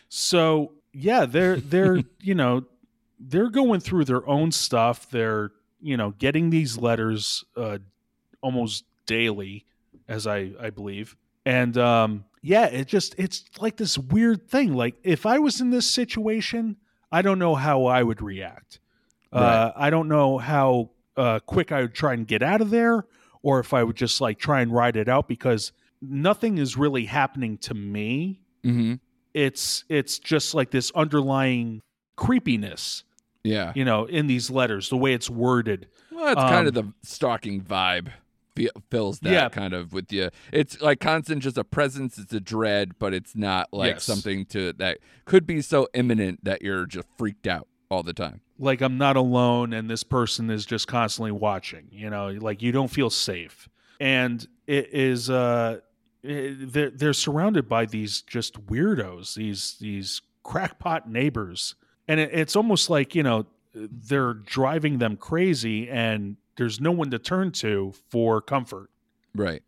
so 0.09 0.73
yeah, 0.93 1.25
they're 1.25 1.55
they're 1.57 1.99
you 2.19 2.35
know, 2.35 2.63
they're 3.19 3.49
going 3.49 3.79
through 3.79 4.05
their 4.05 4.27
own 4.27 4.51
stuff. 4.51 5.09
They're, 5.09 5.51
you 5.81 5.97
know, 5.97 6.11
getting 6.11 6.49
these 6.49 6.77
letters 6.77 7.43
uh 7.55 7.77
almost 8.41 8.83
daily, 9.05 9.65
as 10.07 10.27
I 10.27 10.51
I 10.59 10.69
believe. 10.69 11.15
And 11.45 11.77
um 11.77 12.25
yeah, 12.41 12.65
it 12.65 12.87
just 12.87 13.15
it's 13.17 13.45
like 13.59 13.77
this 13.77 13.97
weird 13.97 14.49
thing. 14.49 14.73
Like 14.73 14.95
if 15.03 15.25
I 15.25 15.39
was 15.39 15.61
in 15.61 15.69
this 15.71 15.89
situation, 15.89 16.77
I 17.11 17.21
don't 17.21 17.39
know 17.39 17.55
how 17.55 17.85
I 17.85 18.03
would 18.03 18.21
react. 18.21 18.79
Uh, 19.31 19.71
I 19.75 19.89
don't 19.89 20.07
know 20.07 20.37
how 20.39 20.89
uh, 21.17 21.39
quick 21.39 21.71
I 21.71 21.81
would 21.81 21.93
try 21.93 22.13
and 22.13 22.27
get 22.27 22.41
out 22.41 22.61
of 22.61 22.69
there, 22.71 23.05
or 23.43 23.59
if 23.59 23.73
I 23.73 23.83
would 23.83 23.95
just 23.95 24.21
like 24.21 24.39
try 24.39 24.61
and 24.61 24.71
ride 24.73 24.95
it 24.95 25.07
out 25.07 25.27
because 25.27 25.71
nothing 26.01 26.57
is 26.57 26.77
really 26.77 27.05
happening 27.05 27.57
to 27.59 27.73
me. 27.73 28.41
Mm-hmm. 28.63 28.95
It's 29.33 29.83
it's 29.89 30.17
just 30.19 30.55
like 30.55 30.71
this 30.71 30.91
underlying 30.95 31.81
creepiness, 32.15 33.03
Yeah. 33.43 33.71
you 33.75 33.85
know, 33.85 34.05
in 34.05 34.27
these 34.27 34.49
letters, 34.49 34.89
the 34.89 34.97
way 34.97 35.13
it's 35.13 35.29
worded. 35.29 35.87
Well, 36.11 36.25
that's 36.25 36.41
kind 36.49 36.67
of 36.67 36.75
Um, 36.77 36.93
the 37.01 37.07
stalking 37.07 37.61
vibe. 37.61 38.09
Fe- 38.59 38.81
Fills 38.91 39.19
that 39.21 39.31
Yeah. 39.31 39.49
kind 39.49 39.73
of 39.73 39.93
with 39.93 40.11
you. 40.11 40.29
It's 40.51 40.79
like 40.81 40.99
constant, 40.99 41.41
just 41.43 41.57
a 41.57 41.63
presence. 41.63 42.17
It's 42.17 42.33
a 42.33 42.39
dread, 42.39 42.99
but 42.99 43.13
it's 43.13 43.35
not 43.35 43.69
like 43.73 43.95
Yes. 43.95 44.03
something 44.03 44.45
to 44.47 44.73
that 44.73 44.99
could 45.25 45.45
be 45.47 45.61
so 45.61 45.87
imminent 45.93 46.43
that 46.43 46.61
you're 46.61 46.85
just 46.85 47.07
freaked 47.17 47.47
out 47.47 47.67
all 47.89 48.03
the 48.03 48.13
time. 48.13 48.41
like 48.61 48.81
I'm 48.81 48.97
not 48.97 49.15
alone 49.15 49.71
and 49.71 49.89
this 49.89 50.03
person 50.03 50.49
is 50.49 50.65
just 50.65 50.85
constantly 50.85 51.31
watching, 51.31 51.87
you 51.91 52.09
know, 52.09 52.27
like 52.27 52.61
you 52.61 52.73
don't 52.73 52.89
feel 52.89 53.09
safe. 53.09 53.69
And 54.01 54.45
it 54.67 54.93
is 54.93 55.29
uh 55.29 55.79
it- 56.21 56.73
they're, 56.73 56.89
they're 56.89 57.13
surrounded 57.13 57.69
by 57.69 57.85
these 57.85 58.21
just 58.21 58.65
weirdos, 58.67 59.35
these 59.35 59.77
these 59.79 60.21
crackpot 60.43 61.09
neighbors. 61.09 61.75
And 62.09 62.19
it, 62.19 62.31
it's 62.33 62.55
almost 62.57 62.89
like, 62.89 63.15
you 63.15 63.23
know, 63.23 63.45
they're 63.73 64.33
driving 64.33 64.97
them 64.97 65.15
crazy 65.15 65.89
and 65.89 66.35
there's 66.59 66.79
no 66.79 66.91
one 66.91 67.09
to 67.09 67.17
turn 67.17 67.51
to 67.53 67.93
for 68.11 68.39
comfort. 68.41 68.91
Right. 69.33 69.63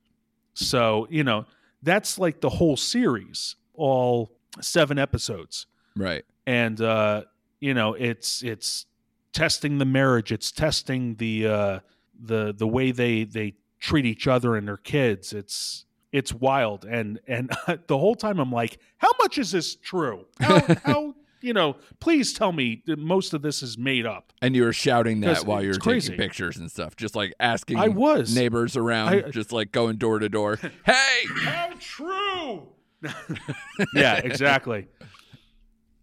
So, 0.54 1.08
you 1.10 1.24
know, 1.24 1.46
that's 1.82 2.20
like 2.20 2.42
the 2.42 2.50
whole 2.50 2.78
series, 2.78 3.56
all 3.74 4.34
7 4.60 5.00
episodes 5.00 5.66
Right. 5.96 6.24
and 6.46 6.80
uh, 6.82 7.24
you 7.62 7.74
know 7.74 7.94
it's 7.94 8.44
it's 8.44 8.86
testing 9.34 9.78
the 9.78 9.86
marriage 9.86 10.32
it's 10.34 10.52
testing 10.52 11.16
the 11.16 11.48
uh, 11.48 11.80
the 12.22 12.54
the 12.56 12.68
way 12.68 12.92
they 12.92 13.24
they 13.24 13.56
treat 13.80 14.06
each 14.06 14.28
other 14.28 14.56
and 14.58 14.68
their 14.68 14.78
kids 14.78 15.32
it's 15.34 15.86
it's 16.12 16.34
wild 16.34 16.84
and 16.86 17.20
and 17.28 17.50
the 17.88 17.98
whole 17.98 18.16
time 18.16 18.40
i'm 18.40 18.52
like 18.52 18.78
how 18.98 19.10
much 19.22 19.38
is 19.38 19.52
this 19.52 19.76
true 19.76 20.26
how, 20.42 20.60
how 20.84 21.16
you 21.42 21.54
know 21.54 21.76
please 22.00 22.34
tell 22.34 22.52
me 22.52 22.82
that 22.86 23.00
most 23.00 23.34
of 23.34 23.42
this 23.42 23.62
is 23.64 23.78
made 23.78 24.06
up 24.06 24.32
And 24.42 24.56
you 24.56 24.64
were 24.64 24.74
shouting 24.74 25.22
that 25.22 25.46
while 25.46 25.62
you 25.62 25.70
were 25.70 25.76
it's 25.76 25.78
crazy. 25.84 26.10
taking 26.10 26.24
pictures 26.26 26.58
and 26.58 26.70
stuff, 26.72 26.96
just 26.96 27.16
like 27.16 27.34
asking 27.40 27.78
i 27.78 27.88
was 27.88 28.36
neighbors 28.36 28.76
around, 28.78 29.10
I- 29.10 29.22
just 29.32 29.52
like 29.52 29.72
going 29.72 29.98
door 29.98 30.20
to 30.20 30.30
door. 30.30 30.58
Hey, 30.86 31.22
how 31.42 31.70
true 31.80 32.68
yeah 33.96 34.18
exactly 34.18 34.88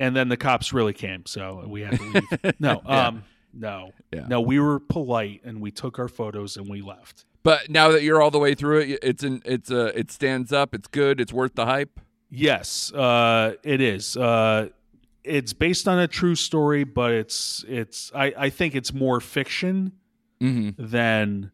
and 0.01 0.15
then 0.17 0.29
the 0.29 0.37
cops 0.37 0.73
really 0.73 0.93
came 0.93 1.25
so 1.27 1.65
we 1.67 1.83
had 1.83 1.99
to 1.99 2.03
leave 2.05 2.55
no 2.61 2.83
Yeah. 2.87 3.07
um 3.09 3.25
no 3.55 3.93
Yeah. 4.13 4.27
no 4.29 4.41
we 4.41 4.59
were 4.61 4.79
polite 4.81 5.43
and 5.45 5.61
we 5.61 5.71
took 5.71 5.99
our 5.99 6.09
photos 6.09 6.57
and 6.57 6.69
we 6.69 6.81
left 6.83 7.25
but 7.45 7.71
now 7.71 7.89
that 7.91 8.03
you're 8.03 8.21
all 8.21 8.31
the 8.33 8.39
way 8.39 8.55
through 8.55 8.81
it, 8.81 8.99
it's 9.03 9.23
in, 9.23 9.41
it's 9.45 9.71
uh, 9.71 9.93
it 9.95 10.11
stands 10.11 10.53
up. 10.53 10.75
It's 10.75 10.89
good. 10.89 11.19
It's 11.21 11.33
worth 11.33 11.55
the 11.55 11.65
hype. 11.67 12.01
yes 12.31 12.93
uh 12.93 13.55
it 13.63 13.81
is 13.81 14.17
uh 14.17 14.69
it's 15.25 15.53
based 15.53 15.87
on 15.89 15.99
a 15.99 16.07
true 16.09 16.35
story 16.35 16.85
but 16.85 17.11
it's 17.13 17.65
it's 17.69 18.11
i 18.15 18.33
i 18.39 18.51
think 18.51 18.75
it's 18.75 18.93
more 18.93 19.21
fiction 19.21 19.93
Mm-hmm. 20.41 20.71
than 20.87 21.51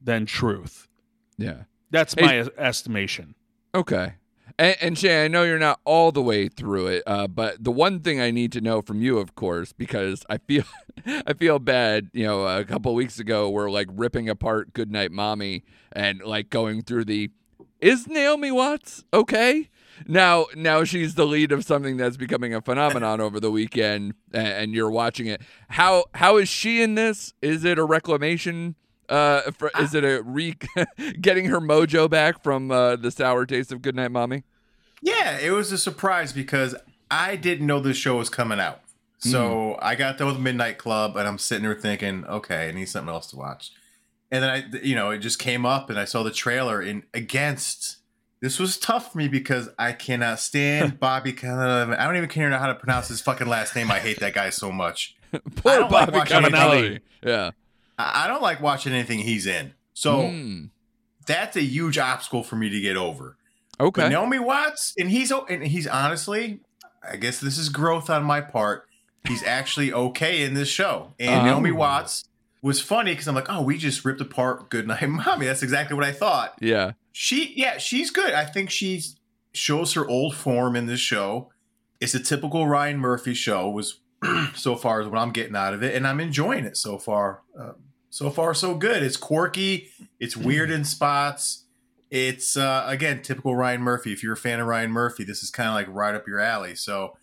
than 0.00 0.24
truth 0.26 0.88
Yeah. 1.36 1.64
that's 1.90 2.16
my 2.16 2.38
es- 2.38 2.48
estimation 2.56 3.34
Okay. 3.74 4.14
And, 4.58 4.76
and 4.82 4.98
Shay, 4.98 5.24
I 5.24 5.28
know 5.28 5.44
you're 5.44 5.58
not 5.58 5.80
all 5.86 6.12
the 6.12 6.20
way 6.22 6.48
through 6.48 6.88
it, 6.88 7.02
uh, 7.06 7.26
but 7.26 7.62
the 7.64 7.70
one 7.72 8.00
thing 8.00 8.20
I 8.20 8.30
need 8.30 8.52
to 8.52 8.60
know 8.60 8.82
from 8.82 9.00
you, 9.00 9.16
of 9.18 9.34
course, 9.34 9.72
because 9.72 10.24
I 10.28 10.36
feel 10.38 10.64
I 11.06 11.32
feel 11.32 11.58
bad. 11.58 12.08
You 12.12 12.24
know, 12.26 12.46
a 12.46 12.64
couple 12.64 12.92
of 12.92 12.96
weeks 12.96 13.18
ago, 13.18 13.48
we're 13.48 13.70
like 13.70 13.88
ripping 13.90 14.28
apart 14.28 14.74
Goodnight 14.74 15.10
Mommy 15.10 15.64
and 15.92 16.20
like 16.22 16.50
going 16.50 16.82
through 16.82 17.06
the 17.06 17.30
is 17.80 18.06
Naomi 18.06 18.50
Watts 18.52 19.04
okay? 19.14 19.70
Now, 20.06 20.46
now 20.54 20.84
she's 20.84 21.14
the 21.14 21.26
lead 21.26 21.52
of 21.52 21.64
something 21.64 21.96
that's 21.96 22.16
becoming 22.16 22.54
a 22.54 22.60
phenomenon 22.60 23.20
over 23.20 23.40
the 23.40 23.50
weekend, 23.50 24.14
and 24.32 24.74
you're 24.74 24.90
watching 24.90 25.26
it. 25.26 25.42
How 25.68 26.04
how 26.14 26.36
is 26.36 26.48
she 26.48 26.82
in 26.82 26.94
this? 26.94 27.32
Is 27.42 27.64
it 27.64 27.78
a 27.78 27.84
reclamation? 27.84 28.76
Uh, 29.08 29.50
for, 29.50 29.70
is 29.78 29.94
it 29.94 30.04
a 30.04 30.22
re 30.22 30.56
getting 31.20 31.46
her 31.46 31.60
mojo 31.60 32.08
back 32.08 32.42
from 32.42 32.70
uh, 32.70 32.96
the 32.96 33.10
sour 33.10 33.44
taste 33.44 33.72
of 33.72 33.82
Goodnight 33.82 34.10
Mommy? 34.10 34.44
Yeah, 35.02 35.38
it 35.38 35.50
was 35.50 35.72
a 35.72 35.78
surprise 35.78 36.32
because 36.32 36.74
I 37.10 37.36
didn't 37.36 37.66
know 37.66 37.80
this 37.80 37.96
show 37.96 38.16
was 38.16 38.30
coming 38.30 38.60
out. 38.60 38.80
So 39.30 39.78
I 39.80 39.94
got 39.94 40.18
done 40.18 40.26
with 40.26 40.40
Midnight 40.40 40.78
Club 40.78 41.16
and 41.16 41.28
I'm 41.28 41.38
sitting 41.38 41.62
there 41.62 41.76
thinking, 41.76 42.24
okay, 42.26 42.68
I 42.68 42.72
need 42.72 42.88
something 42.88 43.12
else 43.12 43.28
to 43.28 43.36
watch. 43.36 43.70
And 44.32 44.42
then 44.42 44.50
I, 44.50 44.78
you 44.82 44.96
know, 44.96 45.10
it 45.10 45.18
just 45.18 45.38
came 45.38 45.64
up 45.64 45.90
and 45.90 45.98
I 45.98 46.04
saw 46.06 46.24
the 46.24 46.32
trailer 46.32 46.82
in 46.82 47.04
against. 47.14 47.98
This 48.42 48.58
was 48.58 48.76
tough 48.76 49.12
for 49.12 49.18
me 49.18 49.28
because 49.28 49.70
I 49.78 49.92
cannot 49.92 50.38
stand 50.40 51.00
Bobby 51.00 51.32
Cannavale. 51.32 51.96
I 51.98 52.04
don't 52.06 52.16
even 52.16 52.28
care 52.28 52.50
how 52.50 52.66
to 52.66 52.74
pronounce 52.74 53.08
his 53.08 53.20
fucking 53.22 53.46
last 53.46 53.74
name. 53.74 53.90
I 53.90 54.00
hate 54.00 54.18
that 54.20 54.34
guy 54.34 54.50
so 54.50 54.70
much. 54.70 55.16
Poor 55.56 55.78
don't 55.78 55.90
like 55.90 56.28
Cannavale. 56.28 57.00
Yeah. 57.24 57.52
I 57.98 58.26
don't 58.26 58.42
like 58.42 58.60
watching 58.60 58.92
anything 58.92 59.20
he's 59.20 59.46
in. 59.46 59.72
So 59.94 60.22
Mm. 60.22 60.70
that's 61.26 61.56
a 61.56 61.62
huge 61.62 61.98
obstacle 61.98 62.42
for 62.42 62.56
me 62.56 62.68
to 62.68 62.80
get 62.80 62.96
over. 62.96 63.36
okay. 63.80 64.02
But 64.02 64.08
Naomi 64.08 64.38
Watts, 64.40 64.92
and 64.98 65.08
he's 65.10 65.30
and 65.30 65.64
he's 65.64 65.86
honestly, 65.86 66.60
I 67.08 67.16
guess 67.16 67.38
this 67.40 67.56
is 67.58 67.68
growth 67.68 68.10
on 68.10 68.24
my 68.24 68.40
part. 68.40 68.86
He's 69.28 69.44
actually 69.44 69.92
okay 69.92 70.42
in 70.42 70.54
this 70.54 70.68
show. 70.68 71.14
And 71.20 71.42
Oh. 71.42 71.44
Naomi 71.44 71.70
Watts 71.70 72.24
was 72.60 72.80
funny 72.80 73.12
because 73.12 73.28
I'm 73.28 73.36
like, 73.36 73.48
oh, 73.48 73.62
we 73.62 73.78
just 73.78 74.04
ripped 74.04 74.20
apart 74.20 74.68
Goodnight 74.68 75.08
Mommy. 75.08 75.46
That's 75.46 75.62
exactly 75.62 75.94
what 75.94 76.04
I 76.04 76.10
thought. 76.12 76.54
Yeah. 76.60 76.92
She, 77.12 77.52
yeah, 77.56 77.78
she's 77.78 78.10
good. 78.10 78.32
I 78.32 78.44
think 78.44 78.70
she's 78.70 79.16
shows 79.52 79.92
her 79.94 80.08
old 80.08 80.34
form 80.34 80.76
in 80.76 80.86
this 80.86 81.00
show. 81.00 81.50
It's 82.00 82.14
a 82.14 82.20
typical 82.20 82.66
Ryan 82.66 82.98
Murphy 82.98 83.34
show. 83.34 83.68
Was 83.70 84.00
so 84.54 84.76
far 84.76 85.00
as 85.00 85.08
what 85.08 85.18
I'm 85.18 85.32
getting 85.32 85.56
out 85.56 85.74
of 85.74 85.82
it, 85.82 85.94
and 85.94 86.06
I'm 86.06 86.20
enjoying 86.20 86.64
it 86.64 86.76
so 86.76 86.98
far. 86.98 87.42
Uh, 87.58 87.72
so 88.10 88.30
far, 88.30 88.54
so 88.54 88.74
good. 88.74 89.02
It's 89.02 89.16
quirky. 89.16 89.88
It's 90.20 90.36
weird 90.36 90.70
in 90.70 90.84
spots. 90.84 91.64
It's 92.10 92.56
uh, 92.56 92.84
again 92.86 93.22
typical 93.22 93.56
Ryan 93.56 93.80
Murphy. 93.80 94.12
If 94.12 94.22
you're 94.22 94.34
a 94.34 94.36
fan 94.36 94.60
of 94.60 94.66
Ryan 94.66 94.90
Murphy, 94.90 95.24
this 95.24 95.42
is 95.42 95.50
kind 95.50 95.68
of 95.68 95.74
like 95.74 95.86
right 95.88 96.14
up 96.14 96.26
your 96.26 96.40
alley. 96.40 96.74
So, 96.74 97.16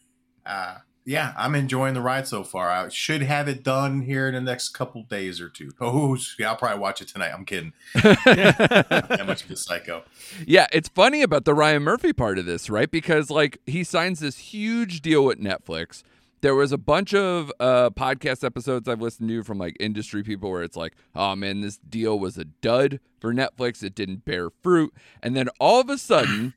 uh, 0.45 0.77
yeah, 1.10 1.34
I'm 1.36 1.55
enjoying 1.55 1.95
the 1.95 2.01
ride 2.01 2.28
so 2.28 2.43
far. 2.43 2.70
I 2.70 2.88
should 2.89 3.24
have 3.24 3.47
it 3.47 3.64
done 3.64 4.01
here 4.03 4.28
in 4.28 4.36
the 4.36 4.41
next 4.41 4.70
couple 4.70 5.01
days 5.01 5.41
or 5.41 5.49
two. 5.49 5.72
Oh, 5.82 6.16
yeah, 6.38 6.51
I'll 6.51 6.55
probably 6.55 6.78
watch 6.78 7.01
it 7.01 7.07
tonight. 7.07 7.32
I'm 7.34 7.45
kidding. 7.45 7.74
that 7.95 9.24
much 9.26 9.43
of 9.43 9.49
a 9.49 9.55
psycho. 9.55 10.03
Yeah, 10.45 10.68
it's 10.72 10.88
funny 10.88 11.24
about 11.24 11.45
the 11.45 11.55
Ryan 11.55 11.82
Murphy 11.82 12.14
part 12.14 12.38
of 12.38 12.45
this, 12.45 12.70
right? 12.70 12.91
Because 12.91 13.32
like 13.32 13.57
he 13.66 13.84
signs 13.84 14.20
this 14.20 14.38
huge 14.38 15.01
deal 15.01 15.26
with 15.26 15.39
Netflix. 15.39 16.03
There 16.41 16.53
was 16.53 16.72
a 16.72 16.78
bunch 16.78 17.16
of 17.16 17.51
uh, 17.60 17.89
podcast 17.89 18.43
episodes 18.43 18.88
I've 18.88 19.01
listened 19.01 19.30
to 19.30 19.41
from 19.41 19.57
like 19.57 19.76
industry 19.80 20.22
people 20.22 20.51
where 20.51 20.62
it's 20.62 20.78
like, 20.78 20.93
oh 21.16 21.36
man, 21.36 21.62
this 21.62 21.78
deal 21.78 22.20
was 22.20 22.38
a 22.38 22.45
dud 22.45 22.99
for 23.20 23.34
Netflix. 23.34 23.82
It 23.82 23.95
didn't 23.95 24.26
bear 24.26 24.51
fruit. 24.62 24.93
And 25.24 25.36
then 25.36 25.49
all 25.60 25.82
of 25.82 25.89
a 25.89 25.97
sudden, 25.97 26.53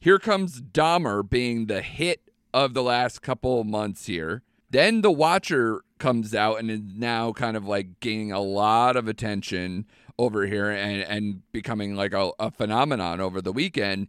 here 0.00 0.18
comes 0.18 0.62
Dahmer 0.62 1.28
being 1.28 1.66
the 1.66 1.82
hit 1.82 2.29
of 2.52 2.74
the 2.74 2.82
last 2.82 3.22
couple 3.22 3.60
of 3.60 3.66
months 3.66 4.06
here. 4.06 4.42
Then 4.70 5.00
The 5.00 5.10
Watcher 5.10 5.82
comes 5.98 6.34
out 6.34 6.60
and 6.60 6.70
is 6.70 6.80
now 6.96 7.32
kind 7.32 7.56
of 7.56 7.66
like 7.66 8.00
gaining 8.00 8.32
a 8.32 8.40
lot 8.40 8.96
of 8.96 9.08
attention 9.08 9.86
over 10.18 10.46
here 10.46 10.70
and, 10.70 11.02
and 11.02 11.42
becoming 11.52 11.96
like 11.96 12.12
a, 12.12 12.30
a 12.38 12.50
phenomenon 12.50 13.20
over 13.20 13.40
the 13.40 13.52
weekend. 13.52 14.08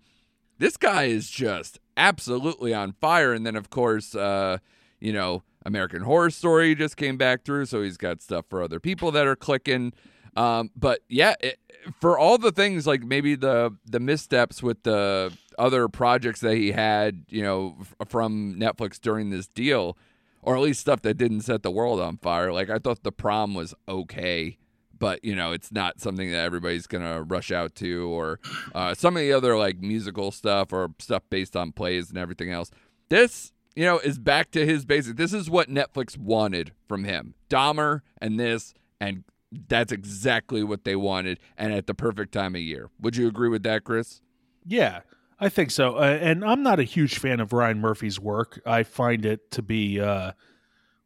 This 0.57 0.77
guy 0.77 1.05
is 1.05 1.29
just 1.29 1.79
absolutely 1.97 2.73
on 2.73 2.93
fire. 2.93 3.33
And 3.33 3.45
then, 3.45 3.55
of 3.55 3.69
course, 3.69 4.13
uh, 4.13 4.59
you 4.99 5.13
know, 5.13 5.43
American 5.65 6.03
Horror 6.03 6.29
Story 6.29 6.75
just 6.75 6.97
came 6.97 7.17
back 7.17 7.43
through, 7.43 7.65
so 7.65 7.81
he's 7.81 7.97
got 7.97 8.21
stuff 8.21 8.45
for 8.49 8.61
other 8.61 8.79
people 8.79 9.11
that 9.11 9.25
are 9.25 9.35
clicking. 9.35 9.93
Um, 10.35 10.71
but 10.75 11.01
yeah, 11.09 11.35
it, 11.39 11.59
for 11.99 12.17
all 12.17 12.37
the 12.37 12.51
things 12.51 12.87
like 12.87 13.03
maybe 13.03 13.35
the 13.35 13.75
the 13.85 13.99
missteps 13.99 14.63
with 14.63 14.83
the 14.83 15.33
other 15.57 15.87
projects 15.87 16.39
that 16.41 16.55
he 16.55 16.71
had, 16.71 17.25
you 17.29 17.43
know, 17.43 17.77
f- 17.79 18.07
from 18.07 18.55
Netflix 18.55 18.99
during 18.99 19.29
this 19.29 19.47
deal, 19.47 19.97
or 20.41 20.55
at 20.55 20.61
least 20.61 20.81
stuff 20.81 21.01
that 21.01 21.15
didn't 21.15 21.41
set 21.41 21.63
the 21.63 21.71
world 21.71 21.99
on 21.99 22.17
fire. 22.17 22.51
Like 22.51 22.69
I 22.69 22.79
thought 22.79 23.03
the 23.03 23.11
prom 23.11 23.53
was 23.53 23.73
okay, 23.87 24.57
but 24.97 25.23
you 25.23 25.35
know, 25.35 25.51
it's 25.51 25.71
not 25.71 25.99
something 25.99 26.31
that 26.31 26.43
everybody's 26.43 26.87
gonna 26.87 27.23
rush 27.23 27.51
out 27.51 27.75
to, 27.75 28.07
or 28.09 28.39
uh, 28.73 28.93
some 28.93 29.15
of 29.15 29.21
the 29.21 29.33
other 29.33 29.57
like 29.57 29.79
musical 29.79 30.31
stuff 30.31 30.71
or 30.71 30.89
stuff 30.99 31.23
based 31.29 31.55
on 31.55 31.71
plays 31.71 32.09
and 32.09 32.17
everything 32.17 32.51
else. 32.51 32.71
This, 33.09 33.51
you 33.75 33.83
know, 33.85 33.99
is 33.99 34.19
back 34.19 34.51
to 34.51 34.65
his 34.65 34.85
basic. 34.85 35.17
This 35.17 35.33
is 35.33 35.49
what 35.49 35.69
Netflix 35.69 36.17
wanted 36.17 36.71
from 36.87 37.03
him. 37.03 37.33
Dahmer 37.49 38.01
and 38.21 38.39
this, 38.39 38.73
and 38.99 39.23
that's 39.67 39.91
exactly 39.91 40.63
what 40.63 40.85
they 40.85 40.95
wanted, 40.95 41.39
and 41.57 41.73
at 41.73 41.87
the 41.87 41.93
perfect 41.93 42.31
time 42.31 42.55
of 42.55 42.61
year. 42.61 42.89
Would 42.99 43.17
you 43.17 43.27
agree 43.27 43.49
with 43.49 43.63
that, 43.63 43.83
Chris? 43.83 44.21
Yeah. 44.65 45.01
I 45.41 45.49
think 45.49 45.71
so. 45.71 45.95
Uh, 45.95 46.19
and 46.21 46.45
I'm 46.45 46.61
not 46.61 46.79
a 46.79 46.83
huge 46.83 47.17
fan 47.17 47.39
of 47.39 47.51
Ryan 47.51 47.81
Murphy's 47.81 48.19
work. 48.19 48.61
I 48.63 48.83
find 48.83 49.25
it 49.25 49.49
to 49.51 49.63
be 49.63 49.99
uh, 49.99 50.33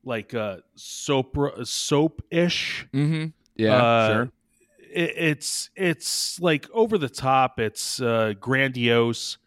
like 0.03 0.33
uh, 0.33 0.57
soap 0.75 1.37
soap 1.63 2.21
ish. 2.29 2.85
Mm-hmm. 2.93 3.27
Yeah, 3.55 3.81
Uh, 3.81 4.07
sure. 4.07 4.31
It, 4.93 5.13
it's 5.15 5.69
it's 5.77 6.39
like 6.41 6.67
over 6.73 6.97
the 6.97 7.07
top. 7.09 7.61
It's 7.61 8.01
uh, 8.01 8.33
grandiose. 8.39 9.37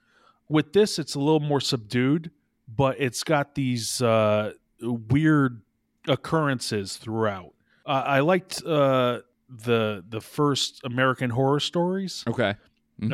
With 0.49 0.72
this, 0.72 0.99
it's 0.99 1.14
a 1.14 1.18
little 1.18 1.41
more 1.41 1.61
subdued, 1.61 2.30
but 2.66 2.97
it's 2.99 3.22
got 3.22 3.55
these 3.55 4.01
uh, 4.01 4.53
weird 4.80 5.61
occurrences 6.07 6.97
throughout. 6.97 7.53
Uh, 7.84 8.03
I 8.07 8.20
liked 8.20 8.64
uh, 8.64 9.20
the 9.51 10.03
the 10.09 10.22
first 10.22 10.80
American 10.84 11.28
Horror 11.28 11.61
Stories 11.61 12.24
Okay. 12.26 12.55
Mhm. 13.03 13.12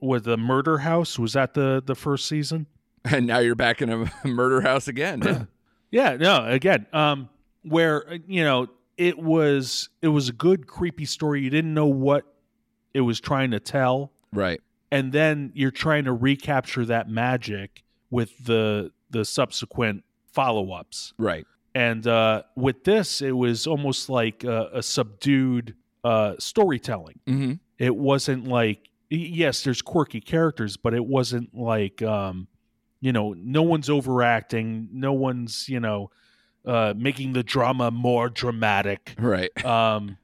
With 0.00 0.24
the 0.24 0.36
Murder 0.36 0.78
House. 0.78 1.18
Was 1.18 1.32
that 1.34 1.54
the 1.54 1.82
the 1.84 1.94
first 1.94 2.26
season? 2.26 2.66
And 3.10 3.26
now 3.26 3.38
you're 3.38 3.54
back 3.54 3.80
in 3.80 3.88
a 3.88 4.12
murder 4.24 4.60
house 4.60 4.88
again. 4.88 5.22
yeah. 5.24 5.44
Yeah, 5.90 6.16
no, 6.16 6.44
again, 6.44 6.86
um, 6.92 7.30
where 7.62 8.04
you 8.26 8.44
know 8.44 8.66
it 8.98 9.18
was 9.18 9.88
it 10.02 10.08
was 10.08 10.28
a 10.28 10.32
good 10.32 10.66
creepy 10.66 11.06
story. 11.06 11.40
You 11.40 11.48
didn't 11.48 11.72
know 11.72 11.86
what 11.86 12.26
it 12.92 13.00
was 13.00 13.20
trying 13.20 13.52
to 13.52 13.60
tell, 13.60 14.12
right. 14.30 14.60
and 14.90 15.12
then 15.12 15.50
you're 15.54 15.70
trying 15.70 16.04
to 16.04 16.12
recapture 16.12 16.84
that 16.84 17.08
magic 17.08 17.84
with 18.10 18.44
the 18.44 18.92
the 19.08 19.24
subsequent 19.24 20.04
follow 20.32 20.72
ups. 20.72 21.14
Right. 21.16 21.46
And 21.74 22.06
uh, 22.06 22.42
with 22.56 22.84
this, 22.84 23.22
it 23.22 23.32
was 23.32 23.66
almost 23.66 24.10
like 24.10 24.44
a, 24.44 24.70
a 24.74 24.82
subdued 24.82 25.74
uh, 26.04 26.34
storytelling. 26.38 27.20
Mm-hmm. 27.26 27.52
It 27.78 27.94
wasn't 27.94 28.48
like 28.48 28.87
yes, 29.10 29.62
there's 29.64 29.82
quirky 29.82 30.20
characters, 30.20 30.76
but 30.76 30.94
it 30.94 31.04
wasn't 31.04 31.54
like 31.54 32.02
um, 32.02 32.48
you 33.00 33.12
know, 33.12 33.34
no 33.36 33.62
one's 33.62 33.88
overacting, 33.88 34.88
no 34.92 35.12
one's 35.12 35.68
you 35.68 35.80
know 35.80 36.10
uh, 36.66 36.94
making 36.96 37.32
the 37.32 37.42
drama 37.42 37.90
more 37.90 38.28
dramatic. 38.28 39.14
Right. 39.18 39.50
Um, 39.64 40.16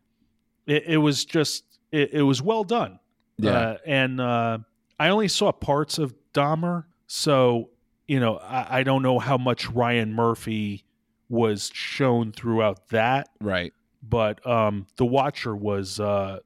it, 0.66 0.85
it 0.87 0.97
was 0.97 1.24
just 1.24 1.64
it, 1.93 2.14
it 2.14 2.22
was 2.22 2.41
well 2.41 2.64
done. 2.64 2.99
Yeah. 3.39 3.51
Uh, 3.51 3.76
and 3.85 4.20
uh, 4.20 4.59
I 4.99 5.09
only 5.09 5.28
saw 5.28 5.53
parts 5.53 5.99
of 5.99 6.14
Dahmer, 6.32 6.85
so 7.07 7.70
you 8.09 8.20
know 8.20 8.39
I, 8.39 8.78
I 8.78 8.82
don't 8.82 9.03
know 9.03 9.18
how 9.18 9.37
much 9.37 9.68
Ryan 9.68 10.12
Murphy 10.14 10.85
was 11.28 11.70
shown 11.74 12.32
throughout 12.32 12.89
that, 12.89 13.28
right. 13.41 13.72
but 14.03 14.47
um, 14.47 14.87
The 14.97 15.07
Watcher 15.07 15.57
was 15.57 15.99
uh, 15.99 16.41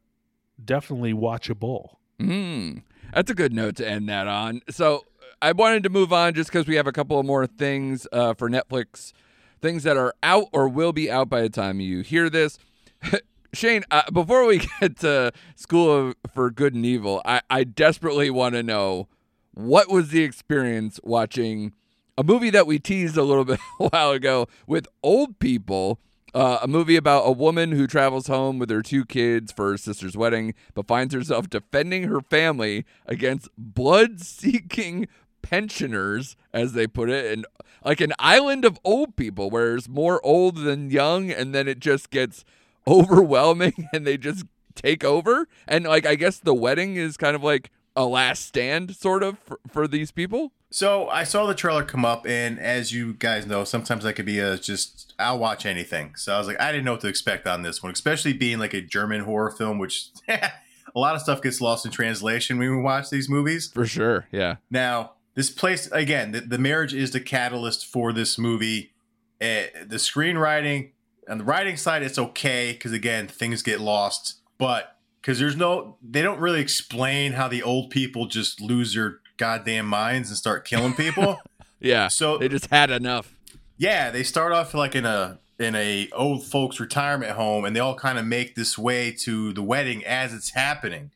definitely 0.65 1.13
watchable. 1.13 1.98
Mm, 2.21 2.83
that's 3.15 3.31
a 3.31 3.35
good 3.35 3.53
note 3.53 3.77
to 3.77 3.89
end 3.89 4.09
that 4.09 4.27
on. 4.27 4.63
So 4.71 5.05
I 5.41 5.53
wanted 5.53 5.85
to 5.85 5.89
move 5.89 6.13
on 6.13 6.35
just 6.35 6.51
because 6.51 6.67
we 6.67 6.75
have 6.77 6.87
a 6.87 6.93
couple 6.93 7.19
of 7.19 7.27
more 7.27 7.47
things 7.47 8.07
uh, 8.13 8.35
for 8.35 8.51
Netflix, 8.51 9.13
things 9.61 9.85
that 9.85 9.97
are 9.97 10.15
out 10.23 10.49
or 10.53 10.69
will 10.69 10.93
be 10.93 11.11
out 11.11 11.29
by 11.29 11.43
the 11.43 11.49
time 11.49 11.81
you 11.81 12.01
hear 12.01 12.29
this. 12.29 12.59
Shane, 13.55 13.85
uh, 13.91 14.03
before 14.13 14.45
we 14.47 14.59
get 14.81 14.99
to 14.99 15.33
School 15.57 16.09
of, 16.09 16.17
for 16.35 16.51
Good 16.51 16.75
and 16.75 16.85
Evil, 16.85 17.23
I, 17.25 17.41
I 17.49 17.65
desperately 17.65 18.31
want 18.31 18.55
to 18.55 18.63
know 18.63 19.09
what 19.53 19.91
was 19.91 20.11
the 20.11 20.23
experience 20.23 21.01
watching 21.03 21.73
a 22.17 22.25
movie 22.25 22.51
that 22.51 22.67
we 22.67 22.79
teased 22.79 23.17
a 23.17 23.23
little 23.23 23.45
bit 23.47 23.61
a 23.81 23.89
while 23.89 24.11
ago 24.11 24.49
with 24.67 24.87
old 25.03 25.39
people. 25.39 26.01
Uh, 26.35 26.59
a 26.63 26.69
movie 26.69 26.97
about 26.97 27.23
a 27.23 27.33
woman 27.33 27.73
who 27.73 27.87
travels 27.87 28.27
home 28.27 28.59
with 28.59 28.71
her 28.71 28.83
two 28.83 29.05
kids 29.05 29.51
for 29.51 29.71
her 29.71 29.79
sister's 29.79 30.17
wedding, 30.17 30.55
but 30.75 30.87
finds 30.87 31.15
herself 31.15 31.49
defending 31.49 32.05
her 32.05 32.21
family 32.21 32.85
against 33.07 33.49
blood 33.57 34.21
seeking 34.21 35.09
pensioners, 35.43 36.37
as 36.53 36.75
they 36.75 36.87
put 36.87 37.09
it, 37.09 37.33
and 37.33 37.47
like 37.85 38.01
an 38.01 38.13
island 38.19 38.65
of 38.65 38.79
old 38.85 39.17
people 39.17 39.49
where 39.49 39.77
it's 39.77 39.89
more 39.89 40.25
old 40.25 40.57
than 40.57 40.91
young, 40.91 41.31
and 41.31 41.55
then 41.55 41.67
it 41.67 41.79
just 41.79 42.11
gets 42.11 42.45
overwhelming 42.87 43.89
and 43.93 44.07
they 44.07 44.17
just 44.17 44.45
take 44.75 45.05
over. 45.05 45.47
And 45.67 45.85
like, 45.85 46.07
I 46.07 46.15
guess 46.15 46.39
the 46.39 46.55
wedding 46.55 46.97
is 46.97 47.17
kind 47.17 47.35
of 47.35 47.43
like 47.43 47.71
a 47.99 48.07
last 48.07 48.47
stand, 48.47 48.95
sort 48.95 49.25
of, 49.25 49.39
for, 49.41 49.59
for 49.69 49.89
these 49.89 50.13
people. 50.13 50.53
So 50.71 51.09
I 51.09 51.25
saw 51.25 51.47
the 51.47 51.55
trailer 51.55 51.83
come 51.83 52.05
up, 52.05 52.27
and 52.27 52.61
as 52.61 52.93
you 52.93 53.15
guys 53.15 53.45
know, 53.45 53.65
sometimes 53.65 54.07
I 54.07 54.13
could 54.13 54.25
be 54.25 54.39
a 54.39 54.57
just 54.57 55.15
I'll 55.19 55.39
watch 55.39 55.67
anything. 55.67 56.15
So 56.15 56.33
I 56.33 56.39
was 56.39 56.47
like, 56.47 56.61
I 56.61 56.71
didn't 56.71 56.85
know 56.85 56.93
what 56.93 57.01
to 57.01 57.09
expect 57.09 57.47
on 57.49 57.63
this 57.63 57.83
one, 57.83 57.91
especially 57.91 58.33
being 58.35 58.59
like 58.59 58.73
a 58.73 58.81
German 58.81 59.23
horror 59.23 59.51
film, 59.51 59.79
which 59.79 60.11
a 60.29 60.51
lot 60.95 61.17
of 61.17 61.23
stuff 61.23 61.43
gets 61.43 61.61
lost 61.61 61.85
in 61.85 61.91
translation 61.91 62.57
when 62.59 62.71
we 62.71 62.81
watch 62.81 63.11
these 63.11 63.29
movies. 63.29 63.73
For 63.73 63.85
sure. 63.85 64.29
Yeah. 64.31 64.57
Now, 64.71 65.15
this 65.35 65.51
place 65.51 65.91
again, 65.91 66.31
the, 66.31 66.41
the 66.41 66.59
marriage 66.59 66.95
is 66.95 67.11
the 67.11 67.21
catalyst 67.21 67.85
for 67.85 68.13
this 68.13 68.39
movie. 68.39 68.93
Uh, 69.41 69.71
the 69.87 69.97
screenwriting 69.97 70.91
on 71.29 71.39
the 71.39 71.45
writing 71.45 71.77
side, 71.77 72.03
it's 72.03 72.19
okay 72.19 72.73
because 72.73 72.93
again, 72.93 73.27
things 73.27 73.63
get 73.63 73.81
lost, 73.81 74.41
but 74.59 74.98
because 75.29 75.39
there's 75.39 75.57
no, 75.57 75.99
they 76.03 76.23
don't 76.23 76.41
really 76.41 76.63
explain 76.63 77.33
how 77.35 77.49
the 77.49 77.63
old 77.63 77.91
people 77.91 78.25
just 78.25 78.63
lose 78.63 78.95
their 78.95 79.19
goddamn 79.37 79.85
minds 79.85 80.31
and 80.31 80.39
start 80.39 80.65
killing 80.65 80.95
people. 80.95 81.39
Yeah. 81.81 82.09
So- 82.09 82.39
they 82.39 82.49
just 82.49 82.67
had 82.71 82.91
enough. 82.91 83.33
yeah, 83.77 84.11
they 84.11 84.25
start 84.25 84.53
off 84.53 84.75
like 84.75 84.97
in 84.97 85.05
a 85.05 85.39
in 85.61 85.77
a 85.77 86.09
old 86.13 86.45
folks 86.45 86.81
retirement 86.81 87.31
home, 87.33 87.65
and 87.65 87.77
they 87.77 87.79
all 87.79 87.95
kind 87.95 88.19
of 88.19 88.25
make 88.27 88.57
this 88.57 88.77
way 88.77 89.13
to 89.21 89.53
the 89.53 89.63
wedding 89.63 90.05
as 90.05 90.35
it's 90.35 90.51
happening. 90.51 91.13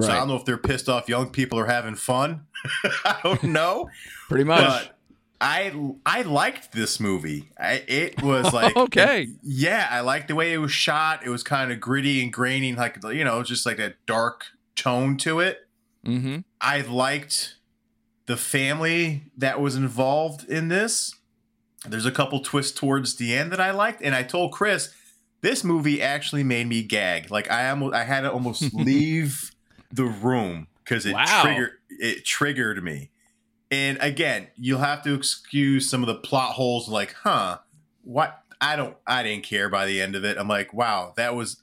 So 0.00 0.10
I 0.10 0.14
don't 0.14 0.28
know 0.28 0.36
if 0.36 0.46
they're 0.46 0.56
pissed 0.56 0.88
off 0.88 1.10
young 1.10 1.28
people 1.28 1.58
are 1.58 1.66
having 1.66 1.94
fun. 1.94 2.46
I 3.04 3.18
don't 3.22 3.42
know. 3.42 3.90
Pretty 4.30 4.44
much. 4.44 4.60
but 4.60 4.97
I 5.40 5.72
I 6.04 6.22
liked 6.22 6.72
this 6.72 6.98
movie. 6.98 7.50
I, 7.58 7.84
it 7.86 8.22
was 8.22 8.52
like 8.52 8.76
Okay. 8.76 9.28
yeah, 9.42 9.88
I 9.90 10.00
liked 10.00 10.28
the 10.28 10.34
way 10.34 10.52
it 10.52 10.58
was 10.58 10.72
shot. 10.72 11.24
It 11.24 11.30
was 11.30 11.42
kind 11.42 11.70
of 11.72 11.80
gritty 11.80 12.22
and 12.22 12.32
grainy, 12.32 12.72
like 12.74 12.98
you 13.04 13.24
know, 13.24 13.42
just 13.42 13.64
like 13.66 13.76
that 13.76 14.04
dark 14.06 14.46
tone 14.76 15.16
to 15.18 15.40
it. 15.40 15.68
mm-hmm. 16.04 16.38
I 16.60 16.80
liked 16.82 17.56
the 18.26 18.36
family 18.36 19.22
that 19.36 19.60
was 19.60 19.74
involved 19.76 20.48
in 20.48 20.68
this. 20.68 21.14
There's 21.86 22.06
a 22.06 22.10
couple 22.12 22.40
twists 22.40 22.78
towards 22.78 23.14
the 23.16 23.34
end 23.34 23.52
that 23.52 23.60
I 23.60 23.70
liked, 23.70 24.02
and 24.02 24.14
I 24.14 24.24
told 24.24 24.52
Chris 24.52 24.92
this 25.40 25.62
movie 25.62 26.02
actually 26.02 26.42
made 26.42 26.66
me 26.66 26.82
gag. 26.82 27.30
Like 27.30 27.48
I 27.50 27.70
almost 27.70 27.94
I 27.94 28.02
had 28.04 28.22
to 28.22 28.32
almost 28.32 28.74
leave 28.74 29.52
the 29.92 30.04
room 30.04 30.66
because 30.84 31.06
it 31.06 31.12
Wow. 31.14 31.42
triggered 31.42 31.70
it 31.90 32.24
triggered 32.24 32.82
me. 32.82 33.10
And 33.70 33.98
again, 34.00 34.48
you'll 34.56 34.78
have 34.80 35.02
to 35.02 35.14
excuse 35.14 35.88
some 35.90 36.02
of 36.02 36.06
the 36.06 36.14
plot 36.14 36.52
holes. 36.52 36.88
Like, 36.88 37.12
huh? 37.22 37.58
What? 38.02 38.42
I 38.60 38.76
don't. 38.76 38.96
I 39.06 39.22
didn't 39.22 39.44
care 39.44 39.68
by 39.68 39.86
the 39.86 40.00
end 40.00 40.16
of 40.16 40.24
it. 40.24 40.36
I'm 40.38 40.48
like, 40.48 40.72
wow, 40.74 41.12
that 41.16 41.34
was 41.34 41.62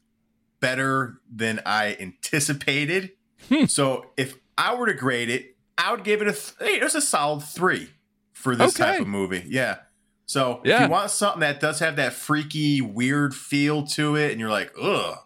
better 0.59 1.19
than 1.33 1.61
I 1.65 1.97
anticipated. 1.99 3.11
Hmm. 3.49 3.65
so 3.65 4.07
if 4.17 4.37
I 4.57 4.73
were 4.75 4.87
to 4.87 4.93
grade 4.93 5.29
it, 5.29 5.55
I 5.77 5.91
would 5.91 6.03
give 6.03 6.21
it 6.21 6.27
a. 6.27 6.31
Th- 6.33 6.77
it 6.79 6.83
was 6.83 6.95
a 6.95 7.01
solid 7.01 7.43
three 7.43 7.89
for 8.33 8.55
this 8.55 8.79
Okay. 8.79 8.91
type 8.91 9.01
of 9.01 9.07
movie. 9.07 9.43
Yeah. 9.47 9.77
So 10.25 10.61
if 10.63 10.79
you 10.79 10.87
want 10.87 11.11
something 11.11 11.41
that 11.41 11.59
does 11.59 11.79
have 11.79 11.97
that 11.97 12.13
freaky, 12.13 12.81
weird 12.81 13.35
feel 13.35 13.85
to 13.87 14.15
it, 14.15 14.31
and 14.31 14.39
you're 14.39 14.49
like, 14.49 14.71
ugh, 14.81 15.17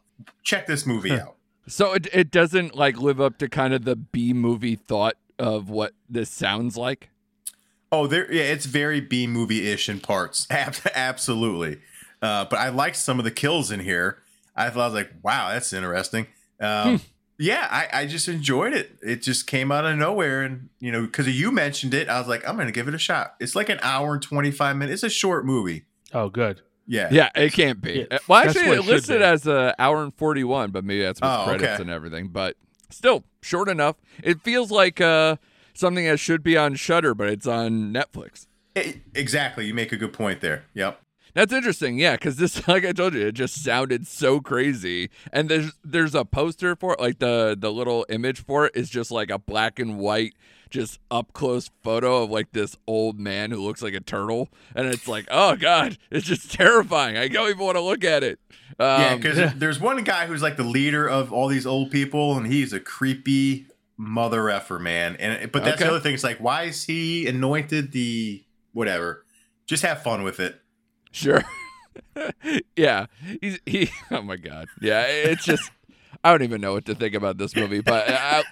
check 0.43 0.67
this 0.67 0.85
movie 0.85 1.11
out. 1.11 1.35
So 1.67 1.93
it 1.93 2.07
it 2.11 2.31
doesn't 2.31 2.75
like 2.75 2.97
live 2.97 3.21
up 3.21 3.37
to 3.37 3.47
kind 3.47 3.73
of 3.73 3.85
the 3.85 3.95
B 3.95 4.33
movie 4.33 4.75
thought 4.75 5.15
of 5.39 5.69
what 5.69 5.93
this 6.09 6.29
sounds 6.29 6.77
like. 6.77 7.09
Oh, 7.91 8.05
there, 8.05 8.31
yeah, 8.31 8.43
it's 8.43 8.65
very 8.67 8.99
B 9.01 9.25
movie 9.25 9.67
ish 9.67 9.89
in 9.89 9.99
parts. 9.99 10.45
Absolutely. 10.51 11.79
Uh, 12.21 12.45
but 12.45 12.59
I 12.59 12.69
liked 12.69 12.97
some 12.97 13.17
of 13.19 13.25
the 13.25 13.31
kills 13.31 13.71
in 13.71 13.79
here. 13.79 14.19
I 14.55 14.69
thought 14.69 14.81
I 14.81 14.85
was 14.85 14.93
like, 14.93 15.11
wow, 15.23 15.49
that's 15.53 15.71
interesting. 15.73 16.27
Um, 16.59 17.01
Yeah, 17.41 17.65
I, 17.71 18.01
I 18.01 18.05
just 18.05 18.27
enjoyed 18.27 18.73
it. 18.73 18.97
It 19.01 19.21
just 19.21 19.47
came 19.47 19.71
out 19.71 19.85
of 19.85 19.97
nowhere, 19.97 20.41
and 20.43 20.67
you 20.81 20.91
know, 20.91 21.03
because 21.03 21.25
you 21.29 21.51
mentioned 21.53 21.93
it, 21.93 22.09
I 22.09 22.19
was 22.19 22.27
like, 22.27 22.45
I'm 22.45 22.57
gonna 22.57 22.73
give 22.73 22.89
it 22.89 22.93
a 22.93 22.97
shot. 22.99 23.35
It's 23.39 23.55
like 23.55 23.69
an 23.69 23.79
hour 23.81 24.11
and 24.13 24.21
25 24.21 24.75
minutes. 24.75 25.03
It's 25.05 25.13
a 25.13 25.15
short 25.15 25.45
movie. 25.45 25.85
Oh, 26.13 26.27
good. 26.27 26.59
Yeah, 26.85 27.07
Yeah, 27.11 27.29
it 27.35 27.53
can't 27.53 27.79
be. 27.79 28.05
Yeah, 28.11 28.17
well, 28.27 28.39
actually, 28.45 28.65
it 28.71 28.79
it 28.79 28.85
listed 28.85 29.19
be. 29.19 29.23
as 29.23 29.47
an 29.47 29.71
hour 29.79 30.03
and 30.03 30.13
forty 30.15 30.43
one, 30.43 30.71
but 30.71 30.83
maybe 30.83 31.01
that's 31.01 31.21
with 31.21 31.29
Oh, 31.29 31.43
credits 31.45 31.63
okay. 31.75 31.81
and 31.81 31.89
everything. 31.89 32.27
But 32.27 32.57
still, 32.89 33.23
short 33.41 33.69
enough. 33.69 33.95
It 34.23 34.41
feels 34.41 34.71
like 34.71 35.01
uh, 35.01 35.37
something 35.73 36.05
that 36.05 36.19
should 36.19 36.43
be 36.43 36.57
on 36.57 36.75
Shudder, 36.75 37.13
but 37.13 37.29
it's 37.29 37.47
on 37.47 37.93
Netflix. 37.93 38.47
E- 38.77 39.01
exactly. 39.15 39.65
You 39.65 39.73
make 39.73 39.91
a 39.91 39.97
good 39.97 40.13
point 40.13 40.41
there. 40.41 40.65
Yep. 40.73 41.01
That's 41.33 41.53
interesting, 41.53 41.99
yeah, 41.99 42.13
because 42.13 42.37
this, 42.37 42.67
like 42.67 42.85
I 42.85 42.91
told 42.91 43.13
you, 43.13 43.27
it 43.27 43.33
just 43.33 43.63
sounded 43.63 44.07
so 44.07 44.39
crazy. 44.39 45.09
And 45.31 45.49
there's 45.49 45.73
there's 45.83 46.15
a 46.15 46.25
poster 46.25 46.75
for 46.75 46.93
it, 46.93 46.99
like 46.99 47.19
the 47.19 47.55
the 47.57 47.71
little 47.71 48.05
image 48.09 48.43
for 48.43 48.65
it 48.65 48.75
is 48.75 48.89
just 48.89 49.11
like 49.11 49.29
a 49.29 49.39
black 49.39 49.79
and 49.79 49.97
white, 49.99 50.33
just 50.69 50.99
up 51.11 51.33
close 51.33 51.69
photo 51.83 52.23
of 52.23 52.29
like 52.29 52.51
this 52.51 52.75
old 52.87 53.19
man 53.19 53.51
who 53.51 53.61
looks 53.61 53.81
like 53.81 53.93
a 53.93 53.99
turtle, 53.99 54.49
and 54.75 54.87
it's 54.87 55.07
like, 55.07 55.25
oh 55.31 55.55
god, 55.55 55.97
it's 56.11 56.25
just 56.27 56.51
terrifying. 56.51 57.17
I 57.17 57.27
don't 57.27 57.49
even 57.49 57.63
want 57.65 57.77
to 57.77 57.81
look 57.81 58.03
at 58.03 58.23
it. 58.23 58.39
Um, 58.79 59.01
yeah, 59.01 59.15
because 59.15 59.53
there's 59.55 59.79
one 59.79 60.03
guy 60.03 60.25
who's 60.27 60.41
like 60.41 60.57
the 60.57 60.63
leader 60.63 61.07
of 61.07 61.33
all 61.33 61.47
these 61.47 61.65
old 61.65 61.91
people, 61.91 62.37
and 62.37 62.47
he's 62.47 62.71
a 62.73 62.79
creepy 62.79 63.67
mother 63.97 64.49
effer, 64.49 64.79
man. 64.79 65.15
And 65.17 65.51
but 65.51 65.63
that's 65.63 65.75
Okay. 65.81 65.85
the 65.85 65.91
other 65.95 65.99
thing. 65.99 66.13
It's 66.13 66.23
like, 66.23 66.39
why 66.39 66.63
is 66.63 66.83
he 66.85 67.27
anointed 67.27 67.91
the 67.91 68.43
whatever? 68.73 69.25
Just 69.67 69.83
have 69.83 70.01
fun 70.03 70.23
with 70.23 70.39
it. 70.39 70.61
Sure. 71.11 71.43
yeah. 72.75 73.07
He's 73.41 73.59
he. 73.65 73.89
Oh 74.11 74.21
my 74.21 74.37
god. 74.37 74.67
Yeah. 74.81 75.01
It's 75.05 75.43
just 75.45 75.69
I 76.23 76.31
don't 76.31 76.43
even 76.43 76.61
know 76.61 76.73
what 76.73 76.85
to 76.85 76.95
think 76.95 77.13
about 77.15 77.37
this 77.37 77.55
movie, 77.55 77.81
but 77.81 78.09
I, 78.09 78.43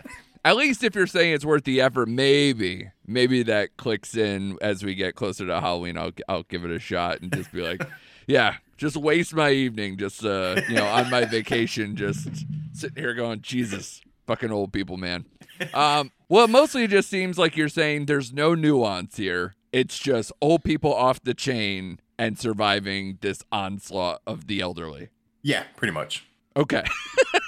at 0.44 0.56
least 0.56 0.84
if 0.84 0.96
you're 0.96 1.08
saying 1.08 1.34
it's 1.34 1.46
worth 1.46 1.64
the 1.64 1.82
effort, 1.82 2.08
maybe 2.08 2.92
maybe 3.06 3.44
that 3.44 3.78
clicks 3.78 4.16
in 4.16 4.58
as 4.62 4.84
we 4.84 4.96
get 4.96 5.16
closer 5.16 5.46
to 5.46 5.62
Halloween. 5.62 5.98
I'll 5.98 6.12
I'll 6.28 6.44
give 6.44 6.66
it 6.66 6.72
a 6.72 6.80
shot 6.80 7.22
and 7.22 7.34
just 7.34 7.52
be 7.52 7.62
like, 7.62 7.82
yeah, 8.28 8.56
just 8.78 8.98
waste 8.98 9.34
my 9.34 9.52
evening, 9.52 9.98
just 9.98 10.24
uh, 10.24 10.62
you 10.68 10.76
know, 10.76 10.86
on 10.86 11.10
my 11.10 11.26
vacation, 11.26 11.96
just 11.96 12.30
sitting 12.74 13.02
here 13.02 13.14
going, 13.14 13.42
Jesus, 13.42 14.02
fucking 14.28 14.52
old 14.52 14.72
people, 14.72 14.98
man. 14.98 15.26
Um, 15.74 16.12
well, 16.30 16.46
it 16.46 16.50
mostly 16.50 16.88
just 16.88 17.10
seems 17.10 17.38
like 17.38 17.58
you're 17.58 17.70
saying 17.70 18.06
there's 18.06 18.32
no 18.32 18.54
nuance 18.54 19.18
here. 19.18 19.56
It's 19.72 19.98
just 19.98 20.32
old 20.42 20.64
people 20.64 20.94
off 20.94 21.22
the 21.22 21.34
chain 21.34 22.00
and 22.18 22.38
surviving 22.38 23.18
this 23.22 23.44
onslaught 23.52 24.22
of 24.26 24.48
the 24.48 24.62
elderly. 24.62 25.10
Yeah, 25.42 25.64
pretty 25.76 25.94
much. 25.94 26.26
Okay. 26.58 26.84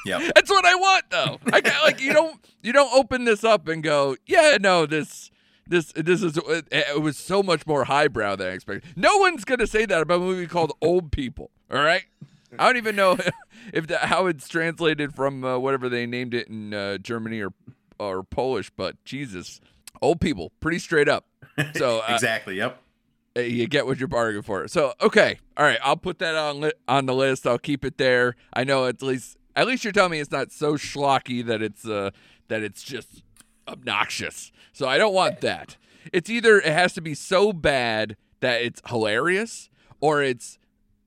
Yep. 0.06 0.34
That's 0.34 0.50
what 0.50 0.66
I 0.66 0.76
want 0.76 1.06
though. 1.10 1.40
I 1.52 1.60
got 1.62 1.84
like 1.84 2.00
you 2.00 2.14
don't 2.14 2.40
you 2.64 2.72
don't 2.72 2.92
open 2.94 3.26
this 3.26 3.44
up 3.44 3.68
and 3.68 3.84
go, 3.84 4.16
"Yeah, 4.26 4.58
no, 4.60 4.86
this 4.86 5.30
this 5.68 5.92
this 5.94 6.24
is 6.24 6.38
it, 6.38 6.68
it 6.72 7.02
was 7.02 7.18
so 7.18 7.44
much 7.44 7.68
more 7.68 7.84
highbrow 7.84 8.38
than 8.38 8.48
I 8.48 8.52
expected." 8.52 8.90
No 8.96 9.18
one's 9.18 9.44
going 9.44 9.60
to 9.60 9.68
say 9.68 9.86
that 9.86 10.02
about 10.02 10.16
a 10.18 10.24
movie 10.24 10.48
called 10.48 10.72
Old 10.82 11.12
People, 11.12 11.52
all 11.70 11.82
right? 11.82 12.06
I 12.58 12.66
don't 12.66 12.78
even 12.78 12.96
know 12.96 13.18
if 13.74 13.88
that, 13.88 14.06
how 14.06 14.26
it's 14.28 14.48
translated 14.48 15.14
from 15.14 15.44
uh, 15.44 15.60
whatever 15.60 15.90
they 15.90 16.06
named 16.06 16.34
it 16.34 16.48
in 16.48 16.74
uh, 16.74 16.98
Germany 16.98 17.42
or 17.42 17.52
or 18.00 18.24
Polish, 18.24 18.72
but 18.76 19.04
Jesus, 19.04 19.60
Old 20.02 20.22
People, 20.22 20.52
pretty 20.62 20.80
straight 20.80 21.10
up. 21.10 21.26
So 21.76 22.00
uh, 22.00 22.06
exactly. 22.14 22.56
Yep. 22.56 22.82
Uh, 23.40 23.46
you 23.46 23.68
get 23.68 23.86
what 23.86 24.00
you're 24.00 24.08
bargaining 24.08 24.44
for. 24.44 24.68
So 24.68 24.94
okay, 25.02 25.40
all 25.58 25.66
right, 25.66 25.80
I'll 25.84 25.98
put 25.98 26.20
that 26.20 26.36
on 26.36 26.62
li- 26.62 26.74
on 26.88 27.06
the 27.06 27.14
list. 27.14 27.48
I'll 27.48 27.58
keep 27.60 27.84
it 27.86 27.98
there. 27.98 28.36
I 28.54 28.64
know 28.64 28.86
at 28.86 29.02
least 29.02 29.38
at 29.56 29.68
least 29.68 29.84
you're 29.84 29.94
telling 29.94 30.12
me 30.12 30.20
it's 30.20 30.32
not 30.32 30.52
so 30.52 30.74
schlocky 30.74 31.46
that 31.46 31.62
it's 31.62 31.86
uh 31.86 32.12
that 32.48 32.64
it's 32.64 32.84
just 32.84 33.24
obnoxious. 33.68 34.52
So 34.74 34.88
I 34.88 34.98
don't 34.98 35.14
want 35.14 35.42
that. 35.42 35.78
It's 36.14 36.30
either 36.30 36.58
it 36.58 36.72
has 36.72 36.94
to 36.94 37.02
be 37.02 37.14
so 37.14 37.54
bad 37.54 38.16
that 38.40 38.62
it's 38.62 38.82
hilarious, 38.88 39.70
or 40.00 40.24
it's 40.24 40.58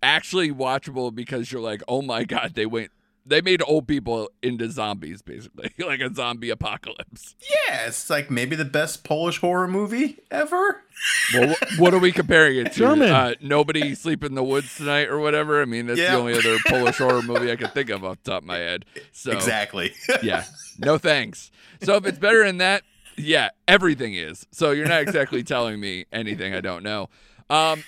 actually 0.03 0.51
watchable 0.51 1.15
because 1.15 1.51
you're 1.51 1.63
like, 1.63 1.83
oh 1.89 2.03
my 2.03 2.25
god, 2.25 2.53
they 2.55 2.67
went. 2.67 2.91
They 3.24 3.40
made 3.40 3.62
old 3.66 3.86
people 3.86 4.31
into 4.43 4.69
zombies, 4.70 5.23
basically, 5.23 5.70
like 5.86 6.01
a 6.01 6.12
zombie 6.12 6.51
apocalypse. 6.51 7.36
Yeah, 7.69 7.86
it's 7.86 8.11
like 8.11 8.31
maybe 8.31 8.57
the 8.57 8.65
best 8.65 9.05
Polish 9.05 9.39
horror 9.39 9.69
movie 9.69 10.19
ever. 10.31 10.82
Well, 11.32 11.55
what 11.78 11.94
are 11.94 11.99
we 11.99 12.11
comparing 12.12 12.59
it 12.59 12.73
to? 12.73 12.78
German. 12.78 13.09
Uh, 13.11 13.35
Nobody 13.40 13.94
sleep 13.94 14.24
in 14.24 14.35
the 14.35 14.43
woods 14.43 14.77
tonight 14.77 15.09
or 15.09 15.19
whatever. 15.20 15.62
I 15.62 15.66
mean, 15.66 15.86
that's 15.86 16.01
Yeah. 16.01 16.12
the 16.12 16.19
only 16.19 16.35
other 16.35 16.57
Polish 16.66 16.99
horror 16.99 17.23
movie 17.23 17.51
I 17.53 17.57
can 17.57 17.69
think 17.70 17.90
of 17.90 18.05
off 18.05 18.23
the 18.24 18.31
top 18.32 18.43
of 18.43 18.47
my 18.47 18.59
head. 18.59 18.85
So 19.12 19.31
Exactly. 19.32 19.93
yeah, 20.23 20.44
no 20.78 20.99
thanks. 20.99 21.51
So 21.82 21.94
if 21.97 22.07
it's 22.07 22.19
better 22.19 22.44
than 22.44 22.59
that, 22.59 22.82
yeah, 23.16 23.51
everything 23.69 24.15
is. 24.15 24.47
So 24.51 24.73
you're 24.73 24.89
not 24.89 25.03
exactly 25.03 25.43
telling 25.44 25.78
me 25.78 26.07
anything 26.12 26.55
I 26.55 26.61
don't 26.61 26.82
know. 26.82 27.09
Um, 27.51 27.85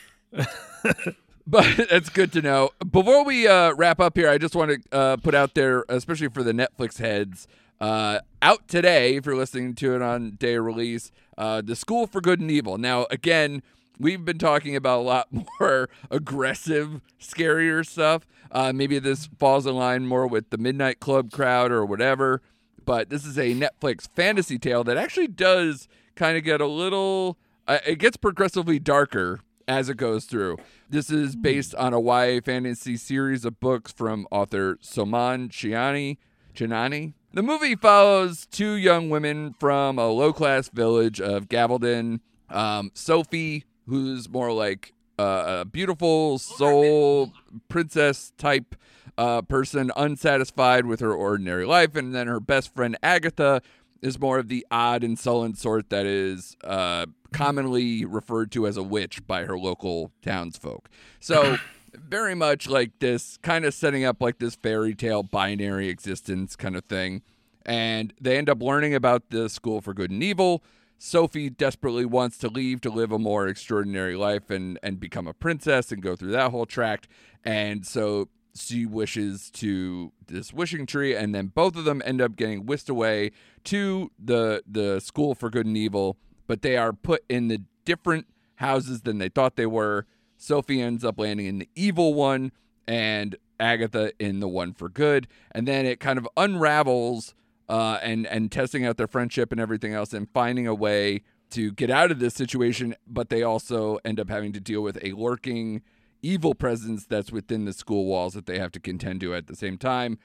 but 1.46 1.66
that's 1.90 2.08
good 2.08 2.32
to 2.32 2.42
know. 2.42 2.70
Before 2.90 3.24
we 3.24 3.46
uh, 3.46 3.72
wrap 3.74 4.00
up 4.00 4.16
here, 4.16 4.28
I 4.28 4.38
just 4.38 4.54
want 4.54 4.70
to 4.70 4.96
uh, 4.96 5.16
put 5.16 5.34
out 5.34 5.54
there, 5.54 5.84
especially 5.88 6.28
for 6.28 6.42
the 6.42 6.52
Netflix 6.52 6.98
heads, 6.98 7.46
uh, 7.80 8.20
out 8.40 8.68
today, 8.68 9.16
if 9.16 9.26
you're 9.26 9.36
listening 9.36 9.74
to 9.74 9.94
it 9.94 10.02
on 10.02 10.32
day 10.32 10.54
of 10.54 10.64
release, 10.64 11.10
uh, 11.36 11.60
The 11.60 11.76
School 11.76 12.06
for 12.06 12.20
Good 12.20 12.40
and 12.40 12.50
Evil. 12.50 12.78
Now, 12.78 13.06
again, 13.10 13.62
we've 13.98 14.24
been 14.24 14.38
talking 14.38 14.76
about 14.76 15.00
a 15.00 15.02
lot 15.02 15.28
more 15.60 15.88
aggressive, 16.10 17.00
scarier 17.20 17.86
stuff. 17.86 18.26
Uh, 18.50 18.72
maybe 18.72 18.98
this 18.98 19.28
falls 19.38 19.66
in 19.66 19.74
line 19.74 20.06
more 20.06 20.26
with 20.26 20.50
the 20.50 20.58
Midnight 20.58 21.00
Club 21.00 21.30
crowd 21.32 21.72
or 21.72 21.84
whatever. 21.84 22.40
But 22.84 23.10
this 23.10 23.24
is 23.24 23.38
a 23.38 23.54
Netflix 23.54 24.08
fantasy 24.14 24.58
tale 24.58 24.84
that 24.84 24.96
actually 24.96 25.28
does 25.28 25.88
kind 26.14 26.36
of 26.36 26.44
get 26.44 26.60
a 26.60 26.66
little. 26.66 27.38
Uh, 27.66 27.78
it 27.86 27.98
gets 27.98 28.16
progressively 28.16 28.78
darker 28.78 29.40
as 29.66 29.88
it 29.88 29.96
goes 29.96 30.24
through. 30.24 30.58
This 30.88 31.10
is 31.10 31.36
based 31.36 31.74
on 31.74 31.92
a 31.92 32.00
YA 32.00 32.40
fantasy 32.44 32.96
series 32.96 33.44
of 33.44 33.60
books 33.60 33.92
from 33.92 34.26
author 34.30 34.76
Soman 34.76 35.48
Chiani. 35.48 36.18
Chainani. 36.54 37.14
The 37.32 37.42
movie 37.42 37.74
follows 37.74 38.46
two 38.46 38.74
young 38.74 39.10
women 39.10 39.54
from 39.58 39.98
a 39.98 40.08
low 40.08 40.32
class 40.32 40.68
village 40.68 41.20
of 41.20 41.48
Gavaldon. 41.48 42.20
Um, 42.48 42.92
Sophie, 42.94 43.64
who's 43.88 44.28
more 44.28 44.52
like 44.52 44.92
uh, 45.18 45.62
a 45.62 45.64
beautiful 45.64 46.38
soul 46.38 47.32
princess 47.68 48.32
type 48.38 48.76
uh, 49.18 49.42
person, 49.42 49.90
unsatisfied 49.96 50.86
with 50.86 51.00
her 51.00 51.12
ordinary 51.12 51.66
life. 51.66 51.96
And 51.96 52.14
then 52.14 52.28
her 52.28 52.40
best 52.40 52.72
friend 52.72 52.96
Agatha 53.02 53.62
is 54.04 54.20
more 54.20 54.38
of 54.38 54.48
the 54.48 54.66
odd 54.70 55.02
and 55.02 55.18
sullen 55.18 55.54
sort 55.54 55.88
that 55.88 56.04
is 56.04 56.56
uh, 56.62 57.06
commonly 57.32 58.04
referred 58.04 58.52
to 58.52 58.66
as 58.66 58.76
a 58.76 58.82
witch 58.82 59.26
by 59.26 59.44
her 59.44 59.58
local 59.58 60.12
townsfolk. 60.22 60.90
So, 61.20 61.56
very 61.94 62.34
much 62.34 62.68
like 62.68 62.90
this, 62.98 63.38
kind 63.38 63.64
of 63.64 63.72
setting 63.72 64.04
up 64.04 64.20
like 64.20 64.38
this 64.38 64.56
fairy 64.56 64.94
tale 64.94 65.22
binary 65.22 65.88
existence 65.88 66.54
kind 66.54 66.76
of 66.76 66.84
thing. 66.84 67.22
And 67.64 68.12
they 68.20 68.36
end 68.36 68.50
up 68.50 68.60
learning 68.60 68.94
about 68.94 69.30
the 69.30 69.48
school 69.48 69.80
for 69.80 69.94
good 69.94 70.10
and 70.10 70.22
evil. 70.22 70.62
Sophie 70.98 71.48
desperately 71.48 72.04
wants 72.04 72.36
to 72.38 72.48
leave 72.48 72.80
to 72.82 72.90
live 72.90 73.10
a 73.10 73.18
more 73.18 73.48
extraordinary 73.48 74.16
life 74.16 74.50
and, 74.50 74.78
and 74.82 75.00
become 75.00 75.26
a 75.26 75.32
princess 75.32 75.90
and 75.92 76.02
go 76.02 76.14
through 76.14 76.32
that 76.32 76.50
whole 76.50 76.66
tract. 76.66 77.08
And 77.42 77.86
so 77.86 78.28
she 78.54 78.86
wishes 78.86 79.50
to 79.50 80.12
this 80.26 80.52
wishing 80.52 80.86
tree, 80.86 81.14
and 81.14 81.34
then 81.34 81.48
both 81.48 81.76
of 81.76 81.84
them 81.84 82.02
end 82.04 82.20
up 82.20 82.36
getting 82.36 82.66
whisked 82.66 82.88
away 82.88 83.32
to 83.64 84.10
the 84.18 84.62
the 84.66 85.00
school 85.00 85.34
for 85.34 85.50
good 85.50 85.66
and 85.66 85.76
evil, 85.76 86.16
but 86.46 86.62
they 86.62 86.76
are 86.76 86.92
put 86.92 87.24
in 87.28 87.48
the 87.48 87.62
different 87.84 88.26
houses 88.56 89.02
than 89.02 89.18
they 89.18 89.28
thought 89.28 89.56
they 89.56 89.66
were. 89.66 90.06
Sophie 90.36 90.80
ends 90.80 91.04
up 91.04 91.18
landing 91.18 91.46
in 91.46 91.58
the 91.58 91.68
evil 91.74 92.14
one, 92.14 92.52
and 92.86 93.36
Agatha 93.58 94.12
in 94.18 94.40
the 94.40 94.48
one 94.48 94.72
for 94.72 94.88
good, 94.88 95.26
and 95.52 95.66
then 95.66 95.86
it 95.86 96.00
kind 96.00 96.18
of 96.18 96.28
unravels 96.36 97.34
uh, 97.68 97.98
and 98.02 98.26
and 98.26 98.52
testing 98.52 98.84
out 98.86 98.96
their 98.96 99.08
friendship 99.08 99.50
and 99.52 99.60
everything 99.60 99.94
else, 99.94 100.12
and 100.12 100.28
finding 100.30 100.66
a 100.66 100.74
way 100.74 101.22
to 101.50 101.72
get 101.72 101.90
out 101.90 102.10
of 102.10 102.18
this 102.20 102.34
situation. 102.34 102.94
But 103.06 103.30
they 103.30 103.42
also 103.42 103.98
end 104.04 104.20
up 104.20 104.28
having 104.28 104.52
to 104.52 104.60
deal 104.60 104.82
with 104.82 104.98
a 105.02 105.12
lurking 105.12 105.82
evil 106.24 106.54
presence 106.54 107.04
that's 107.06 107.30
within 107.30 107.64
the 107.64 107.72
school 107.72 108.06
walls 108.06 108.34
that 108.34 108.46
they 108.46 108.58
have 108.58 108.72
to 108.72 108.80
contend 108.80 109.20
to 109.20 109.34
at 109.34 109.46
the 109.46 109.54
same 109.56 109.76
time. 109.76 110.18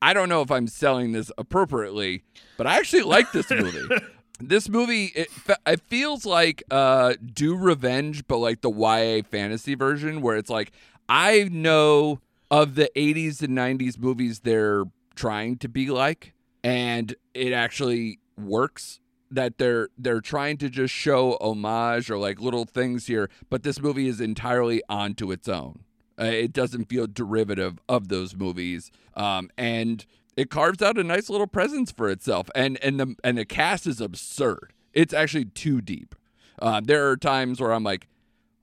I 0.00 0.14
don't 0.14 0.28
know 0.28 0.42
if 0.42 0.50
I'm 0.50 0.66
selling 0.66 1.12
this 1.12 1.30
appropriately, 1.36 2.24
but 2.56 2.66
I 2.66 2.78
actually 2.78 3.02
like 3.02 3.30
this 3.32 3.50
movie. 3.50 3.88
this 4.40 4.68
movie 4.68 5.12
it, 5.14 5.28
it 5.66 5.80
feels 5.82 6.26
like 6.26 6.64
uh 6.70 7.14
do 7.32 7.54
revenge 7.54 8.26
but 8.26 8.38
like 8.38 8.60
the 8.60 8.70
YA 8.70 9.22
fantasy 9.30 9.76
version 9.76 10.20
where 10.20 10.36
it's 10.36 10.50
like 10.50 10.72
I 11.08 11.48
know 11.52 12.20
of 12.50 12.74
the 12.74 12.90
80s 12.96 13.42
and 13.42 13.56
90s 13.56 13.98
movies 13.98 14.40
they're 14.40 14.84
trying 15.14 15.58
to 15.58 15.68
be 15.68 15.90
like 15.90 16.34
and 16.64 17.14
it 17.34 17.52
actually 17.52 18.18
works 18.36 19.00
that 19.34 19.58
they're 19.58 19.88
they're 19.98 20.20
trying 20.20 20.56
to 20.58 20.68
just 20.68 20.92
show 20.94 21.36
homage 21.40 22.10
or 22.10 22.18
like 22.18 22.40
little 22.40 22.64
things 22.64 23.06
here 23.06 23.28
but 23.50 23.62
this 23.62 23.80
movie 23.80 24.08
is 24.08 24.20
entirely 24.20 24.82
onto 24.88 25.30
its 25.32 25.48
own. 25.48 25.80
Uh, 26.20 26.24
it 26.24 26.52
doesn't 26.52 26.88
feel 26.88 27.06
derivative 27.06 27.78
of 27.88 28.08
those 28.08 28.36
movies 28.36 28.90
um, 29.14 29.50
and 29.56 30.06
it 30.36 30.50
carves 30.50 30.82
out 30.82 30.98
a 30.98 31.04
nice 31.04 31.28
little 31.28 31.46
presence 31.46 31.90
for 31.90 32.08
itself 32.08 32.48
and 32.54 32.78
and 32.82 33.00
the 33.00 33.14
and 33.24 33.38
the 33.38 33.44
cast 33.44 33.86
is 33.86 34.00
absurd. 34.00 34.72
It's 34.92 35.14
actually 35.14 35.46
too 35.46 35.80
deep. 35.80 36.14
Uh, 36.58 36.80
there 36.84 37.08
are 37.08 37.16
times 37.16 37.60
where 37.60 37.72
i'm 37.72 37.82
like 37.82 38.06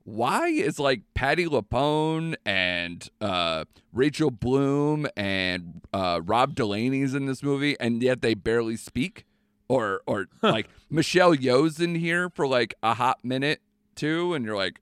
why 0.04 0.48
is 0.48 0.78
like 0.78 1.02
Patti 1.14 1.46
LuPone 1.46 2.34
and 2.44 3.08
uh, 3.20 3.64
Rachel 3.92 4.30
Bloom 4.30 5.06
and 5.16 5.82
uh, 5.92 6.20
Rob 6.24 6.54
Delaney's 6.54 7.14
in 7.14 7.26
this 7.26 7.42
movie, 7.42 7.78
and 7.78 8.02
yet 8.02 8.22
they 8.22 8.34
barely 8.34 8.76
speak, 8.76 9.24
or 9.70 10.02
or 10.06 10.26
like 10.42 10.68
Michelle 10.90 11.34
Yeoh's 11.34 11.80
in 11.80 11.94
here 11.94 12.28
for 12.28 12.46
like 12.46 12.74
a 12.82 12.94
hot 12.94 13.24
minute 13.24 13.60
too, 13.94 14.34
and 14.34 14.44
you're 14.44 14.56
like, 14.56 14.80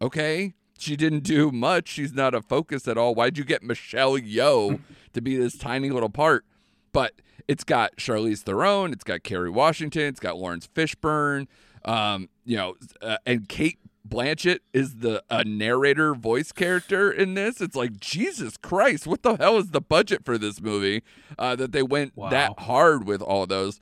okay, 0.00 0.54
she 0.78 0.96
didn't 0.96 1.22
do 1.24 1.52
much. 1.52 1.88
She's 1.88 2.14
not 2.14 2.34
a 2.34 2.40
focus 2.40 2.88
at 2.88 2.96
all. 2.96 3.14
Why'd 3.14 3.36
you 3.36 3.44
get 3.44 3.62
Michelle 3.62 4.18
Yeoh 4.18 4.80
to 5.12 5.20
be 5.20 5.36
this 5.36 5.58
tiny 5.58 5.90
little 5.90 6.08
part? 6.08 6.44
But 6.92 7.12
it's 7.46 7.62
got 7.62 7.96
Charlize 7.96 8.40
Theron, 8.40 8.92
it's 8.92 9.04
got 9.04 9.22
Kerry 9.22 9.50
Washington, 9.50 10.02
it's 10.04 10.20
got 10.20 10.36
Laurence 10.38 10.66
Fishburne, 10.66 11.46
um, 11.84 12.28
you 12.44 12.56
know, 12.56 12.74
uh, 13.02 13.18
and 13.26 13.48
Cate 13.48 13.78
Blanchett 14.08 14.60
is 14.72 14.96
the 14.96 15.22
a 15.30 15.44
narrator 15.44 16.14
voice 16.14 16.52
character 16.52 17.10
in 17.10 17.34
this. 17.34 17.60
It's 17.60 17.76
like 17.76 17.98
Jesus 18.00 18.56
Christ, 18.56 19.06
what 19.06 19.22
the 19.22 19.36
hell 19.36 19.58
is 19.58 19.70
the 19.70 19.80
budget 19.80 20.24
for 20.24 20.38
this 20.38 20.60
movie 20.60 21.02
uh, 21.38 21.54
that 21.56 21.72
they 21.72 21.82
went 21.82 22.16
Wow. 22.16 22.30
that 22.30 22.60
hard 22.60 23.06
with 23.06 23.20
all 23.22 23.46
those? 23.46 23.80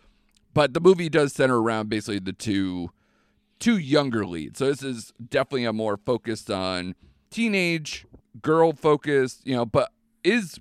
But 0.55 0.75
the 0.75 0.81
movie 0.81 1.09
does 1.09 1.33
center 1.33 1.61
around 1.61 1.89
basically 1.89 2.19
the 2.19 2.33
two 2.33 2.91
two 3.59 3.77
younger 3.77 4.27
leads. 4.27 4.59
So 4.59 4.67
this 4.67 4.83
is 4.83 5.13
definitely 5.29 5.65
a 5.67 5.73
more 5.73 5.97
focused 5.99 6.51
on 6.51 6.95
teenage 7.31 8.07
girl 8.43 8.73
focused, 8.73 9.47
you 9.47 9.55
know, 9.55 9.67
but 9.67 9.93
is 10.25 10.59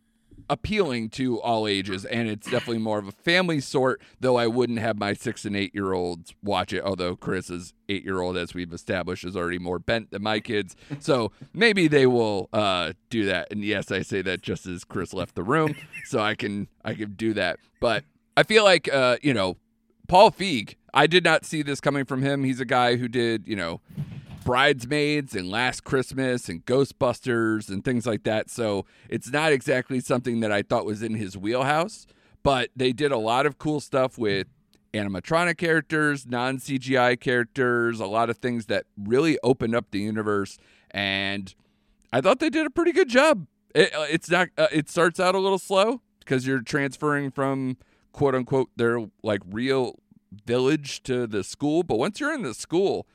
appealing 0.50 1.10
to 1.10 1.40
all 1.42 1.68
ages. 1.68 2.06
And 2.06 2.28
it's 2.28 2.50
definitely 2.50 2.80
more 2.80 2.98
of 3.00 3.08
a 3.08 3.12
family 3.12 3.60
sort 3.60 4.02
though 4.20 4.36
i 4.36 4.48
wouldn't 4.48 4.80
have 4.80 4.98
my 4.98 5.14
six 5.14 5.46
and 5.46 5.56
eight 5.56 5.74
year 5.76 5.94
olds 5.94 6.34
watch 6.44 6.74
it 6.74 6.84
although 6.84 7.16
chris's 7.16 7.74
eight 7.88 8.04
year 8.04 8.20
old 8.20 8.36
as 8.36 8.54
we've 8.54 8.74
established 8.74 9.24
is 9.24 9.36
already 9.36 9.60
more 9.60 9.80
bent 9.80 10.12
than 10.12 10.24
my 10.24 10.40
kids. 10.40 10.76
So 11.00 11.32
maybe 11.54 11.88
they 11.88 12.08
will 12.08 12.50
uh, 12.52 12.94
do 13.10 13.26
that. 13.26 13.48
And 13.52 13.64
yes 13.64 13.92
i 13.92 14.02
say 14.02 14.22
that 14.24 14.42
just 14.42 14.66
as 14.66 14.84
chris 14.84 15.14
left 15.14 15.36
the 15.36 15.44
room 15.44 15.76
so 16.06 16.20
i 16.20 16.36
can 16.36 16.68
i 16.84 16.94
can 16.94 17.14
do 17.14 17.34
that. 17.34 17.60
But 17.80 18.04
i 18.36 18.44
feel 18.44 18.64
like 18.64 18.92
uh, 18.92 19.18
you 19.22 19.34
know 19.34 19.58
paul 20.10 20.32
feig 20.32 20.76
i 20.94 21.08
did 21.08 21.24
not 21.24 21.46
see 21.46 21.62
this 21.62 21.80
coming 21.80 22.04
from 22.04 22.22
him 22.22 22.44
he's 22.44 22.60
a 22.60 22.66
guy 22.66 22.98
who 22.98 23.08
did 23.08 23.48
you 23.48 23.56
know 23.56 23.80
Bridesmaids 24.50 25.36
and 25.36 25.48
Last 25.48 25.84
Christmas 25.84 26.50
and 26.50 26.66
Ghostbusters 26.66 27.70
and 27.70 27.84
things 27.84 28.08
like 28.08 28.24
that. 28.24 28.50
So 28.50 28.88
it's 29.08 29.32
not 29.32 29.52
exactly 29.52 30.00
something 30.00 30.40
that 30.40 30.52
I 30.52 30.64
thought 30.64 30.86
was 30.86 31.04
in 31.04 31.14
his 31.14 31.38
wheelhouse, 31.38 32.08
but 32.42 32.72
they 32.76 32.92
did 32.92 33.12
a 33.12 33.18
lot 33.18 33.46
of 33.46 33.60
cool 33.60 33.80
stuff 33.80 34.18
with 34.18 34.48
animatronic 34.94 35.58
characters, 35.58 36.26
non 36.26 36.58
CGI 36.58 37.20
characters, 37.20 38.00
a 38.00 38.08
lot 38.08 38.32
of 38.32 38.38
things 38.38 38.66
that 38.66 38.86
really 38.98 39.38
opened 39.44 39.76
up 39.76 39.92
the 39.92 40.00
universe. 40.00 40.58
And 40.92 41.54
I 42.12 42.22
thought 42.22 42.40
they 42.40 42.50
did 42.50 42.66
a 42.66 42.72
pretty 42.72 42.92
good 42.92 43.10
job. 43.10 43.46
It, 43.76 43.94
uh, 43.94 44.08
it's 44.10 44.32
not, 44.32 44.48
uh, 44.58 44.68
it 44.72 44.90
starts 44.90 45.20
out 45.20 45.36
a 45.36 45.40
little 45.40 45.60
slow 45.60 46.02
because 46.22 46.48
you're 46.48 46.62
transferring 46.62 47.30
from 47.30 47.78
quote 48.12 48.36
unquote 48.36 48.70
their 48.76 49.06
like 49.24 49.42
real 49.50 50.00
village 50.46 51.04
to 51.04 51.28
the 51.28 51.44
school. 51.44 51.84
But 51.84 51.98
once 51.98 52.20
you're 52.20 52.34
in 52.34 52.44
the 52.44 52.54
school, 52.54 53.08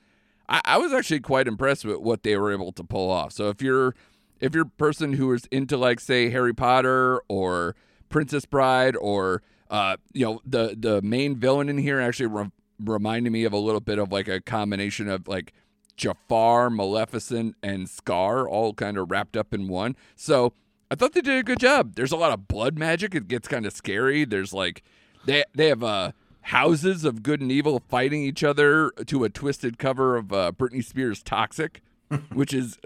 I, 0.49 0.61
I 0.65 0.79
was 0.79 0.93
actually 0.93 1.21
quite 1.21 1.47
impressed 1.47 1.85
with 1.85 1.99
what 1.99 2.23
they 2.23 2.37
were 2.37 2.53
able 2.53 2.73
to 2.73 2.85
pull 2.85 3.11
off. 3.11 3.33
So 3.33 3.49
if 3.49 3.63
you're 3.63 3.95
if 4.41 4.55
you're 4.55 4.65
a 4.65 4.79
person 4.79 5.15
who 5.15 5.33
is 5.33 5.47
into 5.51 5.77
like 5.77 6.01
say 6.01 6.31
Harry 6.31 6.55
Potter 6.55 7.23
or 7.29 7.77
Princess 8.09 8.45
Bride 8.45 8.97
or 8.97 9.43
uh, 9.71 9.97
you 10.13 10.25
know 10.25 10.41
the 10.45 10.77
the 10.79 11.03
main 11.03 11.37
villain 11.37 11.69
in 11.69 11.79
here 11.79 12.01
actually 12.01 12.27
re- 12.27 12.51
reminded 12.79 13.33
me 13.33 13.45
of 13.45 13.53
a 13.53 13.59
little 13.59 13.81
bit 13.81 13.99
of 13.99 14.13
like 14.13 14.29
a 14.29 14.41
combination 14.41 15.09
of 15.09 15.27
like 15.29 15.53
Jafar, 15.97 16.71
Maleficent, 16.71 17.57
and 17.63 17.89
Scar 17.89 18.49
all 18.49 18.75
kind 18.75 18.99
of 18.99 19.11
wrapped 19.11 19.37
up 19.37 19.55
in 19.55 19.69
one. 19.69 19.97
So 20.17 20.53
I 20.95 20.97
thought 20.97 21.13
they 21.13 21.23
did 21.23 21.39
a 21.39 21.43
good 21.43 21.59
job. 21.59 21.97
There's 21.97 22.13
a 22.13 22.17
lot 22.17 22.31
of 22.31 22.47
blood 22.47 22.79
magic. 22.79 23.17
It 23.17 23.27
gets 23.27 23.49
kind 23.49 23.67
of 23.67 23.73
scary. 23.73 24.25
There's 24.25 24.53
like 24.53 24.85
they 25.25 25.43
they 25.53 25.67
have 25.67 25.83
uh 25.83 26.13
houses 26.43 27.05
of 27.05 27.25
good 27.25 27.41
and 27.41 27.51
evil 27.51 27.83
fighting 27.89 28.23
each 28.23 28.45
other 28.45 28.93
to 29.07 29.25
a 29.25 29.29
twisted 29.29 29.77
cover 29.77 30.17
of 30.17 30.33
uh, 30.33 30.53
Britney 30.57 30.85
Spears' 30.85 31.21
"Toxic," 31.21 31.83
which 32.33 32.55
is 32.55 32.79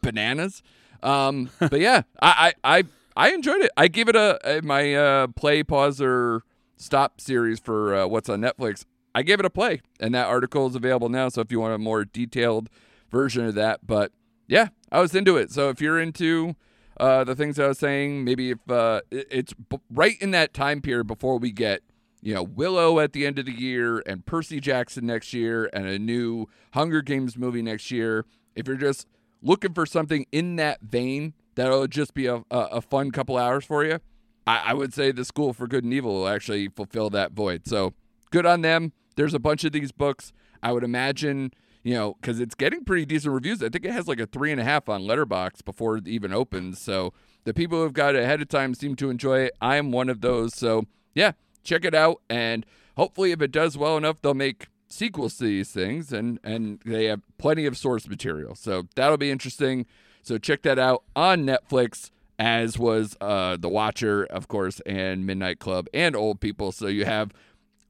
bananas. 0.00 0.62
Um, 1.02 1.50
but 1.58 1.80
yeah, 1.80 2.02
I, 2.22 2.54
I 2.62 2.78
I 2.78 2.84
I 3.16 3.30
enjoyed 3.32 3.62
it. 3.62 3.72
I 3.76 3.88
gave 3.88 4.08
it 4.08 4.14
a, 4.14 4.58
a 4.58 4.62
my 4.62 4.94
uh, 4.94 5.26
play, 5.26 5.64
pause, 5.64 6.00
or 6.00 6.44
stop 6.76 7.20
series 7.20 7.58
for 7.58 7.92
uh, 7.92 8.06
what's 8.06 8.28
on 8.28 8.40
Netflix. 8.40 8.84
I 9.16 9.22
gave 9.22 9.40
it 9.40 9.46
a 9.46 9.50
play, 9.50 9.80
and 9.98 10.14
that 10.14 10.28
article 10.28 10.68
is 10.68 10.76
available 10.76 11.08
now. 11.08 11.28
So 11.28 11.40
if 11.40 11.50
you 11.50 11.58
want 11.58 11.74
a 11.74 11.78
more 11.78 12.04
detailed 12.04 12.70
version 13.10 13.44
of 13.46 13.56
that, 13.56 13.84
but 13.84 14.12
yeah, 14.46 14.68
I 14.92 15.00
was 15.00 15.12
into 15.12 15.36
it. 15.36 15.50
So 15.50 15.70
if 15.70 15.80
you're 15.80 15.98
into 15.98 16.54
uh, 16.98 17.24
the 17.24 17.34
things 17.34 17.58
I 17.58 17.68
was 17.68 17.78
saying, 17.78 18.24
maybe 18.24 18.50
if 18.52 18.70
uh, 18.70 19.00
it's 19.10 19.54
right 19.90 20.20
in 20.20 20.30
that 20.32 20.54
time 20.54 20.80
period 20.80 21.06
before 21.06 21.38
we 21.38 21.50
get 21.50 21.82
you 22.26 22.34
know, 22.34 22.42
Willow 22.42 22.98
at 22.98 23.12
the 23.12 23.24
end 23.24 23.38
of 23.38 23.46
the 23.46 23.52
year 23.52 24.02
and 24.04 24.26
Percy 24.26 24.58
Jackson 24.58 25.06
next 25.06 25.32
year 25.32 25.70
and 25.72 25.86
a 25.86 25.96
new 25.96 26.48
Hunger 26.72 27.00
Games 27.00 27.36
movie 27.36 27.62
next 27.62 27.92
year. 27.92 28.24
If 28.56 28.66
you're 28.66 28.76
just 28.76 29.06
looking 29.42 29.74
for 29.74 29.86
something 29.86 30.26
in 30.32 30.56
that 30.56 30.80
vein 30.80 31.34
that'll 31.54 31.86
just 31.86 32.14
be 32.14 32.26
a, 32.26 32.38
a, 32.50 32.58
a 32.58 32.80
fun 32.80 33.12
couple 33.12 33.36
hours 33.36 33.64
for 33.64 33.84
you, 33.84 34.00
I, 34.44 34.58
I 34.66 34.74
would 34.74 34.92
say 34.92 35.12
The 35.12 35.24
School 35.24 35.52
for 35.52 35.68
Good 35.68 35.84
and 35.84 35.94
Evil 35.94 36.14
will 36.14 36.28
actually 36.28 36.66
fulfill 36.66 37.10
that 37.10 37.30
void. 37.30 37.66
So 37.68 37.94
good 38.30 38.44
on 38.44 38.62
them. 38.62 38.92
There's 39.14 39.34
a 39.34 39.38
bunch 39.38 39.62
of 39.62 39.70
these 39.70 39.92
books. 39.92 40.32
I 40.62 40.72
would 40.72 40.82
imagine, 40.82 41.52
you 41.86 41.94
know, 41.94 42.16
because 42.20 42.40
it's 42.40 42.56
getting 42.56 42.84
pretty 42.84 43.06
decent 43.06 43.32
reviews. 43.32 43.62
I 43.62 43.68
think 43.68 43.84
it 43.84 43.92
has 43.92 44.08
like 44.08 44.18
a 44.18 44.26
three 44.26 44.50
and 44.50 44.60
a 44.60 44.64
half 44.64 44.88
on 44.88 45.02
Letterboxd 45.02 45.64
before 45.64 45.98
it 45.98 46.08
even 46.08 46.32
opens. 46.32 46.80
So 46.80 47.12
the 47.44 47.54
people 47.54 47.80
who've 47.80 47.92
got 47.92 48.16
it 48.16 48.24
ahead 48.24 48.42
of 48.42 48.48
time 48.48 48.74
seem 48.74 48.96
to 48.96 49.08
enjoy 49.08 49.42
it. 49.42 49.52
I 49.60 49.76
am 49.76 49.92
one 49.92 50.08
of 50.08 50.20
those. 50.20 50.52
So 50.52 50.86
yeah, 51.14 51.32
check 51.62 51.84
it 51.84 51.94
out 51.94 52.22
and 52.28 52.66
hopefully 52.96 53.30
if 53.30 53.40
it 53.40 53.52
does 53.52 53.78
well 53.78 53.96
enough 53.96 54.20
they'll 54.20 54.34
make 54.34 54.66
sequels 54.88 55.36
to 55.36 55.44
these 55.44 55.70
things 55.70 56.12
and 56.12 56.40
and 56.42 56.80
they 56.84 57.04
have 57.04 57.20
plenty 57.38 57.66
of 57.66 57.76
source 57.76 58.06
material 58.06 58.54
so 58.54 58.86
that'll 58.94 59.16
be 59.16 59.32
interesting 59.32 59.84
so 60.22 60.38
check 60.38 60.62
that 60.62 60.78
out 60.78 61.02
on 61.16 61.44
netflix 61.44 62.10
as 62.38 62.78
was 62.78 63.16
uh 63.20 63.56
the 63.56 63.68
watcher 63.68 64.24
of 64.26 64.46
course 64.46 64.80
and 64.86 65.26
midnight 65.26 65.58
club 65.58 65.88
and 65.92 66.14
old 66.14 66.40
people 66.40 66.70
so 66.70 66.86
you 66.86 67.04
have 67.04 67.32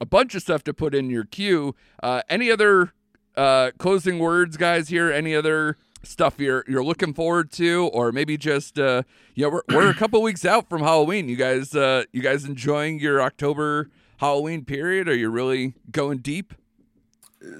a 0.00 0.06
bunch 0.06 0.34
of 0.34 0.40
stuff 0.40 0.64
to 0.64 0.72
put 0.72 0.94
in 0.94 1.10
your 1.10 1.24
queue 1.24 1.74
uh 2.02 2.22
any 2.30 2.50
other 2.50 2.94
uh 3.36 3.70
closing 3.78 4.18
words 4.18 4.56
guys 4.56 4.88
here 4.88 5.12
any 5.12 5.34
other 5.34 5.76
stuff 6.02 6.38
you're 6.38 6.64
you're 6.68 6.84
looking 6.84 7.12
forward 7.12 7.50
to 7.50 7.90
or 7.92 8.12
maybe 8.12 8.36
just 8.36 8.78
uh 8.78 9.02
you 9.34 9.44
know 9.44 9.50
we're, 9.50 9.62
we're 9.76 9.90
a 9.90 9.94
couple 10.02 10.20
weeks 10.22 10.44
out 10.44 10.68
from 10.68 10.80
halloween 10.82 11.28
you 11.28 11.36
guys 11.36 11.74
uh 11.74 12.04
you 12.12 12.22
guys 12.22 12.44
enjoying 12.44 12.98
your 13.00 13.20
october 13.20 13.90
halloween 14.18 14.64
period 14.64 15.08
are 15.08 15.14
you 15.16 15.28
really 15.28 15.74
going 15.90 16.18
deep 16.18 16.54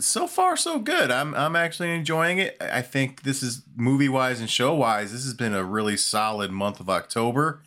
so 0.01 0.27
far 0.27 0.57
so 0.57 0.78
good. 0.81 1.11
I'm 1.12 1.35
I'm 1.35 1.55
actually 1.55 1.94
enjoying 1.94 2.39
it. 2.39 2.57
I 2.61 2.82
think 2.82 3.23
this 3.23 3.43
is 3.43 3.62
movie 3.77 4.09
wise 4.09 4.40
and 4.40 4.51
show 4.51 4.74
wise. 4.74 5.12
This 5.12 5.23
has 5.24 5.35
been 5.35 5.55
a 5.55 5.62
really 5.62 5.97
solid 5.97 6.51
month 6.51 6.81
of 6.81 6.89
October. 6.90 7.61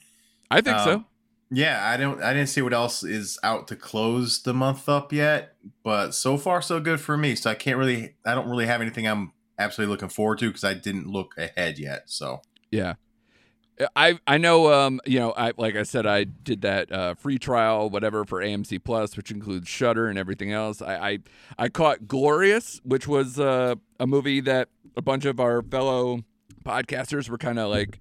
i 0.52 0.60
think 0.60 0.80
so 0.80 0.94
Um, 0.96 1.06
Yeah, 1.52 1.88
I 1.88 1.98
don't 1.98 2.22
I 2.22 2.34
didn't 2.34 2.50
see 2.50 2.62
what 2.62 2.74
else 2.74 3.04
is 3.04 3.40
out 3.44 3.68
to 3.70 3.76
close 3.76 4.42
the 4.42 4.54
month 4.54 4.88
up 4.88 5.12
yet, 5.12 5.56
but 5.84 6.12
so 6.14 6.38
far 6.38 6.62
so 6.62 6.80
good 6.80 7.02
for 7.02 7.18
me. 7.18 7.36
So 7.36 7.50
I 7.50 7.56
can't 7.56 7.78
really 7.78 8.16
I 8.26 8.36
don't 8.36 8.48
really 8.48 8.68
have 8.68 8.82
anything 8.82 9.08
I'm 9.08 9.34
absolutely 9.58 9.92
looking 9.92 10.10
forward 10.10 10.40
to 10.40 10.48
because 10.48 10.64
I 10.64 10.76
didn't 10.76 11.08
look 11.08 11.36
ahead 11.38 11.80
yet. 11.80 12.04
So 12.06 12.42
Yeah. 12.70 12.96
I 13.96 14.20
I 14.28 14.38
know 14.38 14.72
um 14.72 15.00
you 15.06 15.20
know 15.20 15.32
I 15.32 15.54
like 15.58 15.76
I 15.76 15.84
said 15.84 16.06
I 16.06 16.26
did 16.26 16.62
that 16.62 16.92
uh, 16.92 17.16
free 17.16 17.40
trial 17.40 17.90
whatever 17.90 18.26
for 18.26 18.42
AMC 18.42 18.84
Plus 18.84 19.18
which 19.18 19.32
includes 19.32 19.68
Shudder 19.68 20.08
and 20.08 20.20
everything 20.20 20.52
else. 20.52 20.82
I 20.82 20.96
I, 20.96 21.20
I 21.58 21.70
caught 21.70 22.08
Glorious 22.08 22.80
which 22.84 23.08
was 23.08 23.40
uh, 23.40 23.76
a 24.00 24.06
movie 24.06 24.42
that 24.42 24.70
a 24.96 25.02
bunch 25.02 25.26
of 25.26 25.40
our 25.40 25.64
fellow 25.64 26.22
podcasters 26.64 27.30
were 27.30 27.38
kind 27.38 27.58
of 27.58 27.70
like 27.70 28.00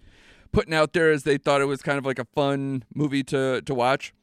putting 0.52 0.74
out 0.74 0.92
there 0.92 1.10
as 1.10 1.22
they 1.22 1.38
thought 1.38 1.60
it 1.60 1.66
was 1.66 1.82
kind 1.82 1.98
of 1.98 2.06
like 2.06 2.18
a 2.18 2.24
fun 2.24 2.84
movie 2.94 3.22
to 3.24 3.62
to 3.62 3.74
watch. 3.74 4.14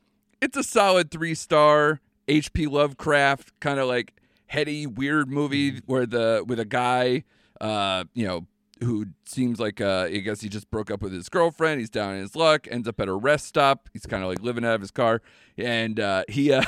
It's 0.41 0.57
a 0.57 0.64
solid 0.64 1.10
3-star 1.10 2.02
HP 2.27 2.69
Lovecraft 2.69 3.60
kind 3.60 3.80
of 3.80 3.88
like 3.88 4.14
heady 4.47 4.85
weird 4.85 5.30
movie 5.30 5.81
where 5.85 6.06
the 6.06 6.43
with 6.47 6.60
a 6.60 6.65
guy 6.65 7.23
uh 7.61 8.03
you 8.14 8.27
know 8.27 8.45
who 8.84 9.07
seems 9.26 9.60
like 9.60 9.80
uh 9.80 10.07
I 10.11 10.18
guess 10.18 10.41
he 10.41 10.49
just 10.49 10.69
broke 10.69 10.91
up 10.91 11.02
with 11.02 11.14
his 11.14 11.30
girlfriend. 11.30 11.80
He's 11.80 11.89
down 11.89 12.15
in 12.15 12.22
his 12.22 12.35
luck, 12.35 12.68
ends 12.69 12.88
up 12.88 12.99
at 12.99 13.07
a 13.07 13.14
rest 13.14 13.45
stop. 13.45 13.89
He's 13.93 14.06
kind 14.06 14.22
of 14.23 14.30
like 14.30 14.41
living 14.41 14.65
out 14.65 14.76
of 14.76 14.81
his 14.81 14.91
car, 14.91 15.22
and 15.57 15.99
uh, 15.99 16.23
he 16.27 16.52
uh, 16.52 16.64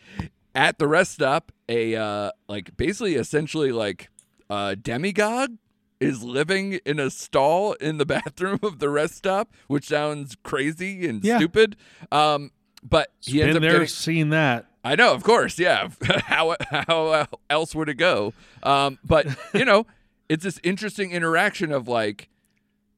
at 0.54 0.78
the 0.78 0.86
rest 0.86 1.12
stop, 1.12 1.52
a 1.68 1.96
uh, 1.96 2.30
like 2.48 2.76
basically 2.76 3.14
essentially 3.14 3.72
like 3.72 4.10
uh, 4.50 4.74
demigod 4.80 5.56
is 6.00 6.22
living 6.22 6.74
in 6.84 6.98
a 6.98 7.10
stall 7.10 7.72
in 7.74 7.98
the 7.98 8.06
bathroom 8.16 8.58
of 8.62 8.78
the 8.78 8.88
rest 8.90 9.14
stop, 9.14 9.52
which 9.66 9.86
sounds 9.88 10.36
crazy 10.42 11.06
and 11.08 11.24
Yeah. 11.24 11.38
stupid. 11.38 11.76
Um, 12.12 12.50
but 12.82 13.10
he 13.20 13.42
ends 13.42 13.56
up 13.56 13.62
there, 13.62 13.72
getting 13.72 13.86
seen 13.88 14.28
that. 14.30 14.66
I 14.84 14.94
know, 14.94 15.12
of 15.12 15.24
course, 15.24 15.58
yeah. 15.58 15.88
how 16.26 16.54
how 16.70 17.26
else 17.50 17.74
would 17.74 17.88
it 17.88 17.94
go? 17.94 18.32
Um, 18.62 18.98
but 19.04 19.26
you 19.54 19.64
know, 19.64 19.86
it's 20.28 20.44
this 20.44 20.60
interesting 20.62 21.10
interaction 21.10 21.72
of 21.72 21.88
like, 21.88 22.28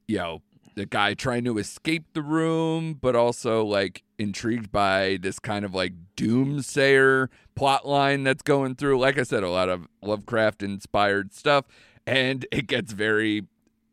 you 0.07 0.17
know, 0.17 0.41
the 0.75 0.85
guy 0.85 1.13
trying 1.15 1.43
to 1.45 1.57
escape 1.57 2.05
the 2.13 2.21
room, 2.21 2.93
but 3.01 3.15
also 3.15 3.65
like 3.65 4.03
intrigued 4.19 4.71
by 4.71 5.17
this 5.21 5.39
kind 5.39 5.65
of 5.65 5.73
like 5.73 5.93
doomsayer 6.15 7.27
plot 7.55 7.87
line 7.87 8.23
that's 8.23 8.41
going 8.43 8.75
through. 8.75 8.99
Like 8.99 9.17
I 9.17 9.23
said, 9.23 9.43
a 9.43 9.49
lot 9.49 9.69
of 9.69 9.87
Lovecraft 10.01 10.61
inspired 10.63 11.33
stuff, 11.33 11.65
and 12.09 12.47
it 12.51 12.65
gets 12.65 12.91
very, 12.91 13.43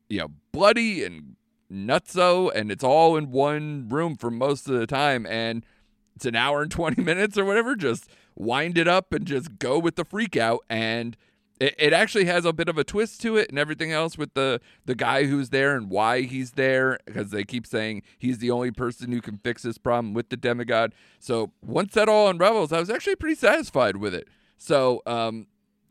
you 0.08 0.20
know, 0.20 0.28
bloody 0.50 1.04
and 1.04 1.36
nutso, 1.70 2.50
and 2.54 2.72
it's 2.72 2.82
all 2.82 3.14
in 3.16 3.30
one 3.30 3.88
room 3.90 4.16
for 4.16 4.30
most 4.30 4.68
of 4.68 4.78
the 4.78 4.86
time, 4.86 5.26
and 5.26 5.66
it's 6.14 6.24
an 6.24 6.34
hour 6.34 6.62
and 6.62 6.70
20 6.70 7.02
minutes 7.02 7.36
or 7.36 7.44
whatever 7.44 7.76
just 7.76 8.08
wind 8.34 8.78
it 8.78 8.88
up 8.88 9.12
and 9.12 9.26
just 9.26 9.58
go 9.58 9.78
with 9.78 9.96
the 9.96 10.04
freak 10.04 10.34
out 10.36 10.60
and 10.68 11.16
it, 11.58 11.74
it 11.78 11.92
actually 11.92 12.26
has 12.26 12.44
a 12.44 12.52
bit 12.52 12.68
of 12.68 12.76
a 12.76 12.84
twist 12.84 13.20
to 13.22 13.36
it 13.36 13.48
and 13.48 13.58
everything 13.58 13.92
else 13.92 14.18
with 14.18 14.34
the 14.34 14.60
the 14.84 14.94
guy 14.94 15.24
who's 15.24 15.50
there 15.50 15.74
and 15.74 15.88
why 15.90 16.22
he's 16.22 16.52
there 16.52 16.98
because 17.06 17.30
they 17.30 17.44
keep 17.44 17.66
saying 17.66 18.02
he's 18.18 18.38
the 18.38 18.50
only 18.50 18.70
person 18.70 19.12
who 19.12 19.20
can 19.22 19.38
fix 19.38 19.62
this 19.62 19.78
problem 19.78 20.12
with 20.12 20.28
the 20.28 20.36
demigod. 20.36 20.94
So 21.18 21.52
once 21.62 21.94
that 21.94 22.10
all 22.10 22.28
unravels, 22.28 22.72
I 22.72 22.80
was 22.80 22.90
actually 22.90 23.16
pretty 23.16 23.36
satisfied 23.36 23.96
with 23.96 24.14
it. 24.14 24.28
So 24.58 25.02
um, 25.06 25.46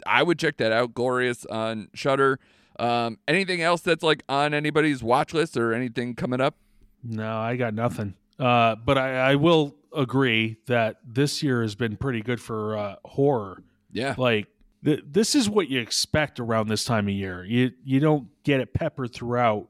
I 0.06 0.24
would 0.24 0.40
check 0.40 0.58
that 0.58 0.72
out. 0.72 0.94
Glorious 0.94 1.46
on 1.46 1.90
Shudder. 1.94 2.40
Um, 2.78 3.20
anything 3.28 3.62
else 3.62 3.82
that's 3.82 4.04
like 4.04 4.24
on 4.28 4.54
anybody's 4.54 5.02
watch 5.02 5.34
list 5.34 5.58
or 5.58 5.74
anything 5.74 6.16
coming 6.16 6.42
up? 6.42 6.56
No, 7.04 7.38
I 7.38 7.56
got 7.56 7.74
nothing. 7.74 8.16
Uh, 8.40 8.76
but 8.76 8.98
I, 8.98 9.32
I 9.32 9.36
will 9.36 9.76
agree 9.96 10.58
that 10.68 10.98
this 11.06 11.42
year 11.42 11.62
has 11.62 11.76
been 11.76 11.96
pretty 11.96 12.22
good 12.22 12.42
for 12.42 12.78
uh, 12.78 12.96
horror. 13.06 13.64
Yeah. 13.92 14.16
Like 14.18 14.48
th- 14.84 15.04
this 15.06 15.36
is 15.36 15.50
what 15.50 15.70
you 15.70 15.80
expect 15.80 16.40
around 16.40 16.68
this 16.68 16.84
time 16.84 17.08
of 17.08 17.14
year. 17.14 17.46
You 17.46 17.72
you 17.84 18.00
don't 18.00 18.28
get 18.44 18.60
it 18.60 18.74
peppered 18.74 19.14
throughout. 19.14 19.70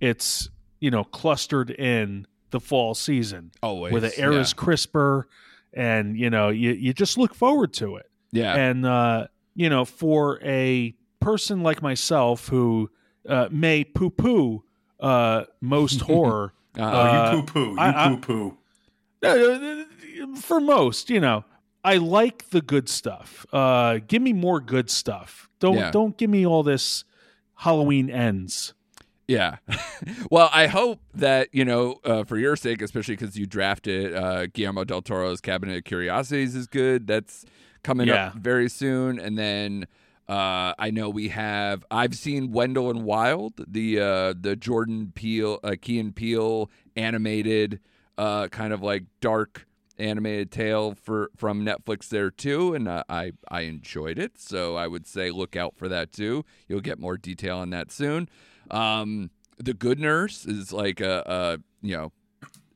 It's 0.00 0.48
you 0.80 0.90
know 0.90 1.04
clustered 1.04 1.70
in 1.70 2.26
the 2.50 2.58
fall 2.58 2.94
season 2.94 3.52
Always. 3.62 3.92
where 3.92 4.00
the 4.00 4.18
air 4.18 4.32
is 4.32 4.52
crisper, 4.52 5.28
and 5.72 6.18
you 6.18 6.30
know 6.30 6.48
you 6.48 6.72
you 6.72 6.92
just 6.92 7.16
look 7.16 7.34
forward 7.34 7.72
to 7.74 7.96
it. 7.96 8.10
Yeah. 8.32 8.56
And 8.56 8.86
uh, 8.86 9.26
you 9.60 9.68
know, 9.68 9.84
for 9.84 10.40
a 10.42 10.94
person 11.20 11.62
like 11.62 11.82
myself 11.82 12.48
who 12.48 12.90
uh, 13.28 13.48
may 13.50 13.84
poo 13.84 14.08
poo 14.10 14.64
uh, 15.00 15.44
most 15.60 16.00
horror. 16.08 16.52
Uh, 16.78 16.82
Oh, 16.82 17.00
Uh, 17.00 17.32
you 17.36 17.42
poo 17.42 17.46
poo. 17.52 17.70
You 17.84 18.16
poo 18.16 18.16
poo. 18.26 18.56
Uh, 19.22 19.84
for 20.40 20.60
most, 20.60 21.10
you 21.10 21.20
know, 21.20 21.44
I 21.84 21.96
like 21.96 22.50
the 22.50 22.62
good 22.62 22.88
stuff. 22.88 23.44
Uh, 23.52 23.98
give 24.06 24.22
me 24.22 24.32
more 24.32 24.60
good 24.60 24.88
stuff. 24.88 25.48
Don't 25.58 25.76
Yeah. 25.76 25.90
don't 25.90 26.16
give 26.16 26.30
me 26.30 26.46
all 26.46 26.62
this 26.62 27.04
Halloween 27.56 28.08
ends. 28.10 28.72
Yeah. 29.28 29.58
well, 30.30 30.48
I 30.52 30.66
hope 30.66 31.00
that, 31.14 31.48
you 31.52 31.64
know, 31.64 32.00
uh, 32.04 32.24
for 32.24 32.36
your 32.38 32.56
sake, 32.56 32.82
especially 32.82 33.14
because 33.16 33.36
you 33.36 33.46
drafted 33.46 34.14
uh, 34.14 34.46
Guillermo 34.46 34.84
del 34.84 35.02
Toro's 35.02 35.40
Cabinet 35.40 35.76
of 35.78 35.84
Curiosities 35.84 36.56
is 36.56 36.66
good. 36.66 37.06
That's 37.06 37.44
coming 37.82 38.08
Yeah. 38.08 38.28
up 38.28 38.34
very 38.34 38.68
soon. 38.68 39.18
And 39.18 39.36
then 39.38 39.86
uh, 40.28 40.74
I 40.78 40.90
know 40.90 41.08
we 41.10 41.28
have, 41.28 41.84
I've 41.90 42.14
seen 42.14 42.52
Wendell 42.52 42.90
and 42.90 43.04
Wild, 43.04 43.54
the 43.66 43.98
uh, 44.00 44.34
the 44.38 44.54
Jordan 44.56 45.12
Peele, 45.14 45.58
uh, 45.64 45.74
Key 45.80 45.98
and 45.98 46.14
Peele 46.14 46.70
animated, 46.94 47.80
uh, 48.16 48.46
kind 48.48 48.72
of 48.72 48.82
like 48.82 49.04
dark 49.20 49.66
animated 49.98 50.50
tale 50.50 50.94
for 50.94 51.30
from 51.36 51.64
Netflix 51.64 52.08
there 52.08 52.30
too, 52.30 52.74
and 52.74 52.86
uh, 52.88 53.02
I 53.08 53.32
I 53.50 53.62
enjoyed 53.62 54.18
it. 54.18 54.38
So 54.38 54.76
I 54.76 54.86
would 54.86 55.06
say 55.06 55.30
look 55.32 55.56
out 55.56 55.74
for 55.76 55.88
that 55.88 56.12
too. 56.12 56.44
You'll 56.68 56.80
get 56.80 56.98
more 57.00 57.16
detail 57.16 57.58
on 57.58 57.70
that 57.70 57.90
soon. 57.90 58.28
Um, 58.70 59.30
the 59.58 59.74
Good 59.74 59.98
Nurse 59.98 60.46
is 60.46 60.72
like 60.72 61.00
a, 61.00 61.22
a 61.26 61.58
you 61.86 61.96
know 61.96 62.12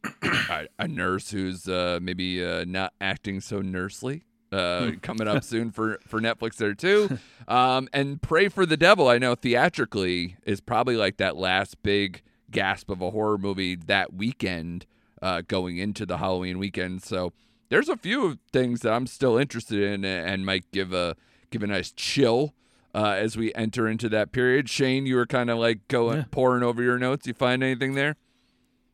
a, 0.51 0.67
a 0.79 0.89
nurse 0.89 1.31
who's 1.31 1.69
uh, 1.69 1.99
maybe 2.03 2.45
uh, 2.45 2.65
not 2.67 2.93
acting 3.01 3.41
so 3.41 3.61
nursely. 3.61 4.25
Uh, 4.55 4.93
coming 5.03 5.27
up 5.27 5.43
soon 5.43 5.71
for 5.71 5.99
for 6.07 6.21
Netflix 6.21 6.57
there 6.57 6.75
too, 6.75 7.19
um, 7.49 7.89
and 7.93 8.23
Prey 8.23 8.49
for 8.49 8.65
the 8.67 8.77
Devil. 8.77 9.09
I 9.09 9.19
know 9.19 9.35
theatrically 9.35 10.37
is 10.45 10.61
probably 10.61 10.97
like 10.97 11.17
that 11.17 11.37
last 11.37 11.83
big 11.83 12.23
gasp 12.51 12.91
of 12.91 13.01
a 13.01 13.11
horror 13.11 13.39
movie 13.39 13.75
that 13.75 14.13
weekend 14.15 14.87
uh, 15.23 15.43
going 15.49 15.79
into 15.79 16.07
the 16.07 16.19
Halloween 16.19 16.59
weekend. 16.59 17.03
So 17.03 17.33
there's 17.69 17.89
a 17.89 17.97
few 17.97 18.39
things 18.53 18.81
that 18.83 18.93
I'm 18.93 19.07
still 19.07 19.37
interested 19.39 19.81
in 19.83 20.05
and, 20.05 20.29
and 20.29 20.47
might 20.47 20.71
give 20.71 20.93
a 20.93 21.17
give 21.51 21.63
a 21.63 21.67
nice 21.67 21.91
chill 21.91 22.55
uh, 22.95 23.17
as 23.19 23.37
we 23.37 23.53
enter 23.55 23.89
into 23.89 24.09
that 24.11 24.31
period. 24.33 24.69
Shane, 24.69 25.07
you 25.07 25.17
were 25.17 25.27
kind 25.27 25.51
of 25.51 25.59
like 25.59 25.89
going 25.89 26.19
Yeah. 26.19 26.25
pouring 26.31 26.63
over 26.63 26.83
your 26.83 26.99
notes. 26.99 27.27
You 27.27 27.35
find 27.35 27.63
anything 27.63 27.95
there? 27.95 28.15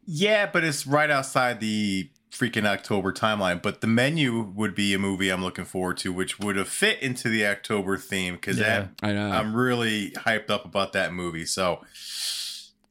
Yeah, 0.07 0.49
but 0.51 0.65
it's 0.65 0.87
right 0.87 1.11
outside 1.11 1.61
the 1.61 2.09
freaking 2.31 2.65
October 2.67 3.13
timeline. 3.13 3.61
But 3.61 3.81
the 3.81 3.87
menu 3.87 4.41
would 4.55 4.75
be 4.75 4.95
a 4.95 4.99
movie 4.99 5.31
I'm 5.31 5.43
looking 5.43 5.65
forward 5.65 5.97
to, 5.99 6.13
which 6.13 6.39
would 6.39 6.57
have 6.57 6.69
fit 6.69 7.01
into 7.03 7.29
the 7.29 7.45
October 7.47 7.97
theme 7.97 8.35
because 8.35 8.59
Yeah. 8.59 8.89
I 9.03 9.13
know. 9.13 9.31
I'm 9.31 9.55
really 9.55 10.11
hyped 10.13 10.49
up 10.51 10.65
about 10.65 10.93
that 10.93 11.13
movie. 11.13 11.45
So, 11.45 11.81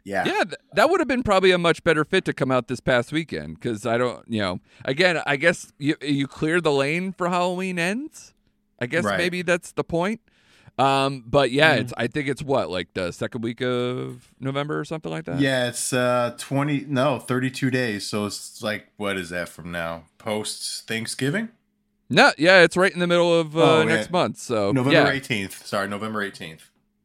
yeah, 0.03 0.25
Yeah, 0.25 0.43
th- 0.43 0.55
that 0.73 0.89
would 0.89 0.99
have 0.99 1.07
been 1.07 1.23
probably 1.23 1.51
a 1.51 1.57
much 1.57 1.83
better 1.83 2.03
fit 2.03 2.25
to 2.25 2.33
come 2.33 2.51
out 2.51 2.67
this 2.67 2.79
past 2.79 3.11
weekend 3.11 3.55
because 3.55 3.85
I 3.85 3.97
don't, 3.97 4.23
you 4.27 4.41
know, 4.41 4.59
again, 4.85 5.21
I 5.25 5.35
guess 5.35 5.71
you 5.77 5.95
you 6.01 6.27
clear 6.27 6.59
the 6.61 6.71
lane 6.71 7.13
for 7.13 7.29
Halloween 7.29 7.77
ends. 7.79 8.33
I 8.81 8.85
guess 8.85 9.03
Right. 9.03 9.17
maybe 9.17 9.41
that's 9.41 9.71
the 9.73 9.83
point. 9.83 10.21
Um, 10.79 11.23
but 11.27 11.51
yeah, 11.51 11.73
it's 11.75 11.93
I 11.97 12.07
think 12.07 12.29
it's 12.29 12.41
what 12.41 12.69
like 12.69 12.93
the 12.93 13.11
second 13.11 13.41
week 13.41 13.61
of 13.61 14.29
November 14.39 14.79
or 14.79 14.85
something 14.85 15.11
like 15.11 15.25
that. 15.25 15.39
Yeah, 15.41 15.67
it's 15.67 15.91
uh 15.91 16.35
20 16.37 16.85
no, 16.87 17.19
32 17.19 17.69
days. 17.69 18.05
So 18.07 18.25
it's 18.25 18.63
like 18.63 18.87
what 18.97 19.17
is 19.17 19.29
that 19.29 19.49
from 19.49 19.71
now? 19.71 20.03
Post 20.17 20.87
Thanksgiving? 20.87 21.49
no, 22.09 22.31
yeah, 22.37 22.61
it's 22.63 22.75
right 22.77 22.91
in 22.93 22.99
the 22.99 23.07
middle 23.07 23.37
of 23.37 23.55
uh, 23.57 23.79
Oh, 23.79 23.83
next 23.83 24.07
yeah. 24.07 24.11
month. 24.11 24.37
So 24.37 24.71
November 24.71 25.13
yeah, 25.13 25.19
18th. 25.19 25.63
Sorry, 25.65 25.87
November 25.87 26.27
18th. 26.27 26.61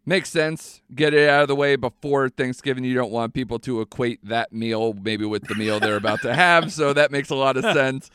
makes 0.07 0.31
sense. 0.31 0.81
Get 0.95 1.13
it 1.13 1.29
out 1.29 1.43
of 1.43 1.49
the 1.49 1.57
way 1.57 1.75
before 1.77 2.29
Thanksgiving. 2.29 2.85
You 2.85 2.95
don't 2.95 3.11
want 3.13 3.35
people 3.35 3.59
to 3.61 3.81
equate 3.81 4.21
that 4.27 4.53
meal 4.53 4.95
maybe 4.95 5.25
with 5.25 5.45
the 5.49 5.57
meal 5.57 5.81
they're 5.81 5.97
about 5.97 6.23
to 6.23 6.33
have. 6.35 6.73
So 6.73 6.93
that 6.93 7.11
makes 7.11 7.29
a 7.31 7.35
lot 7.35 7.57
of 7.57 7.65
sense. 7.75 8.09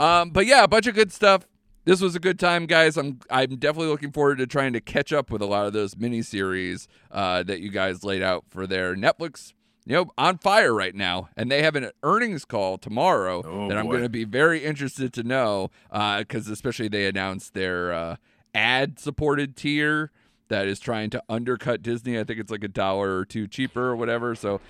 Um, 0.00 0.30
but 0.30 0.46
yeah, 0.46 0.64
a 0.64 0.68
bunch 0.68 0.86
of 0.88 0.94
good 0.96 1.12
stuff. 1.12 1.46
This 1.86 2.00
was 2.00 2.16
a 2.16 2.20
good 2.20 2.40
time, 2.40 2.66
guys. 2.66 2.96
I'm 2.96 3.20
I'm 3.30 3.56
definitely 3.56 3.86
looking 3.86 4.10
forward 4.10 4.38
to 4.38 4.46
trying 4.48 4.72
to 4.72 4.80
catch 4.80 5.12
up 5.12 5.30
with 5.30 5.40
a 5.40 5.46
lot 5.46 5.66
of 5.66 5.72
those 5.72 5.94
miniseries 5.94 6.88
uh, 7.12 7.44
that 7.44 7.60
you 7.60 7.70
guys 7.70 8.02
laid 8.02 8.22
out 8.22 8.44
for 8.48 8.66
their 8.66 8.96
Netflix. 8.96 9.54
You 9.84 9.94
know, 9.94 10.10
on 10.18 10.38
fire 10.38 10.74
right 10.74 10.96
now, 10.96 11.28
and 11.36 11.48
they 11.48 11.62
have 11.62 11.76
an 11.76 11.92
earnings 12.02 12.44
call 12.44 12.76
tomorrow 12.76 13.40
Oh, 13.46 13.68
that 13.68 13.78
I'm 13.78 13.86
going 13.86 14.02
to 14.02 14.08
be 14.08 14.24
very 14.24 14.64
interested 14.64 15.12
to 15.12 15.22
know 15.22 15.70
because 15.92 16.48
especially 16.48 16.88
they 16.88 17.06
announced 17.06 17.54
their 17.54 17.92
uh, 17.92 18.16
ad-supported 18.52 19.56
tier 19.56 20.10
that 20.48 20.66
is 20.66 20.80
trying 20.80 21.10
to 21.10 21.22
undercut 21.28 21.82
Disney. 21.82 22.18
I 22.18 22.24
think 22.24 22.40
it's 22.40 22.50
like 22.50 22.64
a 22.64 22.68
dollar 22.68 23.16
or 23.16 23.24
two 23.24 23.46
cheaper 23.46 23.90
or 23.90 23.94
whatever. 23.94 24.34
So 24.34 24.60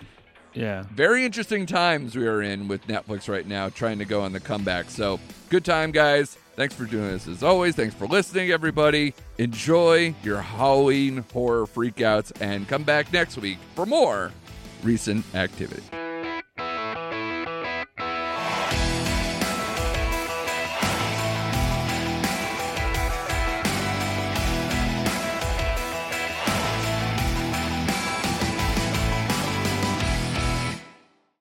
Yeah. 0.56 0.84
very 0.90 1.24
interesting 1.24 1.66
times 1.66 2.16
we 2.16 2.26
are 2.26 2.42
in 2.42 2.66
with 2.66 2.86
Netflix 2.86 3.28
right 3.28 3.46
now, 3.46 3.68
trying 3.68 3.98
to 3.98 4.04
go 4.04 4.22
on 4.22 4.32
the 4.32 4.40
comeback. 4.40 4.90
So, 4.90 5.20
good 5.50 5.64
time, 5.64 5.90
guys. 5.92 6.38
Thanks 6.56 6.74
for 6.74 6.86
doing 6.86 7.08
this 7.08 7.28
as 7.28 7.42
always. 7.42 7.74
Thanks 7.74 7.94
for 7.94 8.06
listening, 8.06 8.50
everybody. 8.50 9.12
Enjoy 9.36 10.14
your 10.22 10.40
Halloween 10.40 11.22
horror 11.32 11.66
freakouts 11.66 12.32
and 12.40 12.66
come 12.66 12.82
back 12.82 13.12
next 13.12 13.36
week 13.36 13.58
for 13.74 13.84
more 13.84 14.32
recent 14.82 15.22
activity. 15.34 15.82